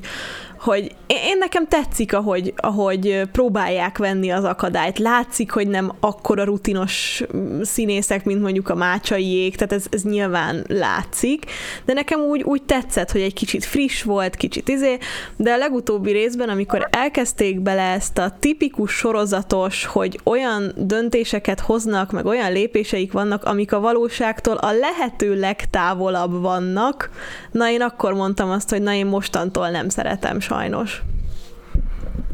hogy 0.66 0.96
én 1.08 1.38
nekem 1.40 1.68
tetszik, 1.68 2.14
ahogy, 2.14 2.54
ahogy 2.56 3.22
próbálják 3.32 3.98
venni 3.98 4.30
az 4.30 4.44
akadályt. 4.44 5.00
Látszik, 5.00 5.52
hogy 5.52 5.68
nem 5.68 5.92
akkora 6.00 6.44
rutinos 6.44 7.24
mm, 7.36 7.62
színészek, 7.62 8.26
mint 8.26 8.42
mondjuk 8.42 8.70
a 8.70 8.76
mácsaiék, 8.76 9.56
tehát 9.56 9.74
ez, 9.74 9.86
ez 9.90 10.04
nyilván 10.04 10.66
látszik, 10.68 11.46
de 11.86 11.94
nekem 11.94 12.20
úgy, 12.20 12.44
úgy 12.44 12.64
tetszett, 12.64 13.12
hogy 13.12 13.22
egy 13.22 13.34
kicsit 13.34 13.66
friss 13.66 14.04
volt, 14.04 14.36
kicsit 14.36 14.70
izé, 14.70 14.98
de 15.36 15.52
a 15.52 15.58
legutóbbi 15.58 16.12
részben, 16.12 16.50
amikor 16.50 16.88
elkezdték 16.92 17.60
bele 17.60 17.92
ezt 17.92 18.18
a 18.18 18.36
tipikus 18.40 18.92
sorozatos, 18.92 19.86
hogy 19.86 20.20
olyan 20.24 20.72
döntéseket 20.78 21.60
hoznak, 21.60 22.12
meg 22.12 22.26
olyan 22.26 22.52
lépéseik 22.52 23.12
vannak, 23.12 23.44
amik 23.44 23.74
a 23.74 23.80
valóságtól 23.80 24.56
a 24.56 24.72
lehető 24.72 25.40
legtávolabb 25.40 26.42
vannak, 26.42 27.10
na 27.52 27.70
én 27.70 27.82
akkor 27.82 28.14
mondtam 28.14 28.50
azt, 28.50 28.70
hogy 28.70 28.82
na 28.82 28.94
én 28.94 29.06
mostantól 29.06 29.70
nem 29.70 29.90
szeretem 29.90 30.40
sajnos. 30.40 30.54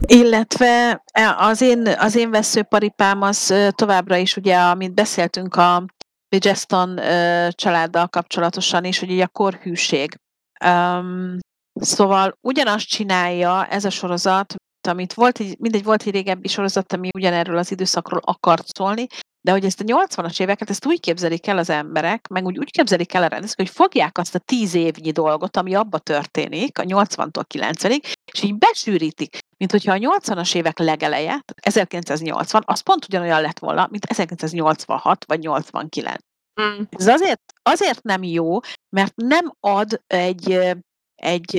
Illetve 0.05 1.03
e, 1.11 1.35
az 1.37 1.61
én, 1.61 1.87
az 1.87 2.15
én 2.15 2.31
veszőparipám 2.31 3.21
az 3.21 3.53
továbbra 3.69 4.15
is, 4.15 4.37
ugye, 4.37 4.57
amit 4.57 4.93
beszéltünk 4.93 5.55
a 5.55 5.85
Bridgeston 6.29 6.99
családdal 7.49 8.07
kapcsolatosan 8.07 8.85
is, 8.85 8.99
hogy 8.99 9.11
így 9.11 9.19
a 9.19 9.27
korhűség. 9.27 10.15
Um, 10.65 11.37
szóval 11.73 12.37
ugyanazt 12.41 12.87
csinálja 12.87 13.65
ez 13.65 13.85
a 13.85 13.89
sorozat, 13.89 14.55
amit 14.87 15.13
volt 15.13 15.39
egy, 15.39 15.59
mindegy, 15.59 15.83
volt 15.83 16.03
egy 16.03 16.13
régebbi 16.13 16.47
sorozat, 16.47 16.93
ami 16.93 17.09
ugyanerről 17.15 17.57
az 17.57 17.71
időszakról 17.71 18.21
akart 18.23 18.67
szólni, 18.67 19.07
de 19.41 19.51
hogy 19.51 19.65
ezt 19.65 19.81
a 19.81 19.83
80-as 19.83 20.41
éveket, 20.41 20.69
ezt 20.69 20.85
úgy 20.85 20.99
képzelik 20.99 21.47
el 21.47 21.57
az 21.57 21.69
emberek, 21.69 22.27
meg 22.27 22.45
úgy, 22.45 22.57
úgy 22.57 22.71
képzelik 22.71 23.13
el 23.13 23.23
a 23.23 23.27
rendezők, 23.27 23.57
hogy 23.57 23.69
fogják 23.69 24.17
azt 24.17 24.35
a 24.35 24.39
tíz 24.39 24.73
évnyi 24.73 25.11
dolgot, 25.11 25.57
ami 25.57 25.73
abba 25.73 25.97
történik, 25.97 26.79
a 26.79 26.83
80-tól 26.83 27.43
90-ig, 27.53 28.13
és 28.31 28.43
így 28.43 28.55
besűrítik, 28.55 29.37
mint 29.57 29.71
hogyha 29.71 29.93
a 29.93 29.97
80-as 29.97 30.55
évek 30.55 30.79
legeleje, 30.79 31.25
tehát 31.27 31.59
1980, 31.61 32.63
az 32.65 32.79
pont 32.79 33.05
ugyanolyan 33.05 33.41
lett 33.41 33.59
volna, 33.59 33.87
mint 33.91 34.05
1986 34.05 35.25
vagy 35.25 35.39
89. 35.39 36.15
Mm. 36.61 36.81
Ez 36.89 37.07
azért, 37.07 37.41
azért 37.61 38.03
nem 38.03 38.23
jó, 38.23 38.59
mert 38.95 39.15
nem 39.15 39.53
ad 39.59 40.01
egy, 40.07 40.59
egy 41.15 41.55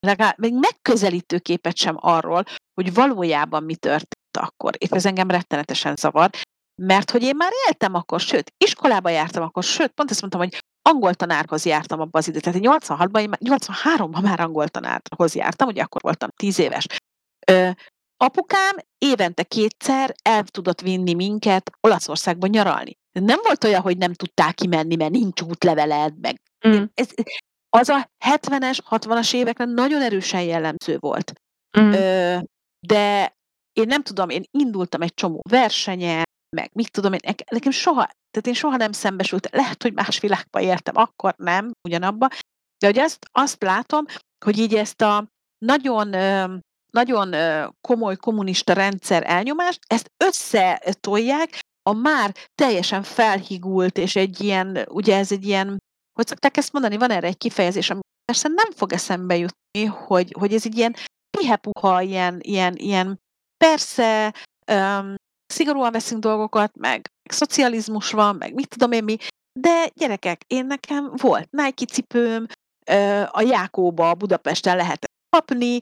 legalább 0.00 0.38
még 0.38 0.54
megközelítő 0.54 1.38
képet 1.38 1.76
sem 1.76 1.96
arról, 2.00 2.44
hogy 2.74 2.94
valójában 2.94 3.62
mi 3.62 3.76
történt 3.76 4.36
akkor. 4.38 4.74
És 4.78 4.88
ez 4.88 5.06
engem 5.06 5.30
rettenetesen 5.30 5.96
zavar, 5.96 6.30
mert 6.82 7.10
hogy 7.10 7.22
én 7.22 7.36
már 7.36 7.50
éltem 7.66 7.94
akkor, 7.94 8.20
sőt, 8.20 8.52
iskolába 8.64 9.08
jártam 9.08 9.42
akkor, 9.42 9.62
sőt, 9.62 9.92
pont 9.92 10.10
ezt 10.10 10.20
mondtam, 10.20 10.40
hogy 10.42 10.58
angol 10.82 11.14
tanárhoz 11.14 11.64
jártam 11.64 12.00
abban 12.00 12.20
az 12.20 12.28
időt. 12.28 12.42
Tehát 12.42 12.58
én 12.58 12.70
86-ban, 12.70 13.20
én 13.20 13.28
már- 13.28 13.40
83-ban 13.44 14.22
már 14.22 14.40
angol 14.40 14.68
tanárhoz 14.68 15.34
jártam, 15.34 15.68
ugye 15.68 15.82
akkor 15.82 16.00
voltam 16.02 16.28
10 16.36 16.58
éves. 16.58 16.86
Ö, 17.46 17.70
apukám 18.16 18.76
évente 18.98 19.42
kétszer 19.42 20.14
el 20.22 20.44
tudott 20.44 20.80
vinni 20.80 21.14
minket 21.14 21.70
Olaszországba 21.80 22.46
nyaralni. 22.46 22.92
Nem 23.12 23.38
volt 23.42 23.64
olyan, 23.64 23.80
hogy 23.80 23.96
nem 23.96 24.12
tudták 24.12 24.54
kimenni, 24.54 24.96
mert 24.96 25.10
nincs 25.10 25.40
útleveled, 25.40 26.18
meg 26.20 26.40
Mm. 26.68 26.82
ez, 26.94 27.08
az 27.68 27.88
a 27.88 28.10
70-es, 28.24 28.78
60-as 28.88 29.34
években 29.34 29.68
nagyon 29.68 30.02
erősen 30.02 30.42
jellemző 30.42 30.96
volt. 30.98 31.32
Mm. 31.80 31.92
Ö, 31.92 32.38
de 32.86 33.34
én 33.72 33.86
nem 33.86 34.02
tudom, 34.02 34.28
én 34.28 34.44
indultam 34.50 35.02
egy 35.02 35.14
csomó 35.14 35.40
versenyen, 35.50 36.22
meg 36.54 36.70
mit 36.72 36.90
tudom 36.90 37.12
én, 37.12 37.18
nek- 37.24 37.50
nekem 37.50 37.72
soha, 37.72 38.04
tehát 38.04 38.46
én 38.46 38.54
soha 38.54 38.76
nem 38.76 38.92
szembesült, 38.92 39.48
lehet, 39.52 39.82
hogy 39.82 39.92
más 39.92 40.20
világban 40.20 40.62
éltem, 40.62 40.96
akkor 40.96 41.34
nem, 41.36 41.70
ugyanabba, 41.88 42.28
de 42.78 42.86
hogy 42.86 42.98
azt, 42.98 43.18
azt 43.32 43.62
látom, 43.62 44.04
hogy 44.44 44.58
így 44.58 44.74
ezt 44.74 45.00
a 45.02 45.26
nagyon, 45.58 46.08
nagyon 46.92 47.34
komoly 47.80 48.16
kommunista 48.16 48.72
rendszer 48.72 49.22
elnyomást, 49.26 49.80
ezt 49.86 50.10
összetolják 50.24 51.58
a 51.90 51.92
már 51.92 52.34
teljesen 52.54 53.02
felhigult, 53.02 53.98
és 53.98 54.16
egy 54.16 54.40
ilyen, 54.40 54.86
ugye 54.88 55.16
ez 55.16 55.32
egy 55.32 55.46
ilyen, 55.46 55.78
hogy 56.12 56.26
szokták 56.26 56.56
ezt 56.56 56.72
mondani, 56.72 56.96
van 56.96 57.10
erre 57.10 57.26
egy 57.26 57.36
kifejezés, 57.36 57.90
ami 57.90 58.00
persze 58.24 58.48
nem 58.48 58.70
fog 58.70 58.92
eszembe 58.92 59.36
jutni, 59.36 59.84
hogy, 59.84 60.34
hogy 60.38 60.54
ez 60.54 60.64
egy 60.64 60.76
ilyen 60.76 60.94
pihepuha, 61.38 62.00
ilyen, 62.00 62.38
ilyen, 62.40 62.76
ilyen 62.76 63.18
persze, 63.56 64.34
um, 64.72 65.14
szigorúan 65.46 65.92
veszünk 65.92 66.20
dolgokat, 66.20 66.76
meg, 66.76 67.10
meg 67.22 67.32
szocializmus 67.32 68.10
van, 68.10 68.36
meg 68.36 68.54
mit 68.54 68.68
tudom 68.68 68.92
én 68.92 69.04
mi, 69.04 69.16
de 69.60 69.86
gyerekek, 69.94 70.44
én 70.46 70.66
nekem 70.66 71.12
volt 71.16 71.50
Nike 71.50 71.84
cipőm, 71.84 72.46
a 73.30 73.40
Jákóba 73.40 74.14
Budapesten 74.14 74.76
lehetett 74.76 75.12
kapni, 75.36 75.78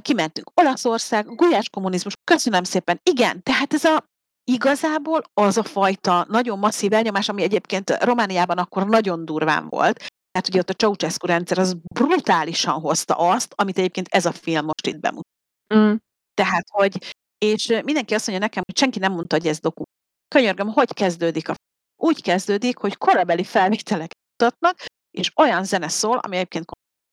kimentünk 0.00 0.50
Olaszország, 0.54 1.34
gulyás 1.34 1.70
kommunizmus, 1.70 2.14
köszönöm 2.24 2.64
szépen, 2.64 3.00
igen, 3.02 3.42
tehát 3.42 3.74
ez 3.74 3.84
a 3.84 4.04
igazából 4.50 5.22
az 5.34 5.56
a 5.56 5.62
fajta 5.62 6.26
nagyon 6.28 6.58
masszív 6.58 6.92
elnyomás, 6.92 7.28
ami 7.28 7.42
egyébként 7.42 7.90
Romániában 7.90 8.58
akkor 8.58 8.86
nagyon 8.86 9.24
durván 9.24 9.68
volt, 9.68 9.96
tehát 10.30 10.48
ugye 10.48 10.58
ott 10.58 10.70
a 10.70 10.72
Ceausescu 10.72 11.26
rendszer 11.26 11.58
az 11.58 11.76
brutálisan 11.94 12.80
hozta 12.80 13.14
azt, 13.14 13.52
amit 13.56 13.78
egyébként 13.78 14.08
ez 14.08 14.26
a 14.26 14.32
film 14.32 14.64
most 14.64 14.86
itt 14.86 15.00
bemutat. 15.00 15.32
Mm. 15.74 15.94
Tehát, 16.34 16.64
hogy, 16.70 17.14
és 17.44 17.66
mindenki 17.84 18.14
azt 18.14 18.26
mondja 18.26 18.46
nekem, 18.46 18.62
hogy 18.66 18.76
senki 18.76 18.98
nem 18.98 19.12
mondta, 19.12 19.36
hogy 19.36 19.46
ez 19.46 19.60
doku. 19.60 19.82
Könyörgöm, 20.28 20.68
hogy 20.68 20.94
kezdődik 20.94 21.48
a 21.48 21.54
Úgy 21.96 22.22
kezdődik, 22.22 22.78
hogy 22.78 22.96
korabeli 22.96 23.44
felvételeket 23.44 24.18
mutatnak, 24.38 24.84
és 25.10 25.30
olyan 25.36 25.64
zene 25.64 25.88
szól, 25.88 26.18
ami 26.18 26.36
egyébként 26.36 26.64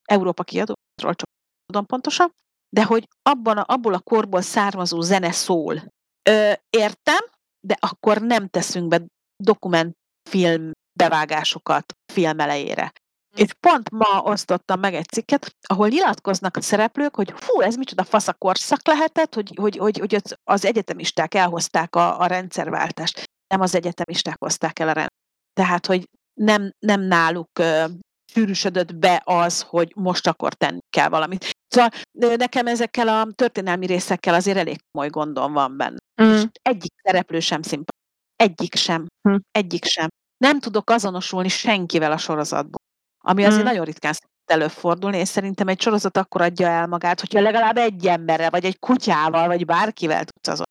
Európa 0.03 0.43
kiadóról 0.43 1.15
csak 1.15 1.29
tudom 1.65 1.85
pontosan, 1.85 2.33
de 2.69 2.83
hogy 2.83 3.07
abban 3.21 3.57
a, 3.57 3.63
abból 3.67 3.93
a 3.93 3.99
korból 3.99 4.41
származó 4.41 5.01
zene 5.01 5.31
szól. 5.31 5.83
Ö, 6.29 6.51
értem, 6.69 7.25
de 7.67 7.77
akkor 7.79 8.21
nem 8.21 8.47
teszünk 8.47 8.87
be 8.87 9.05
dokumentfilm 9.43 10.71
bevágásokat 10.99 11.93
film 12.13 12.39
elejére. 12.39 12.91
És 13.35 13.53
pont 13.59 13.89
ma 13.89 14.21
osztottam 14.21 14.79
meg 14.79 14.93
egy 14.93 15.05
cikket, 15.05 15.55
ahol 15.67 15.87
nyilatkoznak 15.87 16.57
a 16.57 16.61
szereplők, 16.61 17.15
hogy 17.15 17.31
hú, 17.31 17.61
ez 17.61 17.75
micsoda 17.75 18.03
faszakorszak 18.03 18.87
lehetett, 18.87 19.33
hogy, 19.33 19.51
hogy, 19.55 19.77
hogy, 19.77 19.97
hogy 19.99 20.21
az- 20.43 20.65
egyetemisták 20.65 21.33
elhozták 21.33 21.95
a, 21.95 22.19
a 22.19 22.25
rendszerváltást. 22.25 23.23
Nem 23.47 23.61
az 23.61 23.75
egyetemisták 23.75 24.35
hozták 24.39 24.79
el 24.79 24.87
a 24.87 24.91
rendszert. 24.91 25.19
Tehát, 25.53 25.85
hogy 25.85 26.09
nem, 26.33 26.71
nem 26.79 27.01
náluk 27.01 27.59
ö, 27.59 27.85
sűrűsödött 28.33 28.95
be 28.95 29.21
az, 29.25 29.61
hogy 29.61 29.91
most 29.95 30.27
akkor 30.27 30.53
tenni 30.53 30.79
kell 30.89 31.09
valamit. 31.09 31.49
Szóval 31.67 31.89
nekem 32.35 32.67
ezekkel 32.67 33.07
a 33.07 33.27
történelmi 33.35 33.85
részekkel 33.85 34.33
azért 34.33 34.57
elég 34.57 34.77
komoly 34.91 35.09
gondom 35.09 35.53
van 35.53 35.77
benne. 35.77 35.97
Mm. 36.23 36.31
És 36.33 36.43
egyik 36.61 36.91
szereplő 37.03 37.39
sem 37.39 37.61
szimpatikus. 37.61 37.99
Egyik 38.35 38.75
sem. 38.75 39.07
Hm. 39.21 39.35
Egyik 39.51 39.85
sem. 39.85 40.07
Nem 40.37 40.59
tudok 40.59 40.89
azonosulni 40.89 41.47
senkivel 41.47 42.11
a 42.11 42.17
sorozatból. 42.17 42.80
Ami 43.21 43.43
azért 43.45 43.61
Mm. 43.61 43.65
nagyon 43.65 43.85
ritkán 43.85 44.13
előfordulni, 44.45 45.17
és 45.17 45.27
szerintem 45.27 45.67
egy 45.67 45.81
sorozat 45.81 46.17
akkor 46.17 46.41
adja 46.41 46.67
el 46.67 46.87
magát, 46.87 47.19
hogyha 47.19 47.41
legalább 47.41 47.77
egy 47.77 48.07
emberrel, 48.07 48.49
vagy 48.49 48.65
egy 48.65 48.79
kutyával, 48.79 49.47
vagy 49.47 49.65
bárkivel 49.65 50.23
tudsz 50.25 50.47
azon. 50.47 50.65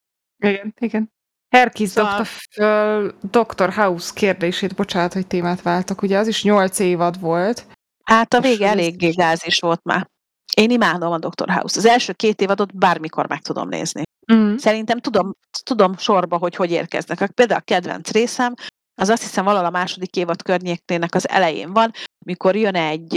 Igen, 0.44 0.74
igen. 0.78 1.10
Herkis 1.48 1.88
Szóval- 1.88 2.16
dobta 2.16 2.30
föl 2.52 3.14
Dr. 3.30 3.72
House 3.72 4.10
kérdését, 4.14 4.74
bocsánat, 4.74 5.12
hogy 5.12 5.26
témát 5.26 5.62
váltok. 5.62 6.02
Ugye 6.02 6.18
az 6.18 6.26
is 6.26 6.42
nyolc 6.42 6.78
évad 6.78 7.20
volt. 7.20 7.66
Hát 8.04 8.34
a 8.34 8.40
vége 8.40 8.68
eléggé 8.68 9.10
gázis 9.10 9.58
volt 9.58 9.80
már. 9.84 10.08
Én 10.56 10.70
imádom 10.70 11.12
a 11.12 11.18
Dr. 11.18 11.50
House. 11.50 11.78
Az 11.78 11.84
első 11.84 12.12
két 12.12 12.40
évadot 12.40 12.76
bármikor 12.76 13.28
meg 13.28 13.40
tudom 13.40 13.68
nézni. 13.68 14.02
Mm. 14.32 14.56
Szerintem 14.56 14.98
tudom, 14.98 15.34
tudom 15.64 15.96
sorba, 15.96 16.36
hogy 16.36 16.54
hogy 16.54 16.70
érkeznek. 16.70 17.30
Például 17.30 17.60
a 17.60 17.64
kedvenc 17.64 18.10
részem, 18.10 18.54
az 19.00 19.08
azt 19.08 19.22
hiszem 19.22 19.44
valahol 19.44 19.66
a 19.66 19.70
második 19.70 20.16
évad 20.16 20.42
környékének 20.42 21.14
az 21.14 21.28
elején 21.28 21.72
van, 21.72 21.92
mikor 22.24 22.56
jön 22.56 22.74
egy, 22.74 23.14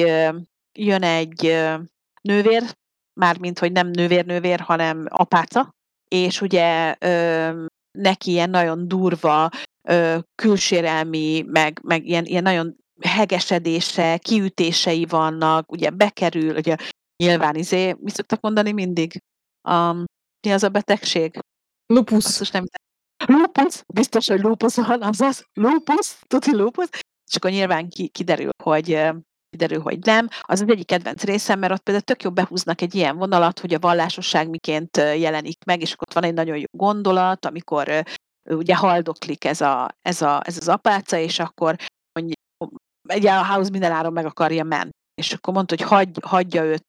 jön 0.80 1.04
egy 1.04 1.58
nővér, 2.22 2.76
mármint, 3.20 3.60
hogy 3.60 3.72
nem 3.72 3.88
nővér-nővér, 3.88 4.60
hanem 4.60 5.06
apáca, 5.10 5.70
és 6.08 6.42
ugye 6.42 6.96
ö, 7.00 7.66
neki 7.92 8.32
ilyen 8.32 8.50
nagyon 8.50 8.88
durva 8.88 9.50
ö, 9.88 10.18
külsérelmi, 10.36 11.46
meg, 11.48 11.80
meg 11.84 12.06
ilyen, 12.08 12.26
ilyen 12.26 12.44
nagyon 12.44 12.76
hegesedése, 13.02 14.18
kiütései 14.18 15.06
vannak, 15.06 15.72
ugye 15.72 15.90
bekerül, 15.90 16.56
ugye 16.56 16.76
nyilván 17.24 17.56
izé, 17.56 17.96
mi 18.00 18.10
szoktak 18.10 18.42
mondani 18.42 18.72
mindig? 18.72 19.18
Um, 19.70 20.04
mi 20.48 20.54
az 20.54 20.64
a 20.64 20.70
betegség? 20.70 21.40
Lupus. 21.86 22.40
Azt 22.40 22.54
nem 22.54 22.66
lupus, 23.26 23.84
biztos, 23.94 24.28
hogy 24.28 24.40
lupus 24.40 24.76
van, 24.76 25.02
azaz, 25.02 25.46
lupus, 25.54 26.18
tuti 26.28 26.56
lupus, 26.56 26.88
és 27.30 27.36
akkor 27.36 27.52
nyilván 27.52 27.90
ki, 27.90 28.08
kiderül, 28.08 28.50
hogy 28.64 29.12
kiderül, 29.50 29.82
hogy 29.82 30.00
nem. 30.00 30.28
Az 30.42 30.62
az 30.62 30.70
egyik 30.70 30.88
kedvenc 30.88 31.24
részem, 31.24 31.60
mert 31.60 31.74
ott 31.74 31.82
például 31.82 32.06
tök 32.06 32.24
jó 32.24 32.32
behúznak 32.32 32.82
egy 32.82 32.96
ilyen 32.96 33.18
vonalat, 33.18 33.60
hogy 33.60 33.74
a 33.74 33.80
vallásosság 33.80 34.50
miként 34.50 34.98
jelenik 34.98 35.64
meg, 35.66 35.82
és 35.82 35.94
akkor 35.94 36.08
ott 36.08 36.14
van 36.14 36.24
egy 36.24 36.34
nagyon 36.34 36.58
jó 36.58 36.66
gondolat, 36.78 37.46
amikor 37.46 38.04
ugye 38.50 38.76
haldoklik 38.76 39.46
ez, 39.46 39.62
a, 39.62 39.90
ez, 40.02 40.22
a, 40.22 40.42
ez 40.46 40.58
az 40.58 40.68
apáca, 40.68 41.18
és 41.18 41.40
akkor 41.40 41.76
egy 43.10 43.26
a 43.26 43.46
house 43.46 43.70
mindenáron 43.70 44.14
meg 44.14 44.26
akarja 44.26 44.64
menni. 44.64 44.90
És 45.22 45.34
akkor 45.34 45.54
mondta, 45.54 45.76
hogy 45.78 45.88
hagy, 45.88 46.10
hagyja, 46.22 46.64
őt, 46.64 46.86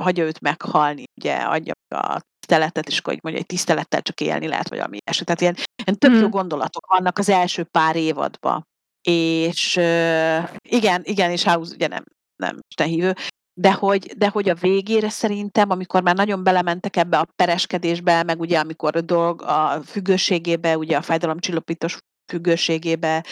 hagyja 0.00 0.24
őt 0.24 0.40
meghalni, 0.40 1.04
ugye 1.20 1.34
adja 1.36 1.72
a 1.92 2.20
tiszteletet, 2.40 2.88
és 2.88 2.98
akkor 2.98 3.18
mondja, 3.22 3.40
hogy 3.40 3.46
tisztelettel 3.56 4.02
csak 4.02 4.20
élni 4.20 4.48
lehet, 4.48 4.68
vagy 4.68 4.78
ami 4.78 4.98
ilyesmi. 5.04 5.24
Tehát 5.24 5.40
ilyen, 5.40 5.56
ilyen 5.84 5.98
tök 5.98 6.20
jó 6.20 6.26
mm. 6.26 6.30
gondolatok 6.30 6.86
vannak 6.86 7.18
az 7.18 7.28
első 7.28 7.64
pár 7.64 7.96
évadban. 7.96 8.66
És 9.08 9.76
uh, 9.76 10.48
igen, 10.68 11.00
igen, 11.04 11.30
és 11.30 11.44
House 11.44 11.74
ugye 11.74 11.86
nem, 11.86 12.04
nem 12.36 12.58
Isten 12.68 12.86
hívő, 12.86 13.14
de 13.60 13.72
hogy, 13.72 14.06
de 14.16 14.28
hogy 14.28 14.48
a 14.48 14.54
végére 14.54 15.08
szerintem, 15.08 15.70
amikor 15.70 16.02
már 16.02 16.14
nagyon 16.14 16.42
belementek 16.44 16.96
ebbe 16.96 17.18
a 17.18 17.26
pereskedésbe, 17.36 18.22
meg 18.22 18.40
ugye 18.40 18.58
amikor 18.58 18.96
a 18.96 19.00
dolg 19.00 19.42
a 19.42 19.82
függőségébe, 19.84 20.76
ugye 20.76 20.96
a 20.96 21.02
fájdalomcsillapítós 21.02 21.98
függőségébe 22.30 23.24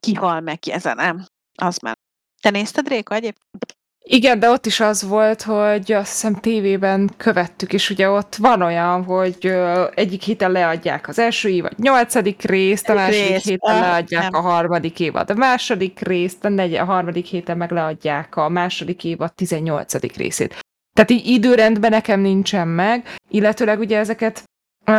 kihal 0.00 0.40
meg 0.40 0.58
ki, 0.58 0.72
ezen 0.72 0.96
nem, 0.96 1.26
az 1.54 1.78
már. 1.78 1.96
Te 2.42 2.50
nézted, 2.50 2.88
Réka, 2.88 3.14
egyébként? 3.14 3.76
Igen, 4.06 4.38
de 4.38 4.50
ott 4.50 4.66
is 4.66 4.80
az 4.80 5.02
volt, 5.02 5.42
hogy 5.42 5.92
azt 5.92 6.10
hiszem 6.10 6.34
tévében 6.34 7.10
követtük, 7.16 7.72
és 7.72 7.90
ugye 7.90 8.10
ott 8.10 8.34
van 8.36 8.62
olyan, 8.62 9.04
hogy 9.04 9.54
egyik 9.94 10.22
héten 10.22 10.50
leadják 10.50 11.08
az 11.08 11.18
első 11.18 11.48
évad 11.48 11.78
nyolcadik 11.78 12.42
részt, 12.42 12.88
a 12.88 12.94
második 12.94 13.28
rész, 13.28 13.44
héten 13.44 13.80
leadják 13.80 14.30
nem. 14.30 14.44
a 14.44 14.48
harmadik 14.48 15.00
évad 15.00 15.30
a 15.30 15.34
második 15.34 16.00
részt, 16.00 16.44
a, 16.44 16.48
negy- 16.48 16.74
a 16.74 16.84
harmadik 16.84 17.26
héten 17.26 17.56
meg 17.56 17.70
leadják 17.70 18.36
a 18.36 18.48
második 18.48 19.04
évad 19.04 19.34
18. 19.34 20.16
részét. 20.16 20.58
Tehát 20.94 21.10
így 21.10 21.26
időrendben 21.26 21.90
nekem 21.90 22.20
nincsen 22.20 22.68
meg, 22.68 23.14
illetőleg 23.28 23.78
ugye 23.78 23.98
ezeket 23.98 24.42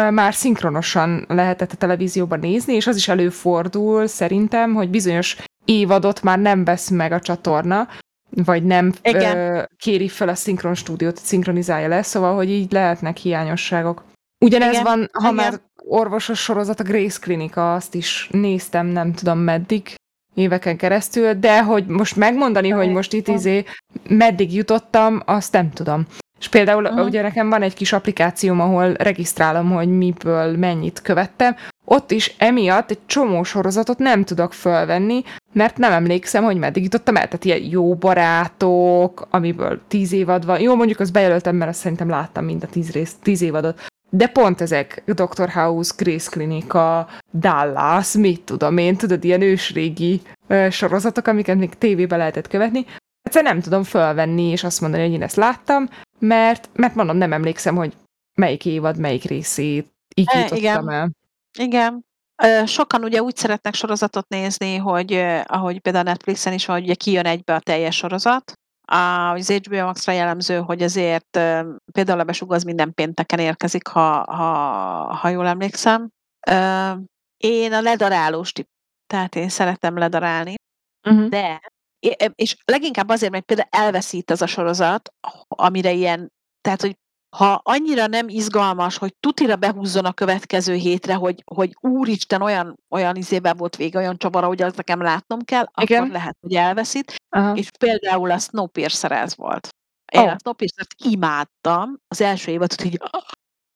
már 0.10 0.34
szinkronosan 0.34 1.26
lehetett 1.27 1.72
a 1.72 1.77
televízióban 1.77 2.40
nézni, 2.40 2.73
és 2.73 2.88
az 2.88 2.95
is 2.95 3.07
előfordul 3.07 4.07
szerintem, 4.07 4.73
hogy 4.73 4.90
bizonyos 4.90 5.38
évadot 5.65 6.22
már 6.23 6.40
nem 6.40 6.64
vesz 6.64 6.90
meg 6.90 7.11
a 7.11 7.19
csatorna, 7.19 7.88
vagy 8.35 8.63
nem 8.63 8.93
ö, 9.01 9.61
kéri 9.77 10.07
fel 10.07 10.29
a 10.29 10.35
szinkron 10.35 10.75
stúdiót, 10.75 11.17
szinkronizálja 11.17 11.87
le, 11.87 12.01
szóval, 12.01 12.35
hogy 12.35 12.49
így 12.49 12.71
lehetnek 12.71 13.17
hiányosságok. 13.17 14.03
Ugyanez 14.45 14.71
Igen. 14.71 14.83
van, 14.83 15.09
ha 15.13 15.31
Igen. 15.31 15.35
már 15.35 15.61
orvosos 15.75 16.39
sorozat, 16.39 16.79
a 16.79 16.83
Grace 16.83 17.19
Klinika, 17.21 17.73
azt 17.73 17.95
is 17.95 18.27
néztem, 18.31 18.85
nem 18.85 19.13
tudom 19.13 19.39
meddig, 19.39 19.95
éveken 20.35 20.77
keresztül, 20.77 21.33
de 21.33 21.63
hogy 21.63 21.85
most 21.85 22.15
megmondani, 22.15 22.69
hogy 22.69 22.89
most 22.89 23.13
itt 23.13 23.27
izé 23.27 23.63
meddig 24.09 24.53
jutottam, 24.53 25.21
azt 25.25 25.51
nem 25.51 25.71
tudom. 25.71 26.05
És 26.39 26.47
például 26.47 26.83
uh-huh. 26.83 27.05
ugye 27.05 27.21
nekem 27.21 27.49
van 27.49 27.61
egy 27.61 27.73
kis 27.73 27.93
applikációm, 27.93 28.59
ahol 28.59 28.93
regisztrálom, 28.93 29.71
hogy 29.71 29.87
miből 29.87 30.57
mennyit 30.57 31.01
követtem, 31.01 31.55
ott 31.85 32.11
is 32.11 32.35
emiatt 32.37 32.91
egy 32.91 32.99
csomó 33.05 33.43
sorozatot 33.43 33.97
nem 33.97 34.23
tudok 34.23 34.53
fölvenni, 34.53 35.23
mert 35.53 35.77
nem 35.77 35.91
emlékszem, 35.91 36.43
hogy 36.43 36.57
meddig 36.57 36.83
jutottam 36.83 37.15
el. 37.15 37.25
Tehát 37.25 37.45
ilyen 37.45 37.63
jó 37.63 37.95
barátok, 37.95 39.27
amiből 39.29 39.81
tíz 39.87 40.11
évad 40.11 40.45
van. 40.45 40.59
Jó, 40.59 40.75
mondjuk 40.75 40.99
azt 40.99 41.11
bejelöltem, 41.11 41.55
mert 41.55 41.71
azt 41.71 41.79
szerintem 41.79 42.09
láttam 42.09 42.45
mind 42.45 42.63
a 42.63 42.67
tíz, 42.67 42.91
rész, 42.91 43.15
tíz 43.21 43.41
évadot. 43.41 43.81
De 44.09 44.27
pont 44.27 44.61
ezek, 44.61 45.03
Dr. 45.05 45.49
House, 45.49 45.93
Grace 45.97 46.29
Klinika, 46.29 47.07
Dallas, 47.33 48.13
mit 48.13 48.41
tudom 48.41 48.77
én, 48.77 48.95
tudod, 48.95 49.23
ilyen 49.23 49.41
ősrégi 49.41 50.21
ö, 50.47 50.67
sorozatok, 50.69 51.27
amiket 51.27 51.57
még 51.57 51.73
tévébe 51.77 52.17
lehetett 52.17 52.47
követni. 52.47 52.85
Egyszerűen 53.21 53.53
nem 53.53 53.61
tudom 53.61 53.83
fölvenni, 53.83 54.43
és 54.43 54.63
azt 54.63 54.81
mondani, 54.81 55.03
hogy 55.03 55.13
én 55.13 55.21
ezt 55.21 55.35
láttam, 55.35 55.89
mert, 56.19 56.69
mert 56.73 56.95
mondom, 56.95 57.17
nem 57.17 57.33
emlékszem, 57.33 57.75
hogy 57.75 57.93
melyik 58.35 58.65
évad, 58.65 58.97
melyik 58.97 59.23
részét 59.23 59.93
így 60.15 60.27
e, 60.31 60.37
jutottam 60.37 60.57
igen. 60.57 60.89
el. 60.89 61.09
Igen. 61.57 62.06
Sokan 62.65 63.03
ugye 63.03 63.22
úgy 63.22 63.36
szeretnek 63.36 63.73
sorozatot 63.73 64.27
nézni, 64.27 64.76
hogy 64.76 65.14
ahogy 65.44 65.80
például 65.80 66.03
Netflixen 66.03 66.53
is 66.53 66.65
van, 66.65 66.76
hogy 66.76 66.86
ugye 66.86 66.94
kijön 66.94 67.26
egybe 67.26 67.56
a 67.56 67.60
teljes 67.60 67.95
sorozat. 67.95 68.53
Az 68.88 69.52
HBO 69.52 69.86
Max-ra 69.86 70.14
jellemző, 70.14 70.60
hogy 70.60 70.84
azért 70.84 71.27
például 71.91 72.19
a 72.19 72.23
besug 72.23 72.53
az 72.53 72.64
minden 72.64 72.94
pénteken 72.94 73.40
érkezik, 73.40 73.88
ha, 73.88 74.34
ha, 74.34 74.53
ha 75.14 75.30
jól 75.30 75.48
emlékszem. 75.48 76.10
Én 77.38 77.73
a 77.73 77.82
ledarálós 77.82 78.52
tip, 78.52 78.68
tehát 79.07 79.36
én 79.36 79.49
szeretem 79.49 79.98
ledarálni, 79.98 80.56
uh-huh. 81.07 81.30
de 81.30 81.60
és 82.36 82.56
leginkább 82.65 83.10
azért, 83.10 83.32
mert 83.32 83.45
például 83.45 83.69
elveszít 83.72 84.32
az 84.32 84.41
a 84.41 84.48
sorozat, 84.48 85.10
amire 85.48 85.91
ilyen, 85.91 86.32
tehát, 86.61 86.82
hogy 86.82 86.98
ha 87.35 87.61
annyira 87.63 88.07
nem 88.07 88.29
izgalmas, 88.29 88.97
hogy 88.97 89.15
tutira 89.19 89.55
behúzzon 89.55 90.05
a 90.05 90.13
következő 90.13 90.73
hétre, 90.73 91.13
hogy, 91.13 91.43
hogy 91.45 91.75
úristen, 91.79 92.41
olyan, 92.41 92.79
olyan 92.89 93.15
izében 93.15 93.57
volt 93.57 93.75
vége, 93.75 93.97
olyan 93.97 94.17
csavara, 94.17 94.47
hogy 94.47 94.61
az 94.61 94.75
nekem 94.75 95.01
látnom 95.01 95.39
kell, 95.39 95.65
Igen. 95.81 96.01
akkor 96.01 96.13
lehet, 96.13 96.37
hogy 96.41 96.53
elveszít. 96.53 97.15
Aha. 97.29 97.55
És 97.55 97.69
például 97.79 98.31
a 98.31 98.37
Snowpiercer 98.37 99.11
ez 99.11 99.35
volt. 99.35 99.69
Én 100.11 100.21
oh. 100.21 100.31
a 100.31 100.37
snowpiercer 100.39 100.85
imádtam, 101.03 101.97
az 102.07 102.21
első 102.21 102.51
évadot 102.51 102.83
így, 102.83 103.01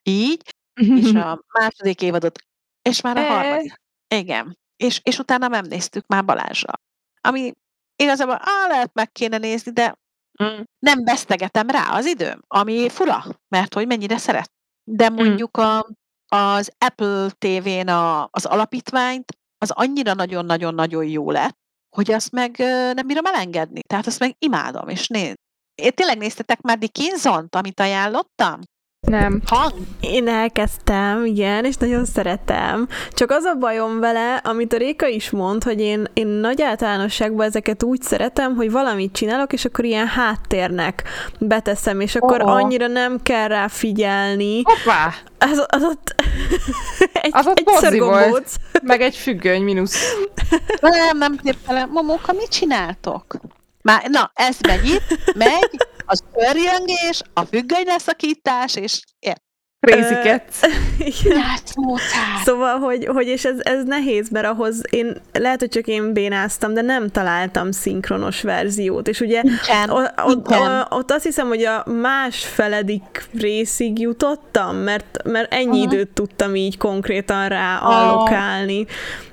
így, 0.03 0.41
és 1.01 1.13
a 1.13 1.43
második 1.59 2.01
évadot, 2.01 2.39
és 2.81 3.01
már 3.01 3.17
a 3.17 3.23
harmadik. 3.23 3.81
Igen. 4.07 4.57
És, 4.75 4.99
és 5.03 5.19
utána 5.19 5.47
nem 5.47 5.65
néztük 5.65 6.07
már 6.07 6.25
Balázsra. 6.25 6.73
Ami 7.21 7.53
igazából 7.95 8.39
á, 8.41 8.67
lehet 8.67 8.93
meg 8.93 9.11
kéne 9.11 9.37
nézni, 9.37 9.71
de 9.71 9.97
Mm. 10.43 10.61
Nem 10.79 11.03
vesztegetem 11.03 11.69
rá 11.69 11.95
az 11.97 12.05
időm, 12.05 12.39
ami 12.47 12.89
fura, 12.89 13.23
mert 13.47 13.73
hogy 13.73 13.87
mennyire 13.87 14.17
szeret. 14.17 14.51
De 14.83 15.09
mm. 15.09 15.13
mondjuk 15.13 15.57
a, 15.57 15.87
az 16.27 16.71
Apple 16.77 17.29
TV-n 17.37 17.87
a, 17.87 18.27
az 18.31 18.45
alapítványt, 18.45 19.37
az 19.57 19.71
annyira 19.71 20.13
nagyon-nagyon-nagyon 20.13 21.05
jó 21.05 21.31
lett, 21.31 21.57
hogy 21.95 22.11
azt 22.11 22.31
meg 22.31 22.55
nem 22.93 23.07
bírom 23.07 23.25
elengedni. 23.25 23.81
Tehát 23.81 24.07
azt 24.07 24.19
meg 24.19 24.35
imádom, 24.39 24.87
és 24.87 25.07
néz. 25.07 25.33
Én 25.75 25.91
tényleg 25.93 26.17
néztetek 26.17 26.61
már 26.61 26.77
Dickinson-t, 26.77 27.55
amit 27.55 27.79
ajánlottam? 27.79 28.59
Nem. 29.07 29.41
Hang? 29.45 29.73
Én 29.99 30.27
elkezdtem, 30.27 31.25
igen, 31.25 31.65
és 31.65 31.75
nagyon 31.75 32.05
szeretem. 32.05 32.87
Csak 33.11 33.31
az 33.31 33.43
a 33.43 33.55
bajom 33.55 33.99
vele, 33.99 34.35
amit 34.35 34.73
a 34.73 34.77
Réka 34.77 35.07
is 35.07 35.29
mond, 35.29 35.63
hogy 35.63 35.79
én, 35.79 36.07
én 36.13 36.27
nagy 36.27 36.61
általánosságban 36.61 37.45
ezeket 37.45 37.83
úgy 37.83 38.01
szeretem, 38.01 38.55
hogy 38.55 38.71
valamit 38.71 39.13
csinálok, 39.13 39.53
és 39.53 39.65
akkor 39.65 39.85
ilyen 39.85 40.07
háttérnek 40.07 41.03
beteszem, 41.39 41.99
és 41.99 42.15
akkor 42.15 42.41
oh. 42.41 42.51
annyira 42.51 42.87
nem 42.87 43.21
kell 43.23 43.47
rá 43.47 43.67
figyelni. 43.67 44.61
Hoppá! 44.63 45.13
Az, 45.37 45.65
az 45.67 45.83
ott 45.83 46.15
egy, 47.21 47.31
az 47.33 47.47
ott 47.47 47.83
egy 47.83 47.99
volt, 47.99 48.49
meg 48.83 49.01
egy 49.01 49.15
függöny 49.15 49.63
mínusz. 49.63 50.15
Nem, 50.81 51.17
nem 51.17 51.37
tippelem. 51.37 51.89
Momóka, 51.89 52.33
mit 52.33 52.49
csináltok? 52.49 53.39
Már, 53.81 54.03
na, 54.09 54.31
ez 54.33 54.57
megy 54.67 55.01
megy, 55.35 55.87
az 56.09 56.23
örjöngés, 56.33 57.21
a 57.33 57.43
függöny 57.45 57.85
leszakítás, 57.85 58.75
és 58.75 59.03
ért. 59.19 59.43
Crazy 59.81 60.13
cats. 60.13 60.59
szóval, 62.45 62.77
hogy, 62.77 63.05
hogy 63.05 63.27
és 63.27 63.45
ez, 63.45 63.55
ez 63.59 63.83
nehéz, 63.83 64.29
mert 64.29 64.45
ahhoz 64.45 64.81
én, 64.89 65.15
lehet, 65.33 65.59
hogy 65.59 65.69
csak 65.69 65.87
én 65.87 66.13
bénáztam, 66.13 66.73
de 66.73 66.81
nem 66.81 67.09
találtam 67.09 67.71
szinkronos 67.71 68.41
verziót, 68.41 69.07
és 69.07 69.19
ugye 69.19 69.41
ott, 69.87 70.13
ott, 70.25 70.53
ott 70.89 71.11
azt 71.11 71.23
hiszem, 71.23 71.47
hogy 71.47 71.63
a 71.63 71.83
másfeledik 71.85 73.27
részig 73.39 73.99
jutottam, 73.99 74.75
mert, 74.75 75.19
mert 75.23 75.53
ennyi 75.53 75.79
uh-huh. 75.79 75.93
időt 75.93 76.09
tudtam 76.09 76.55
így 76.55 76.77
konkrétan 76.77 77.47
rá 77.47 77.77
allokálni, 77.77 78.85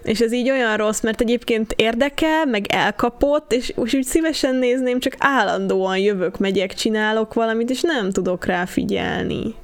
és 0.02 0.20
ez 0.20 0.32
így 0.32 0.50
olyan 0.50 0.76
rossz, 0.76 1.00
mert 1.00 1.20
egyébként 1.20 1.72
érdekel, 1.76 2.44
meg 2.44 2.66
elkapott, 2.68 3.52
és, 3.52 3.72
és 3.84 3.94
úgy 3.94 4.04
szívesen 4.04 4.54
nézném, 4.54 5.00
csak 5.00 5.14
állandóan 5.18 5.98
jövök, 5.98 6.38
megyek, 6.38 6.74
csinálok 6.74 7.34
valamit, 7.34 7.70
és 7.70 7.80
nem 7.80 8.10
tudok 8.10 8.44
rá 8.44 8.64
figyelni 8.64 9.54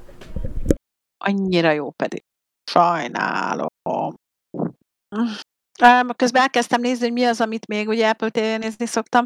annyira 1.17 1.71
jó 1.71 1.91
pedig. 1.91 2.23
Sajnálom. 2.71 4.15
Közben 6.15 6.41
elkezdtem 6.41 6.81
nézni, 6.81 7.03
hogy 7.03 7.13
mi 7.13 7.23
az, 7.23 7.41
amit 7.41 7.67
még 7.67 7.87
ugye 7.87 8.09
Apple 8.09 8.29
TV 8.29 8.39
nézni 8.39 8.85
szoktam. 8.85 9.25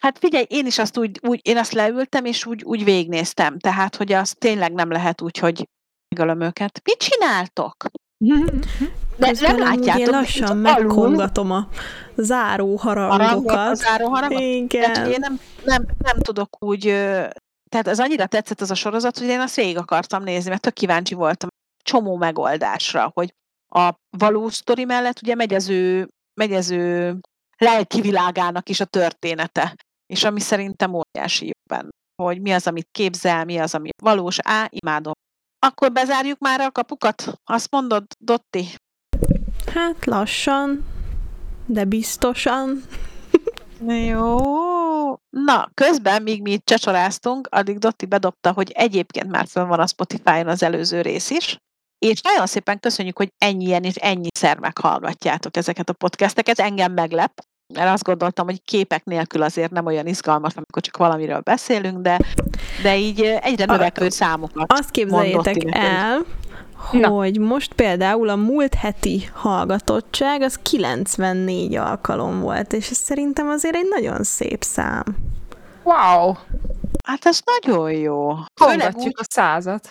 Hát 0.00 0.18
figyelj, 0.18 0.44
én 0.48 0.66
is 0.66 0.78
azt 0.78 0.98
úgy, 0.98 1.20
úgy 1.22 1.40
én 1.42 1.56
azt 1.56 1.72
leültem, 1.72 2.24
és 2.24 2.46
úgy, 2.46 2.62
úgy 2.64 2.84
végnéztem. 2.84 3.58
Tehát, 3.58 3.96
hogy 3.96 4.12
az 4.12 4.34
tényleg 4.38 4.72
nem 4.72 4.90
lehet 4.90 5.22
úgy, 5.22 5.38
hogy 5.38 5.68
megölöm 6.08 6.40
őket. 6.40 6.80
Mit 6.84 6.98
csináltok? 6.98 7.76
De 9.16 9.28
Közben 9.28 9.54
nem 9.54 9.68
látjátok, 9.68 10.00
én 10.00 10.10
lassan 10.10 10.56
megkongatom 10.56 11.50
a 11.50 11.68
záró 12.16 12.76
harangokat. 12.76 13.70
A 13.70 13.74
záró? 13.74 14.16
Igen. 14.28 14.92
Tehát, 14.92 15.08
én 15.08 15.18
nem, 15.18 15.40
nem, 15.64 15.86
nem 15.98 16.18
tudok 16.18 16.64
úgy 16.64 16.84
tehát 17.70 17.88
ez 17.88 18.00
annyira 18.00 18.26
tetszett 18.26 18.60
az 18.60 18.70
a 18.70 18.74
sorozat, 18.74 19.18
hogy 19.18 19.26
én 19.26 19.40
azt 19.40 19.56
végig 19.56 19.76
akartam 19.76 20.22
nézni, 20.22 20.50
mert 20.50 20.62
tök 20.62 20.72
kíváncsi 20.72 21.14
voltam 21.14 21.48
csomó 21.82 22.16
megoldásra, 22.16 23.10
hogy 23.14 23.34
a 23.74 23.94
való 24.18 24.48
sztori 24.48 24.84
mellett 24.84 25.22
ugye 25.22 25.34
megy 25.34 25.54
az 25.54 25.68
megy 26.40 26.52
az 26.52 26.70
ő 26.70 27.18
lelki 27.56 28.00
világának 28.00 28.68
is 28.68 28.80
a 28.80 28.84
története, 28.84 29.74
és 30.06 30.24
ami 30.24 30.40
szerintem 30.40 30.94
óriási 30.94 31.46
jó 31.46 31.78
hogy 32.22 32.40
mi 32.40 32.52
az, 32.52 32.66
amit 32.66 32.88
képzel, 32.90 33.44
mi 33.44 33.58
az, 33.58 33.74
ami 33.74 33.88
valós, 34.02 34.36
á, 34.42 34.68
imádom. 34.70 35.12
Akkor 35.66 35.92
bezárjuk 35.92 36.38
már 36.38 36.60
a 36.60 36.70
kapukat? 36.70 37.40
Azt 37.44 37.70
mondod, 37.70 38.04
Dotti? 38.18 38.66
Hát 39.74 40.06
lassan, 40.06 40.84
de 41.66 41.84
biztosan. 41.84 42.82
Jó. 43.86 44.38
Na, 45.30 45.70
közben, 45.74 46.22
míg 46.22 46.42
mi 46.42 46.52
itt 46.52 46.64
csecsoráztunk, 46.64 47.48
addig 47.50 47.78
Dotti 47.78 48.06
bedobta, 48.06 48.52
hogy 48.52 48.70
egyébként 48.74 49.30
már 49.30 49.46
fönn 49.46 49.68
van 49.68 49.80
a 49.80 49.86
Spotify-on 49.86 50.48
az 50.48 50.62
előző 50.62 51.00
rész 51.00 51.30
is, 51.30 51.58
és 51.98 52.20
nagyon 52.20 52.46
szépen 52.46 52.80
köszönjük, 52.80 53.16
hogy 53.16 53.32
ennyien 53.38 53.84
és 53.84 53.94
ennyiszer 53.94 54.58
meghallgatjátok 54.58 55.56
ezeket 55.56 55.88
a 55.88 55.92
podcasteket. 55.92 56.58
Engem 56.58 56.92
meglep, 56.92 57.32
mert 57.74 57.92
azt 57.92 58.02
gondoltam, 58.02 58.46
hogy 58.46 58.62
képek 58.64 59.04
nélkül 59.04 59.42
azért 59.42 59.70
nem 59.70 59.86
olyan 59.86 60.06
izgalmas, 60.06 60.54
amikor 60.54 60.82
csak 60.82 60.96
valamiről 60.96 61.40
beszélünk, 61.40 61.98
de, 61.98 62.18
de 62.82 62.96
így 62.96 63.20
egyre 63.22 63.64
növekvő 63.64 64.08
számokat. 64.08 64.72
Azt 64.72 64.90
képzeljétek 64.90 65.56
el, 65.70 66.24
hogy 66.88 67.40
Na. 67.40 67.46
most 67.46 67.72
például 67.72 68.28
a 68.28 68.36
múlt 68.36 68.74
heti 68.74 69.28
hallgatottság 69.34 70.42
az 70.42 70.58
94 70.62 71.76
alkalom 71.76 72.40
volt, 72.40 72.72
és 72.72 72.90
ez 72.90 72.96
szerintem 72.96 73.48
azért 73.48 73.74
egy 73.74 73.88
nagyon 73.88 74.22
szép 74.22 74.62
szám. 74.62 75.04
Wow! 75.82 76.34
Hát 77.04 77.26
ez 77.26 77.40
nagyon 77.44 77.92
jó. 77.92 78.32
Hallgatjuk 78.60 79.18
a 79.18 79.24
százat. 79.28 79.90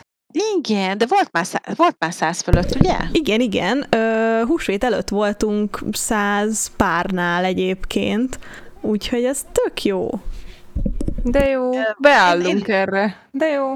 Igen, 0.57 0.97
de 0.97 1.05
volt 1.05 1.31
már, 1.31 1.45
száz, 1.45 1.75
volt 1.75 1.95
már 1.99 2.13
száz 2.13 2.41
fölött, 2.41 2.75
ugye? 2.75 2.97
Igen, 3.11 3.39
igen. 3.39 3.85
Ö, 3.89 4.41
húsvét 4.45 4.83
előtt 4.83 5.09
voltunk 5.09 5.79
száz 5.91 6.71
párnál 6.75 7.43
egyébként, 7.43 8.39
úgyhogy 8.81 9.23
ez 9.23 9.45
tök 9.51 9.83
jó. 9.83 10.09
De 11.23 11.49
jó, 11.49 11.69
beállunk 11.97 12.47
én, 12.47 12.75
én, 12.75 12.75
erre. 12.75 13.27
De 13.31 13.47
jó. 13.47 13.73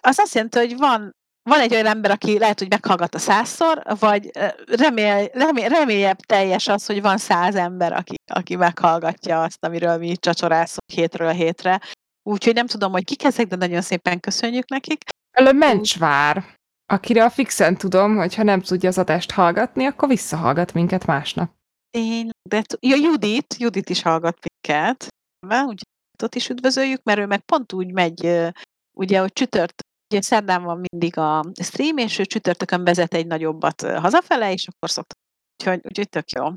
Az 0.00 0.18
azt 0.18 0.34
jelenti, 0.34 0.58
hogy 0.58 0.76
van 0.76 1.16
van 1.48 1.60
egy 1.60 1.72
olyan 1.72 1.86
ember, 1.86 2.10
aki 2.10 2.38
lehet, 2.38 2.58
hogy 2.58 2.68
meghallgat 2.70 3.14
a 3.14 3.18
százszor, 3.18 3.82
vagy 3.98 4.30
remél, 4.66 5.26
remél, 5.32 5.68
remélyebb 5.68 6.18
teljes 6.18 6.68
az, 6.68 6.86
hogy 6.86 7.02
van 7.02 7.18
száz 7.18 7.54
ember, 7.54 7.92
aki, 7.92 8.14
aki 8.32 8.56
meghallgatja 8.56 9.42
azt, 9.42 9.64
amiről 9.64 9.96
mi 9.96 10.16
csacsorászunk 10.16 10.90
hétről 10.92 11.30
hétre. 11.30 11.80
Úgyhogy 12.22 12.54
nem 12.54 12.66
tudom, 12.66 12.92
hogy 12.92 13.04
kik 13.04 13.24
ezek, 13.24 13.46
de 13.46 13.56
nagyon 13.56 13.80
szépen 13.80 14.20
köszönjük 14.20 14.68
nekik. 14.68 15.02
Előbb 15.30 15.56
Mencsvár, 15.56 16.44
akire 16.86 17.24
a 17.24 17.30
fixen 17.30 17.76
tudom, 17.76 18.16
hogy 18.16 18.34
ha 18.34 18.42
nem 18.42 18.60
tudja 18.60 18.88
az 18.88 18.98
adást 18.98 19.30
hallgatni, 19.30 19.86
akkor 19.86 20.08
visszahallgat 20.08 20.72
minket 20.72 21.06
másnap. 21.06 21.50
Én, 21.90 22.30
de 22.48 22.62
ja, 22.80 22.96
Judit, 22.96 23.54
Judit 23.58 23.90
is 23.90 24.02
hallgat 24.02 24.38
minket, 24.48 25.06
ugye 25.46 25.82
ott 26.22 26.34
is 26.34 26.48
üdvözöljük, 26.48 27.02
mert 27.02 27.18
ő 27.18 27.26
meg 27.26 27.40
pont 27.40 27.72
úgy 27.72 27.92
megy, 27.92 28.50
ugye, 28.96 29.20
hogy 29.20 29.32
csütört 29.32 29.82
Ugye 30.10 30.22
szerdán 30.22 30.62
van 30.62 30.82
mindig 30.90 31.16
a 31.16 31.44
stream, 31.62 31.96
és 31.96 32.18
ő 32.18 32.24
csütörtökön 32.24 32.84
vezet 32.84 33.14
egy 33.14 33.26
nagyobbat 33.26 33.82
hazafele, 33.82 34.52
és 34.52 34.68
akkor 34.68 34.90
szoktam. 34.90 35.18
Úgyhogy, 35.58 35.80
úgyhogy 35.88 36.08
tök 36.08 36.30
jó, 36.30 36.48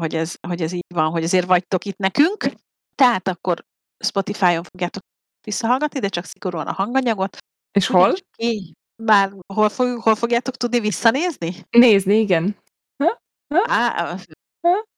hogy 0.00 0.14
ez, 0.14 0.34
hogy 0.48 0.62
ez 0.62 0.72
így 0.72 0.92
van, 0.94 1.10
hogy 1.10 1.24
azért 1.24 1.46
vagytok 1.46 1.84
itt 1.84 1.96
nekünk. 1.96 2.46
Tehát 2.94 3.28
akkor 3.28 3.64
Spotify-on 4.04 4.62
fogjátok 4.62 5.02
visszahallgatni, 5.46 6.00
de 6.00 6.08
csak 6.08 6.24
szigorúan 6.24 6.66
a 6.66 6.72
hanganyagot. 6.72 7.36
És 7.78 7.86
hol? 7.86 8.14
Így, 8.36 8.72
már 9.02 9.32
hol, 9.54 9.68
fog, 9.68 10.00
hol 10.00 10.14
fogjátok 10.14 10.56
tudni 10.56 10.80
visszanézni? 10.80 11.54
Nézni, 11.70 12.14
igen. 12.18 12.56
Ha? 12.96 13.18
Ha? 13.54 13.62
Á, 13.68 14.16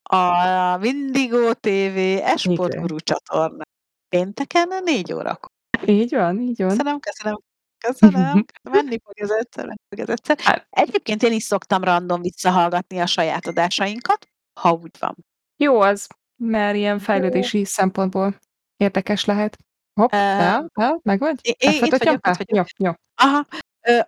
a 0.02 0.78
Vindigo 0.78 1.54
TV 1.54 1.98
Esport 2.22 2.74
Guru 2.74 3.00
csatorna. 3.00 3.64
Pénteken 4.08 4.68
négy 4.84 5.12
órakor. 5.12 5.50
Így 5.86 6.14
van, 6.14 6.40
így 6.40 6.58
van. 6.58 6.68
Köszönöm, 6.68 7.00
köszönöm. 7.00 7.38
Köszönöm. 7.78 8.44
Menni 8.70 9.00
fog 9.04 9.20
ez 9.20 9.30
egyszer, 9.30 9.64
menni 9.64 9.78
fog 9.88 9.98
ez 10.00 10.08
egyszer. 10.08 10.38
Hát. 10.40 10.66
Egyébként 10.70 11.22
én 11.22 11.32
is 11.32 11.42
szoktam 11.42 11.84
random 11.84 12.20
visszahallgatni 12.20 12.98
a 12.98 13.06
saját 13.06 13.46
adásainkat, 13.46 14.28
ha 14.60 14.72
úgy 14.72 14.96
van. 14.98 15.16
Jó 15.56 15.80
az, 15.80 16.06
mert 16.36 16.76
ilyen 16.76 16.98
fejlődési 16.98 17.64
szempontból 17.64 18.38
érdekes 18.76 19.24
lehet. 19.24 19.56
Hopp, 20.00 20.12
uh, 20.12 20.18
el, 20.18 20.70
el, 20.74 21.00
meg 21.02 21.18
vagy? 21.18 21.38
Én, 21.42 21.84
itt 21.84 21.96
vagyok, 21.96 22.26
itt 22.26 22.46
vagyok. 22.46 22.66
Jó, 22.76 22.86
jó. 22.86 22.92
Aha. 23.14 23.46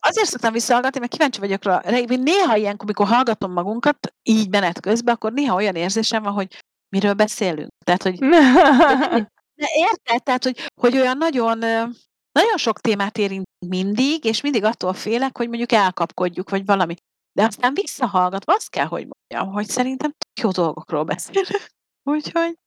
Azért 0.00 0.28
szoktam 0.28 0.52
visszahallgatni, 0.52 0.98
mert 1.00 1.12
kíváncsi 1.12 1.40
vagyok 1.40 1.64
rá. 1.64 1.82
Néha 2.06 2.56
ilyenkor, 2.56 2.84
amikor 2.84 3.06
hallgatom 3.06 3.52
magunkat, 3.52 4.14
így 4.22 4.48
menet 4.50 4.80
közben, 4.80 5.14
akkor 5.14 5.32
néha 5.32 5.54
olyan 5.54 5.74
érzésem 5.74 6.22
van, 6.22 6.32
hogy 6.32 6.58
miről 6.88 7.14
beszélünk. 7.14 7.70
Tehát, 7.84 8.02
hogy... 8.02 8.18
De 8.18 9.66
érted? 9.88 10.22
Tehát, 10.22 10.44
hogy, 10.44 10.66
hogy 10.80 10.96
olyan 10.96 11.16
nagyon 11.16 11.62
nagyon 12.32 12.56
sok 12.56 12.80
témát 12.80 13.18
érint 13.18 13.46
mindig, 13.66 14.24
és 14.24 14.40
mindig 14.40 14.64
attól 14.64 14.92
félek, 14.92 15.36
hogy 15.36 15.48
mondjuk 15.48 15.72
elkapkodjuk, 15.72 16.50
vagy 16.50 16.64
valami. 16.64 16.94
De 17.32 17.44
aztán 17.44 17.74
visszahallgatva 17.74 18.52
azt 18.52 18.70
kell, 18.70 18.86
hogy 18.86 19.06
mondjam, 19.08 19.54
hogy 19.54 19.66
szerintem 19.66 20.14
jó 20.40 20.50
dolgokról 20.50 21.04
beszélünk. 21.04 21.66
Úgyhogy 22.10 22.58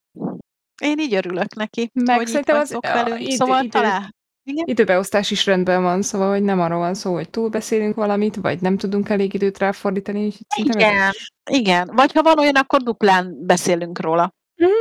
én 0.81 0.99
így 0.99 1.13
örülök 1.13 1.55
neki, 1.55 1.89
Meg 1.93 2.15
hogy 2.15 2.27
szerintem 2.27 2.59
az, 2.59 2.77
velünk. 2.81 3.21
Idő, 3.21 3.35
szóval 3.35 3.59
idő, 3.59 3.69
talán... 3.69 4.15
Igen? 4.45 4.65
Időbeosztás 4.67 5.31
is 5.31 5.45
rendben 5.45 5.81
van, 5.81 6.01
szóval, 6.01 6.29
hogy 6.29 6.43
nem 6.43 6.59
arról 6.59 6.79
van 6.79 6.93
szó, 6.93 7.13
hogy 7.13 7.29
túlbeszélünk 7.29 7.95
valamit, 7.95 8.35
vagy 8.35 8.61
nem 8.61 8.77
tudunk 8.77 9.09
elég 9.09 9.33
időt 9.33 9.57
ráfordítani. 9.57 10.31
Igen, 10.55 11.11
igen. 11.49 11.89
Vagy 11.93 12.11
ha 12.11 12.21
van 12.21 12.39
olyan, 12.39 12.55
akkor 12.55 12.81
duplán 12.81 13.45
beszélünk 13.45 13.99
róla. 13.99 14.33
Uh-huh. 14.55 14.75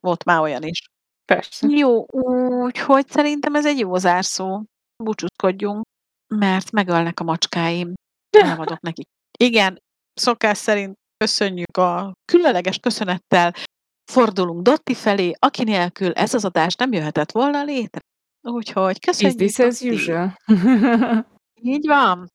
Volt 0.00 0.24
már 0.24 0.40
olyan 0.40 0.62
is. 0.62 0.93
Persze. 1.24 1.66
Jó, 1.70 2.04
úgyhogy 2.62 3.08
szerintem 3.08 3.54
ez 3.54 3.66
egy 3.66 3.78
jó 3.78 3.96
zárszó. 3.96 4.62
Búcsúzkodjunk, 5.02 5.82
mert 6.34 6.70
megölnek 6.70 7.20
a 7.20 7.24
macskáim. 7.24 7.92
Nem 8.30 8.60
adok 8.60 8.80
nekik. 8.88 9.06
Igen, 9.38 9.78
szokás 10.14 10.58
szerint 10.58 10.94
köszönjük 11.16 11.76
a 11.76 12.12
különleges 12.24 12.78
köszönettel 12.78 13.54
fordulunk 14.12 14.62
Dotti 14.62 14.94
felé, 14.94 15.32
aki 15.38 15.64
nélkül 15.64 16.12
ez 16.12 16.34
az 16.34 16.44
adás 16.44 16.74
nem 16.74 16.92
jöhetett 16.92 17.32
volna 17.32 17.64
létre. 17.64 18.00
Úgyhogy 18.48 19.00
köszönjük. 19.00 19.40
Is 19.40 19.52
this 19.52 19.66
as 19.66 19.80
usual? 19.80 20.36
Így 21.62 21.86
van. 21.86 22.28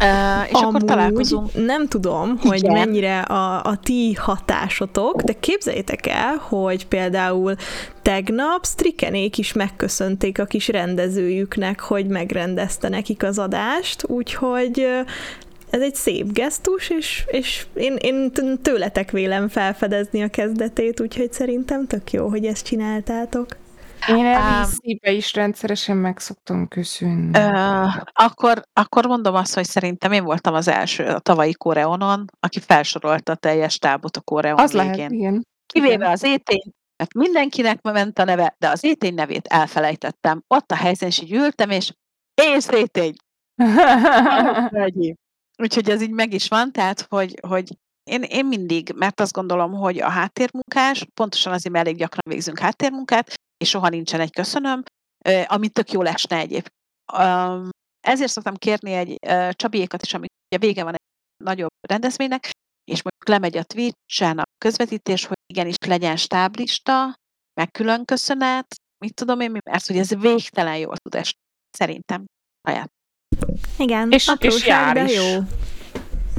Uh, 0.00 0.48
és 0.48 0.52
Amúgy 0.52 0.74
akkor 0.74 0.82
találkozunk. 0.82 1.54
Nem 1.54 1.86
tudom, 1.86 2.38
Igen. 2.42 2.50
hogy 2.50 2.62
mennyire 2.62 3.18
a, 3.20 3.62
a 3.62 3.76
ti 3.82 4.12
hatásotok, 4.12 5.22
de 5.22 5.32
képzeljétek 5.32 6.06
el, 6.06 6.36
hogy 6.36 6.86
például 6.86 7.54
tegnap 8.02 8.66
Strikenék 8.66 9.38
is 9.38 9.52
megköszönték 9.52 10.38
a 10.38 10.44
kis 10.44 10.68
rendezőjüknek, 10.68 11.80
hogy 11.80 12.06
megrendezte 12.06 12.88
nekik 12.88 13.22
az 13.22 13.38
adást, 13.38 14.04
úgyhogy 14.08 14.86
ez 15.70 15.80
egy 15.80 15.94
szép 15.94 16.32
gesztus, 16.32 16.90
és, 16.90 17.24
és 17.26 17.66
én, 17.74 17.96
én 18.00 18.32
tőletek 18.62 19.10
vélem 19.10 19.48
felfedezni 19.48 20.22
a 20.22 20.28
kezdetét, 20.28 21.00
úgyhogy 21.00 21.32
szerintem 21.32 21.86
tök 21.86 22.12
jó, 22.12 22.28
hogy 22.28 22.44
ezt 22.44 22.64
csináltátok. 22.64 23.59
Én 24.08 24.26
elvízébe 24.26 25.10
is 25.10 25.34
rendszeresen 25.34 25.96
meg 25.96 26.18
szoktam 26.18 26.68
köszönni. 26.68 27.38
Uh, 27.38 27.96
akkor, 28.12 28.62
akkor 28.72 29.06
mondom 29.06 29.34
azt, 29.34 29.54
hogy 29.54 29.64
szerintem 29.64 30.12
én 30.12 30.24
voltam 30.24 30.54
az 30.54 30.68
első 30.68 31.04
a 31.04 31.18
tavalyi 31.18 31.52
Koreonon, 31.52 32.24
aki 32.40 32.60
felsorolta 32.60 33.32
a 33.32 33.36
teljes 33.36 33.78
tábot 33.78 34.16
a 34.16 34.20
Koreon 34.20 34.58
Az 34.58 34.72
végén. 34.72 34.86
lehet, 34.94 35.10
igen. 35.10 35.46
Kivéve 35.66 35.94
igen. 35.94 36.10
az 36.10 36.22
étény, 36.22 36.72
mert 36.96 37.14
mindenkinek 37.14 37.82
ment 37.82 38.18
a 38.18 38.24
neve, 38.24 38.54
de 38.58 38.68
az 38.68 38.84
étény 38.84 39.14
nevét 39.14 39.46
elfelejtettem. 39.46 40.42
Ott 40.46 40.70
a 40.70 40.76
helyszín 40.76 41.08
is 41.08 41.20
így 41.20 41.32
ültem, 41.32 41.70
és 41.70 41.92
és 42.54 42.66
étény! 42.72 43.14
Úgyhogy 45.62 45.90
ez 45.90 46.02
így 46.02 46.10
meg 46.10 46.32
is 46.32 46.48
van, 46.48 46.72
tehát, 46.72 47.06
hogy, 47.08 47.38
hogy 47.46 47.76
én, 48.10 48.22
én 48.22 48.46
mindig, 48.46 48.92
mert 48.96 49.20
azt 49.20 49.32
gondolom, 49.32 49.72
hogy 49.72 50.00
a 50.00 50.08
háttérmunkás, 50.08 51.06
pontosan 51.14 51.52
azért, 51.52 51.74
mert 51.74 51.86
elég 51.86 51.98
gyakran 51.98 52.22
végzünk 52.28 52.58
háttérmunkát, 52.58 53.34
és 53.60 53.68
soha 53.68 53.88
nincsen 53.88 54.20
egy 54.20 54.32
köszönöm, 54.32 54.82
amit 55.46 55.72
tök 55.72 55.92
jól 55.92 56.08
esne 56.08 56.36
egyébként. 56.36 56.74
Ezért 58.06 58.30
szoktam 58.30 58.54
kérni 58.54 58.92
egy 58.92 59.18
Csabiékat 59.56 60.02
is, 60.02 60.14
amikor 60.14 60.36
ugye 60.50 60.66
vége 60.66 60.84
van 60.84 60.92
egy 60.92 61.44
nagyobb 61.44 61.70
rendezvénynek, 61.88 62.50
és 62.90 63.02
mondjuk 63.02 63.28
lemegy 63.28 63.56
a 63.56 63.62
Twitch-en 63.62 64.38
a 64.38 64.42
közvetítés, 64.58 65.24
hogy 65.24 65.36
igenis 65.46 65.74
legyen 65.86 66.16
stáblista, 66.16 67.14
meg 67.60 67.70
külön 67.70 68.04
köszönet, 68.04 68.66
mit 69.04 69.14
tudom 69.14 69.40
én, 69.40 69.50
mert 69.50 69.86
hogy 69.86 69.96
ez 69.96 70.08
végtelen 70.08 70.76
jól 70.76 70.96
tud 70.96 71.14
esni, 71.14 71.38
szerintem. 71.70 72.24
Saját. 72.68 72.88
Igen, 73.78 74.10
és, 74.10 74.32
és 74.38 74.66
jár 74.66 74.94
de 74.94 75.04
is. 75.04 75.14
jó. 75.16 75.40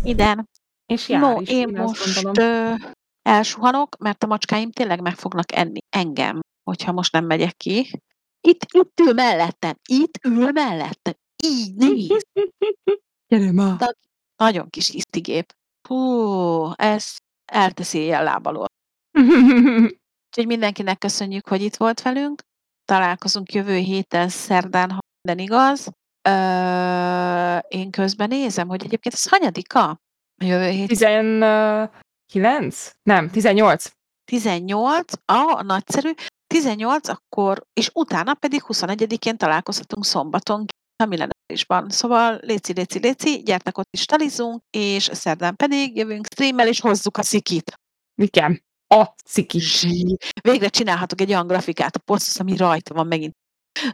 Iden. 0.03 0.49
És 0.85 1.09
jár 1.09 1.21
no, 1.21 1.41
is, 1.41 1.49
én, 1.49 1.67
én 1.67 1.81
most 1.81 2.37
ö, 2.37 2.73
elsuhanok, 3.21 3.97
mert 3.97 4.23
a 4.23 4.27
macskáim 4.27 4.71
tényleg 4.71 5.01
meg 5.01 5.15
fognak 5.15 5.55
enni 5.55 5.79
engem 5.89 6.39
hogyha 6.63 6.91
most 6.91 7.11
nem 7.11 7.25
megyek 7.25 7.57
ki. 7.57 8.01
Itt, 8.47 8.65
itt 8.73 8.99
ül 8.99 9.13
mellettem, 9.13 9.75
itt 9.89 10.25
ül 10.25 10.51
mellettem. 10.51 11.13
Így 11.43 11.75
néz. 11.75 12.21
Gyere 13.27 13.51
ma! 13.51 13.75
De 13.75 13.95
nagyon 14.35 14.69
kis 14.69 14.89
hisztigép. 14.89 15.53
Hú, 15.87 16.71
ez 16.75 17.15
elteszi 17.45 17.97
éjjel 17.97 18.23
lábalól. 18.23 18.65
Úgyhogy 20.27 20.45
mindenkinek 20.45 20.97
köszönjük, 20.97 21.47
hogy 21.47 21.61
itt 21.61 21.75
volt 21.75 22.01
velünk. 22.01 22.41
Találkozunk 22.85 23.53
jövő 23.53 23.77
héten 23.77 24.29
szerdán, 24.29 24.91
ha 24.91 24.99
minden 25.21 25.45
igaz. 25.45 25.89
Ö, 26.29 27.57
én 27.67 27.91
közben 27.91 28.27
nézem, 28.27 28.67
hogy 28.67 28.83
egyébként 28.83 29.15
ez 29.15 29.29
hanyadika? 29.29 29.99
A 30.41 30.45
jövő 30.45 30.69
hét 30.69 30.87
19? 30.87 32.91
Nem, 33.03 33.29
18. 33.29 33.89
18, 34.25 35.13
ah, 35.25 35.63
nagyszerű, 35.63 36.11
18, 36.51 37.07
akkor, 37.07 37.63
és 37.73 37.89
utána 37.93 38.33
pedig 38.33 38.63
21-én 38.67 39.37
találkozhatunk 39.37 40.05
szombaton 40.05 40.65
a 41.03 41.05
millenárisban. 41.05 41.89
Szóval 41.89 42.39
léci, 42.41 42.73
léci, 42.73 42.99
léci, 42.99 43.41
gyertek 43.45 43.77
ott 43.77 43.89
is 43.91 44.05
talizunk, 44.05 44.61
és 44.69 45.09
szerdán 45.13 45.55
pedig 45.55 45.95
jövünk 45.95 46.25
streammel, 46.25 46.67
és 46.67 46.79
hozzuk 46.79 47.17
a 47.17 47.23
szikit. 47.23 47.73
Igen. 48.21 48.63
A. 48.87 49.15
Zsí. 49.53 50.17
Végre 50.41 50.69
csinálhatok 50.69 51.21
egy 51.21 51.29
olyan 51.29 51.47
grafikát 51.47 51.95
a 51.95 51.99
poszthoz, 51.99 52.39
ami 52.39 52.57
rajta 52.57 52.93
van 52.93 53.07
megint. 53.07 53.33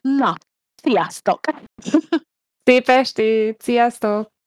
Na, 0.02 0.36
sziasztok! 0.84 1.40
Szép 2.64 2.90
estét! 2.90 3.62
Sziasztok! 3.62 4.30